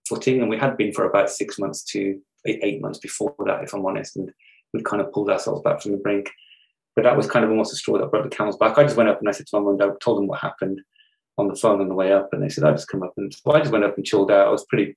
footing, 0.08 0.40
and 0.40 0.50
we 0.50 0.58
had 0.58 0.76
been 0.76 0.92
for 0.92 1.08
about 1.08 1.30
six 1.30 1.58
months 1.58 1.82
to 1.84 2.20
eight, 2.46 2.80
months 2.80 2.98
before 2.98 3.34
that, 3.46 3.62
if 3.62 3.74
I'm 3.74 3.86
honest. 3.86 4.16
And 4.16 4.30
we'd 4.72 4.84
kind 4.84 5.00
of 5.00 5.12
pulled 5.12 5.30
ourselves 5.30 5.62
back 5.62 5.80
from 5.80 5.92
the 5.92 5.98
brink. 5.98 6.30
But 6.96 7.04
that 7.04 7.16
was 7.16 7.28
kind 7.28 7.44
of 7.44 7.50
almost 7.50 7.72
a 7.72 7.76
straw 7.76 7.98
that 7.98 8.10
broke 8.10 8.28
the 8.28 8.34
camel's 8.34 8.56
back. 8.56 8.78
I 8.78 8.84
just 8.84 8.96
went 8.96 9.08
up 9.08 9.18
and 9.18 9.28
I 9.28 9.32
said 9.32 9.46
to 9.46 9.56
my 9.56 9.60
mum 9.60 9.70
and 9.70 9.78
dad, 9.80 10.00
told 10.00 10.18
them 10.18 10.28
what 10.28 10.40
happened 10.40 10.80
on 11.36 11.48
the 11.48 11.56
phone 11.56 11.80
on 11.80 11.88
the 11.88 11.94
way 11.94 12.12
up, 12.12 12.28
and 12.32 12.42
they 12.42 12.48
said, 12.48 12.64
"I'll 12.64 12.72
just 12.72 12.88
come 12.88 13.02
up." 13.02 13.14
And 13.16 13.34
so 13.34 13.52
I 13.52 13.58
just 13.58 13.72
went 13.72 13.84
up 13.84 13.96
and 13.96 14.06
chilled 14.06 14.30
out. 14.30 14.46
I 14.46 14.50
was 14.50 14.64
pretty, 14.66 14.96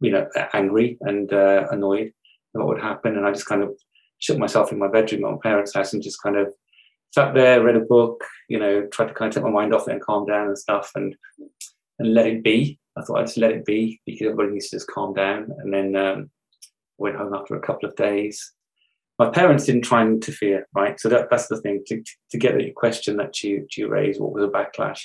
you 0.00 0.10
know, 0.10 0.26
angry 0.54 0.96
and 1.02 1.30
uh, 1.32 1.66
annoyed 1.70 2.12
what 2.58 2.68
would 2.68 2.82
happen, 2.82 3.16
and 3.16 3.26
I 3.26 3.32
just 3.32 3.46
kind 3.46 3.62
of 3.62 3.70
shut 4.18 4.38
myself 4.38 4.72
in 4.72 4.78
my 4.78 4.88
bedroom 4.88 5.24
at 5.24 5.30
my 5.32 5.38
parents' 5.42 5.74
house 5.74 5.92
and 5.92 6.02
just 6.02 6.22
kind 6.22 6.36
of 6.36 6.52
sat 7.14 7.34
there, 7.34 7.62
read 7.62 7.76
a 7.76 7.80
book, 7.80 8.22
you 8.48 8.58
know, 8.58 8.86
tried 8.86 9.08
to 9.08 9.14
kind 9.14 9.28
of 9.28 9.34
take 9.34 9.44
my 9.44 9.50
mind 9.50 9.74
off 9.74 9.88
it 9.88 9.92
and 9.92 10.02
calm 10.02 10.26
down 10.26 10.48
and 10.48 10.58
stuff, 10.58 10.90
and 10.94 11.16
and 11.98 12.14
let 12.14 12.26
it 12.26 12.42
be. 12.42 12.78
I 12.96 13.02
thought 13.02 13.18
I'd 13.18 13.26
just 13.26 13.38
let 13.38 13.52
it 13.52 13.64
be 13.64 14.00
because 14.06 14.26
everybody 14.26 14.52
needs 14.52 14.70
to 14.70 14.76
just 14.76 14.88
calm 14.88 15.14
down. 15.14 15.50
And 15.58 15.72
then 15.72 15.96
um, 15.96 16.30
went 16.98 17.16
home 17.16 17.34
after 17.34 17.54
a 17.54 17.60
couple 17.60 17.88
of 17.88 17.96
days. 17.96 18.52
My 19.18 19.30
parents 19.30 19.66
didn't 19.66 19.82
try 19.82 20.02
and 20.02 20.14
interfere, 20.14 20.66
right? 20.74 20.98
So 21.00 21.08
that, 21.08 21.28
that's 21.30 21.48
the 21.48 21.60
thing. 21.60 21.82
To, 21.86 22.02
to 22.30 22.38
get 22.38 22.60
your 22.60 22.72
question 22.72 23.16
that 23.16 23.42
you, 23.42 23.66
you 23.76 23.88
raised, 23.88 24.20
what 24.20 24.32
was 24.32 24.44
a 24.44 24.48
backlash? 24.48 25.02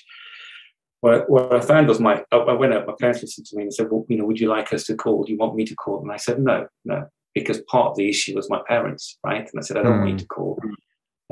What, 1.02 1.30
what 1.30 1.54
I 1.54 1.60
found 1.62 1.88
was 1.88 2.00
my, 2.00 2.24
I 2.32 2.54
went 2.54 2.74
up, 2.74 2.88
my 2.88 2.94
parents 3.00 3.22
listened 3.22 3.48
to 3.48 3.58
me 3.58 3.64
and 3.64 3.74
said, 3.74 3.88
well, 3.90 4.06
you 4.08 4.18
know, 4.18 4.26
would 4.26 4.40
you 4.40 4.50
like 4.50 4.72
us 4.72 4.86
to 4.86 4.96
call? 4.96 5.24
Do 5.24 5.32
you 5.32 5.38
want 5.38 5.56
me 5.56 5.66
to 5.66 5.76
call? 5.76 6.02
And 6.02 6.12
I 6.12 6.18
said, 6.18 6.40
no, 6.40 6.68
no, 6.86 7.08
because 7.34 7.62
part 7.62 7.92
of 7.92 7.98
the 7.98 8.10
issue 8.10 8.36
was 8.36 8.50
my 8.50 8.62
parents, 8.68 9.18
right? 9.24 9.50
And 9.52 9.60
I 9.60 9.62
said, 9.62 9.78
I 9.78 9.84
don't 9.84 10.00
want 10.00 10.12
you 10.12 10.18
to 10.18 10.28
call. 10.28 10.60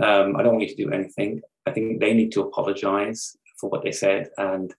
Um, 0.02 0.36
I 0.36 0.44
don't 0.44 0.54
want 0.54 0.62
you 0.62 0.76
to 0.76 0.84
do 0.84 0.92
anything. 0.92 1.42
I 1.68 1.72
think 1.72 2.00
they 2.00 2.14
need 2.14 2.32
to 2.34 2.42
apologize 2.42 3.36
for 3.60 3.70
what 3.70 3.84
they 3.84 3.92
said. 3.92 4.30
And 4.38 4.74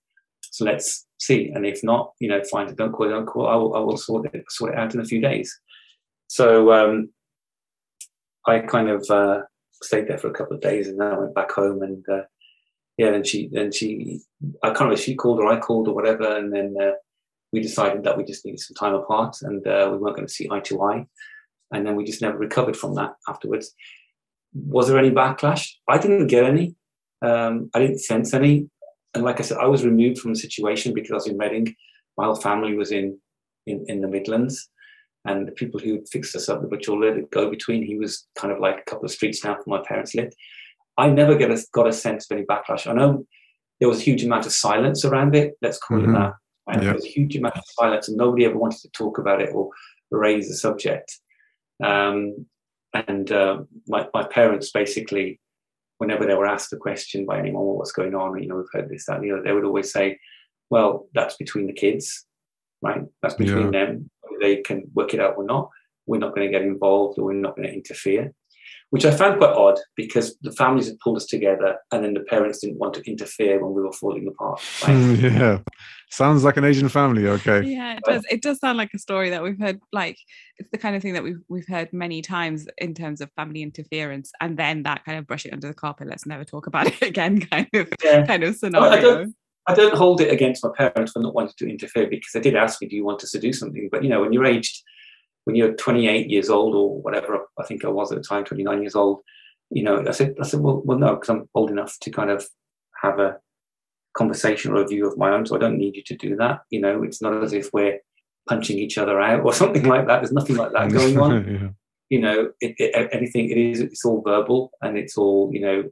so 0.50 0.64
let's 0.64 1.06
see. 1.18 1.50
And 1.54 1.64
if 1.64 1.84
not, 1.84 2.12
you 2.18 2.28
know, 2.28 2.42
fine, 2.44 2.74
don't 2.74 2.92
call, 2.92 3.08
don't 3.08 3.26
call. 3.26 3.46
I 3.46 3.54
will, 3.54 3.74
I 3.76 3.78
will 3.80 3.96
sort 3.96 4.34
it, 4.34 4.44
sort 4.50 4.72
it 4.72 4.78
out 4.78 4.94
in 4.94 5.00
a 5.00 5.04
few 5.04 5.20
days. 5.20 5.56
So 6.26 6.72
um, 6.72 7.10
I 8.46 8.60
kind 8.60 8.88
of 8.88 9.08
uh, 9.08 9.42
stayed 9.82 10.08
there 10.08 10.18
for 10.18 10.28
a 10.28 10.34
couple 10.34 10.56
of 10.56 10.62
days 10.62 10.88
and 10.88 11.00
then 11.00 11.12
I 11.12 11.18
went 11.18 11.34
back 11.34 11.52
home 11.52 11.82
and 11.82 12.04
uh, 12.08 12.22
yeah, 12.96 13.10
then 13.12 13.24
she, 13.24 13.48
then 13.52 13.70
she, 13.70 14.20
I 14.62 14.68
can't 14.68 14.80
remember 14.80 14.94
if 14.94 15.04
she 15.04 15.14
called 15.14 15.38
or 15.38 15.46
I 15.46 15.60
called 15.60 15.88
or 15.88 15.94
whatever. 15.94 16.36
And 16.36 16.52
then 16.52 16.74
uh, 16.80 16.92
we 17.52 17.60
decided 17.60 18.02
that 18.04 18.16
we 18.16 18.24
just 18.24 18.44
needed 18.44 18.60
some 18.60 18.74
time 18.74 18.94
apart 18.94 19.36
and 19.42 19.66
uh, 19.66 19.88
we 19.92 19.98
weren't 19.98 20.16
going 20.16 20.26
to 20.26 20.32
see 20.32 20.48
eye 20.50 20.60
to 20.60 20.82
eye. 20.82 21.06
And 21.72 21.86
then 21.86 21.96
we 21.96 22.04
just 22.04 22.22
never 22.22 22.36
recovered 22.38 22.76
from 22.76 22.94
that 22.94 23.12
afterwards. 23.28 23.74
Was 24.54 24.88
there 24.88 24.98
any 24.98 25.10
backlash? 25.10 25.70
I 25.88 25.98
didn't 25.98 26.26
get 26.26 26.44
any. 26.44 26.74
Um, 27.22 27.70
I 27.74 27.78
didn't 27.78 28.00
sense 28.00 28.34
any. 28.34 28.68
And 29.14 29.24
like 29.24 29.40
I 29.40 29.42
said, 29.42 29.58
I 29.58 29.66
was 29.66 29.84
removed 29.84 30.18
from 30.18 30.32
the 30.32 30.38
situation 30.38 30.94
because 30.94 31.10
I 31.10 31.14
was 31.14 31.26
in 31.26 31.38
Reading. 31.38 31.74
My 32.16 32.24
whole 32.24 32.36
family 32.36 32.74
was 32.74 32.92
in, 32.92 33.18
in, 33.66 33.84
in 33.88 34.00
the 34.00 34.08
Midlands. 34.08 34.68
And 35.24 35.46
the 35.46 35.52
people 35.52 35.78
who 35.78 36.04
fixed 36.10 36.34
us 36.34 36.48
up, 36.48 36.60
the 36.62 36.68
butcher, 36.68 36.92
the 36.92 37.26
go 37.30 37.48
between, 37.48 37.84
he 37.86 37.96
was 37.96 38.26
kind 38.36 38.52
of 38.52 38.58
like 38.60 38.78
a 38.80 38.90
couple 38.90 39.04
of 39.04 39.12
streets 39.12 39.40
down 39.40 39.56
from 39.62 39.70
my 39.70 39.82
parents' 39.86 40.14
lived. 40.14 40.34
I 40.98 41.08
never 41.08 41.36
get 41.36 41.50
a, 41.50 41.62
got 41.72 41.86
a 41.86 41.92
sense 41.92 42.26
of 42.30 42.36
any 42.36 42.44
backlash. 42.44 42.86
I 42.86 42.92
know 42.92 43.24
there 43.78 43.88
was 43.88 44.00
a 44.00 44.04
huge 44.04 44.24
amount 44.24 44.46
of 44.46 44.52
silence 44.52 45.04
around 45.04 45.34
it. 45.34 45.54
Let's 45.62 45.78
call 45.78 45.98
Mhm. 45.98 46.08
it 46.08 46.12
that. 46.18 46.32
And 46.68 46.76
Yeah. 46.76 46.88
There 46.88 46.94
was 46.94 47.04
a 47.04 47.08
huge 47.08 47.36
amount 47.36 47.56
of 47.56 47.64
silence, 47.66 48.08
and 48.08 48.16
nobody 48.16 48.44
ever 48.44 48.56
wanted 48.56 48.80
to 48.82 48.90
talk 48.90 49.18
about 49.18 49.42
it 49.42 49.50
or 49.52 49.70
raise 50.10 50.48
the 50.48 50.54
subject. 50.54 51.18
Um, 51.82 52.46
and 52.94 53.32
uh, 53.32 53.62
my, 53.88 54.06
my 54.12 54.24
parents 54.24 54.70
basically, 54.70 55.40
whenever 55.98 56.26
they 56.26 56.34
were 56.34 56.46
asked 56.46 56.72
a 56.72 56.76
question 56.76 57.24
by 57.24 57.38
anyone, 57.38 57.64
well, 57.64 57.76
what's 57.76 57.92
going 57.92 58.14
on? 58.14 58.40
You 58.40 58.48
know, 58.48 58.56
we've 58.56 58.66
heard 58.72 58.90
this, 58.90 59.06
that, 59.06 59.16
and 59.16 59.24
the 59.24 59.32
other, 59.32 59.42
they 59.42 59.52
would 59.52 59.64
always 59.64 59.92
say, 59.92 60.18
well, 60.70 61.06
that's 61.14 61.36
between 61.36 61.66
the 61.66 61.72
kids, 61.72 62.26
right? 62.82 63.02
That's 63.22 63.34
between 63.34 63.70
them. 63.70 64.10
They 64.40 64.56
can 64.56 64.84
work 64.94 65.14
it 65.14 65.20
out 65.20 65.34
or 65.36 65.44
not. 65.44 65.70
We're 66.06 66.18
not 66.18 66.34
going 66.34 66.46
to 66.46 66.52
get 66.52 66.66
involved 66.66 67.18
or 67.18 67.26
we're 67.26 67.34
not 67.34 67.56
going 67.56 67.68
to 67.68 67.74
interfere, 67.74 68.32
which 68.90 69.04
I 69.04 69.10
found 69.10 69.38
quite 69.38 69.54
odd 69.54 69.78
because 69.96 70.36
the 70.42 70.52
families 70.52 70.88
had 70.88 70.98
pulled 70.98 71.16
us 71.16 71.26
together 71.26 71.76
and 71.92 72.04
then 72.04 72.14
the 72.14 72.20
parents 72.20 72.60
didn't 72.60 72.78
want 72.78 72.94
to 72.94 73.10
interfere 73.10 73.62
when 73.62 73.74
we 73.74 73.82
were 73.82 73.92
falling 73.92 74.26
apart. 74.26 74.60
Right? 74.86 74.96
yeah. 75.18 75.58
Sounds 76.12 76.44
like 76.44 76.58
an 76.58 76.64
Asian 76.64 76.90
family. 76.90 77.26
Okay. 77.26 77.62
Yeah, 77.64 77.94
it 77.94 78.02
does. 78.04 78.22
It 78.30 78.42
does 78.42 78.58
sound 78.58 78.76
like 78.76 78.90
a 78.94 78.98
story 78.98 79.30
that 79.30 79.42
we've 79.42 79.58
heard. 79.58 79.80
Like 79.92 80.18
it's 80.58 80.68
the 80.70 80.76
kind 80.76 80.94
of 80.94 81.00
thing 81.00 81.14
that 81.14 81.22
we've 81.22 81.40
we've 81.48 81.66
heard 81.66 81.90
many 81.90 82.20
times 82.20 82.66
in 82.76 82.92
terms 82.92 83.22
of 83.22 83.30
family 83.34 83.62
interference, 83.62 84.30
and 84.38 84.58
then 84.58 84.82
that 84.82 85.06
kind 85.06 85.18
of 85.18 85.26
brush 85.26 85.46
it 85.46 85.54
under 85.54 85.68
the 85.68 85.72
carpet. 85.74 86.08
Let's 86.08 86.26
never 86.26 86.44
talk 86.44 86.66
about 86.66 86.86
it 86.88 87.00
again. 87.12 87.40
Kind 87.40 87.68
of 87.72 87.88
Yeah. 88.04 88.26
kind 88.26 88.44
of 88.44 88.56
scenario. 88.56 88.90
I 88.90 89.00
don't- 89.00 89.34
I 89.68 89.74
don't 89.74 89.94
hold 89.94 90.20
it 90.20 90.32
against 90.32 90.64
my 90.64 90.70
parents 90.76 91.12
for 91.12 91.20
not 91.20 91.34
wanting 91.36 91.54
to 91.58 91.70
interfere 91.70 92.08
because 92.10 92.32
they 92.34 92.40
did 92.40 92.56
ask 92.56 92.82
me, 92.82 92.88
"Do 92.88 92.96
you 92.96 93.04
want 93.04 93.22
us 93.22 93.30
to 93.30 93.38
do 93.38 93.52
something?" 93.52 93.88
But 93.92 94.02
you 94.02 94.10
know, 94.10 94.20
when 94.20 94.32
you're 94.32 94.44
aged, 94.44 94.82
when 95.44 95.54
you're 95.56 95.72
28 95.74 96.28
years 96.28 96.50
old 96.50 96.74
or 96.74 97.00
whatever, 97.00 97.46
I 97.58 97.62
think 97.64 97.84
I 97.84 97.88
was 97.88 98.10
at 98.10 98.18
the 98.18 98.24
time, 98.24 98.44
29 98.44 98.80
years 98.82 98.96
old. 98.96 99.20
You 99.70 99.84
know, 99.84 100.04
I 100.06 100.10
said, 100.10 100.34
I 100.40 100.44
said, 100.44 100.58
well, 100.60 100.82
well, 100.84 100.98
no, 100.98 101.14
because 101.14 101.28
I'm 101.30 101.48
old 101.54 101.70
enough 101.70 101.96
to 102.00 102.10
kind 102.10 102.28
of 102.30 102.44
have 103.02 103.20
a 103.20 103.36
conversation 104.14 104.72
or 104.72 104.82
a 104.82 104.86
view 104.86 105.06
of 105.06 105.18
my 105.18 105.30
own, 105.30 105.46
so 105.46 105.56
I 105.56 105.58
don't 105.58 105.78
need 105.78 105.96
you 105.96 106.02
to 106.04 106.16
do 106.16 106.36
that. 106.36 106.60
You 106.70 106.80
know, 106.80 107.02
it's 107.02 107.22
not 107.22 107.42
as 107.42 107.52
if 107.52 107.70
we're 107.72 107.98
punching 108.48 108.78
each 108.78 108.98
other 108.98 109.20
out 109.20 109.44
or 109.44 109.52
something 109.62 109.84
like 109.84 110.06
that. 110.06 110.20
There's 110.20 110.32
nothing 110.32 110.56
like 110.56 110.72
that 110.72 110.90
going 110.92 111.18
on 111.18 111.52
yeah. 111.52 111.68
you 112.10 112.20
know, 112.20 112.52
it, 112.60 112.74
it, 112.78 113.08
anything 113.12 113.50
it 113.50 113.58
is, 113.58 113.80
it's 113.80 114.04
all 114.04 114.22
verbal 114.22 114.70
and 114.82 114.98
it's 114.98 115.16
all, 115.16 115.50
you 115.52 115.60
know, 115.60 115.84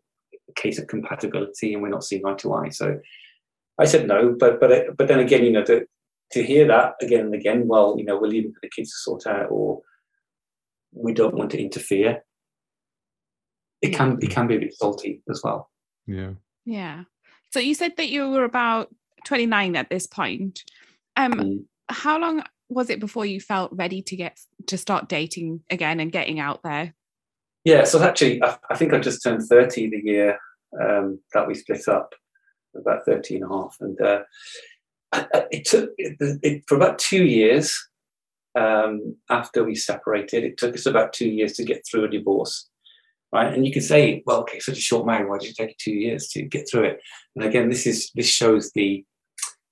a 0.49 0.61
case 0.61 0.79
of 0.79 0.87
compatibility 0.87 1.73
and 1.73 1.83
we're 1.83 1.89
not 1.89 2.05
seeing 2.05 2.27
eye 2.27 2.35
to 2.35 2.53
eye. 2.55 2.68
So 2.71 2.99
I 3.79 3.87
said 3.87 4.07
no, 4.07 4.37
but 4.39 4.61
but 4.61 4.97
but 4.97 5.09
then 5.09 5.21
again, 5.21 5.45
you 5.45 5.53
know, 5.53 5.64
to 5.64 5.87
to 6.33 6.43
hear 6.43 6.66
that 6.68 6.95
again 7.01 7.21
and 7.21 7.35
again, 7.35 7.66
well, 7.66 7.97
you 7.99 8.05
know, 8.05 8.18
we're 8.18 8.29
leaving 8.29 8.53
for 8.53 8.61
the 8.62 8.68
kids 8.68 8.91
to 8.91 8.99
sort 8.99 9.27
out, 9.27 9.47
or 9.51 9.81
we 10.93 11.14
don't 11.14 11.35
want 11.35 11.51
to 11.53 11.61
interfere. 11.61 12.23
It 13.81 13.95
can 13.95 14.12
it 14.12 14.16
mm-hmm. 14.16 14.33
can 14.33 14.47
be 14.47 14.57
a 14.57 14.61
bit 14.61 14.75
salty 14.75 15.23
as 15.31 15.41
well. 15.43 15.71
Yeah. 16.07 16.33
Yeah. 16.66 17.05
So 17.51 17.59
you 17.59 17.74
said 17.74 17.96
that 17.96 18.09
you 18.09 18.28
were 18.30 18.44
about 18.44 18.94
29 19.24 19.76
at 19.76 19.90
this 19.90 20.07
point. 20.07 20.64
Um, 21.16 21.32
Mm. 21.32 21.64
how 21.88 22.18
long 22.18 22.44
was 22.68 22.88
it 22.88 23.01
before 23.01 23.26
you 23.26 23.40
felt 23.40 23.72
ready 23.72 24.01
to 24.03 24.16
get 24.16 24.38
to 24.66 24.78
start 24.78 25.09
dating 25.09 25.62
again 25.70 25.98
and 26.01 26.12
getting 26.12 26.38
out 26.38 26.62
there? 26.62 26.94
Yeah, 27.64 27.84
so 27.84 28.03
actually, 28.03 28.42
I, 28.42 28.57
I 28.70 28.76
think 28.76 28.94
I 28.94 29.01
just 29.01 29.22
turned 29.22 29.42
30 29.42 29.90
the 29.90 30.01
year 30.03 30.38
um, 30.80 31.18
that 31.34 31.46
we 31.48 31.55
split 31.55 31.86
up, 31.88 32.14
about 32.76 33.05
30 33.05 33.36
and 33.36 33.44
a 33.44 33.48
half. 33.48 33.76
And 33.80 34.01
uh, 34.01 34.22
I- 35.12 35.26
I- 35.34 35.46
it 35.51 35.64
took 35.66 35.90
it, 35.98 36.16
it, 36.42 36.62
for 36.68 36.76
about 36.76 36.98
two 37.01 37.24
years 37.24 37.76
um, 38.55 39.16
after 39.28 39.64
we 39.64 39.74
separated, 39.74 40.44
it 40.44 40.57
took 40.57 40.74
us 40.76 40.86
about 40.86 41.12
two 41.12 41.28
years 41.28 41.55
to 41.55 41.64
get 41.64 41.84
through 41.84 42.05
a 42.05 42.09
divorce. 42.09 42.70
Right. 43.33 43.55
And 43.55 43.64
you 43.64 43.72
could 43.72 43.85
say, 43.85 44.22
well, 44.26 44.41
okay, 44.41 44.59
such 44.59 44.76
a 44.78 44.81
short 44.81 45.07
marriage, 45.07 45.28
why 45.28 45.39
did 45.39 45.51
it 45.51 45.57
take 45.57 45.68
you 45.70 45.74
two 45.78 45.93
years 45.97 46.28
to 46.31 46.43
get 46.43 46.68
through 46.68 46.85
it? 46.85 47.01
And 47.37 47.45
again, 47.45 47.68
this 47.68 47.87
is 47.87 48.11
this 48.16 48.26
shows 48.26 48.72
the 48.72 49.05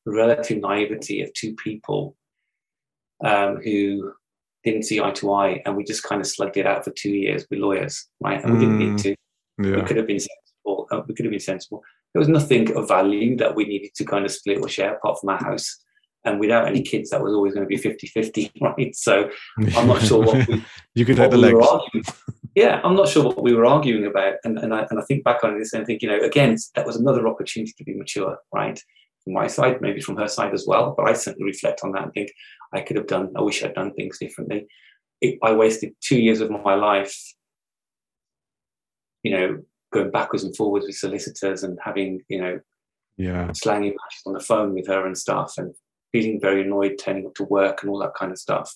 relative 0.06 0.60
naivety 0.60 1.22
of 1.22 1.32
two 1.34 1.54
people 1.56 2.16
um, 3.24 3.56
who 3.56 4.12
didn't 4.64 4.84
see 4.84 5.00
eye 5.00 5.10
to 5.12 5.32
eye, 5.32 5.62
and 5.64 5.76
we 5.76 5.82
just 5.84 6.02
kind 6.04 6.20
of 6.20 6.26
slugged 6.26 6.56
it 6.56 6.66
out 6.66 6.84
for 6.84 6.90
two 6.92 7.10
years 7.10 7.46
with 7.50 7.58
lawyers, 7.58 8.06
right? 8.20 8.42
And 8.42 8.52
we 8.52 8.58
didn't 8.60 8.78
need 8.78 8.92
Mm. 8.94 9.02
to. 9.02 9.14
We 9.58 9.82
could 9.82 9.96
have 9.96 10.06
been 10.06 10.20
sensible. 10.20 10.86
uh, 10.92 11.02
we 11.08 11.14
could 11.14 11.24
have 11.24 11.32
been 11.32 11.40
sensible. 11.40 11.82
There 12.14 12.20
was 12.20 12.28
nothing 12.28 12.74
of 12.76 12.86
value 12.88 13.36
that 13.38 13.54
we 13.56 13.64
needed 13.64 13.90
to 13.96 14.04
kind 14.04 14.24
of 14.24 14.30
split 14.30 14.58
or 14.62 14.68
share 14.68 14.94
apart 14.94 15.18
from 15.20 15.30
our 15.30 15.38
house. 15.38 15.76
And 16.24 16.38
without 16.40 16.68
any 16.68 16.82
kids, 16.82 17.10
that 17.10 17.22
was 17.22 17.32
always 17.34 17.54
going 17.54 17.64
to 17.64 17.68
be 17.68 17.76
50 17.76 18.06
50, 18.06 18.52
right? 18.60 18.94
So 18.94 19.30
I'm 19.76 19.88
not 19.88 20.02
sure 20.02 20.24
what 20.24 20.46
we, 20.48 20.64
you 20.94 21.04
could 21.04 21.18
what 21.18 21.30
take 21.30 21.40
the 21.40 21.46
we 21.46 21.54
were 21.54 21.60
legs. 21.60 22.12
Yeah, 22.58 22.80
I'm 22.82 22.96
not 22.96 23.08
sure 23.08 23.22
what 23.22 23.40
we 23.40 23.54
were 23.54 23.66
arguing 23.66 24.04
about. 24.04 24.34
And, 24.42 24.58
and, 24.58 24.74
I, 24.74 24.84
and 24.90 24.98
I 24.98 25.02
think 25.04 25.22
back 25.22 25.44
on 25.44 25.56
this 25.56 25.72
and 25.72 25.86
think, 25.86 26.02
you 26.02 26.08
know, 26.08 26.18
again, 26.18 26.56
that 26.74 26.84
was 26.84 26.96
another 26.96 27.28
opportunity 27.28 27.72
to 27.78 27.84
be 27.84 27.94
mature, 27.94 28.36
right? 28.52 28.82
From 29.22 29.34
my 29.34 29.46
side, 29.46 29.80
maybe 29.80 30.00
from 30.00 30.16
her 30.16 30.26
side 30.26 30.52
as 30.52 30.64
well. 30.66 30.92
But 30.96 31.08
I 31.08 31.12
certainly 31.12 31.46
reflect 31.46 31.82
on 31.84 31.92
that 31.92 32.02
and 32.02 32.12
think 32.12 32.32
I 32.74 32.80
could 32.80 32.96
have 32.96 33.06
done, 33.06 33.32
I 33.36 33.42
wish 33.42 33.62
I'd 33.62 33.74
done 33.74 33.92
things 33.94 34.18
differently. 34.18 34.66
It, 35.20 35.38
I 35.40 35.52
wasted 35.52 35.94
two 36.00 36.18
years 36.18 36.40
of 36.40 36.50
my 36.50 36.74
life, 36.74 37.16
you 39.22 39.30
know, 39.30 39.58
going 39.92 40.10
backwards 40.10 40.42
and 40.42 40.56
forwards 40.56 40.84
with 40.84 40.96
solicitors 40.96 41.62
and 41.62 41.78
having, 41.84 42.22
you 42.28 42.40
know, 42.40 42.58
Yeah. 43.16 43.52
slanging 43.52 43.92
matches 43.92 44.22
on 44.26 44.32
the 44.32 44.40
phone 44.40 44.74
with 44.74 44.88
her 44.88 45.06
and 45.06 45.16
stuff. 45.16 45.54
And 45.58 45.76
feeling 46.10 46.40
very 46.40 46.62
annoyed 46.62 46.96
turning 46.98 47.26
up 47.26 47.34
to 47.34 47.44
work 47.44 47.82
and 47.82 47.90
all 47.90 48.00
that 48.00 48.14
kind 48.14 48.32
of 48.32 48.38
stuff. 48.38 48.74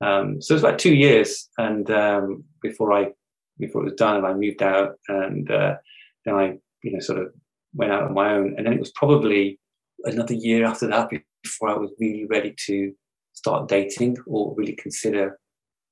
Um, 0.00 0.40
so 0.42 0.52
it 0.52 0.56
was 0.56 0.62
about 0.62 0.78
two 0.78 0.94
years, 0.94 1.48
and 1.58 1.90
um, 1.90 2.44
before 2.62 2.92
I 2.92 3.12
before 3.58 3.82
it 3.82 3.86
was 3.86 3.94
done, 3.94 4.16
and 4.16 4.26
I 4.26 4.34
moved 4.34 4.62
out, 4.62 4.96
and 5.08 5.50
uh, 5.50 5.76
then 6.24 6.34
I 6.34 6.58
you 6.82 6.92
know 6.92 7.00
sort 7.00 7.18
of 7.18 7.32
went 7.74 7.92
out 7.92 8.04
on 8.04 8.14
my 8.14 8.34
own, 8.34 8.54
and 8.56 8.66
then 8.66 8.74
it 8.74 8.80
was 8.80 8.92
probably 8.92 9.58
another 10.04 10.34
year 10.34 10.64
after 10.64 10.86
that 10.88 11.10
before 11.42 11.70
I 11.70 11.76
was 11.76 11.90
really 11.98 12.26
ready 12.26 12.54
to 12.66 12.92
start 13.32 13.68
dating 13.68 14.16
or 14.26 14.54
really 14.56 14.74
consider 14.74 15.38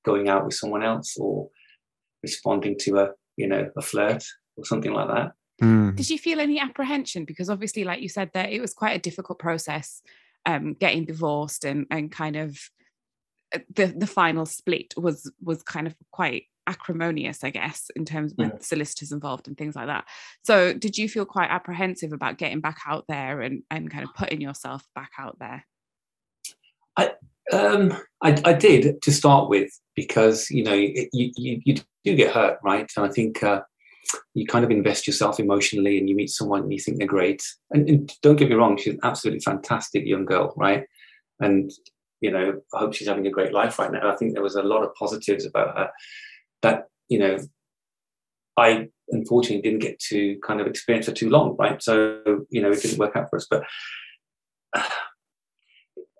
going 0.04 0.28
out 0.28 0.44
with 0.44 0.54
someone 0.54 0.82
else 0.82 1.16
or 1.16 1.48
responding 2.22 2.76
to 2.80 2.98
a 2.98 3.10
you 3.36 3.46
know 3.46 3.70
a 3.76 3.82
flirt 3.82 4.24
or 4.56 4.64
something 4.64 4.92
like 4.92 5.08
that. 5.08 5.32
Mm. 5.62 5.96
Did 5.96 6.10
you 6.10 6.18
feel 6.18 6.40
any 6.40 6.58
apprehension? 6.58 7.24
Because 7.24 7.48
obviously, 7.48 7.84
like 7.84 8.00
you 8.02 8.08
said, 8.08 8.30
that 8.34 8.50
it 8.50 8.60
was 8.60 8.74
quite 8.74 8.96
a 8.96 8.98
difficult 8.98 9.38
process 9.38 10.02
um, 10.46 10.74
getting 10.74 11.04
divorced 11.04 11.64
and 11.64 11.86
and 11.90 12.12
kind 12.12 12.36
of 12.36 12.58
the 13.74 13.86
the 13.86 14.06
final 14.06 14.46
split 14.46 14.94
was 14.96 15.30
was 15.42 15.62
kind 15.62 15.86
of 15.86 15.94
quite 16.10 16.44
acrimonious, 16.66 17.44
I 17.44 17.50
guess, 17.50 17.90
in 17.94 18.04
terms 18.04 18.32
of 18.32 18.38
yeah. 18.38 18.50
solicitors 18.60 19.12
involved 19.12 19.48
and 19.48 19.56
things 19.56 19.76
like 19.76 19.86
that. 19.86 20.06
So, 20.42 20.72
did 20.72 20.96
you 20.96 21.08
feel 21.08 21.24
quite 21.24 21.50
apprehensive 21.50 22.12
about 22.12 22.38
getting 22.38 22.60
back 22.60 22.78
out 22.86 23.04
there 23.08 23.40
and 23.40 23.62
and 23.70 23.90
kind 23.90 24.04
of 24.04 24.14
putting 24.14 24.40
yourself 24.40 24.86
back 24.94 25.12
out 25.18 25.38
there? 25.38 25.66
I 26.96 27.12
um, 27.52 27.92
I, 28.22 28.40
I 28.44 28.52
did 28.52 29.02
to 29.02 29.12
start 29.12 29.48
with 29.48 29.70
because 29.94 30.50
you 30.50 30.64
know 30.64 30.74
you, 30.74 31.08
you, 31.12 31.60
you 31.64 31.74
do 32.04 32.14
get 32.14 32.32
hurt, 32.32 32.58
right? 32.62 32.90
And 32.96 33.06
I 33.06 33.08
think 33.10 33.42
uh, 33.42 33.60
you 34.34 34.46
kind 34.46 34.64
of 34.64 34.70
invest 34.70 35.06
yourself 35.06 35.38
emotionally, 35.38 35.98
and 35.98 36.08
you 36.08 36.16
meet 36.16 36.30
someone 36.30 36.62
and 36.62 36.72
you 36.72 36.78
think 36.78 36.98
they're 36.98 37.06
great. 37.06 37.42
And, 37.70 37.88
and 37.88 38.12
don't 38.22 38.36
get 38.36 38.48
me 38.48 38.54
wrong, 38.54 38.76
she's 38.76 38.94
an 38.94 39.00
absolutely 39.02 39.40
fantastic 39.40 40.06
young 40.06 40.24
girl, 40.24 40.54
right? 40.56 40.84
And 41.40 41.70
you 42.24 42.30
know, 42.30 42.58
I 42.72 42.78
hope 42.78 42.94
she's 42.94 43.06
having 43.06 43.26
a 43.26 43.30
great 43.30 43.52
life 43.52 43.78
right 43.78 43.92
now. 43.92 44.10
I 44.10 44.16
think 44.16 44.32
there 44.32 44.42
was 44.42 44.54
a 44.54 44.62
lot 44.62 44.82
of 44.82 44.94
positives 44.94 45.44
about 45.44 45.76
her 45.76 45.90
that 46.62 46.86
you 47.10 47.18
know 47.18 47.36
I 48.56 48.88
unfortunately 49.10 49.60
didn't 49.60 49.82
get 49.82 49.98
to 50.08 50.38
kind 50.46 50.58
of 50.58 50.66
experience 50.66 51.04
for 51.04 51.12
too 51.12 51.28
long, 51.28 51.54
right? 51.58 51.82
So 51.82 52.46
you 52.48 52.62
know, 52.62 52.70
it 52.70 52.80
didn't 52.80 52.98
work 52.98 53.14
out 53.14 53.28
for 53.28 53.36
us, 53.36 53.46
but. 53.48 53.62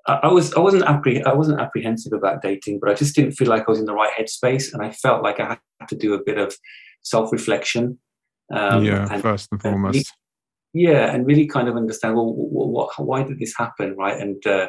Uh, 0.06 0.20
I 0.22 0.28
was 0.28 0.52
I 0.52 0.60
wasn't 0.60 0.84
appreh- 0.84 1.24
I 1.24 1.32
wasn't 1.32 1.60
apprehensive 1.60 2.12
about 2.12 2.42
dating, 2.42 2.78
but 2.78 2.90
I 2.90 2.94
just 2.94 3.16
didn't 3.16 3.32
feel 3.32 3.48
like 3.48 3.62
I 3.66 3.70
was 3.70 3.78
in 3.78 3.86
the 3.86 3.94
right 3.94 4.12
headspace, 4.12 4.70
and 4.70 4.82
I 4.82 4.90
felt 4.90 5.22
like 5.22 5.40
I 5.40 5.56
had 5.80 5.88
to 5.88 5.96
do 5.96 6.12
a 6.12 6.22
bit 6.22 6.36
of 6.36 6.54
self 7.00 7.32
reflection. 7.32 7.98
Um, 8.52 8.84
yeah, 8.84 9.08
and, 9.10 9.22
first 9.22 9.48
and 9.50 9.62
foremost. 9.62 9.96
And 9.96 10.04
really, 10.74 10.92
yeah, 10.92 11.10
and 11.10 11.26
really 11.26 11.46
kind 11.46 11.68
of 11.68 11.76
understand 11.76 12.16
well, 12.16 12.34
what, 12.34 12.68
what 12.68 13.06
why 13.06 13.22
did 13.22 13.38
this 13.38 13.54
happen, 13.56 13.96
right? 13.96 14.20
And 14.20 14.46
uh, 14.46 14.68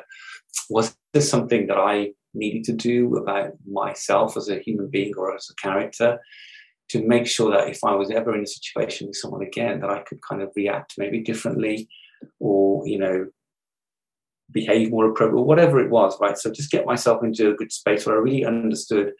was 0.70 0.96
this 1.16 1.30
something 1.30 1.68
that 1.68 1.78
I 1.78 2.12
needed 2.34 2.64
to 2.66 2.74
do 2.74 3.16
about 3.16 3.54
myself 3.66 4.38
as 4.38 4.50
a 4.50 4.60
human 4.60 4.90
being 4.90 5.14
or 5.18 5.34
as 5.34 5.50
a 5.50 5.56
character? 5.56 6.20
To 6.90 7.02
make 7.04 7.26
sure 7.26 7.50
that 7.50 7.68
if 7.68 7.80
I 7.84 7.96
was 7.96 8.12
ever 8.12 8.36
in 8.36 8.44
a 8.44 8.48
situation 8.48 9.08
with 9.08 9.16
someone 9.16 9.42
again, 9.42 9.80
that 9.80 9.90
I 9.90 10.04
could 10.04 10.20
kind 10.22 10.44
of 10.44 10.52
react 10.56 10.94
maybe 11.00 11.20
differently, 11.20 11.90
or 12.40 12.88
you 12.88 13.00
know, 13.00 13.26
behave 14.52 14.92
more 14.92 15.10
appropriate, 15.10 15.42
whatever 15.42 15.80
it 15.80 15.90
was, 15.90 16.20
right? 16.20 16.38
So 16.38 16.52
just 16.52 16.72
get 16.72 16.86
myself 16.86 17.24
into 17.24 17.50
a 17.50 17.56
good 17.56 17.72
space 17.72 18.06
where 18.06 18.16
I 18.16 18.20
really 18.20 18.46
understood 18.46 19.14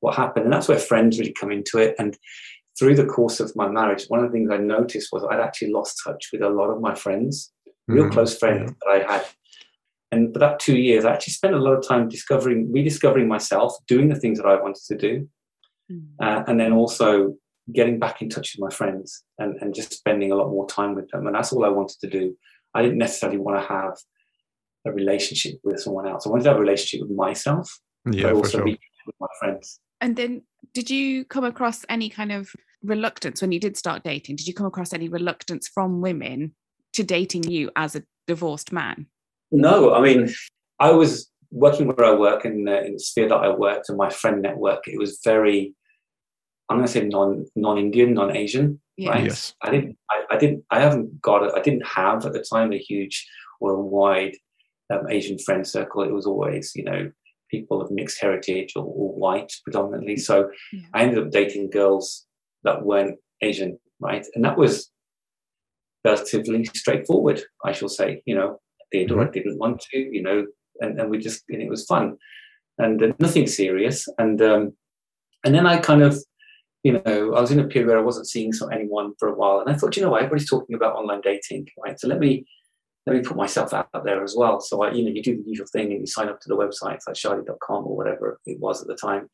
what 0.00 0.16
happened. 0.16 0.46
And 0.46 0.52
that's 0.52 0.68
where 0.68 0.78
friends 0.78 1.18
really 1.18 1.32
come 1.32 1.52
into 1.52 1.78
it. 1.78 1.94
And 1.98 2.18
through 2.78 2.96
the 2.96 3.06
course 3.06 3.40
of 3.40 3.54
my 3.54 3.68
marriage, 3.68 4.04
one 4.08 4.20
of 4.20 4.26
the 4.26 4.32
things 4.32 4.50
I 4.50 4.56
noticed 4.56 5.10
was 5.12 5.24
I'd 5.30 5.40
actually 5.40 5.72
lost 5.72 6.00
touch 6.04 6.28
with 6.32 6.42
a 6.42 6.48
lot 6.48 6.70
of 6.70 6.80
my 6.80 6.94
friends, 6.94 7.52
real 7.86 8.06
mm, 8.06 8.12
close 8.12 8.36
friends 8.36 8.72
that 8.80 8.90
I 8.90 9.12
had. 9.12 9.26
And 10.12 10.32
for 10.32 10.38
that 10.40 10.60
two 10.60 10.76
years, 10.76 11.04
I 11.04 11.12
actually 11.12 11.32
spent 11.32 11.54
a 11.54 11.58
lot 11.58 11.72
of 11.72 11.86
time 11.86 12.08
discovering, 12.08 12.70
rediscovering 12.70 13.26
myself, 13.26 13.74
doing 13.88 14.08
the 14.08 14.20
things 14.20 14.38
that 14.38 14.46
I 14.46 14.60
wanted 14.60 14.84
to 14.88 14.96
do. 14.96 15.28
Mm. 15.90 16.06
Uh, 16.20 16.44
and 16.46 16.60
then 16.60 16.72
also 16.72 17.34
getting 17.72 17.98
back 17.98 18.20
in 18.20 18.28
touch 18.28 18.54
with 18.54 18.70
my 18.70 18.74
friends 18.74 19.24
and, 19.38 19.56
and 19.60 19.74
just 19.74 19.92
spending 19.92 20.30
a 20.30 20.34
lot 20.34 20.50
more 20.50 20.68
time 20.68 20.94
with 20.94 21.08
them. 21.10 21.26
And 21.26 21.34
that's 21.34 21.52
all 21.52 21.64
I 21.64 21.70
wanted 21.70 21.98
to 22.00 22.10
do. 22.10 22.36
I 22.74 22.82
didn't 22.82 22.98
necessarily 22.98 23.38
want 23.38 23.60
to 23.60 23.66
have 23.66 23.94
a 24.86 24.92
relationship 24.92 25.54
with 25.64 25.80
someone 25.80 26.06
else. 26.06 26.26
I 26.26 26.30
wanted 26.30 26.44
to 26.44 26.50
have 26.50 26.58
a 26.58 26.60
relationship 26.60 27.08
with 27.08 27.16
myself, 27.16 27.80
yeah, 28.10 28.24
but 28.24 28.34
also 28.34 28.58
sure. 28.58 28.64
with 28.64 29.16
my 29.18 29.26
friends. 29.40 29.80
And 30.00 30.16
then, 30.16 30.42
did 30.74 30.90
you 30.90 31.24
come 31.24 31.44
across 31.44 31.84
any 31.88 32.08
kind 32.08 32.32
of 32.32 32.50
reluctance 32.82 33.40
when 33.40 33.52
you 33.52 33.60
did 33.60 33.76
start 33.76 34.02
dating? 34.02 34.36
Did 34.36 34.48
you 34.48 34.54
come 34.54 34.66
across 34.66 34.92
any 34.92 35.08
reluctance 35.08 35.68
from 35.68 36.00
women 36.00 36.54
to 36.94 37.04
dating 37.04 37.44
you 37.44 37.70
as 37.76 37.94
a 37.94 38.02
divorced 38.26 38.72
man? 38.72 39.06
No, 39.52 39.94
I 39.94 40.00
mean, 40.00 40.32
I 40.80 40.90
was 40.90 41.30
working 41.50 41.86
where 41.86 42.06
I 42.06 42.14
work 42.14 42.44
in, 42.44 42.66
uh, 42.66 42.80
in 42.80 42.94
the 42.94 42.98
sphere 42.98 43.28
that 43.28 43.36
I 43.36 43.50
worked 43.50 43.88
and 43.88 43.98
my 43.98 44.10
friend 44.10 44.42
network. 44.42 44.88
It 44.88 44.98
was 44.98 45.20
very, 45.22 45.74
I'm 46.68 46.78
going 46.78 46.86
to 46.86 46.92
say 46.92 47.04
non 47.04 47.46
non 47.54 47.78
Indian, 47.78 48.14
non 48.14 48.34
Asian. 48.34 48.80
Yeah. 48.96 49.10
Right? 49.10 49.24
Yes. 49.24 49.54
I 49.62 49.70
didn't. 49.70 49.96
I, 50.10 50.22
I 50.30 50.36
didn't. 50.38 50.64
I 50.70 50.80
haven't 50.80 51.20
got. 51.22 51.44
A, 51.44 51.52
I 51.54 51.60
didn't 51.60 51.86
have 51.86 52.26
at 52.26 52.32
the 52.32 52.44
time 52.44 52.72
a 52.72 52.78
huge 52.78 53.26
or 53.60 53.72
a 53.72 53.80
wide 53.80 54.36
um, 54.92 55.08
Asian 55.08 55.38
friend 55.38 55.66
circle, 55.66 56.02
it 56.02 56.12
was 56.12 56.26
always, 56.26 56.72
you 56.74 56.84
know, 56.84 57.10
people 57.50 57.80
of 57.80 57.90
mixed 57.90 58.20
heritage 58.20 58.72
or, 58.76 58.84
or 58.84 59.14
white 59.14 59.52
predominantly. 59.64 60.16
So 60.16 60.50
yeah. 60.72 60.80
I 60.94 61.02
ended 61.02 61.24
up 61.24 61.30
dating 61.30 61.70
girls 61.70 62.26
that 62.64 62.84
weren't 62.84 63.18
Asian, 63.40 63.78
right? 64.00 64.26
And 64.34 64.44
that 64.44 64.58
was 64.58 64.90
relatively 66.04 66.64
straightforward, 66.64 67.42
I 67.64 67.72
shall 67.72 67.88
say. 67.88 68.22
You 68.26 68.34
know, 68.34 68.60
did 68.92 69.10
or 69.10 69.20
I 69.20 69.24
mm-hmm. 69.24 69.32
didn't 69.32 69.58
want 69.58 69.80
to, 69.92 69.98
you 69.98 70.22
know, 70.22 70.46
and, 70.80 71.00
and 71.00 71.10
we 71.10 71.18
just, 71.18 71.42
and 71.48 71.62
it 71.62 71.68
was 71.68 71.86
fun 71.86 72.16
and 72.78 73.02
uh, 73.02 73.12
nothing 73.18 73.46
serious. 73.46 74.08
And 74.18 74.40
um, 74.42 74.72
and 75.44 75.54
then 75.54 75.66
I 75.66 75.78
kind 75.78 76.02
of, 76.02 76.16
you 76.82 76.92
know, 76.92 77.34
I 77.34 77.40
was 77.40 77.50
in 77.50 77.60
a 77.60 77.66
period 77.66 77.88
where 77.88 77.98
I 77.98 78.02
wasn't 78.02 78.28
seeing 78.28 78.52
anyone 78.72 79.12
for 79.18 79.28
a 79.28 79.34
while, 79.34 79.60
and 79.60 79.70
I 79.70 79.74
thought, 79.74 79.96
you 79.96 80.02
know 80.02 80.10
what, 80.10 80.22
everybody's 80.22 80.48
talking 80.48 80.76
about 80.76 80.96
online 80.96 81.20
dating, 81.20 81.68
right? 81.84 81.98
So 81.98 82.08
let 82.08 82.18
me 82.18 82.44
let 83.06 83.16
me 83.16 83.22
put 83.22 83.36
myself 83.36 83.74
out 83.74 83.88
there 84.04 84.22
as 84.22 84.34
well. 84.36 84.60
So 84.60 84.82
I, 84.82 84.92
you 84.92 85.04
know, 85.04 85.10
you 85.10 85.22
do 85.22 85.36
the 85.36 85.48
usual 85.48 85.66
thing 85.72 85.90
and 85.90 86.00
you 86.00 86.06
sign 86.06 86.28
up 86.28 86.40
to 86.40 86.48
the 86.48 86.56
websites 86.56 87.02
like 87.06 87.16
shaadi.com 87.16 87.84
or 87.84 87.96
whatever 87.96 88.38
it 88.46 88.60
was 88.60 88.80
at 88.80 88.86
the 88.86 88.94
time. 88.94 89.28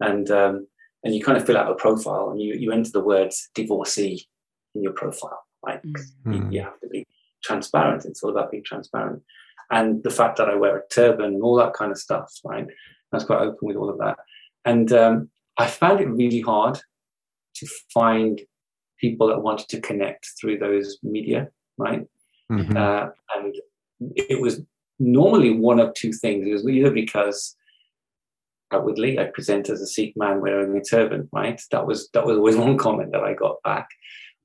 And 0.00 0.30
um, 0.30 0.66
and 1.04 1.14
you 1.14 1.22
kind 1.22 1.36
of 1.36 1.44
fill 1.44 1.58
out 1.58 1.70
a 1.70 1.74
profile 1.74 2.30
and 2.30 2.40
you, 2.40 2.54
you 2.54 2.72
enter 2.72 2.90
the 2.90 3.04
words 3.04 3.50
divorcee 3.54 4.26
in 4.74 4.82
your 4.82 4.92
profile, 4.94 5.38
right? 5.64 5.82
Mm-hmm. 5.82 6.32
You, 6.32 6.48
you, 6.50 6.62
have 6.62 6.80
to 6.80 6.88
be 6.88 7.06
transparent. 7.44 8.04
It's 8.04 8.22
all 8.22 8.30
about 8.30 8.50
being 8.50 8.64
transparent. 8.64 9.22
And 9.70 10.02
the 10.02 10.10
fact 10.10 10.36
that 10.38 10.48
I 10.48 10.54
wear 10.54 10.76
a 10.76 10.88
turban 10.88 11.26
and 11.26 11.42
all 11.42 11.56
that 11.56 11.74
kind 11.74 11.90
of 11.90 11.98
stuff, 11.98 12.32
right? 12.44 12.66
I 12.66 13.16
was 13.16 13.24
quite 13.24 13.40
open 13.40 13.58
with 13.62 13.76
all 13.76 13.90
of 13.90 13.98
that. 13.98 14.16
And 14.64 14.92
um, 14.92 15.30
I 15.58 15.66
found 15.66 16.00
it 16.00 16.08
really 16.08 16.40
hard 16.40 16.78
to 17.56 17.66
find 17.92 18.40
people 19.00 19.28
that 19.28 19.40
wanted 19.40 19.68
to 19.68 19.80
connect 19.80 20.28
through 20.40 20.58
those 20.58 20.98
media, 21.02 21.48
right? 21.78 22.06
Mm-hmm. 22.50 22.76
Uh, 22.76 23.06
and 23.36 23.54
it 24.16 24.40
was 24.40 24.60
normally 24.98 25.50
one 25.50 25.80
of 25.80 25.94
two 25.94 26.12
things. 26.12 26.46
It 26.46 26.52
was 26.52 26.68
either 26.68 26.90
because 26.90 27.56
outwardly 28.72 29.18
I 29.18 29.24
present 29.24 29.68
as 29.68 29.80
a 29.80 29.86
Sikh 29.86 30.14
man 30.16 30.40
wearing 30.40 30.76
a 30.76 30.82
turban, 30.82 31.28
right? 31.32 31.60
That 31.70 31.86
was 31.86 32.08
that 32.12 32.26
was 32.26 32.36
always 32.36 32.56
one 32.66 32.78
comment 32.78 33.12
that 33.12 33.22
I 33.22 33.34
got 33.34 33.62
back. 33.62 33.88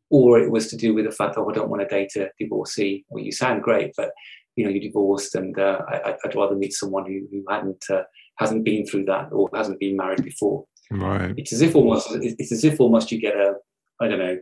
Or 0.09 0.39
it 0.39 0.51
was 0.51 0.67
to 0.67 0.77
do 0.77 0.93
with 0.93 1.05
the 1.05 1.11
fact 1.11 1.35
that 1.35 1.41
oh, 1.41 1.49
I 1.49 1.53
don't 1.53 1.69
want 1.69 1.81
to 1.81 1.87
date 1.87 2.15
a 2.15 2.31
divorcee. 2.39 3.05
Well, 3.09 3.23
you 3.23 3.31
sound 3.31 3.63
great, 3.63 3.91
but 3.95 4.11
you 4.55 4.63
know 4.63 4.71
you're 4.71 4.81
divorced, 4.81 5.35
and 5.35 5.57
uh, 5.59 5.81
I, 5.87 6.15
would 6.23 6.35
rather 6.35 6.55
meet 6.55 6.73
someone 6.73 7.05
who, 7.05 7.27
who 7.31 7.43
hadn't 7.49 7.85
uh, 7.89 8.03
hasn't 8.37 8.65
been 8.65 8.85
through 8.85 9.05
that 9.05 9.29
or 9.31 9.49
hasn't 9.53 9.79
been 9.79 9.97
married 9.97 10.23
before. 10.23 10.65
Right. 10.91 11.33
It's 11.37 11.53
as 11.53 11.61
if 11.61 11.75
almost 11.75 12.07
it's 12.11 12.51
as 12.51 12.63
if 12.63 12.79
almost 12.79 13.11
you 13.11 13.21
get 13.21 13.35
a 13.35 13.53
I 14.01 14.07
don't 14.07 14.19
know 14.19 14.37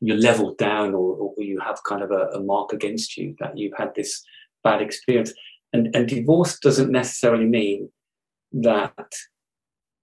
you're 0.00 0.16
leveled 0.16 0.58
down 0.58 0.94
or, 0.94 1.16
or 1.16 1.34
you 1.38 1.60
have 1.60 1.78
kind 1.88 2.02
of 2.02 2.10
a, 2.10 2.28
a, 2.34 2.42
mark 2.42 2.72
against 2.72 3.16
you 3.16 3.34
that 3.38 3.56
you've 3.56 3.76
had 3.76 3.94
this 3.94 4.22
bad 4.64 4.82
experience. 4.82 5.32
And, 5.72 5.94
and 5.94 6.08
divorce 6.08 6.58
doesn't 6.58 6.90
necessarily 6.90 7.46
mean 7.46 7.90
that 8.52 9.12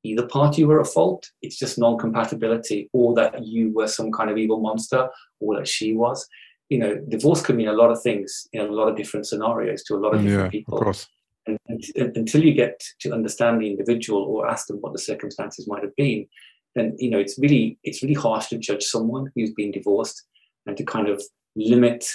either 0.04 0.28
party 0.28 0.64
were 0.64 0.80
at 0.80 0.88
fault, 0.88 1.30
it's 1.42 1.58
just 1.58 1.78
non 1.78 1.98
compatibility, 1.98 2.90
or 2.94 3.14
that 3.16 3.46
you 3.46 3.72
were 3.74 3.88
some 3.88 4.12
kind 4.12 4.30
of 4.30 4.38
evil 4.38 4.60
monster, 4.60 5.10
or 5.40 5.58
that 5.58 5.68
she 5.68 5.94
was. 5.94 6.28
You 6.70 6.80
know, 6.80 6.96
divorce 7.10 7.42
can 7.42 7.56
mean 7.56 7.68
a 7.68 7.74
lot 7.74 7.92
of 7.92 8.02
things 8.02 8.48
in 8.54 8.62
a 8.62 8.72
lot 8.72 8.88
of 8.88 8.96
different 8.96 9.26
scenarios 9.26 9.84
to 9.84 9.96
a 9.96 9.98
lot 9.98 10.14
of 10.14 10.22
different 10.22 10.54
yeah, 10.54 10.60
people. 10.60 10.78
Of 10.78 10.84
course. 10.84 11.08
And, 11.48 11.58
and, 11.68 12.16
until 12.16 12.44
you 12.44 12.54
get 12.54 12.84
to 13.00 13.12
understand 13.12 13.60
the 13.60 13.70
individual 13.70 14.22
or 14.24 14.48
ask 14.48 14.68
them 14.68 14.78
what 14.78 14.94
the 14.94 15.00
circumstances 15.00 15.68
might 15.68 15.84
have 15.84 15.96
been, 15.96 16.28
then 16.76 16.96
you 17.00 17.10
know 17.10 17.18
it's 17.18 17.40
really 17.40 17.80
it's 17.84 18.04
really 18.04 18.14
harsh 18.14 18.48
to 18.48 18.58
judge 18.58 18.84
someone 18.84 19.32
who's 19.36 19.54
been 19.54 19.72
divorced 19.72 20.28
and 20.68 20.78
to 20.78 20.84
kind 20.84 21.10
of 21.10 21.24
limit 21.56 22.06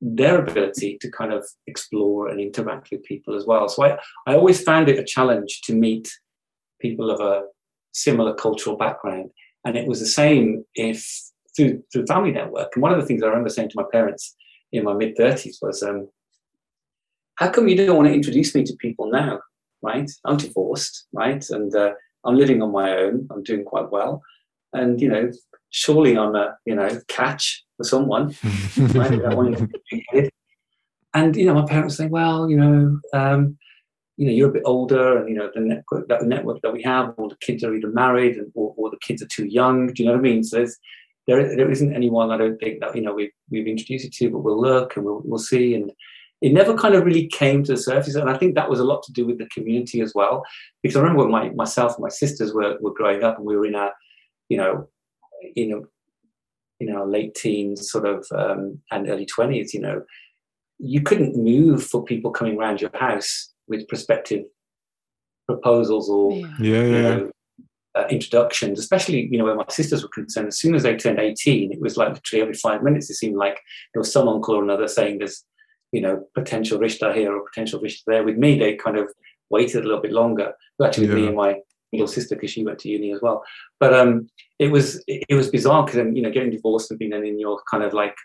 their 0.00 0.40
ability 0.40 0.98
to 1.00 1.10
kind 1.10 1.32
of 1.32 1.46
explore 1.66 2.28
and 2.28 2.40
interact 2.40 2.90
with 2.90 3.02
people 3.04 3.34
as 3.34 3.46
well. 3.46 3.68
So 3.68 3.84
I, 3.84 3.98
I 4.26 4.34
always 4.34 4.62
found 4.62 4.88
it 4.88 4.98
a 4.98 5.04
challenge 5.04 5.62
to 5.62 5.74
meet 5.74 6.12
people 6.80 7.10
of 7.10 7.20
a 7.20 7.42
similar 7.92 8.34
cultural 8.34 8.76
background. 8.76 9.30
And 9.64 9.76
it 9.76 9.86
was 9.86 10.00
the 10.00 10.06
same 10.06 10.64
if 10.74 11.06
through 11.56 11.82
through 11.92 12.06
family 12.06 12.32
network. 12.32 12.70
And 12.74 12.82
one 12.82 12.92
of 12.92 13.00
the 13.00 13.06
things 13.06 13.22
I 13.22 13.28
remember 13.28 13.48
saying 13.48 13.70
to 13.70 13.76
my 13.76 13.86
parents 13.90 14.34
in 14.72 14.84
my 14.84 14.94
mid 14.94 15.16
30s 15.16 15.56
was, 15.62 15.82
um, 15.82 16.08
how 17.36 17.48
come 17.50 17.68
you 17.68 17.76
don't 17.76 17.96
want 17.96 18.08
to 18.08 18.14
introduce 18.14 18.54
me 18.54 18.64
to 18.64 18.76
people 18.76 19.10
now? 19.10 19.40
Right? 19.82 20.10
I'm 20.24 20.36
divorced, 20.36 21.06
right? 21.12 21.44
And 21.50 21.74
uh, 21.74 21.92
I'm 22.24 22.36
living 22.36 22.62
on 22.62 22.72
my 22.72 22.96
own. 22.96 23.28
I'm 23.30 23.42
doing 23.42 23.64
quite 23.64 23.90
well. 23.90 24.22
And, 24.72 25.00
you 25.00 25.08
know, 25.08 25.30
surely 25.70 26.16
I'm 26.16 26.34
a, 26.34 26.56
you 26.64 26.74
know, 26.74 27.00
catch 27.08 27.64
for 27.76 27.84
someone. 27.84 28.34
right? 28.78 30.30
and, 31.14 31.36
you 31.36 31.44
know, 31.44 31.54
my 31.54 31.66
parents 31.66 31.96
say, 31.96 32.06
well, 32.06 32.48
you 32.50 32.56
know, 32.56 33.00
um, 33.12 33.58
you 34.16 34.26
know, 34.26 34.32
you're 34.32 34.50
a 34.50 34.52
bit 34.52 34.62
older 34.64 35.18
and, 35.18 35.28
you 35.28 35.34
know, 35.34 35.50
the 35.54 35.60
network 35.60 36.08
that, 36.08 36.20
the 36.20 36.26
network 36.26 36.62
that 36.62 36.72
we 36.72 36.82
have, 36.82 37.14
all 37.16 37.28
the 37.28 37.36
kids 37.40 37.64
are 37.64 37.74
either 37.74 37.90
married 37.90 38.36
and, 38.36 38.50
or, 38.54 38.74
or 38.76 38.90
the 38.90 38.98
kids 38.98 39.22
are 39.22 39.28
too 39.28 39.46
young. 39.46 39.88
Do 39.88 40.02
you 40.02 40.08
know 40.08 40.14
what 40.14 40.20
I 40.20 40.22
mean? 40.22 40.44
So 40.44 40.64
there, 41.26 41.56
there 41.56 41.70
isn't 41.70 41.94
anyone 41.94 42.30
I 42.30 42.36
don't 42.36 42.58
think 42.58 42.80
that, 42.80 42.94
you 42.94 43.02
know, 43.02 43.14
we've, 43.14 43.32
we've 43.50 43.66
introduced 43.66 44.04
you 44.04 44.10
to, 44.10 44.32
but 44.32 44.40
we'll 44.40 44.60
look 44.60 44.96
and 44.96 45.04
we'll, 45.04 45.22
we'll 45.24 45.38
see. 45.38 45.74
And, 45.74 45.90
it 46.44 46.52
never 46.52 46.76
kind 46.76 46.94
of 46.94 47.06
really 47.06 47.26
came 47.26 47.64
to 47.64 47.72
the 47.72 47.78
surface. 47.78 48.16
And 48.16 48.28
I 48.28 48.36
think 48.36 48.54
that 48.54 48.68
was 48.68 48.78
a 48.78 48.84
lot 48.84 49.02
to 49.04 49.12
do 49.12 49.26
with 49.26 49.38
the 49.38 49.46
community 49.46 50.02
as 50.02 50.12
well. 50.14 50.42
Because 50.82 50.94
I 50.94 51.00
remember 51.00 51.22
when 51.22 51.32
my, 51.32 51.48
myself 51.54 51.94
and 51.96 52.02
my 52.02 52.10
sisters 52.10 52.52
were, 52.52 52.76
were 52.82 52.92
growing 52.92 53.24
up 53.24 53.38
and 53.38 53.46
we 53.46 53.56
were 53.56 53.64
in 53.64 53.74
our, 53.74 53.92
you 54.50 54.58
know, 54.58 54.86
in 55.56 55.72
a, 55.72 55.80
in 56.80 56.94
our 56.94 57.06
late 57.06 57.34
teens 57.34 57.90
sort 57.90 58.06
of 58.06 58.26
um, 58.34 58.78
and 58.90 59.08
early 59.08 59.26
20s, 59.26 59.72
you 59.72 59.80
know, 59.80 60.02
you 60.78 61.00
couldn't 61.00 61.34
move 61.34 61.82
for 61.82 62.04
people 62.04 62.30
coming 62.30 62.58
around 62.58 62.82
your 62.82 62.90
house 62.92 63.53
with 63.68 63.88
prospective 63.88 64.44
proposals 65.46 66.08
or 66.08 66.32
yeah, 66.32 66.48
yeah, 66.58 66.82
you 66.82 67.02
know. 67.02 67.30
Uh, 67.96 68.08
introductions, 68.10 68.80
especially 68.80 69.28
you 69.30 69.38
know 69.38 69.44
where 69.44 69.54
my 69.54 69.64
sisters 69.68 70.02
were 70.02 70.08
concerned. 70.08 70.48
As 70.48 70.58
soon 70.58 70.74
as 70.74 70.82
they 70.82 70.96
turned 70.96 71.20
18, 71.20 71.70
it 71.70 71.80
was 71.80 71.96
like 71.96 72.12
literally 72.12 72.42
every 72.42 72.54
five 72.54 72.82
minutes 72.82 73.08
it 73.08 73.14
seemed 73.14 73.36
like 73.36 73.60
there 73.92 74.00
was 74.00 74.12
some 74.12 74.26
uncle 74.26 74.56
or 74.56 74.64
another 74.64 74.88
saying 74.88 75.18
there's 75.18 75.44
you 75.94 76.00
know, 76.00 76.26
potential 76.34 76.76
rishta 76.76 77.14
here 77.14 77.32
or 77.32 77.48
potential 77.48 77.80
rishta 77.80 78.02
there. 78.08 78.24
With 78.24 78.36
me, 78.36 78.58
they 78.58 78.74
kind 78.74 78.98
of 78.98 79.08
waited 79.48 79.84
a 79.84 79.86
little 79.86 80.02
bit 80.02 80.10
longer. 80.10 80.52
Actually, 80.84 81.06
with 81.06 81.16
yeah. 81.16 81.22
me 81.22 81.28
and 81.28 81.36
my 81.36 81.54
little 81.92 82.08
sister, 82.08 82.34
because 82.34 82.50
she 82.50 82.64
went 82.64 82.80
to 82.80 82.88
uni 82.88 83.12
as 83.12 83.22
well. 83.22 83.44
But 83.78 83.94
um, 83.94 84.26
it 84.58 84.72
was 84.72 85.04
it 85.06 85.36
was 85.36 85.50
bizarre 85.50 85.84
because 85.84 86.04
you 86.12 86.20
know, 86.20 86.32
getting 86.32 86.50
divorced 86.50 86.90
and 86.90 86.98
being 86.98 87.12
in 87.12 87.38
your 87.38 87.62
kind 87.70 87.84
of 87.84 87.92
like, 87.92 88.16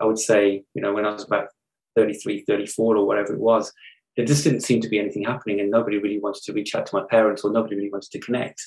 I 0.00 0.06
would 0.06 0.18
say, 0.18 0.64
you 0.74 0.82
know, 0.82 0.92
when 0.92 1.06
I 1.06 1.12
was 1.12 1.22
about 1.22 1.46
33, 1.94 2.44
34 2.48 2.96
or 2.96 3.06
whatever 3.06 3.32
it 3.32 3.40
was, 3.40 3.72
there 4.16 4.24
just 4.24 4.44
didn't 4.44 4.60
seem 4.60 4.80
to 4.80 4.88
be 4.88 4.98
anything 4.98 5.24
happening, 5.24 5.60
and 5.60 5.70
nobody 5.70 5.98
really 5.98 6.20
wanted 6.20 6.42
to 6.44 6.52
reach 6.52 6.74
out 6.74 6.86
to 6.86 6.96
my 6.96 7.04
parents 7.10 7.44
or 7.44 7.52
nobody 7.52 7.76
really 7.76 7.90
wanted 7.90 8.10
to 8.12 8.20
connect. 8.20 8.62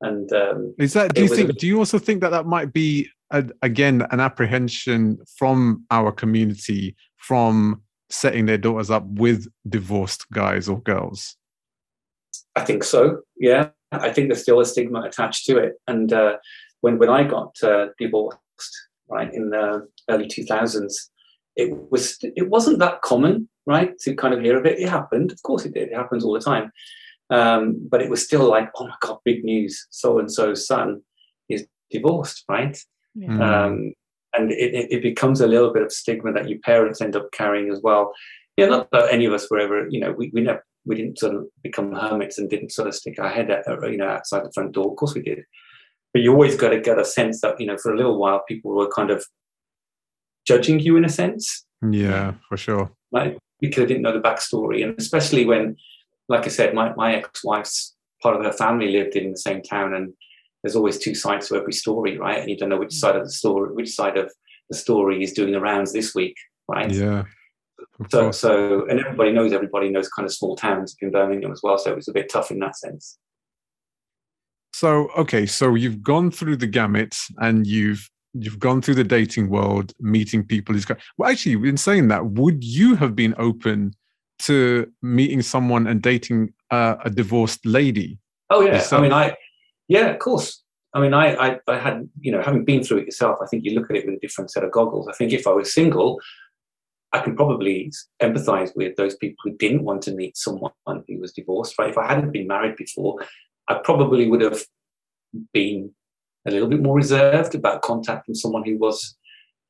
And 0.00 0.32
um, 0.32 0.74
is 0.78 0.94
that? 0.94 1.14
Do 1.14 1.22
you 1.22 1.28
think? 1.28 1.50
A, 1.50 1.52
do 1.52 1.66
you 1.66 1.78
also 1.78 1.98
think 1.98 2.20
that 2.22 2.30
that 2.30 2.46
might 2.46 2.72
be 2.72 3.08
a, 3.30 3.44
again 3.62 4.06
an 4.10 4.20
apprehension 4.20 5.18
from 5.36 5.84
our 5.90 6.10
community 6.10 6.96
from 7.18 7.82
setting 8.08 8.46
their 8.46 8.58
daughters 8.58 8.90
up 8.90 9.04
with 9.06 9.46
divorced 9.68 10.28
guys 10.32 10.68
or 10.68 10.80
girls? 10.80 11.36
I 12.56 12.64
think 12.64 12.82
so. 12.82 13.20
Yeah, 13.36 13.68
I 13.92 14.10
think 14.10 14.28
there's 14.28 14.42
still 14.42 14.60
a 14.60 14.66
stigma 14.66 15.02
attached 15.02 15.46
to 15.46 15.58
it. 15.58 15.74
And 15.86 16.12
uh, 16.12 16.36
when 16.80 16.98
when 16.98 17.10
I 17.10 17.24
got 17.24 17.54
uh, 17.62 17.88
divorced, 17.98 18.38
right 19.08 19.32
in 19.32 19.50
the 19.50 19.86
early 20.08 20.26
2000s, 20.26 20.92
it 21.56 21.90
was 21.90 22.18
it 22.22 22.48
wasn't 22.48 22.78
that 22.78 23.02
common, 23.02 23.48
right, 23.66 23.98
to 24.00 24.14
kind 24.14 24.34
of 24.34 24.40
hear 24.40 24.58
of 24.58 24.66
it. 24.66 24.78
It 24.78 24.88
happened, 24.88 25.32
of 25.32 25.42
course, 25.42 25.64
it 25.64 25.74
did. 25.74 25.88
It 25.88 25.96
happens 25.96 26.24
all 26.24 26.32
the 26.32 26.40
time. 26.40 26.72
Um, 27.30 27.86
but 27.88 28.02
it 28.02 28.10
was 28.10 28.24
still 28.24 28.48
like, 28.48 28.70
oh 28.76 28.88
my 28.88 28.94
god, 29.00 29.18
big 29.24 29.44
news! 29.44 29.86
So 29.90 30.18
and 30.18 30.30
so's 30.30 30.66
son 30.66 31.02
is 31.48 31.66
divorced, 31.90 32.44
right? 32.48 32.76
Yeah. 33.14 33.66
Um, 33.66 33.92
and 34.32 34.52
it, 34.52 34.92
it 34.92 35.02
becomes 35.02 35.40
a 35.40 35.46
little 35.46 35.72
bit 35.72 35.82
of 35.82 35.92
stigma 35.92 36.32
that 36.32 36.48
your 36.48 36.60
parents 36.60 37.00
end 37.00 37.16
up 37.16 37.32
carrying 37.32 37.70
as 37.70 37.80
well. 37.82 38.12
Yeah, 38.56 38.66
not 38.66 38.88
that 38.92 39.12
any 39.12 39.24
of 39.24 39.32
us 39.32 39.50
were 39.50 39.58
ever, 39.58 39.88
you 39.90 40.00
know, 40.00 40.12
we, 40.12 40.30
we 40.32 40.40
never 40.42 40.64
we 40.84 40.96
didn't 40.96 41.18
sort 41.18 41.34
of 41.34 41.46
become 41.62 41.92
hermits 41.92 42.38
and 42.38 42.48
didn't 42.48 42.72
sort 42.72 42.88
of 42.88 42.94
stick 42.94 43.18
our 43.18 43.28
head 43.28 43.50
out, 43.50 43.90
you 43.90 43.96
know, 43.96 44.08
outside 44.08 44.44
the 44.44 44.52
front 44.52 44.72
door. 44.72 44.90
Of 44.90 44.96
course 44.96 45.14
we 45.14 45.22
did. 45.22 45.44
But 46.12 46.22
you 46.22 46.32
always 46.32 46.56
got 46.56 46.70
to 46.70 46.80
get 46.80 46.98
a 46.98 47.04
sense 47.04 47.40
that, 47.42 47.60
you 47.60 47.66
know, 47.66 47.76
for 47.76 47.92
a 47.92 47.96
little 47.96 48.18
while 48.18 48.42
people 48.48 48.74
were 48.74 48.90
kind 48.90 49.10
of 49.10 49.24
judging 50.46 50.80
you 50.80 50.96
in 50.96 51.04
a 51.04 51.08
sense. 51.08 51.64
Yeah, 51.88 52.34
for 52.48 52.56
sure. 52.56 52.90
Like 53.12 53.38
because 53.60 53.84
I 53.84 53.86
didn't 53.86 54.02
know 54.02 54.12
the 54.12 54.20
backstory. 54.20 54.82
And 54.82 54.98
especially 54.98 55.44
when, 55.44 55.76
like 56.28 56.44
I 56.44 56.48
said, 56.48 56.74
my, 56.74 56.94
my 56.94 57.14
ex-wife's 57.14 57.94
part 58.22 58.36
of 58.36 58.44
her 58.44 58.52
family 58.52 58.90
lived 58.90 59.16
in 59.16 59.32
the 59.32 59.38
same 59.38 59.62
town 59.62 59.94
and 59.94 60.12
there's 60.62 60.76
always 60.76 60.98
two 60.98 61.14
sides 61.14 61.48
to 61.48 61.56
every 61.56 61.72
story, 61.72 62.18
right? 62.18 62.38
And 62.38 62.50
you 62.50 62.56
don't 62.56 62.68
know 62.68 62.78
which 62.78 62.94
side 62.94 63.16
of 63.16 63.24
the 63.24 63.30
story, 63.30 63.72
which 63.72 63.94
side 63.94 64.18
of 64.18 64.32
the 64.68 64.76
story 64.76 65.22
is 65.22 65.32
doing 65.32 65.52
the 65.52 65.60
rounds 65.60 65.92
this 65.92 66.14
week, 66.14 66.36
right? 66.68 66.90
Yeah. 66.90 67.24
So, 68.10 68.30
so, 68.30 68.86
and 68.86 69.00
everybody 69.00 69.32
knows 69.32 69.52
everybody 69.52 69.90
knows 69.90 70.08
kind 70.08 70.26
of 70.26 70.32
small 70.32 70.56
towns 70.56 70.96
in 71.00 71.10
Birmingham 71.10 71.52
as 71.52 71.60
well. 71.62 71.78
So 71.78 71.90
it 71.90 71.96
was 71.96 72.08
a 72.08 72.12
bit 72.12 72.30
tough 72.30 72.50
in 72.50 72.58
that 72.60 72.76
sense. 72.76 73.18
So, 74.72 75.08
okay, 75.16 75.46
so 75.46 75.74
you've 75.74 76.02
gone 76.02 76.30
through 76.30 76.56
the 76.56 76.66
gamut 76.66 77.16
and 77.38 77.66
you've 77.66 78.08
you've 78.34 78.58
gone 78.58 78.82
through 78.82 78.94
the 78.94 79.04
dating 79.04 79.48
world, 79.48 79.92
meeting 80.00 80.44
people. 80.44 80.74
Who's 80.74 80.86
well, 81.18 81.30
actually, 81.30 81.68
in 81.68 81.76
saying 81.76 82.08
that, 82.08 82.26
would 82.26 82.62
you 82.64 82.94
have 82.96 83.14
been 83.14 83.34
open 83.38 83.94
to 84.40 84.90
meeting 85.02 85.42
someone 85.42 85.86
and 85.86 86.00
dating 86.00 86.52
uh, 86.70 86.96
a 87.04 87.10
divorced 87.10 87.64
lady? 87.66 88.18
Oh 88.50 88.60
yeah, 88.60 88.74
yourself? 88.74 89.00
I 89.00 89.02
mean, 89.02 89.12
I 89.12 89.36
yeah, 89.88 90.06
of 90.06 90.18
course. 90.18 90.62
I 90.92 91.00
mean, 91.00 91.14
I, 91.14 91.34
I, 91.34 91.60
I 91.68 91.78
had, 91.78 92.08
you 92.20 92.32
know, 92.32 92.42
having 92.42 92.64
been 92.64 92.82
through 92.82 92.98
it 92.98 93.06
yourself, 93.06 93.38
I 93.40 93.46
think 93.46 93.64
you 93.64 93.78
look 93.78 93.90
at 93.90 93.96
it 93.96 94.06
with 94.06 94.16
a 94.16 94.18
different 94.18 94.50
set 94.50 94.64
of 94.64 94.72
goggles. 94.72 95.06
I 95.08 95.12
think 95.12 95.32
if 95.32 95.46
I 95.46 95.52
was 95.52 95.72
single, 95.72 96.18
I 97.12 97.20
can 97.20 97.36
probably 97.36 97.92
empathize 98.22 98.74
with 98.74 98.96
those 98.96 99.16
people 99.16 99.36
who 99.44 99.56
didn't 99.56 99.84
want 99.84 100.02
to 100.02 100.12
meet 100.12 100.36
someone 100.36 100.72
who 100.86 101.18
was 101.18 101.32
divorced, 101.32 101.78
right? 101.78 101.90
If 101.90 101.98
I 101.98 102.06
hadn't 102.08 102.32
been 102.32 102.46
married 102.46 102.76
before, 102.76 103.16
I 103.68 103.74
probably 103.84 104.28
would 104.28 104.40
have 104.40 104.62
been 105.52 105.92
a 106.46 106.50
little 106.50 106.68
bit 106.68 106.82
more 106.82 106.96
reserved 106.96 107.54
about 107.54 107.82
contacting 107.82 108.34
someone 108.34 108.64
who 108.64 108.78
was 108.78 109.16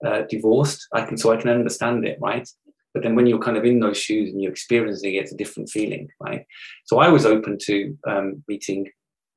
uh, 0.06 0.22
divorced. 0.28 0.86
I 0.94 1.04
can, 1.04 1.16
so 1.16 1.32
I 1.32 1.36
can 1.36 1.50
understand 1.50 2.04
it, 2.04 2.18
right? 2.20 2.48
But 2.94 3.02
then 3.02 3.14
when 3.14 3.26
you're 3.26 3.38
kind 3.38 3.56
of 3.56 3.64
in 3.64 3.80
those 3.80 3.98
shoes 3.98 4.30
and 4.30 4.40
you're 4.40 4.50
experiencing 4.50 5.14
it, 5.14 5.18
it's 5.18 5.32
a 5.32 5.36
different 5.36 5.68
feeling, 5.68 6.08
right? 6.20 6.44
So 6.86 6.98
I 6.98 7.08
was 7.08 7.26
open 7.26 7.58
to 7.66 7.96
um, 8.06 8.42
meeting 8.48 8.88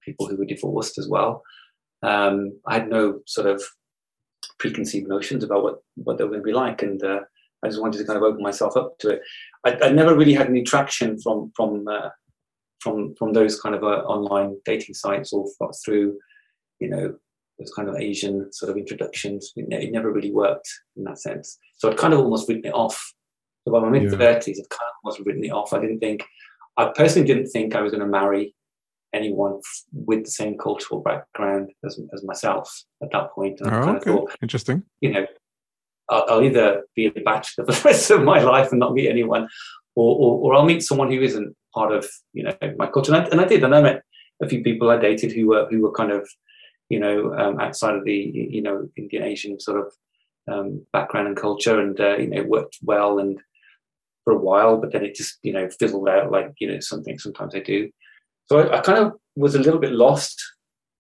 people 0.03 0.27
who 0.27 0.37
were 0.37 0.45
divorced 0.45 0.97
as 0.97 1.07
well. 1.07 1.43
Um, 2.01 2.59
I 2.67 2.73
had 2.73 2.89
no 2.89 3.21
sort 3.25 3.47
of 3.47 3.63
preconceived 4.59 5.07
notions 5.07 5.43
about 5.43 5.63
what, 5.63 5.75
what 5.95 6.17
they 6.17 6.23
were 6.23 6.31
going 6.31 6.41
to 6.41 6.45
be 6.45 6.53
like, 6.53 6.81
and 6.81 7.01
uh, 7.03 7.21
I 7.63 7.67
just 7.69 7.81
wanted 7.81 7.99
to 7.99 8.05
kind 8.05 8.17
of 8.17 8.23
open 8.23 8.43
myself 8.43 8.75
up 8.75 8.97
to 8.99 9.09
it. 9.09 9.21
I, 9.65 9.77
I 9.83 9.89
never 9.89 10.15
really 10.15 10.33
had 10.33 10.47
any 10.47 10.63
traction 10.63 11.19
from 11.21 11.51
from 11.55 11.87
uh, 11.87 12.09
from 12.79 13.15
from 13.15 13.33
those 13.33 13.59
kind 13.61 13.75
of 13.75 13.83
uh, 13.83 14.03
online 14.05 14.57
dating 14.65 14.95
sites 14.95 15.31
or 15.31 15.45
through, 15.85 16.17
you 16.79 16.89
know, 16.89 17.15
those 17.59 17.71
kind 17.75 17.89
of 17.89 17.95
Asian 17.95 18.51
sort 18.51 18.71
of 18.71 18.77
introductions. 18.77 19.51
It, 19.55 19.67
it 19.71 19.91
never 19.91 20.11
really 20.11 20.31
worked 20.31 20.69
in 20.95 21.03
that 21.05 21.19
sense. 21.19 21.57
So 21.77 21.89
I'd 21.89 21.97
kind 21.97 22.13
of 22.13 22.19
almost 22.19 22.47
written 22.47 22.65
it 22.65 22.73
off. 22.73 23.13
So 23.65 23.71
by 23.71 23.79
my 23.79 23.89
mid 23.89 24.11
thirties, 24.11 24.57
yeah. 24.57 24.63
I'd 24.63 24.69
kind 24.69 24.89
of 24.89 24.93
almost 25.03 25.25
written 25.25 25.43
it 25.43 25.51
off. 25.51 25.73
I 25.73 25.79
didn't 25.79 25.99
think, 25.99 26.23
I 26.77 26.91
personally 26.95 27.27
didn't 27.27 27.47
think 27.47 27.75
I 27.75 27.81
was 27.81 27.91
going 27.91 28.03
to 28.03 28.07
marry 28.07 28.53
anyone 29.13 29.61
with 29.93 30.25
the 30.25 30.31
same 30.31 30.57
cultural 30.57 31.01
background 31.01 31.71
as, 31.85 31.99
as 32.13 32.23
myself 32.23 32.83
at 33.01 33.11
that 33.11 33.31
point. 33.31 33.61
And 33.61 33.69
oh, 33.71 33.95
okay. 33.95 34.11
Thought, 34.11 34.35
Interesting. 34.41 34.83
You 35.01 35.11
know, 35.11 35.25
I'll, 36.09 36.25
I'll, 36.27 36.43
either 36.43 36.83
be 36.95 37.05
a 37.05 37.11
bachelor 37.11 37.65
for 37.67 37.71
the 37.71 37.81
rest 37.85 38.09
of 38.11 38.23
my 38.23 38.41
life 38.41 38.71
and 38.71 38.79
not 38.79 38.93
meet 38.93 39.09
anyone, 39.09 39.47
or, 39.95 40.15
or, 40.15 40.39
or, 40.39 40.55
I'll 40.55 40.65
meet 40.65 40.83
someone 40.83 41.11
who 41.11 41.21
isn't 41.21 41.55
part 41.73 41.93
of 41.93 42.09
you 42.33 42.43
know 42.43 42.55
my 42.77 42.87
culture. 42.87 43.13
And 43.13 43.25
I, 43.25 43.29
and 43.29 43.41
I 43.41 43.45
did, 43.45 43.63
and 43.63 43.75
I 43.75 43.81
met 43.81 44.03
a 44.41 44.49
few 44.49 44.63
people 44.63 44.89
I 44.89 44.97
dated 44.97 45.31
who 45.31 45.47
were 45.47 45.67
who 45.69 45.81
were 45.81 45.91
kind 45.91 46.11
of 46.11 46.27
you 46.93 46.99
know 46.99 47.33
um, 47.41 47.59
outside 47.59 47.95
of 47.95 48.03
the 48.05 48.19
you 48.55 48.61
know 48.61 48.87
Indian 48.95 49.23
Asian 49.23 49.59
sort 49.59 49.79
of 49.81 49.87
um, 50.51 50.85
background 50.93 51.27
and 51.27 51.37
culture, 51.37 51.79
and 51.79 51.99
uh, 51.99 52.17
you 52.17 52.27
know 52.27 52.41
it 52.41 52.47
worked 52.47 52.77
well 52.83 53.17
and 53.19 53.39
for 54.23 54.33
a 54.33 54.43
while, 54.49 54.77
but 54.77 54.91
then 54.91 55.03
it 55.03 55.15
just 55.15 55.39
you 55.41 55.53
know 55.53 55.67
fizzled 55.79 56.07
out 56.07 56.31
like 56.31 56.51
you 56.59 56.67
know 56.69 56.79
something 56.79 57.17
sometimes 57.17 57.55
I 57.55 57.61
do. 57.61 57.89
So 58.45 58.59
I, 58.59 58.77
I, 58.77 58.81
kind 58.81 58.99
of 58.99 59.13
was 59.35 59.55
a 59.55 59.63
little 59.65 59.79
bit 59.79 59.93
lost. 59.93 60.39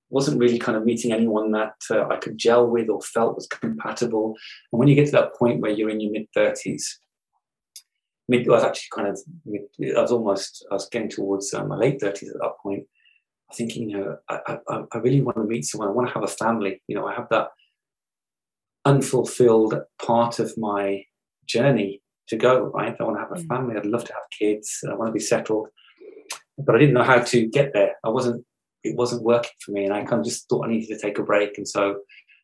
Wasn't 0.09 0.39
really 0.39 0.59
kind 0.59 0.77
of 0.77 0.85
meeting 0.85 1.11
anyone 1.11 1.51
that 1.51 1.75
uh, 1.89 2.07
I 2.07 2.17
could 2.17 2.37
gel 2.37 2.67
with 2.67 2.89
or 2.89 3.01
felt 3.01 3.35
was 3.35 3.47
compatible. 3.47 4.35
And 4.71 4.79
when 4.79 4.87
you 4.87 4.95
get 4.95 5.05
to 5.07 5.11
that 5.13 5.35
point 5.35 5.59
where 5.59 5.71
you're 5.71 5.89
in 5.89 6.01
your 6.01 6.11
mid 6.11 6.27
thirties, 6.33 6.99
I 8.31 8.43
was 8.47 8.63
actually 8.63 8.89
kind 8.95 9.07
of, 9.09 9.19
I 9.97 10.01
was 10.01 10.11
almost, 10.11 10.65
I 10.71 10.75
was 10.75 10.89
getting 10.89 11.09
towards 11.09 11.53
uh, 11.53 11.65
my 11.65 11.75
late 11.75 11.99
thirties 11.99 12.29
at 12.29 12.41
that 12.41 12.53
point. 12.63 12.85
Thinking, 13.55 13.89
you 13.89 13.97
know, 13.97 14.17
I, 14.29 14.57
I, 14.67 14.83
I 14.91 14.97
really 14.97 15.21
want 15.21 15.37
to 15.37 15.43
meet 15.43 15.65
someone. 15.65 15.89
I 15.89 15.91
want 15.91 16.07
to 16.07 16.13
have 16.13 16.23
a 16.23 16.27
family. 16.27 16.81
You 16.87 16.95
know, 16.95 17.07
I 17.07 17.13
have 17.13 17.27
that 17.29 17.49
unfulfilled 18.85 19.75
part 20.03 20.39
of 20.39 20.57
my 20.57 21.03
journey 21.45 22.01
to 22.29 22.35
go. 22.35 22.71
Right, 22.73 22.95
I 22.99 23.03
want 23.03 23.17
to 23.17 23.21
have 23.21 23.31
a 23.31 23.35
mm. 23.35 23.47
family. 23.47 23.75
I'd 23.77 23.85
love 23.85 24.05
to 24.05 24.13
have 24.13 24.23
kids. 24.37 24.79
I 24.89 24.95
want 24.95 25.09
to 25.09 25.13
be 25.13 25.19
settled 25.19 25.69
but 26.57 26.75
I 26.75 26.79
didn't 26.79 26.93
know 26.93 27.03
how 27.03 27.19
to 27.19 27.47
get 27.47 27.73
there. 27.73 27.95
I 28.03 28.09
wasn't, 28.09 28.45
it 28.83 28.95
wasn't 28.95 29.23
working 29.23 29.51
for 29.59 29.71
me. 29.71 29.85
And 29.85 29.93
I 29.93 30.03
kind 30.03 30.19
of 30.19 30.25
just 30.25 30.47
thought 30.47 30.65
I 30.65 30.69
needed 30.69 30.87
to 30.89 30.99
take 30.99 31.17
a 31.17 31.23
break. 31.23 31.57
And 31.57 31.67
so 31.67 32.01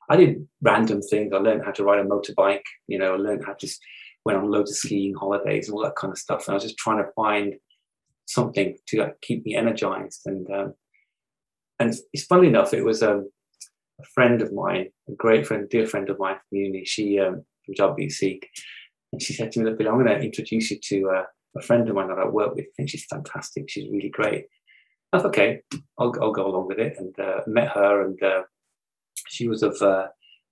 I 0.10 0.18
did 0.18 0.48
random 0.62 1.02
things. 1.02 1.32
I 1.34 1.38
learned 1.38 1.64
how 1.64 1.72
to 1.72 1.84
ride 1.84 2.00
a 2.00 2.04
motorbike, 2.04 2.64
you 2.88 2.98
know, 2.98 3.14
I 3.14 3.18
learned 3.18 3.46
how 3.46 3.54
to 3.54 3.60
just 3.60 3.82
went 4.26 4.38
on 4.38 4.50
loads 4.50 4.72
of 4.72 4.78
skiing 4.78 5.14
holidays 5.14 5.68
and 5.68 5.76
all 5.76 5.84
that 5.84 5.96
kind 5.96 6.12
of 6.12 6.18
stuff. 6.18 6.48
And 6.48 6.54
I 6.54 6.56
was 6.56 6.64
just 6.64 6.78
trying 6.78 6.98
to 6.98 7.12
find 7.16 7.56
something 8.26 8.76
to 8.88 9.00
like, 9.00 9.22
keep 9.22 9.46
me 9.46 9.56
energized. 9.56 10.22
And 10.26 10.50
um, 10.52 10.74
and 11.80 11.94
it's 12.14 12.26
funny 12.26 12.48
enough, 12.48 12.74
it 12.74 12.84
was 12.84 13.02
um, 13.02 13.30
a 14.00 14.06
friend 14.14 14.42
of 14.42 14.54
mine, 14.54 14.90
a 15.08 15.14
great 15.14 15.48
friend, 15.48 15.70
dear 15.70 15.88
friend 15.88 16.10
of 16.10 16.20
mine 16.20 16.36
from 16.36 16.58
uni. 16.58 16.86
She 16.86 17.20
um, 17.20 17.44
from 17.78 17.96
and 19.12 19.22
she 19.22 19.34
said 19.34 19.52
to 19.52 19.60
me, 19.60 19.66
"Look, 19.66 19.80
I'm 19.80 20.04
going 20.04 20.06
to 20.06 20.20
introduce 20.20 20.72
you 20.72 20.80
to 20.84 21.10
uh, 21.10 21.24
a 21.58 21.62
friend 21.62 21.88
of 21.88 21.96
mine 21.96 22.10
that 22.10 22.20
I 22.20 22.28
work 22.28 22.56
with. 22.56 22.66
Think 22.76 22.90
she's 22.90 23.06
fantastic. 23.06 23.70
She's 23.70 23.90
really 23.92 24.10
great." 24.10 24.46
I 25.12 25.18
thought, 25.18 25.30
okay, 25.30 25.62
I'll, 25.98 26.14
I'll 26.22 26.32
go 26.32 26.46
along 26.46 26.68
with 26.68 26.80
it, 26.80 26.96
and 26.98 27.18
uh, 27.20 27.42
met 27.48 27.70
her, 27.70 28.06
and 28.06 28.22
uh, 28.22 28.44
she 29.28 29.48
was 29.48 29.64
of 29.64 29.82
uh, 29.82 30.08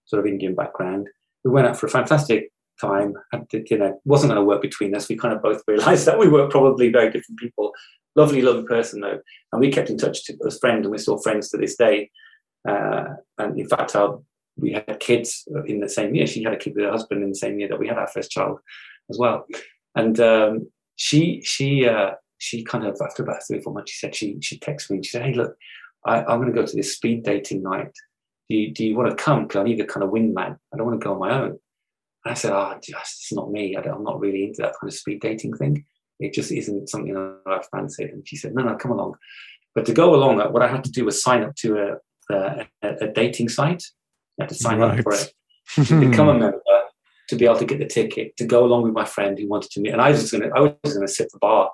sort 0.06 0.20
of 0.20 0.26
Indian 0.26 0.56
background. 0.56 1.08
We 1.44 1.52
went 1.52 1.68
out 1.68 1.78
for 1.78 1.86
a 1.86 1.92
fantastic 1.92 2.52
time. 2.80 3.14
And, 3.32 3.48
you 3.52 3.78
know, 3.78 4.00
wasn't 4.06 4.32
going 4.32 4.42
to 4.42 4.46
work 4.46 4.62
between 4.62 4.96
us. 4.96 5.10
We 5.10 5.16
kind 5.16 5.34
of 5.34 5.42
both 5.42 5.64
realised 5.68 6.06
that 6.08 6.20
we 6.20 6.28
were 6.28 6.48
probably 6.48 6.92
very 6.92 7.12
different 7.12 7.40
people. 7.40 7.72
Lovely, 8.18 8.42
lovely 8.42 8.64
person 8.64 9.02
though, 9.02 9.20
and 9.52 9.62
we 9.62 9.72
kept 9.72 9.92
in 9.92 9.98
touch 9.98 10.26
to, 10.26 10.36
as 10.48 10.58
friends, 10.58 10.84
and 10.84 10.90
we're 10.90 10.98
still 10.98 11.20
friends 11.20 11.50
to 11.50 11.58
this 11.58 11.76
day. 11.76 12.10
Uh, 12.68 13.10
and 13.38 13.60
in 13.60 13.70
fact, 13.70 13.96
our, 13.96 14.20
we 14.58 14.74
had 14.74 15.00
kids 15.00 15.48
in 15.68 15.80
the 15.80 15.88
same 15.88 16.16
year. 16.16 16.26
She 16.26 16.42
had 16.42 16.54
a 16.54 16.58
kid 16.58 16.74
with 16.76 16.86
her 16.86 16.92
husband 16.92 17.22
in 17.22 17.30
the 17.30 17.36
same 17.36 17.60
year 17.60 17.70
that 17.70 17.78
we 17.78 17.88
had 17.88 18.00
our 18.00 18.08
first 18.08 18.32
child 18.32 18.58
as 19.12 19.20
well. 19.20 19.46
And 19.94 20.20
um, 20.20 20.72
she 20.96 21.42
she 21.44 21.88
uh, 21.88 22.14
she 22.40 22.64
kind 22.64 22.88
of 22.88 22.98
after 23.00 23.22
about 23.22 23.44
three 23.48 23.60
or 23.60 23.62
four 23.62 23.74
months, 23.74 23.92
she 23.92 24.00
said 24.00 24.16
she 24.16 24.38
she 24.42 24.58
texted 24.58 24.90
me 24.90 24.96
and 24.98 25.06
she 25.06 25.12
said, 25.12 25.22
"Hey, 25.22 25.34
look, 25.34 25.56
I, 26.04 26.22
am 26.22 26.40
going 26.42 26.48
to 26.48 26.60
go 26.60 26.66
to 26.66 26.76
this 26.76 26.96
speed 26.96 27.24
dating 27.24 27.62
night. 27.62 27.92
Do 28.50 28.56
you, 28.56 28.74
do 28.74 28.84
you 28.84 28.96
want 28.96 29.16
to 29.16 29.24
come? 29.24 29.44
Because 29.44 29.60
I 29.60 29.64
need 29.64 29.80
a 29.80 29.86
kind 29.86 30.04
of 30.04 30.10
wingman. 30.10 30.58
I 30.74 30.78
don't 30.78 30.88
want 30.88 31.00
to 31.00 31.06
go 31.06 31.14
on 31.14 31.20
my 31.20 31.40
own." 31.40 31.60
And 32.26 32.32
I 32.32 32.34
said, 32.34 32.52
"Oh, 32.52 32.74
just, 32.82 33.22
it's 33.22 33.34
not 33.34 33.52
me. 33.52 33.76
I 33.76 33.88
am 33.88 34.04
not 34.04 34.20
really 34.20 34.44
into 34.46 34.64
that 34.64 34.74
kind 34.82 34.92
of 34.92 34.96
speed 34.96 35.22
dating 35.22 35.56
thing. 35.56 35.86
It 36.20 36.34
just 36.34 36.52
isn't 36.52 36.90
something 36.90 37.14
that 37.14 37.40
I 37.46 37.62
fancied." 37.72 38.10
And 38.10 38.28
she 38.28 38.36
said, 38.36 38.56
"No, 38.56 38.64
no, 38.64 38.76
come 38.76 38.92
along." 38.92 39.16
But 39.76 39.86
to 39.86 39.94
go 39.94 40.16
along, 40.16 40.40
what 40.54 40.64
I 40.64 40.68
had 40.68 40.84
to 40.86 40.92
do 40.92 41.06
was 41.06 41.22
sign 41.22 41.44
up 41.44 41.56
to 41.58 42.00
a, 42.32 42.36
a, 42.36 42.68
a 42.82 43.08
dating 43.10 43.50
site. 43.50 43.84
I 44.40 44.44
had 44.44 44.50
to 44.50 44.56
sign 44.56 44.80
right. 44.80 44.98
up 44.98 45.04
for 45.04 45.14
it, 45.14 45.32
to 45.86 46.00
become 46.10 46.30
a 46.30 46.34
member, 46.34 46.60
to 47.30 47.36
be 47.36 47.46
able 47.46 47.60
to 47.60 47.66
get 47.66 47.78
the 47.80 47.86
ticket 47.86 48.36
to 48.38 48.46
go 48.46 48.66
along 48.66 48.84
with 48.84 48.94
my 48.94 49.06
friend 49.06 49.38
who 49.38 49.48
wanted 49.48 49.70
to 49.72 49.80
meet. 49.80 49.92
And 49.92 50.02
I 50.02 50.10
was 50.10 50.22
just 50.22 50.32
going 50.32 50.50
to, 50.50 50.56
I 50.56 50.62
was 50.62 50.94
going 50.96 51.06
to 51.06 51.14
sit 51.14 51.26
at 51.26 51.32
the 51.32 51.40
bar 51.40 51.72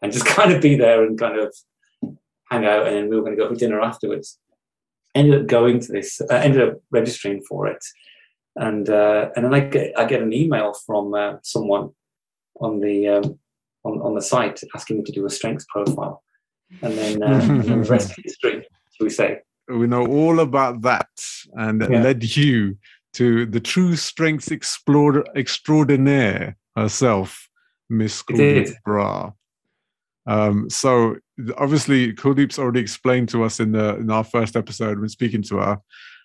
and 0.00 0.12
just 0.12 0.24
kind 0.38 0.52
of 0.52 0.62
be 0.62 0.76
there 0.76 1.04
and 1.04 1.18
kind 1.18 1.38
of 1.38 1.54
hang 2.50 2.64
out. 2.64 2.86
And 2.86 2.96
then 2.96 3.08
we 3.10 3.16
were 3.16 3.22
going 3.22 3.36
to 3.36 3.42
go 3.42 3.48
for 3.48 3.54
dinner 3.54 3.80
afterwards. 3.80 4.38
Ended 5.14 5.42
up 5.42 5.46
going 5.46 5.80
to 5.80 5.92
this, 5.92 6.22
uh, 6.22 6.34
ended 6.34 6.66
up 6.66 6.80
registering 6.90 7.42
for 7.42 7.66
it. 7.66 7.84
And 8.56 8.88
uh, 8.88 9.30
and 9.36 9.44
then 9.44 9.54
I 9.54 9.60
get 9.60 9.98
I 9.98 10.04
get 10.04 10.22
an 10.22 10.32
email 10.32 10.74
from 10.74 11.14
uh, 11.14 11.34
someone 11.42 11.90
on 12.60 12.80
the 12.80 13.08
um, 13.08 13.38
on, 13.84 14.00
on 14.00 14.14
the 14.14 14.22
site 14.22 14.60
asking 14.74 14.98
me 14.98 15.04
to 15.04 15.12
do 15.12 15.26
a 15.26 15.30
strengths 15.30 15.66
profile, 15.68 16.22
and 16.82 16.96
then, 16.96 17.22
uh, 17.22 17.26
and 17.42 17.62
then 17.62 17.82
the 17.82 17.90
rest 17.90 18.10
of 18.10 18.24
history, 18.24 18.66
shall 18.96 19.04
we 19.04 19.10
say? 19.10 19.38
We 19.68 19.86
know 19.86 20.06
all 20.06 20.40
about 20.40 20.82
that, 20.82 21.10
and 21.54 21.80
yeah. 21.82 22.02
led 22.02 22.36
you 22.36 22.76
to 23.14 23.46
the 23.46 23.60
true 23.60 23.96
strengths 23.96 24.50
explorer 24.50 25.24
extraordinaire 25.36 26.56
herself, 26.76 27.48
Miss 27.90 28.22
Kuldeep 28.22 28.74
Bra. 28.84 29.32
Um, 30.26 30.70
so 30.70 31.16
obviously, 31.58 32.12
Kuldeep's 32.12 32.58
already 32.58 32.80
explained 32.80 33.28
to 33.30 33.44
us 33.44 33.60
in 33.60 33.72
the 33.72 33.96
in 33.96 34.10
our 34.10 34.24
first 34.24 34.56
episode 34.56 34.98
when 34.98 35.08
speaking 35.08 35.42
to 35.42 35.56
her 35.56 35.78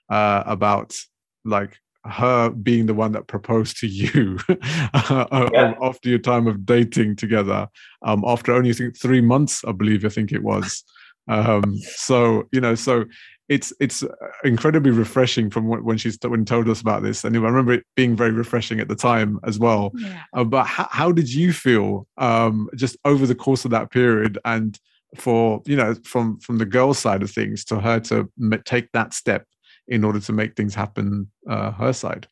uh, 0.09 0.43
about 0.45 0.95
like 1.43 1.77
her 2.09 2.49
being 2.49 2.85
the 2.85 2.93
one 2.93 3.11
that 3.13 3.27
proposed 3.27 3.77
to 3.77 3.87
you 3.87 4.37
uh, 4.93 5.49
yeah. 5.53 5.73
after 5.81 6.09
your 6.09 6.19
time 6.19 6.47
of 6.47 6.65
dating 6.65 7.15
together. 7.15 7.67
Um, 8.01 8.23
after 8.25 8.53
only 8.53 8.73
think 8.73 8.97
three 8.97 9.21
months, 9.21 9.63
I 9.65 9.71
believe 9.71 10.05
I 10.05 10.09
think 10.09 10.31
it 10.31 10.43
was. 10.43 10.83
Um, 11.27 11.77
so 11.77 12.47
you 12.51 12.61
know, 12.61 12.75
so 12.75 13.05
it's 13.49 13.71
it's 13.79 14.03
incredibly 14.43 14.91
refreshing 14.91 15.49
from 15.49 15.67
when 15.67 15.97
she's 15.97 16.17
when 16.21 16.43
told 16.43 16.67
us 16.67 16.81
about 16.81 17.01
this 17.01 17.23
and 17.23 17.35
i 17.35 17.39
remember 17.39 17.73
it 17.73 17.85
being 17.95 18.15
very 18.15 18.31
refreshing 18.31 18.79
at 18.79 18.89
the 18.89 18.95
time 18.95 19.39
as 19.45 19.57
well 19.57 19.91
yeah. 19.95 20.23
uh, 20.33 20.43
but 20.43 20.65
how, 20.65 20.87
how, 20.91 21.11
did 21.11 21.33
you 21.33 21.53
feel 21.53 22.07
um, 22.17 22.69
just 22.75 22.97
over 23.05 23.25
the 23.25 23.35
course 23.35 23.63
of 23.63 23.71
that 23.71 23.89
period 23.89 24.37
and 24.43 24.79
for 25.15 25.61
you 25.65 25.77
know 25.77 25.95
from 26.03 26.37
from 26.39 26.57
the 26.57 26.65
girl's 26.65 26.99
side 26.99 27.23
of 27.23 27.31
things 27.31 27.63
to 27.63 27.79
her 27.79 27.99
to 27.99 28.29
take 28.65 28.91
that 28.91 29.13
step 29.13 29.45
in 29.87 30.03
order 30.03 30.19
to 30.19 30.33
make 30.33 30.55
things 30.55 30.75
happen 30.75 31.29
uh, 31.49 31.71
her 31.71 31.93
side 31.93 32.27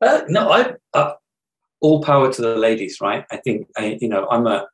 uh, 0.00 0.22
no 0.28 0.50
i 0.50 0.72
uh, 0.94 1.12
all 1.80 2.02
power 2.02 2.32
to 2.32 2.42
the 2.42 2.56
ladies 2.56 2.98
right 3.00 3.24
i 3.30 3.36
think 3.36 3.66
I, 3.76 3.98
you 4.00 4.08
know 4.08 4.26
i'm 4.30 4.46
a 4.46 4.66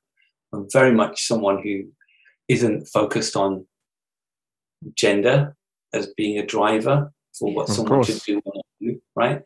i'm 0.52 0.66
very 0.72 0.92
much 0.92 1.26
someone 1.26 1.62
who 1.62 1.84
isn't 2.48 2.86
focused 2.86 3.36
on 3.36 3.66
gender 4.94 5.56
as 5.92 6.08
being 6.16 6.38
a 6.38 6.46
driver 6.46 7.12
for 7.38 7.52
what 7.52 7.68
of 7.68 7.74
someone 7.74 7.94
course. 7.94 8.06
should 8.06 8.22
do 8.22 8.42
or 8.44 8.52
not 8.54 8.66
do, 8.80 9.00
right? 9.14 9.42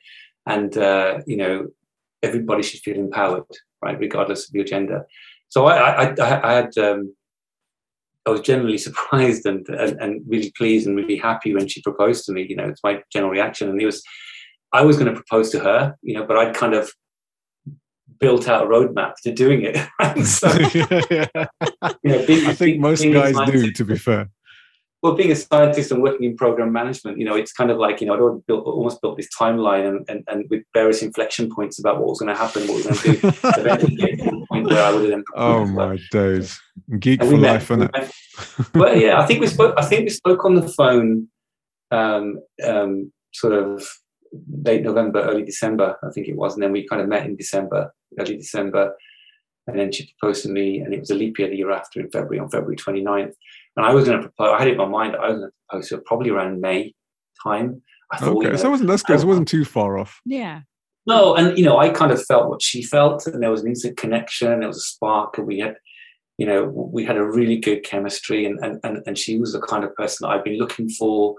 And 0.47 0.77
uh, 0.77 1.21
you 1.27 1.37
know, 1.37 1.69
everybody 2.23 2.63
should 2.63 2.81
feel 2.81 2.97
empowered, 2.97 3.45
right, 3.83 3.99
regardless 3.99 4.49
of 4.49 4.55
your 4.55 4.65
gender. 4.65 5.07
So 5.49 5.67
I, 5.67 6.05
I, 6.05 6.15
I, 6.15 6.51
I 6.51 6.53
had, 6.55 6.79
um, 6.79 7.15
I 8.27 8.31
was 8.31 8.41
generally 8.41 8.79
surprised 8.87 9.47
and, 9.47 9.67
and, 9.69 10.01
and 10.01 10.23
really 10.27 10.53
pleased 10.57 10.87
and 10.87 10.97
really 10.97 11.17
happy 11.17 11.55
when 11.55 11.69
she 11.69 11.83
proposed 11.83 12.25
to 12.27 12.33
me. 12.33 12.47
You 12.49 12.57
know, 12.57 12.69
it's 12.69 12.83
my 12.85 13.03
general 13.13 13.31
reaction, 13.31 13.69
and 13.69 13.81
it 13.81 13.87
was, 13.87 14.03
I 14.73 14.83
was 14.83 14.97
going 14.97 15.13
to 15.13 15.15
propose 15.15 15.51
to 15.51 15.61
her, 15.61 15.97
you 16.03 16.15
know, 16.15 16.25
but 16.27 16.37
I'd 16.37 16.55
kind 16.55 16.75
of 16.75 16.91
built 18.19 18.49
out 18.49 18.65
a 18.65 18.67
roadmap 18.67 19.15
to 19.23 19.33
doing 19.33 19.63
it. 19.65 19.77
so, 20.27 20.49
yeah, 20.75 21.01
yeah. 21.11 21.47
You 22.03 22.13
know, 22.13 22.27
being, 22.27 22.47
I 22.47 22.55
think 22.55 22.59
being, 22.59 22.81
most 22.81 23.03
guys 23.05 23.35
do, 23.51 23.73
to 23.73 23.85
be 23.85 23.97
fair 23.97 24.29
well, 25.03 25.15
being 25.15 25.33
a 25.33 25.37
scientist 25.37 25.91
and 25.91 26.03
working 26.03 26.25
in 26.25 26.37
program 26.37 26.73
management, 26.73 27.19
you 27.19 27.25
know, 27.25 27.35
it's 27.35 27.53
kind 27.53 27.71
of 27.71 27.79
like, 27.79 28.01
you 28.01 28.07
know, 28.07 28.15
I'd 28.15 28.21
already 28.21 28.43
built, 28.47 28.67
almost 28.67 29.01
built 29.01 29.17
this 29.17 29.29
timeline 29.39 29.89
and, 29.89 30.11
and, 30.11 30.25
and 30.29 30.45
with 30.51 30.63
various 30.75 31.03
inflection 31.03 31.51
points 31.51 31.79
about 31.79 31.99
what 31.99 32.09
was 32.09 32.21
going 32.21 32.35
to 32.35 32.39
happen, 32.39 32.67
what 32.69 32.77
were 32.77 32.91
going 32.91 32.97
to 32.97 33.13
do. 33.13 33.29
Eventually 33.61 34.17
to 34.17 34.25
the 34.25 34.47
point 34.51 34.67
where 34.67 34.85
I 34.85 34.93
would 34.93 35.11
then. 35.11 35.25
Oh 35.35 35.65
my 35.65 35.99
days. 36.11 36.61
Geek 36.99 37.23
for 37.23 37.37
life, 37.37 37.71
isn't 37.71 37.91
it? 37.95 38.11
well, 38.75 38.95
yeah, 38.95 39.21
I 39.21 39.27
think 39.27 39.41
we 39.41 39.47
spoke, 39.47 39.75
I 39.79 39.87
think 39.87 40.05
we 40.05 40.11
spoke 40.11 40.45
on 40.45 40.55
the 40.55 40.69
phone 40.69 41.29
um, 41.91 42.41
um, 42.67 43.11
sort 43.33 43.55
of 43.55 43.87
late 44.65 44.83
November, 44.83 45.23
early 45.23 45.45
December, 45.45 45.97
I 46.03 46.11
think 46.11 46.29
it 46.29 46.37
was. 46.37 46.55
And 46.55 46.63
then 46.63 46.73
we 46.73 46.87
kind 46.87 47.01
of 47.01 47.09
met 47.09 47.25
in 47.25 47.37
December, 47.37 47.93
early 48.19 48.37
December. 48.37 48.95
And 49.67 49.79
then 49.79 49.93
she 49.93 50.13
proposed 50.19 50.43
to 50.43 50.51
me, 50.51 50.81
and 50.81 50.93
it 50.93 51.01
was 51.01 51.11
a 51.11 51.15
leap 51.15 51.39
year 51.39 51.49
the 51.49 51.57
year 51.57 51.71
after 51.71 52.01
in 52.01 52.11
February, 52.11 52.39
on 52.39 52.51
February 52.51 52.77
29th. 52.77 53.35
And 53.81 53.89
I 53.89 53.95
was 53.95 54.05
going 54.05 54.21
to 54.21 54.29
propose, 54.29 54.55
I 54.55 54.59
had 54.59 54.69
it 54.69 54.73
in 54.73 54.77
my 54.77 54.87
mind, 54.87 55.17
I 55.17 55.29
was 55.29 55.39
going 55.39 55.49
to 55.49 55.57
propose 55.71 55.89
to 55.89 55.95
her 55.97 56.03
probably 56.05 56.29
around 56.29 56.61
May 56.61 56.95
time. 57.43 57.81
I 58.13 58.19
thought, 58.19 58.37
okay, 58.37 58.47
you 58.49 58.51
know, 58.51 58.57
so 58.57 58.67
it 58.67 58.71
wasn't, 58.73 58.89
that's 58.91 59.03
good. 59.03 59.19
It 59.19 59.27
wasn't 59.27 59.49
too 59.49 59.65
far 59.65 59.99
off. 59.99 60.21
Yeah. 60.27 60.61
No, 61.07 61.35
and, 61.35 61.57
you 61.57 61.65
know, 61.65 61.79
I 61.79 61.89
kind 61.89 62.13
of 62.13 62.23
felt 62.27 62.51
what 62.51 62.61
she 62.61 62.83
felt, 62.83 63.27
and 63.27 63.43
there 63.43 63.51
was 63.51 63.63
an 63.63 63.69
instant 63.69 63.97
connection, 63.97 64.61
there 64.61 64.69
was 64.69 64.77
a 64.77 64.81
spark, 64.81 65.39
and 65.39 65.47
we 65.47 65.61
had, 65.61 65.77
you 66.37 66.45
know, 66.45 66.65
we 66.65 67.07
had 67.07 67.17
a 67.17 67.25
really 67.25 67.57
good 67.57 67.83
chemistry, 67.83 68.45
and, 68.45 68.59
and, 68.63 68.81
and, 68.85 69.03
and 69.07 69.17
she 69.17 69.39
was 69.39 69.55
the 69.55 69.63
kind 69.63 69.83
of 69.83 69.95
person 69.95 70.29
that 70.29 70.35
I've 70.35 70.45
been 70.45 70.59
looking 70.59 70.91
for. 70.91 71.37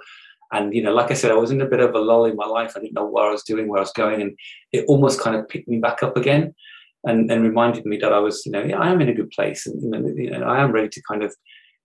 And, 0.51 0.73
you 0.73 0.81
know, 0.81 0.93
like 0.93 1.11
I 1.11 1.13
said, 1.13 1.29
I 1.29 1.35
was 1.35 1.51
in 1.51 1.61
a 1.61 1.67
bit 1.67 1.79
of 1.79 1.93
a 1.93 1.99
lull 1.99 2.25
in 2.25 2.35
my 2.35 2.47
life. 2.47 2.73
I 2.75 2.79
didn't 2.79 2.93
know 2.93 3.05
what 3.05 3.27
I 3.27 3.31
was 3.31 3.43
doing, 3.43 3.67
where 3.67 3.77
I 3.77 3.83
was 3.83 3.93
going, 3.93 4.19
and 4.19 4.35
it 4.71 4.85
almost 4.87 5.21
kind 5.21 5.35
of 5.35 5.47
picked 5.47 5.67
me 5.67 5.77
back 5.77 6.01
up 6.01 6.17
again 6.17 6.55
and, 7.03 7.31
and 7.31 7.43
reminded 7.43 7.85
me 7.85 7.97
that 7.97 8.13
I 8.13 8.19
was, 8.19 8.43
you 8.47 8.51
know, 8.51 8.63
yeah, 8.63 8.79
I 8.79 8.89
am 8.89 8.99
in 8.99 9.09
a 9.09 9.13
good 9.13 9.29
place, 9.29 9.67
and 9.67 9.79
you 10.17 10.31
know, 10.31 10.47
I 10.47 10.63
am 10.63 10.71
ready 10.71 10.89
to 10.89 11.01
kind 11.07 11.23
of 11.23 11.35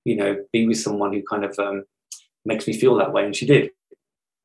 you 0.07 0.15
know, 0.15 0.37
be 0.53 0.66
with 0.66 0.78
someone 0.78 1.12
who 1.12 1.23
kind 1.28 1.45
of 1.45 1.59
um, 1.59 1.85
makes 2.45 2.66
me 2.66 2.78
feel 2.78 2.95
that 2.97 3.12
way. 3.12 3.24
And 3.24 3.35
she 3.35 3.45
did. 3.45 3.70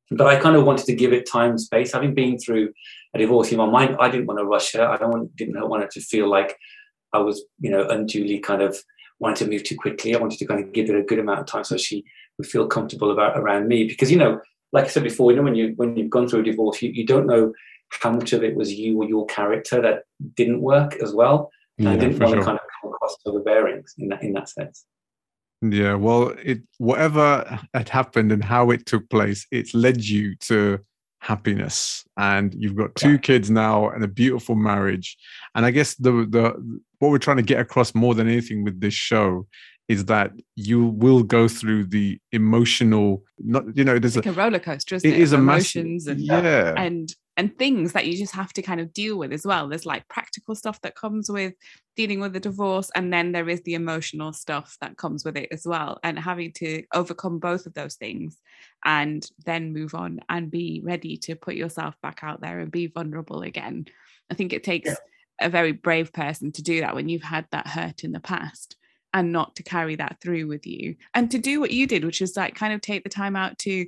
But 0.10 0.28
I 0.28 0.38
kind 0.38 0.56
of 0.56 0.66
wanted 0.66 0.88
to 0.88 0.96
give 0.96 1.14
it 1.14 1.30
time 1.30 1.52
and 1.52 1.62
space. 1.62 1.94
Having 1.94 2.16
been 2.16 2.38
through 2.40 2.74
a 3.14 3.20
divorce 3.20 3.52
in 3.52 3.60
my 3.60 3.68
mind, 3.68 3.96
I 4.00 4.10
didn't 4.10 4.26
want 4.26 4.40
to 4.40 4.46
rush 4.46 4.74
her. 4.74 4.86
I 4.86 4.98
don't 4.98 5.12
want, 5.12 5.36
didn't 5.36 5.70
want 5.70 5.84
her 5.84 5.90
to 5.90 6.02
feel 6.02 6.28
like 6.28 6.58
I 7.14 7.20
was, 7.20 7.44
you 7.60 7.70
know, 7.70 7.88
unduly 7.88 8.40
kind 8.40 8.64
of 8.64 8.76
wanting 9.20 9.46
to 9.46 9.52
move 9.52 9.64
too 9.64 9.78
quickly. 9.78 10.16
I 10.16 10.20
wanted 10.20 10.40
to 10.40 10.48
kind 10.48 10.64
of 10.64 10.74
give 10.74 10.90
it 10.90 10.96
a 10.96 11.04
good 11.04 11.20
amount 11.20 11.40
of 11.42 11.46
time 11.46 11.64
so 11.64 11.78
she 11.78 12.04
would 12.38 12.48
feel 12.48 12.68
comfortable 12.68 13.12
about 13.12 13.38
around 13.38 13.68
me. 13.68 13.88
Because, 13.88 14.12
you 14.12 14.18
know, 14.18 14.42
like 14.74 14.86
I 14.86 14.88
said 14.88 15.04
before, 15.04 15.32
you 15.32 15.38
know, 15.38 15.44
when 15.44 15.56
you 15.56 15.74
when 15.76 15.96
you've 15.96 16.10
gone 16.10 16.28
through 16.28 16.42
a 16.42 16.44
divorce, 16.44 16.82
you, 16.82 16.90
you 16.90 17.06
don't 17.06 17.28
know 17.28 17.54
how 18.02 18.12
much 18.12 18.34
of 18.34 18.44
it 18.44 18.56
was 18.56 18.74
you 18.74 18.98
or 18.98 19.06
your 19.06 19.28
character 19.28 19.80
that 19.82 20.04
didn't 20.36 20.62
work 20.62 20.96
as 21.04 21.14
well. 21.14 21.52
And 21.78 21.86
yeah, 21.88 21.94
I 21.94 21.98
didn't 21.98 22.20
want 22.20 22.32
sure. 22.32 22.40
to 22.40 22.46
kind 22.46 22.58
of 22.58 22.66
come 22.82 22.94
across 22.94 23.16
overbearings 23.26 23.94
in 23.98 24.10
that 24.10 24.24
in 24.24 24.34
that 24.34 24.50
sense. 24.50 24.86
Yeah, 25.62 25.94
well, 25.94 26.30
it 26.44 26.62
whatever 26.80 27.60
had 27.74 27.90
happened 27.90 28.32
and 28.32 28.44
how 28.44 28.72
it 28.72 28.86
took 28.86 29.10
place, 29.10 29.46
it's 29.52 29.76
led 29.76 30.04
you 30.04 30.36
to 30.38 30.80
happiness, 31.20 32.04
and 32.18 32.54
you've 32.56 32.76
got 32.76 32.96
two 32.96 33.12
yeah. 33.12 33.18
kids 33.18 33.52
now 33.52 33.90
and 33.90 34.04
a 34.04 34.08
beautiful 34.08 34.56
marriage. 34.56 35.16
And 35.54 35.66
I 35.66 35.72
guess 35.72 35.94
the 35.96 36.12
the 36.12 36.82
what 36.98 37.12
we're 37.12 37.20
trying 37.20 37.38
to 37.38 37.44
get 37.44 37.60
across 37.60 37.94
more 37.94 38.16
than 38.16 38.28
anything 38.28 38.64
with 38.64 38.80
this 38.82 38.96
show 38.96 39.48
is 39.88 40.06
that 40.06 40.32
you 40.56 40.86
will 40.86 41.24
go 41.24 41.48
through 41.48 41.86
the 41.86 42.20
emotional 42.32 43.24
not 43.40 43.64
you 43.76 43.84
know 43.84 44.00
there's 44.00 44.16
like 44.16 44.26
a, 44.26 44.30
a 44.30 44.34
roller 44.34 44.60
coaster 44.60 44.96
isn't 44.96 45.10
it, 45.10 45.16
it? 45.16 45.20
is 45.20 45.34
emotions 45.34 46.08
massive, 46.08 46.20
and 46.20 46.26
yeah. 46.28 46.74
and 46.78 47.16
and 47.38 47.58
things 47.58 47.94
that 47.94 48.06
you 48.06 48.18
just 48.18 48.36
have 48.36 48.52
to 48.54 48.62
kind 48.62 48.82
of 48.82 48.94
deal 48.94 49.18
with 49.18 49.32
as 49.32 49.46
well. 49.46 49.68
There's 49.68 49.86
like 49.86 50.08
practical 50.10 50.54
stuff 50.54 50.82
that 50.82 50.96
comes 50.96 51.30
with 51.32 51.54
dealing 51.96 52.20
with 52.20 52.34
the 52.34 52.40
divorce 52.40 52.92
and 52.94 53.12
then 53.12 53.32
there 53.32 53.48
is 53.48 53.62
the 53.62 53.74
emotional 53.74 54.34
stuff 54.34 54.78
that 54.82 54.98
comes 54.98 55.24
with 55.24 55.38
it 55.38 55.48
as 55.52 55.66
well. 55.66 56.00
And 56.04 56.20
having 56.20 56.52
to 56.54 56.84
overcome 56.94 57.40
both 57.40 57.66
of 57.66 57.74
those 57.74 57.96
things 57.96 58.38
and 58.84 59.26
then 59.46 59.74
move 59.74 59.96
on 59.96 60.20
and 60.30 60.52
be 60.52 60.82
ready 60.84 61.18
to 61.18 61.36
put 61.36 61.56
yourself 61.56 61.96
back 62.04 62.20
out 62.22 62.42
there 62.42 62.60
and 62.60 62.72
be 62.72 62.88
vulnerable 62.88 63.42
again. 63.42 63.86
I 64.30 64.34
think 64.34 64.52
it 64.52 64.64
takes 64.64 64.90
yeah. 64.90 64.96
a 65.40 65.50
very 65.50 65.72
brave 65.72 66.12
person 66.12 66.52
to 66.52 66.62
do 66.62 66.82
that 66.82 66.96
when 66.96 67.08
you've 67.08 67.24
had 67.24 67.48
that 67.52 67.68
hurt 67.68 68.04
in 68.04 68.12
the 68.12 68.20
past 68.20 68.76
and 69.14 69.32
not 69.32 69.56
to 69.56 69.64
carry 69.64 69.96
that 69.96 70.18
through 70.22 70.48
with 70.48 70.66
you. 70.66 70.96
And 71.14 71.30
to 71.32 71.38
do 71.38 71.60
what 71.60 71.72
you 71.72 71.88
did 71.88 72.06
which 72.06 72.22
is 72.22 72.36
like 72.36 72.56
kind 72.56 72.74
of 72.74 72.82
take 72.82 73.04
the 73.04 73.10
time 73.10 73.36
out 73.36 73.58
to 73.60 73.86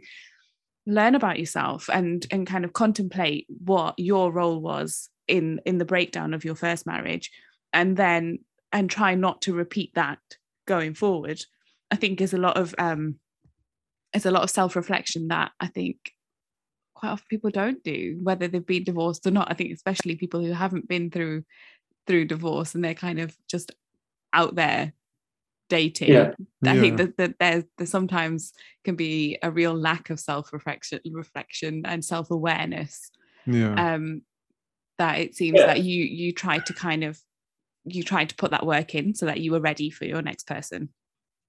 learn 0.85 1.15
about 1.15 1.39
yourself 1.39 1.89
and 1.91 2.25
and 2.31 2.45
kind 2.45 2.65
of 2.65 2.73
contemplate 2.73 3.47
what 3.47 3.95
your 3.97 4.31
role 4.31 4.59
was 4.59 5.09
in 5.27 5.61
in 5.65 5.77
the 5.77 5.85
breakdown 5.85 6.33
of 6.33 6.43
your 6.43 6.55
first 6.55 6.85
marriage 6.85 7.31
and 7.71 7.95
then 7.95 8.39
and 8.73 8.89
try 8.89 9.15
not 9.15 9.41
to 9.41 9.53
repeat 9.53 9.93
that 9.95 10.19
going 10.67 10.93
forward 10.93 11.39
i 11.89 11.95
think 11.95 12.19
is 12.19 12.33
a 12.33 12.37
lot 12.37 12.57
of 12.57 12.75
um 12.79 13.15
is 14.13 14.25
a 14.25 14.31
lot 14.31 14.43
of 14.43 14.49
self-reflection 14.49 15.29
that 15.29 15.51
i 15.61 15.67
think 15.67 16.11
quite 17.03 17.11
often 17.11 17.25
people 17.29 17.49
don't 17.49 17.83
do 17.83 18.17
whether 18.23 18.47
they've 18.47 18.65
been 18.65 18.85
divorced 18.85 19.27
or 19.27 19.31
not. 19.31 19.51
I 19.51 19.55
think 19.55 19.73
especially 19.73 20.15
people 20.15 20.39
who 20.39 20.53
haven't 20.53 20.87
been 20.87 21.11
through 21.11 21.43
through 22.07 22.25
divorce 22.25 22.75
and 22.75 22.83
they're 22.83 22.93
kind 22.93 23.19
of 23.19 23.35
just 23.49 23.73
out 24.31 24.55
there 24.55 24.93
dating 25.73 26.09
yeah. 26.11 26.31
i 26.65 26.75
yeah. 26.75 26.79
think 26.79 26.97
that, 26.97 27.17
that 27.17 27.33
there's 27.39 27.63
there 27.79 27.87
sometimes 27.87 28.53
can 28.83 28.95
be 28.95 29.39
a 29.41 29.49
real 29.49 29.73
lack 29.73 30.11
of 30.11 30.19
self-reflection 30.19 30.99
reflection 31.11 31.81
and 31.85 32.05
self-awareness 32.05 33.09
yeah. 33.47 33.73
um 33.93 34.21
that 34.99 35.17
it 35.17 35.35
seems 35.35 35.57
yeah. 35.59 35.65
that 35.65 35.81
you 35.81 36.03
you 36.03 36.31
tried 36.31 36.63
to 36.63 36.73
kind 36.73 37.03
of 37.03 37.19
you 37.85 38.03
tried 38.03 38.29
to 38.29 38.35
put 38.35 38.51
that 38.51 38.67
work 38.67 38.93
in 38.93 39.15
so 39.15 39.25
that 39.25 39.39
you 39.39 39.51
were 39.51 39.59
ready 39.59 39.89
for 39.89 40.05
your 40.05 40.21
next 40.21 40.45
person 40.45 40.89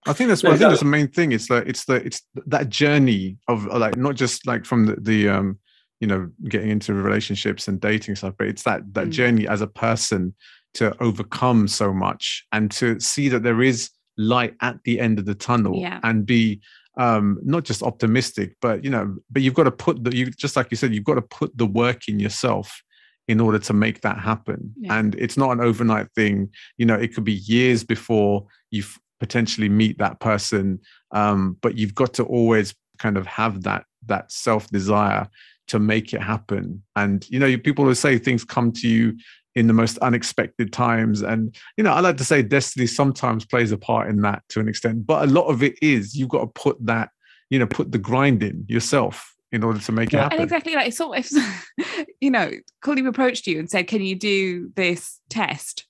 I 0.06 0.14
think 0.14 0.28
that's 0.28 0.42
what 0.42 0.52
I 0.52 0.56
think 0.56 0.68
that's 0.68 0.80
the 0.80 0.86
main 0.86 1.08
thing. 1.08 1.32
It's 1.32 1.48
the 1.48 1.66
it's 1.66 1.86
the 1.86 1.94
it's 1.94 2.20
that 2.34 2.68
journey 2.68 3.38
of 3.48 3.64
like 3.64 3.96
not 3.96 4.16
just 4.16 4.46
like 4.46 4.66
from 4.66 4.84
the, 4.84 4.96
the 4.96 5.30
um 5.30 5.58
you 5.98 6.06
know 6.06 6.30
getting 6.46 6.68
into 6.68 6.92
relationships 6.92 7.68
and 7.68 7.80
dating 7.80 8.16
stuff, 8.16 8.34
but 8.38 8.48
it's 8.48 8.64
that 8.64 8.82
that 8.92 9.06
mm. 9.06 9.12
journey 9.12 9.48
as 9.48 9.62
a 9.62 9.66
person 9.66 10.34
to 10.74 10.94
overcome 11.02 11.68
so 11.68 11.92
much 11.92 12.44
and 12.52 12.70
to 12.72 13.00
see 13.00 13.28
that 13.28 13.42
there 13.42 13.62
is 13.62 13.90
light 14.16 14.54
at 14.60 14.76
the 14.84 15.00
end 15.00 15.18
of 15.18 15.24
the 15.24 15.34
tunnel 15.34 15.76
yeah. 15.76 16.00
and 16.02 16.26
be 16.26 16.60
um 16.96 17.38
not 17.42 17.64
just 17.64 17.82
optimistic 17.82 18.54
but 18.60 18.84
you 18.84 18.90
know 18.90 19.16
but 19.30 19.42
you've 19.42 19.54
got 19.54 19.64
to 19.64 19.70
put 19.70 20.02
the 20.04 20.14
you 20.14 20.30
just 20.30 20.54
like 20.56 20.70
you 20.70 20.76
said 20.76 20.94
you've 20.94 21.04
got 21.04 21.14
to 21.14 21.22
put 21.22 21.56
the 21.56 21.66
work 21.66 22.08
in 22.08 22.20
yourself 22.20 22.82
in 23.26 23.40
order 23.40 23.58
to 23.58 23.72
make 23.72 24.00
that 24.02 24.18
happen 24.18 24.72
yeah. 24.78 24.96
and 24.96 25.14
it's 25.16 25.36
not 25.36 25.50
an 25.50 25.60
overnight 25.60 26.06
thing 26.14 26.48
you 26.76 26.86
know 26.86 26.94
it 26.94 27.14
could 27.14 27.24
be 27.24 27.32
years 27.32 27.82
before 27.82 28.46
you 28.70 28.84
potentially 29.18 29.68
meet 29.68 29.98
that 29.98 30.20
person 30.20 30.78
um 31.12 31.56
but 31.60 31.76
you've 31.76 31.94
got 31.94 32.14
to 32.14 32.22
always 32.24 32.74
kind 32.98 33.16
of 33.16 33.26
have 33.26 33.62
that 33.62 33.84
that 34.06 34.30
self 34.30 34.68
desire 34.68 35.28
to 35.66 35.78
make 35.78 36.12
it 36.12 36.22
happen 36.22 36.82
and 36.94 37.28
you 37.30 37.38
know 37.38 37.56
people 37.58 37.84
will 37.84 37.94
say 37.94 38.18
things 38.18 38.44
come 38.44 38.70
to 38.70 38.86
you 38.86 39.16
in 39.54 39.66
the 39.66 39.72
most 39.72 39.98
unexpected 39.98 40.72
times. 40.72 41.22
And, 41.22 41.54
you 41.76 41.84
know, 41.84 41.92
I 41.92 42.00
like 42.00 42.16
to 42.16 42.24
say 42.24 42.42
destiny 42.42 42.86
sometimes 42.86 43.44
plays 43.44 43.72
a 43.72 43.78
part 43.78 44.08
in 44.08 44.22
that 44.22 44.42
to 44.50 44.60
an 44.60 44.68
extent, 44.68 45.06
but 45.06 45.28
a 45.28 45.30
lot 45.30 45.46
of 45.46 45.62
it 45.62 45.76
is 45.80 46.14
you've 46.14 46.28
got 46.28 46.40
to 46.40 46.46
put 46.46 46.76
that, 46.86 47.10
you 47.50 47.58
know, 47.58 47.66
put 47.66 47.92
the 47.92 47.98
grind 47.98 48.42
in 48.42 48.64
yourself 48.68 49.34
in 49.52 49.62
order 49.62 49.78
to 49.78 49.92
make 49.92 50.12
it 50.12 50.18
happen. 50.18 50.38
And 50.38 50.44
exactly 50.44 50.74
like 50.74 50.92
so 50.92 51.12
if 51.12 51.30
you 52.20 52.30
know, 52.30 52.50
Kuldeep 52.84 53.06
approached 53.06 53.46
you 53.46 53.58
and 53.60 53.70
said, 53.70 53.86
Can 53.86 54.02
you 54.02 54.16
do 54.16 54.72
this 54.74 55.20
test? 55.30 55.86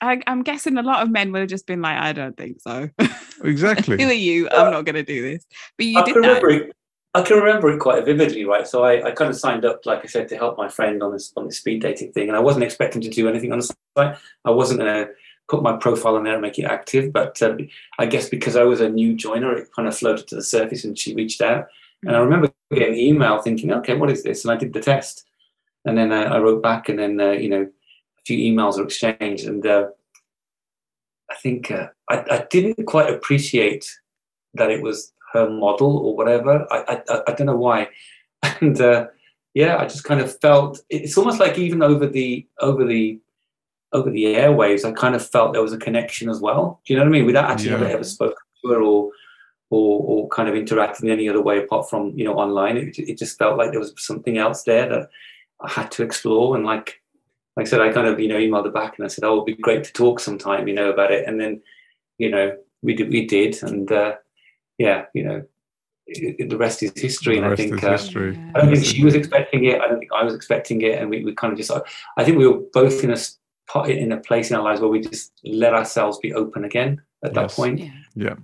I, 0.00 0.22
am 0.26 0.42
guessing 0.42 0.76
a 0.76 0.82
lot 0.82 1.02
of 1.02 1.10
men 1.10 1.32
would 1.32 1.40
have 1.40 1.48
just 1.48 1.66
been 1.66 1.82
like, 1.82 1.98
I 1.98 2.12
don't 2.12 2.36
think 2.36 2.60
so. 2.60 2.90
Exactly. 3.42 4.00
Who 4.00 4.08
are 4.08 4.12
you? 4.12 4.48
I'm 4.48 4.70
not 4.70 4.86
going 4.86 4.94
to 4.94 5.02
do 5.02 5.20
this. 5.20 5.44
But 5.76 5.86
you 5.86 5.98
I 5.98 6.04
did 6.04 6.14
that. 6.22 6.72
I 7.14 7.22
can 7.22 7.38
remember 7.38 7.70
it 7.70 7.78
quite 7.78 8.04
vividly, 8.04 8.44
right? 8.44 8.66
So 8.66 8.82
I, 8.82 9.06
I 9.06 9.10
kind 9.12 9.30
of 9.30 9.36
signed 9.36 9.64
up, 9.64 9.86
like 9.86 10.02
I 10.02 10.08
said, 10.08 10.28
to 10.28 10.36
help 10.36 10.58
my 10.58 10.68
friend 10.68 11.00
on 11.00 11.12
this 11.12 11.32
on 11.36 11.46
this 11.46 11.58
speed 11.58 11.80
dating 11.80 12.12
thing, 12.12 12.28
and 12.28 12.36
I 12.36 12.40
wasn't 12.40 12.64
expecting 12.64 13.00
to 13.02 13.08
do 13.08 13.28
anything 13.28 13.52
on 13.52 13.60
the 13.60 13.74
site. 13.96 14.16
I 14.44 14.50
wasn't 14.50 14.80
going 14.80 15.06
to 15.06 15.12
put 15.48 15.62
my 15.62 15.76
profile 15.76 16.16
in 16.16 16.24
there 16.24 16.32
and 16.32 16.42
make 16.42 16.58
it 16.58 16.64
active, 16.64 17.12
but 17.12 17.40
uh, 17.40 17.56
I 17.98 18.06
guess 18.06 18.28
because 18.28 18.56
I 18.56 18.64
was 18.64 18.80
a 18.80 18.88
new 18.88 19.14
joiner, 19.14 19.54
it 19.54 19.68
kind 19.76 19.86
of 19.86 19.96
floated 19.96 20.26
to 20.28 20.36
the 20.36 20.42
surface, 20.42 20.84
and 20.84 20.98
she 20.98 21.14
reached 21.14 21.40
out. 21.40 21.66
And 22.02 22.16
I 22.16 22.18
mm. 22.18 22.24
remember 22.24 22.52
getting 22.72 22.94
an 22.94 22.98
email, 23.00 23.40
thinking, 23.40 23.72
"Okay, 23.72 23.94
what 23.94 24.10
is 24.10 24.24
this?" 24.24 24.44
And 24.44 24.50
I 24.50 24.56
did 24.56 24.72
the 24.72 24.80
test, 24.80 25.24
and 25.84 25.96
then 25.96 26.10
uh, 26.12 26.24
I 26.24 26.38
wrote 26.40 26.64
back, 26.64 26.88
and 26.88 26.98
then 26.98 27.20
uh, 27.20 27.30
you 27.30 27.48
know, 27.48 27.62
a 27.62 28.22
few 28.26 28.38
emails 28.38 28.76
were 28.76 28.84
exchanged, 28.84 29.46
and 29.46 29.64
uh, 29.64 29.86
I 31.30 31.36
think 31.36 31.70
uh, 31.70 31.88
I, 32.10 32.24
I 32.28 32.46
didn't 32.50 32.86
quite 32.86 33.08
appreciate 33.08 33.88
that 34.54 34.70
it 34.70 34.82
was 34.82 35.12
her 35.34 35.50
model 35.50 35.98
or 35.98 36.16
whatever. 36.16 36.66
I 36.72 37.02
I, 37.08 37.20
I 37.28 37.32
don't 37.32 37.46
know 37.46 37.56
why, 37.56 37.88
and 38.60 38.80
uh, 38.80 39.08
yeah, 39.52 39.76
I 39.76 39.84
just 39.84 40.04
kind 40.04 40.20
of 40.20 40.38
felt 40.40 40.80
it's 40.90 41.18
almost 41.18 41.40
like 41.40 41.58
even 41.58 41.82
over 41.82 42.06
the 42.06 42.46
over 42.60 42.84
the 42.84 43.20
over 43.92 44.10
the 44.10 44.24
airwaves, 44.24 44.84
I 44.84 44.92
kind 44.92 45.14
of 45.14 45.26
felt 45.26 45.52
there 45.52 45.62
was 45.62 45.72
a 45.72 45.78
connection 45.78 46.28
as 46.28 46.40
well. 46.40 46.80
Do 46.84 46.92
you 46.92 46.98
know 46.98 47.04
what 47.04 47.10
I 47.10 47.12
mean? 47.12 47.26
Without 47.26 47.50
actually 47.50 47.70
yeah. 47.70 47.76
ever, 47.76 47.86
ever 47.86 48.04
spoken 48.04 48.36
to 48.64 48.70
her 48.70 48.82
or 48.82 49.10
or 49.70 50.00
or 50.00 50.28
kind 50.28 50.48
of 50.48 50.56
interacting 50.56 51.08
in 51.08 51.12
any 51.12 51.28
other 51.28 51.40
way 51.40 51.58
apart 51.58 51.88
from 51.88 52.12
you 52.16 52.24
know 52.24 52.34
online, 52.34 52.76
it, 52.76 52.98
it 52.98 53.18
just 53.18 53.38
felt 53.38 53.56
like 53.56 53.70
there 53.70 53.80
was 53.80 53.94
something 53.96 54.38
else 54.38 54.64
there 54.64 54.88
that 54.88 55.08
I 55.60 55.70
had 55.70 55.90
to 55.92 56.02
explore. 56.02 56.56
And 56.56 56.64
like 56.64 57.00
like 57.56 57.66
I 57.66 57.70
said, 57.70 57.80
I 57.80 57.92
kind 57.92 58.08
of 58.08 58.18
you 58.18 58.28
know 58.28 58.38
emailed 58.38 58.66
her 58.66 58.72
back 58.72 58.98
and 58.98 59.04
I 59.04 59.08
said, 59.08 59.24
"Oh, 59.24 59.34
it'd 59.34 59.46
be 59.46 59.54
great 59.54 59.84
to 59.84 59.92
talk 59.92 60.18
sometime," 60.18 60.66
you 60.66 60.74
know, 60.74 60.90
about 60.90 61.12
it. 61.12 61.28
And 61.28 61.40
then 61.40 61.62
you 62.18 62.30
know 62.30 62.56
we 62.82 62.94
did 62.94 63.10
we 63.10 63.26
did, 63.26 63.62
and 63.62 63.90
uh, 63.92 64.16
yeah, 64.78 65.04
you 65.14 65.24
know, 65.24 65.42
it, 66.06 66.48
the 66.50 66.56
rest 66.56 66.82
is 66.82 66.92
history. 66.94 67.36
The 67.36 67.44
and 67.44 67.52
I 67.52 67.56
think 67.56 67.82
uh, 67.82 67.92
history. 67.92 68.38
I 68.54 68.60
don't 68.60 68.72
think 68.72 68.84
she 68.84 69.04
was 69.04 69.14
expecting 69.14 69.64
it. 69.64 69.80
I 69.80 69.88
don't 69.88 69.98
think 69.98 70.12
I 70.12 70.22
was 70.22 70.34
expecting 70.34 70.82
it, 70.82 70.98
and 70.98 71.08
we, 71.08 71.24
we 71.24 71.34
kind 71.34 71.52
of 71.52 71.58
just. 71.58 71.70
I 72.16 72.24
think 72.24 72.38
we 72.38 72.46
were 72.46 72.60
both 72.72 73.02
in 73.04 73.10
a 73.10 73.18
in 73.86 74.12
a 74.12 74.18
place 74.18 74.50
in 74.50 74.56
our 74.56 74.62
lives 74.62 74.80
where 74.80 74.90
we 74.90 75.00
just 75.00 75.32
let 75.44 75.72
ourselves 75.72 76.18
be 76.18 76.34
open 76.34 76.64
again 76.64 77.00
at 77.24 77.34
yes. 77.34 77.34
that 77.34 77.56
point. 77.56 77.80
Yeah. 77.80 77.92
yeah, 78.14 78.34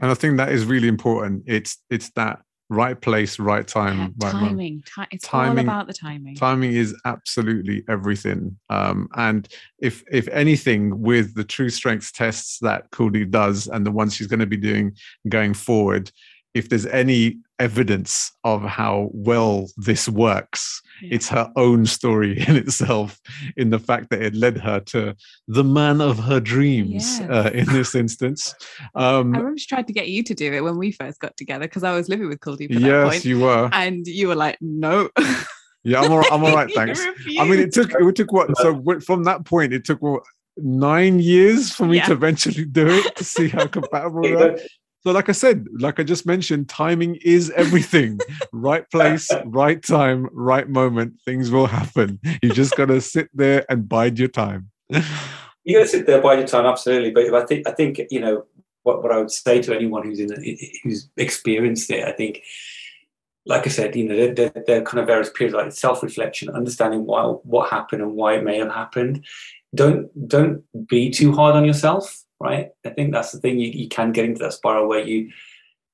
and 0.00 0.10
I 0.10 0.14
think 0.14 0.36
that 0.36 0.50
is 0.50 0.66
really 0.66 0.88
important. 0.88 1.44
It's 1.46 1.78
it's 1.90 2.10
that 2.10 2.40
right 2.68 3.00
place, 3.00 3.38
right 3.38 3.66
time, 3.66 3.98
yeah, 3.98 4.26
right 4.26 4.32
timing. 4.32 4.82
it's 5.10 5.24
timing, 5.24 5.68
all 5.68 5.74
about 5.74 5.86
the 5.86 5.94
timing. 5.94 6.34
Timing 6.34 6.72
is 6.72 6.94
absolutely 7.04 7.84
everything. 7.88 8.58
Um, 8.70 9.08
and 9.16 9.48
if 9.78 10.02
if 10.10 10.28
anything, 10.28 11.00
with 11.00 11.34
the 11.34 11.44
true 11.44 11.70
strengths 11.70 12.12
tests 12.12 12.58
that 12.60 12.90
Kuldeep 12.90 13.30
does, 13.30 13.66
and 13.68 13.86
the 13.86 13.90
ones 13.90 14.14
she's 14.14 14.26
going 14.26 14.40
to 14.40 14.46
be 14.46 14.56
doing 14.56 14.92
going 15.28 15.54
forward, 15.54 16.10
if 16.58 16.68
there's 16.68 16.86
any 16.86 17.38
evidence 17.58 18.32
of 18.44 18.62
how 18.62 19.10
well 19.12 19.68
this 19.76 20.08
works, 20.08 20.82
yeah. 21.00 21.14
it's 21.14 21.28
her 21.28 21.50
own 21.56 21.86
story 21.86 22.38
in 22.48 22.56
itself, 22.56 23.20
in 23.56 23.70
the 23.70 23.78
fact 23.78 24.10
that 24.10 24.22
it 24.22 24.34
led 24.34 24.58
her 24.58 24.80
to 24.80 25.14
the 25.46 25.64
man 25.64 26.00
of 26.00 26.18
her 26.18 26.40
dreams 26.40 27.20
yes. 27.20 27.30
uh, 27.30 27.50
in 27.54 27.66
this 27.66 27.94
instance. 27.94 28.54
Um, 28.94 29.34
I 29.34 29.38
remember 29.38 29.58
she 29.58 29.66
tried 29.66 29.86
to 29.88 29.92
get 29.92 30.08
you 30.08 30.22
to 30.24 30.34
do 30.34 30.52
it 30.52 30.62
when 30.62 30.76
we 30.76 30.92
first 30.92 31.20
got 31.20 31.36
together 31.36 31.66
because 31.66 31.84
I 31.84 31.92
was 31.92 32.08
living 32.08 32.28
with 32.28 32.40
Kuldeep. 32.40 32.68
Yes, 32.70 33.24
you 33.24 33.40
were. 33.40 33.68
And 33.72 34.06
you 34.06 34.28
were 34.28 34.34
like, 34.34 34.56
no. 34.60 35.10
Yeah, 35.84 36.00
I'm 36.00 36.12
all, 36.12 36.24
I'm 36.32 36.44
all 36.44 36.54
right, 36.54 36.70
thanks. 36.74 37.00
I 37.38 37.44
mean, 37.44 37.60
it 37.60 37.72
took 37.72 37.92
it 37.92 38.16
took 38.16 38.32
what? 38.32 38.56
So 38.58 38.82
from 39.00 39.24
that 39.24 39.44
point, 39.44 39.72
it 39.72 39.84
took 39.84 40.00
what, 40.02 40.22
nine 40.58 41.20
years 41.20 41.72
for 41.72 41.86
me 41.86 41.96
yeah. 41.96 42.06
to 42.06 42.12
eventually 42.12 42.64
do 42.64 42.86
it 42.88 43.16
to 43.16 43.24
see 43.24 43.48
how 43.48 43.66
compatible 43.66 44.20
we 44.20 44.34
are. 44.34 44.58
So, 45.02 45.12
like 45.12 45.28
I 45.28 45.32
said, 45.32 45.66
like 45.78 46.00
I 46.00 46.02
just 46.02 46.26
mentioned, 46.26 46.68
timing 46.68 47.16
is 47.22 47.50
everything. 47.50 48.18
right 48.52 48.88
place, 48.90 49.30
right 49.44 49.82
time, 49.82 50.28
right 50.32 50.68
moment. 50.68 51.14
Things 51.24 51.50
will 51.50 51.66
happen. 51.66 52.18
You 52.42 52.50
just 52.50 52.76
got 52.76 52.86
to 52.86 53.00
sit 53.14 53.28
there 53.32 53.64
and 53.70 53.88
bide 53.88 54.18
your 54.18 54.28
time. 54.28 54.70
you 54.90 55.76
got 55.76 55.84
to 55.84 55.86
sit 55.86 56.06
there, 56.06 56.20
bide 56.20 56.40
your 56.40 56.48
time, 56.48 56.66
absolutely. 56.66 57.10
But 57.12 57.32
I 57.32 57.46
think, 57.46 57.68
I 57.68 57.72
think 57.72 58.00
you 58.10 58.18
know, 58.18 58.44
what, 58.82 59.02
what 59.02 59.12
I 59.12 59.18
would 59.18 59.30
say 59.30 59.62
to 59.62 59.74
anyone 59.74 60.02
who's 60.02 60.18
in 60.18 60.30
who's 60.82 61.08
experienced 61.16 61.90
it, 61.90 62.04
I 62.04 62.12
think, 62.12 62.42
like 63.46 63.66
I 63.66 63.70
said, 63.70 63.94
you 63.94 64.08
know, 64.08 64.16
there, 64.16 64.34
there, 64.34 64.64
there 64.66 64.80
are 64.80 64.84
kind 64.84 64.98
of 64.98 65.06
various 65.06 65.30
periods 65.30 65.54
like 65.54 65.72
self-reflection, 65.72 66.50
understanding 66.50 67.06
why 67.06 67.22
what 67.22 67.70
happened 67.70 68.02
and 68.02 68.14
why 68.14 68.34
it 68.34 68.44
may 68.44 68.58
have 68.58 68.72
happened. 68.72 69.24
Don't 69.74 70.28
don't 70.28 70.64
be 70.88 71.10
too 71.10 71.32
hard 71.32 71.54
on 71.54 71.64
yourself 71.64 72.24
right? 72.40 72.68
I 72.84 72.90
think 72.90 73.12
that's 73.12 73.32
the 73.32 73.40
thing. 73.40 73.58
You, 73.58 73.70
you 73.70 73.88
can 73.88 74.12
get 74.12 74.24
into 74.24 74.40
that 74.40 74.52
spiral 74.52 74.88
where 74.88 75.04
you, 75.04 75.30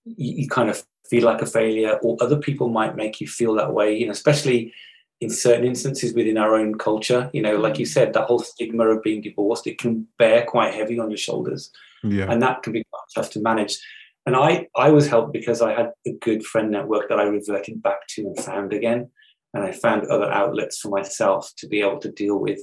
you, 0.05 0.43
you 0.43 0.49
kind 0.49 0.71
of 0.71 0.85
feel 1.09 1.25
like 1.25 1.43
a 1.43 1.47
failure, 1.47 1.99
or 2.03 2.17
other 2.21 2.39
people 2.39 2.69
might 2.69 2.97
make 2.97 3.21
you 3.21 3.27
feel 3.27 3.55
that 3.55 3.73
way. 3.73 3.97
You 3.97 4.07
know, 4.07 4.13
especially 4.13 4.73
in 5.21 5.31
certain 5.31 5.67
instances 5.67 6.13
within 6.15 6.37
our 6.39 6.55
own 6.55 6.77
culture. 6.77 7.31
You 7.33 7.43
know, 7.43 7.57
like 7.57 7.79
you 7.79 7.87
mm. 7.87 7.91
said, 7.91 8.13
that 8.13 8.27
whole 8.27 8.41
stigma 8.41 8.89
of 8.89 9.03
being 9.03 9.23
divorced, 9.23 9.67
it 9.67 9.79
can 9.79 10.07
bear 10.19 10.45
quite 10.45 10.75
heavy 10.75 10.99
on 10.99 11.11
your 11.11 11.19
shoulders. 11.19 11.71
Yeah. 12.03 12.31
And 12.31 12.43
that 12.43 12.63
can 12.63 12.73
be 12.73 12.85
quite 12.91 13.05
tough 13.15 13.31
to 13.31 13.41
manage. 13.41 13.79
And 14.27 14.37
I, 14.37 14.69
I 14.75 14.91
was 14.91 15.07
helped 15.07 15.33
because 15.33 15.63
I 15.63 15.73
had 15.73 15.93
a 16.07 16.13
good 16.13 16.45
friend 16.45 16.71
network 16.71 17.09
that 17.09 17.21
I 17.21 17.25
reverted 17.25 17.83
back 17.83 18.07
to 18.11 18.23
and 18.23 18.39
found 18.39 18.73
again. 18.73 19.11
And 19.53 19.63
I 19.63 19.73
found 19.73 20.07
other 20.07 20.31
outlets 20.31 20.81
for 20.81 20.89
myself 20.89 21.53
to 21.59 21.69
be 21.69 21.81
able 21.81 22.01
to 22.01 22.11
deal 22.11 22.39
with 22.39 22.61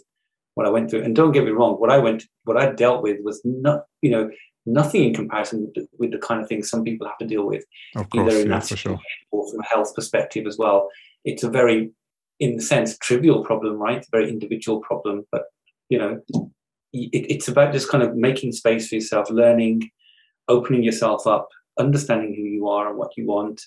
what 0.62 0.68
I 0.68 0.72
went 0.72 0.90
through. 0.90 1.04
And 1.04 1.16
don't 1.16 1.32
get 1.32 1.44
me 1.44 1.52
wrong, 1.52 1.74
what 1.80 1.90
I 1.92 1.98
went, 1.98 2.24
what 2.44 2.58
I 2.58 2.72
dealt 2.72 3.02
with 3.02 3.18
was 3.24 3.42
not, 3.44 3.86
you 4.02 4.12
know, 4.12 4.30
nothing 4.66 5.04
in 5.04 5.14
comparison 5.14 5.62
with 5.62 5.74
the, 5.74 5.88
with 5.98 6.12
the 6.12 6.20
kind 6.20 6.40
of 6.42 6.48
things 6.48 6.70
some 6.70 6.84
people 6.84 7.08
have 7.08 7.18
to 7.18 7.26
deal 7.26 7.46
with, 7.48 7.64
Of 7.96 8.10
course, 8.12 8.32
either 8.32 8.42
in 8.42 8.50
yeah, 8.50 8.60
that 8.60 8.68
for 8.68 8.76
sure. 8.76 9.00
or 9.32 9.50
from 9.50 9.62
a 9.62 9.66
health 9.66 9.96
perspective 9.96 10.46
as 10.46 10.58
well. 10.60 10.90
It's 11.26 11.44
a 11.44 11.50
very, 11.50 11.92
in 12.40 12.58
the 12.58 12.62
sense, 12.62 12.98
trivial 13.00 13.44
problem, 13.44 13.78
right? 13.78 13.98
It's 13.98 14.08
a 14.08 14.18
very 14.18 14.30
individual 14.30 14.82
problem, 14.82 15.26
but 15.32 15.44
you 15.90 15.98
know, 15.98 16.22
it, 16.94 17.26
it's 17.34 17.48
about 17.48 17.74
just 17.74 17.90
kind 17.90 18.04
of 18.04 18.16
making 18.16 18.52
space 18.52 18.88
for 18.88 18.96
yourself, 18.96 19.30
learning, 19.32 19.90
opening 20.48 20.84
yourself 20.84 21.26
up, 21.26 21.48
understanding 21.80 22.36
who 22.36 22.44
you 22.44 22.68
are 22.68 22.88
and 22.90 22.98
what 22.98 23.18
you 23.18 23.26
want, 23.26 23.62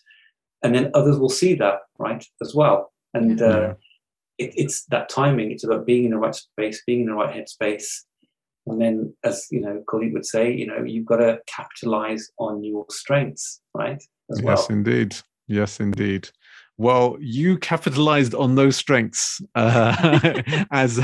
and 0.63 0.75
then 0.75 0.91
others 0.95 1.19
will 1.19 1.29
see 1.29 1.55
that, 1.55 1.81
right, 1.99 2.25
as 2.41 2.55
well. 2.55 2.93
And 3.15 3.41
Yeah. 3.41 3.47
uh, 3.47 3.75
it, 4.39 4.53
it's 4.57 4.85
that 4.87 5.09
timing. 5.09 5.53
It's 5.53 5.65
about 5.65 5.87
being 5.87 6.05
in 6.05 6.11
the 6.11 6.19
right 6.19 6.35
space, 6.35 6.83
being 6.87 7.01
in 7.03 7.07
the 7.07 7.15
right 7.15 7.35
headspace, 7.35 7.87
and 8.67 8.81
then, 8.81 9.15
as 9.25 9.47
you 9.51 9.61
know, 9.61 9.83
Kuldeep 9.87 10.15
would 10.15 10.27
say, 10.27 10.53
you 10.53 10.67
know, 10.67 10.83
you've 10.83 11.07
got 11.07 11.19
to 11.19 11.41
capitalize 11.47 12.31
on 12.39 12.65
your 12.65 12.87
strengths, 12.91 13.61
right, 13.75 14.03
as 14.31 14.41
well. 14.43 14.57
Yes, 14.57 14.71
indeed. 14.71 15.17
Yes, 15.47 15.81
indeed. 15.81 16.31
Well, 16.77 17.17
you 17.21 17.57
capitalized 17.59 18.35
on 18.35 18.57
those 18.57 18.77
strengths 18.77 19.41
uh, 19.55 20.43
as 20.73 21.01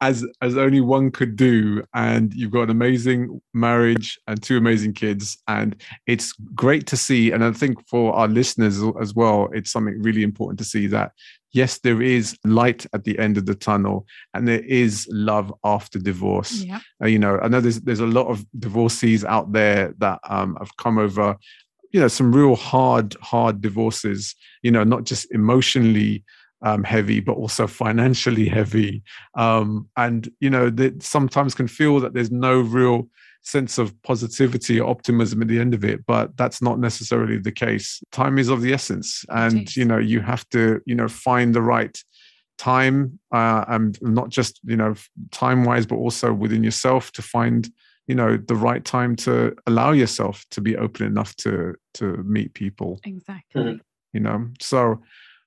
as 0.00 0.24
as 0.40 0.56
only 0.56 0.80
one 0.80 1.10
could 1.10 1.36
do, 1.36 1.82
and 1.94 2.32
you've 2.34 2.50
got 2.50 2.62
an 2.64 2.70
amazing 2.70 3.40
marriage 3.52 4.18
and 4.26 4.42
two 4.42 4.56
amazing 4.56 4.94
kids, 4.94 5.36
and 5.48 5.76
it's 6.06 6.32
great 6.54 6.86
to 6.88 6.96
see. 6.96 7.30
And 7.30 7.44
I 7.44 7.52
think 7.52 7.86
for 7.88 8.14
our 8.14 8.28
listeners 8.28 8.80
as 9.00 9.14
well, 9.14 9.48
it's 9.52 9.70
something 9.70 10.00
really 10.02 10.22
important 10.22 10.58
to 10.60 10.64
see 10.64 10.86
that 10.88 11.12
yes, 11.54 11.80
there 11.80 12.00
is 12.00 12.34
light 12.46 12.86
at 12.94 13.04
the 13.04 13.18
end 13.18 13.36
of 13.36 13.44
the 13.44 13.54
tunnel, 13.54 14.06
and 14.32 14.48
there 14.48 14.64
is 14.64 15.06
love 15.10 15.52
after 15.64 15.98
divorce 15.98 16.62
Yeah. 16.64 16.80
uh, 17.02 17.06
you 17.06 17.18
know 17.18 17.38
i 17.42 17.48
know 17.48 17.60
there's 17.60 17.80
there's 17.82 18.00
a 18.00 18.06
lot 18.06 18.28
of 18.28 18.44
divorcees 18.58 19.24
out 19.24 19.52
there 19.52 19.92
that 19.98 20.18
um, 20.28 20.56
have 20.58 20.74
come 20.78 20.96
over 20.98 21.36
you 21.92 22.00
know 22.00 22.08
some 22.08 22.34
real 22.34 22.56
hard 22.56 23.14
hard 23.20 23.60
divorces 23.60 24.34
you 24.62 24.70
know 24.70 24.84
not 24.84 25.04
just 25.04 25.30
emotionally 25.32 26.24
um, 26.62 26.84
heavy 26.84 27.20
but 27.20 27.36
also 27.36 27.66
financially 27.66 28.48
heavy 28.58 29.02
um, 29.34 29.88
and 29.96 30.30
you 30.40 30.50
know 30.50 30.70
that 30.70 31.02
sometimes 31.02 31.54
can 31.54 31.68
feel 31.68 32.00
that 32.00 32.14
there's 32.14 32.30
no 32.30 32.60
real 32.60 33.08
sense 33.44 33.76
of 33.76 34.00
positivity 34.02 34.78
or 34.80 34.88
optimism 34.88 35.42
at 35.42 35.48
the 35.48 35.58
end 35.58 35.74
of 35.74 35.84
it 35.84 36.04
but 36.06 36.36
that's 36.36 36.62
not 36.62 36.78
necessarily 36.78 37.38
the 37.38 37.50
case 37.50 38.00
time 38.12 38.38
is 38.38 38.48
of 38.48 38.62
the 38.62 38.72
essence 38.72 39.24
and 39.30 39.68
is. 39.68 39.76
you 39.76 39.84
know 39.84 39.98
you 39.98 40.20
have 40.20 40.48
to 40.48 40.80
you 40.86 40.94
know 40.94 41.08
find 41.08 41.54
the 41.54 41.62
right 41.62 41.98
time 42.58 43.18
uh, 43.32 43.64
and 43.66 43.98
not 44.02 44.28
just 44.28 44.60
you 44.62 44.76
know 44.76 44.94
time 45.32 45.64
wise 45.64 45.84
but 45.84 45.96
also 45.96 46.32
within 46.32 46.62
yourself 46.62 47.10
to 47.10 47.20
find 47.20 47.68
you 48.12 48.16
know 48.16 48.36
the 48.36 48.54
right 48.54 48.84
time 48.84 49.16
to 49.16 49.56
allow 49.66 49.92
yourself 49.92 50.44
to 50.50 50.60
be 50.60 50.76
open 50.76 51.06
enough 51.06 51.34
to 51.36 51.74
to 51.94 52.18
meet 52.36 52.52
people 52.52 53.00
Exactly. 53.04 53.80
you 54.12 54.20
know 54.20 54.48
so 54.60 55.00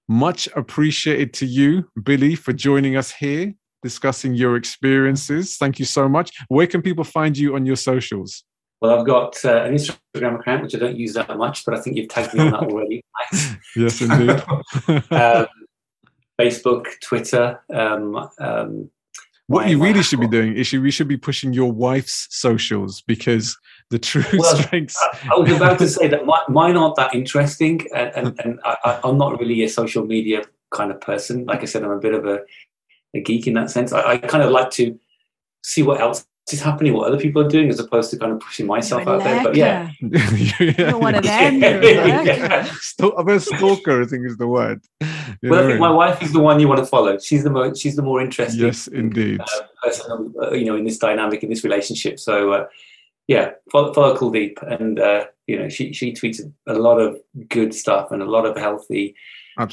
much 0.08 0.50
appreciated 0.56 1.32
to 1.32 1.46
you 1.46 1.88
billy 2.02 2.34
for 2.34 2.54
joining 2.54 2.98
us 2.98 3.12
here 3.12 3.54
discussing 3.84 4.34
your 4.34 4.56
experiences 4.56 5.58
thank 5.58 5.78
you 5.78 5.86
so 5.86 6.10
much 6.10 6.32
where 6.48 6.66
can 6.66 6.82
people 6.82 7.04
find 7.04 7.38
you 7.38 7.54
on 7.54 7.68
your 7.68 7.76
socials 7.76 8.44
Well, 8.82 8.98
I've 9.00 9.06
got 9.06 9.34
uh, 9.46 9.62
an 9.66 9.76
Instagram 9.76 10.40
account 10.40 10.64
which 10.64 10.76
I 10.76 10.80
don't 10.80 10.98
use 11.06 11.14
that 11.14 11.30
much, 11.38 11.58
but 11.66 11.74
I 11.76 11.80
think 11.82 11.96
you've 11.96 12.10
tagged 12.10 12.34
me 12.34 12.40
on 12.46 12.52
that 12.52 12.64
already. 12.72 12.98
Yes 13.76 14.02
indeed 14.02 14.42
um, 15.12 15.46
Facebook, 16.42 16.86
Twitter. 17.02 17.46
Um, 17.82 18.30
um, 18.40 18.90
what 19.48 19.70
you 19.70 19.82
really 19.82 20.02
should 20.02 20.20
be 20.20 20.28
doing 20.28 20.56
is 20.56 20.74
you, 20.74 20.82
we 20.82 20.92
should 20.92 21.08
be 21.08 21.18
pushing 21.18 21.54
your 21.54 21.72
wife's 21.72 22.28
socials 22.32 23.02
because 23.02 23.58
the 23.92 24.00
true 24.00 24.24
Well, 24.34 24.56
strengths 24.62 24.98
I 25.32 25.36
was 25.38 25.52
about 25.52 25.78
to 25.80 25.88
say 25.98 26.08
that 26.08 26.26
my, 26.26 26.42
mine 26.50 26.76
aren't 26.78 26.96
that 26.96 27.14
interesting, 27.14 27.86
and, 27.94 28.12
and, 28.16 28.40
and 28.44 28.60
I, 28.66 28.76
I- 28.84 29.00
I'm 29.04 29.18
not 29.18 29.40
really 29.40 29.64
a 29.64 29.70
social 29.70 30.06
media 30.06 30.44
kind 30.72 30.92
of 30.92 31.00
person. 31.00 31.46
Like 31.46 31.62
I 31.62 31.66
said, 31.66 31.84
I'm 31.84 31.92
a 31.92 32.00
bit 32.00 32.14
of 32.16 32.26
a, 32.26 32.40
a 33.14 33.22
geek 33.22 33.46
in 33.48 33.54
that 33.54 33.70
sense. 33.70 33.94
I, 33.94 34.14
I 34.14 34.18
kind 34.18 34.44
of 34.44 34.52
like 34.52 34.72
to 34.72 35.00
see 35.64 35.84
what 35.84 36.02
else 36.02 36.26
is 36.54 36.62
happening, 36.62 36.94
what 36.94 37.08
other 37.08 37.18
people 37.20 37.42
are 37.44 37.50
doing, 37.50 37.70
as 37.70 37.80
opposed 37.80 38.12
to 38.12 38.18
kind 38.20 38.32
of 38.32 38.40
pushing 38.40 38.68
myself 38.68 39.04
You're 39.04 39.16
out 39.16 39.24
there. 39.24 39.44
But 39.44 39.56
yeah, 39.56 39.92
yeah. 40.02 40.90
You're 40.90 40.98
one 40.98 41.16
of 41.16 41.24
them. 41.32 41.62
You're 41.62 41.82
a 41.82 42.24
lurker. 42.24 42.70
Stal- 42.74 43.16
I'm 43.18 43.30
a 43.30 43.40
stalker, 43.40 44.02
I 44.04 44.06
think 44.06 44.28
is 44.28 44.38
the 44.38 44.48
word. 44.48 44.82
You 45.42 45.50
well, 45.50 45.64
I 45.64 45.68
think 45.68 45.80
my 45.80 45.90
wife 45.90 46.22
is 46.22 46.34
the 46.34 46.40
one 46.40 46.60
you 46.60 46.68
want 46.68 46.80
to 46.80 46.86
follow. 46.86 47.18
She's 47.18 47.44
the 47.44 47.50
more 47.50 47.74
she's 47.76 47.96
the 47.96 48.04
more 48.04 48.22
interesting. 48.22 48.62
yes, 48.62 48.88
indeed. 48.88 49.42
uh, 49.42 49.46
person, 49.84 50.34
uh, 50.42 50.52
you 50.52 50.66
know, 50.66 50.76
in 50.76 50.84
this 50.86 51.00
dynamic, 51.00 51.44
in 51.44 51.50
this 51.50 51.64
relationship. 51.64 52.20
So, 52.20 52.52
uh, 52.52 52.68
yeah, 53.28 53.52
follow, 53.72 53.92
follow 53.94 54.16
Kuldeep, 54.16 54.62
and 54.62 55.00
uh, 55.00 55.26
you 55.48 55.58
know, 55.58 55.70
she 55.70 55.94
she 55.94 56.14
tweets 56.14 56.40
a 56.68 56.74
lot 56.74 57.00
of 57.00 57.18
good 57.50 57.74
stuff 57.74 58.12
and 58.12 58.22
a 58.22 58.26
lot 58.26 58.46
of 58.46 58.56
healthy 58.56 59.16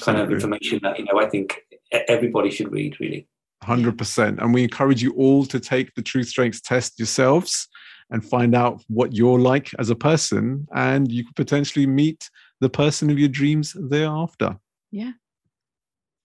kind 0.00 0.18
of 0.18 0.30
information 0.30 0.80
that 0.82 0.98
you 0.98 1.04
know 1.04 1.20
I 1.20 1.28
think 1.28 1.60
everybody 2.08 2.50
should 2.50 2.72
read. 2.72 2.98
Really, 2.98 3.26
100%. 3.62 4.38
And 4.42 4.52
we 4.54 4.62
encourage 4.62 5.02
you 5.02 5.12
all 5.14 5.44
to 5.46 5.60
take 5.60 5.94
the 5.94 6.02
True 6.02 6.22
Strengths 6.22 6.60
test 6.60 6.98
yourselves 6.98 7.68
and 8.10 8.24
find 8.24 8.54
out 8.54 8.82
what 8.88 9.14
you're 9.14 9.38
like 9.38 9.70
as 9.78 9.90
a 9.90 9.94
person. 9.96 10.66
And 10.74 11.10
you 11.10 11.24
could 11.24 11.36
potentially 11.36 11.86
meet 11.86 12.28
the 12.60 12.68
person 12.68 13.10
of 13.10 13.18
your 13.18 13.28
dreams 13.28 13.74
thereafter. 13.78 14.58
Yeah. 14.90 15.12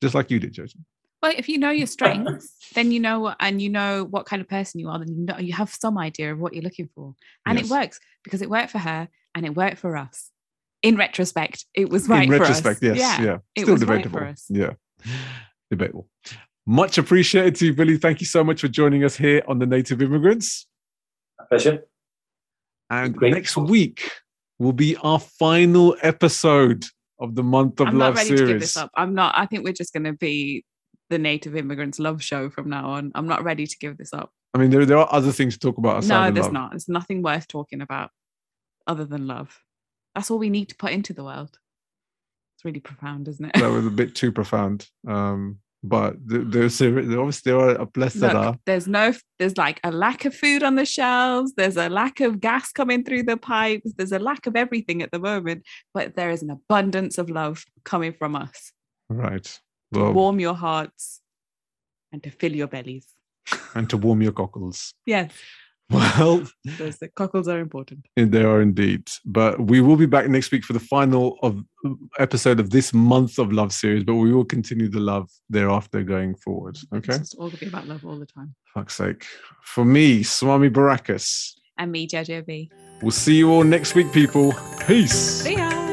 Just 0.01 0.13
like 0.15 0.29
you 0.29 0.39
did, 0.39 0.53
Jojo. 0.53 0.75
Well, 1.23 1.33
if 1.35 1.49
you 1.49 1.57
know 1.57 1.71
your 1.71 1.87
strengths, 1.87 2.53
then 2.75 2.91
you 2.91 2.99
know 2.99 3.33
and 3.39 3.59
you 3.61 3.69
know 3.69 4.03
what 4.03 4.25
kind 4.27 4.41
of 4.41 4.47
person 4.47 4.79
you 4.79 4.89
are, 4.89 4.99
then 4.99 5.07
you 5.07 5.25
know 5.25 5.37
you 5.39 5.53
have 5.53 5.69
some 5.73 5.97
idea 5.97 6.31
of 6.31 6.39
what 6.39 6.53
you're 6.53 6.63
looking 6.63 6.89
for. 6.93 7.15
And 7.45 7.57
Yes. 7.57 7.67
it 7.67 7.71
works 7.71 7.99
because 8.23 8.41
it 8.43 8.49
worked 8.49 8.69
for 8.71 8.77
her 8.79 9.07
and 9.33 9.45
it 9.45 9.55
worked 9.55 9.77
for 9.79 9.97
us. 9.97 10.29
In 10.83 10.95
retrospect, 10.95 11.65
it 11.73 11.89
was 11.89 12.07
right 12.07 12.25
In 12.25 12.29
retrospect, 12.29 12.83
yes. 12.83 12.97
Yeah. 13.19 13.37
it 13.55 13.61
Still 13.61 13.73
was 13.73 13.85
right 13.85 14.03
debatable. 14.03 14.19
for 14.19 14.25
us. 14.25 14.45
Yeah. 14.47 14.73
Debatable. 15.71 16.07
Much 16.69 16.97
appreciated 16.97 17.55
to 17.55 17.67
you, 17.67 17.73
Billy. 17.73 17.97
Thank 17.97 18.19
you 18.19 18.27
so 18.27 18.43
much 18.43 18.59
for 18.59 18.67
joining 18.67 19.05
us 19.05 19.15
here 19.15 19.41
on 19.47 19.57
the 19.57 19.65
Native 19.65 20.01
Immigrants. 20.01 20.67
A 21.39 21.45
pleasure. 21.45 21.85
And 22.89 23.15
Great. 23.15 23.33
next 23.33 23.55
week 23.55 24.11
will 24.59 24.73
be 24.73 24.97
our 24.97 25.17
final 25.17 25.95
episode 26.01 26.83
of 27.19 27.35
the 27.35 27.43
month 27.43 27.79
of 27.79 27.87
I'm 27.87 27.97
love 27.97 28.15
not 28.15 28.17
ready 28.17 28.27
series. 28.27 28.41
to 28.41 28.47
give 28.47 28.59
this 28.59 28.75
up. 28.75 28.91
I'm 28.95 29.15
not. 29.15 29.33
I 29.37 29.45
think 29.45 29.63
we're 29.63 29.71
just 29.71 29.93
going 29.93 30.03
to 30.03 30.13
be 30.13 30.65
the 31.09 31.17
Native 31.17 31.55
Immigrants 31.55 31.99
Love 31.99 32.21
Show 32.21 32.49
from 32.49 32.69
now 32.69 32.89
on. 32.89 33.13
I'm 33.15 33.27
not 33.27 33.45
ready 33.45 33.65
to 33.65 33.77
give 33.79 33.97
this 33.97 34.13
up. 34.13 34.29
I 34.53 34.57
mean, 34.57 34.69
there, 34.69 34.85
there 34.85 34.97
are 34.97 35.07
other 35.09 35.31
things 35.31 35.53
to 35.53 35.59
talk 35.59 35.77
about. 35.77 36.05
No, 36.05 36.31
there's 36.31 36.47
love. 36.47 36.53
not. 36.53 36.71
There's 36.71 36.89
nothing 36.89 37.21
worth 37.21 37.47
talking 37.47 37.79
about 37.79 38.11
other 38.85 39.05
than 39.05 39.25
love. 39.25 39.57
That's 40.15 40.29
all 40.29 40.37
we 40.37 40.49
need 40.49 40.67
to 40.67 40.75
put 40.75 40.91
into 40.91 41.13
the 41.13 41.23
world. 41.23 41.57
It's 42.57 42.65
really 42.65 42.81
profound, 42.81 43.29
isn't 43.29 43.45
it? 43.45 43.53
That 43.57 43.71
was 43.71 43.85
a 43.85 43.91
bit 43.91 44.15
too 44.15 44.33
profound. 44.33 44.89
Um, 45.07 45.59
but 45.83 46.15
th- 46.29 46.41
mm. 46.41 46.51
there's 46.51 46.81
obviously 46.81 47.51
there 47.51 47.59
are 47.59 47.69
a 47.71 47.85
plethora. 47.85 48.45
Look, 48.51 48.59
there's 48.65 48.87
no, 48.87 49.13
there's 49.39 49.57
like 49.57 49.79
a 49.83 49.91
lack 49.91 50.25
of 50.25 50.33
food 50.35 50.63
on 50.63 50.75
the 50.75 50.85
shelves. 50.85 51.53
There's 51.55 51.77
a 51.77 51.89
lack 51.89 52.19
of 52.19 52.39
gas 52.39 52.71
coming 52.71 53.03
through 53.03 53.23
the 53.23 53.37
pipes. 53.37 53.93
There's 53.97 54.11
a 54.11 54.19
lack 54.19 54.47
of 54.47 54.55
everything 54.55 55.01
at 55.01 55.11
the 55.11 55.19
moment, 55.19 55.63
but 55.93 56.15
there 56.15 56.31
is 56.31 56.41
an 56.41 56.49
abundance 56.49 57.17
of 57.17 57.29
love 57.29 57.63
coming 57.83 58.13
from 58.13 58.35
us 58.35 58.71
Right. 59.09 59.43
to 59.93 59.99
Well, 59.99 60.13
warm 60.13 60.39
your 60.39 60.55
hearts 60.55 61.21
and 62.11 62.23
to 62.23 62.31
fill 62.31 62.53
your 62.55 62.67
bellies. 62.67 63.07
and 63.75 63.89
to 63.89 63.97
warm 63.97 64.21
your 64.21 64.33
cockles. 64.33 64.93
Yes, 65.05 65.31
Well, 66.17 66.45
those 66.77 66.97
the 66.97 67.07
cockles 67.07 67.47
are 67.47 67.59
important. 67.59 68.07
they 68.15 68.43
are 68.43 68.61
indeed. 68.61 69.07
But 69.25 69.59
we 69.61 69.79
will 69.79 69.95
be 69.95 70.05
back 70.05 70.27
next 70.27 70.51
week 70.51 70.65
for 70.65 70.73
the 70.73 70.81
final 70.81 71.37
of 71.43 71.63
episode 72.19 72.59
of 72.59 72.71
this 72.71 72.93
month 72.93 73.39
of 73.39 73.53
love 73.53 73.71
series. 73.71 74.03
But 74.03 74.15
we 74.15 74.33
will 74.33 74.43
continue 74.43 74.89
the 74.89 74.99
love 74.99 75.29
thereafter 75.49 76.03
going 76.03 76.35
forward. 76.35 76.77
Okay. 76.93 77.15
It's 77.15 77.35
all 77.35 77.47
gonna 77.47 77.57
be 77.57 77.67
about 77.67 77.87
love 77.87 78.05
all 78.05 78.19
the 78.19 78.25
time. 78.25 78.53
Fuck's 78.73 78.95
sake. 78.95 79.25
For 79.63 79.85
me, 79.85 80.23
Swami 80.23 80.69
Baracus. 80.69 81.53
And 81.77 81.91
me, 81.91 82.07
Jojo 82.07 82.45
B. 82.45 82.69
We'll 83.01 83.11
see 83.11 83.35
you 83.37 83.51
all 83.51 83.63
next 83.63 83.95
week, 83.95 84.11
people. 84.11 84.53
Peace. 84.87 85.43
See 85.43 85.55
ya. 85.55 85.86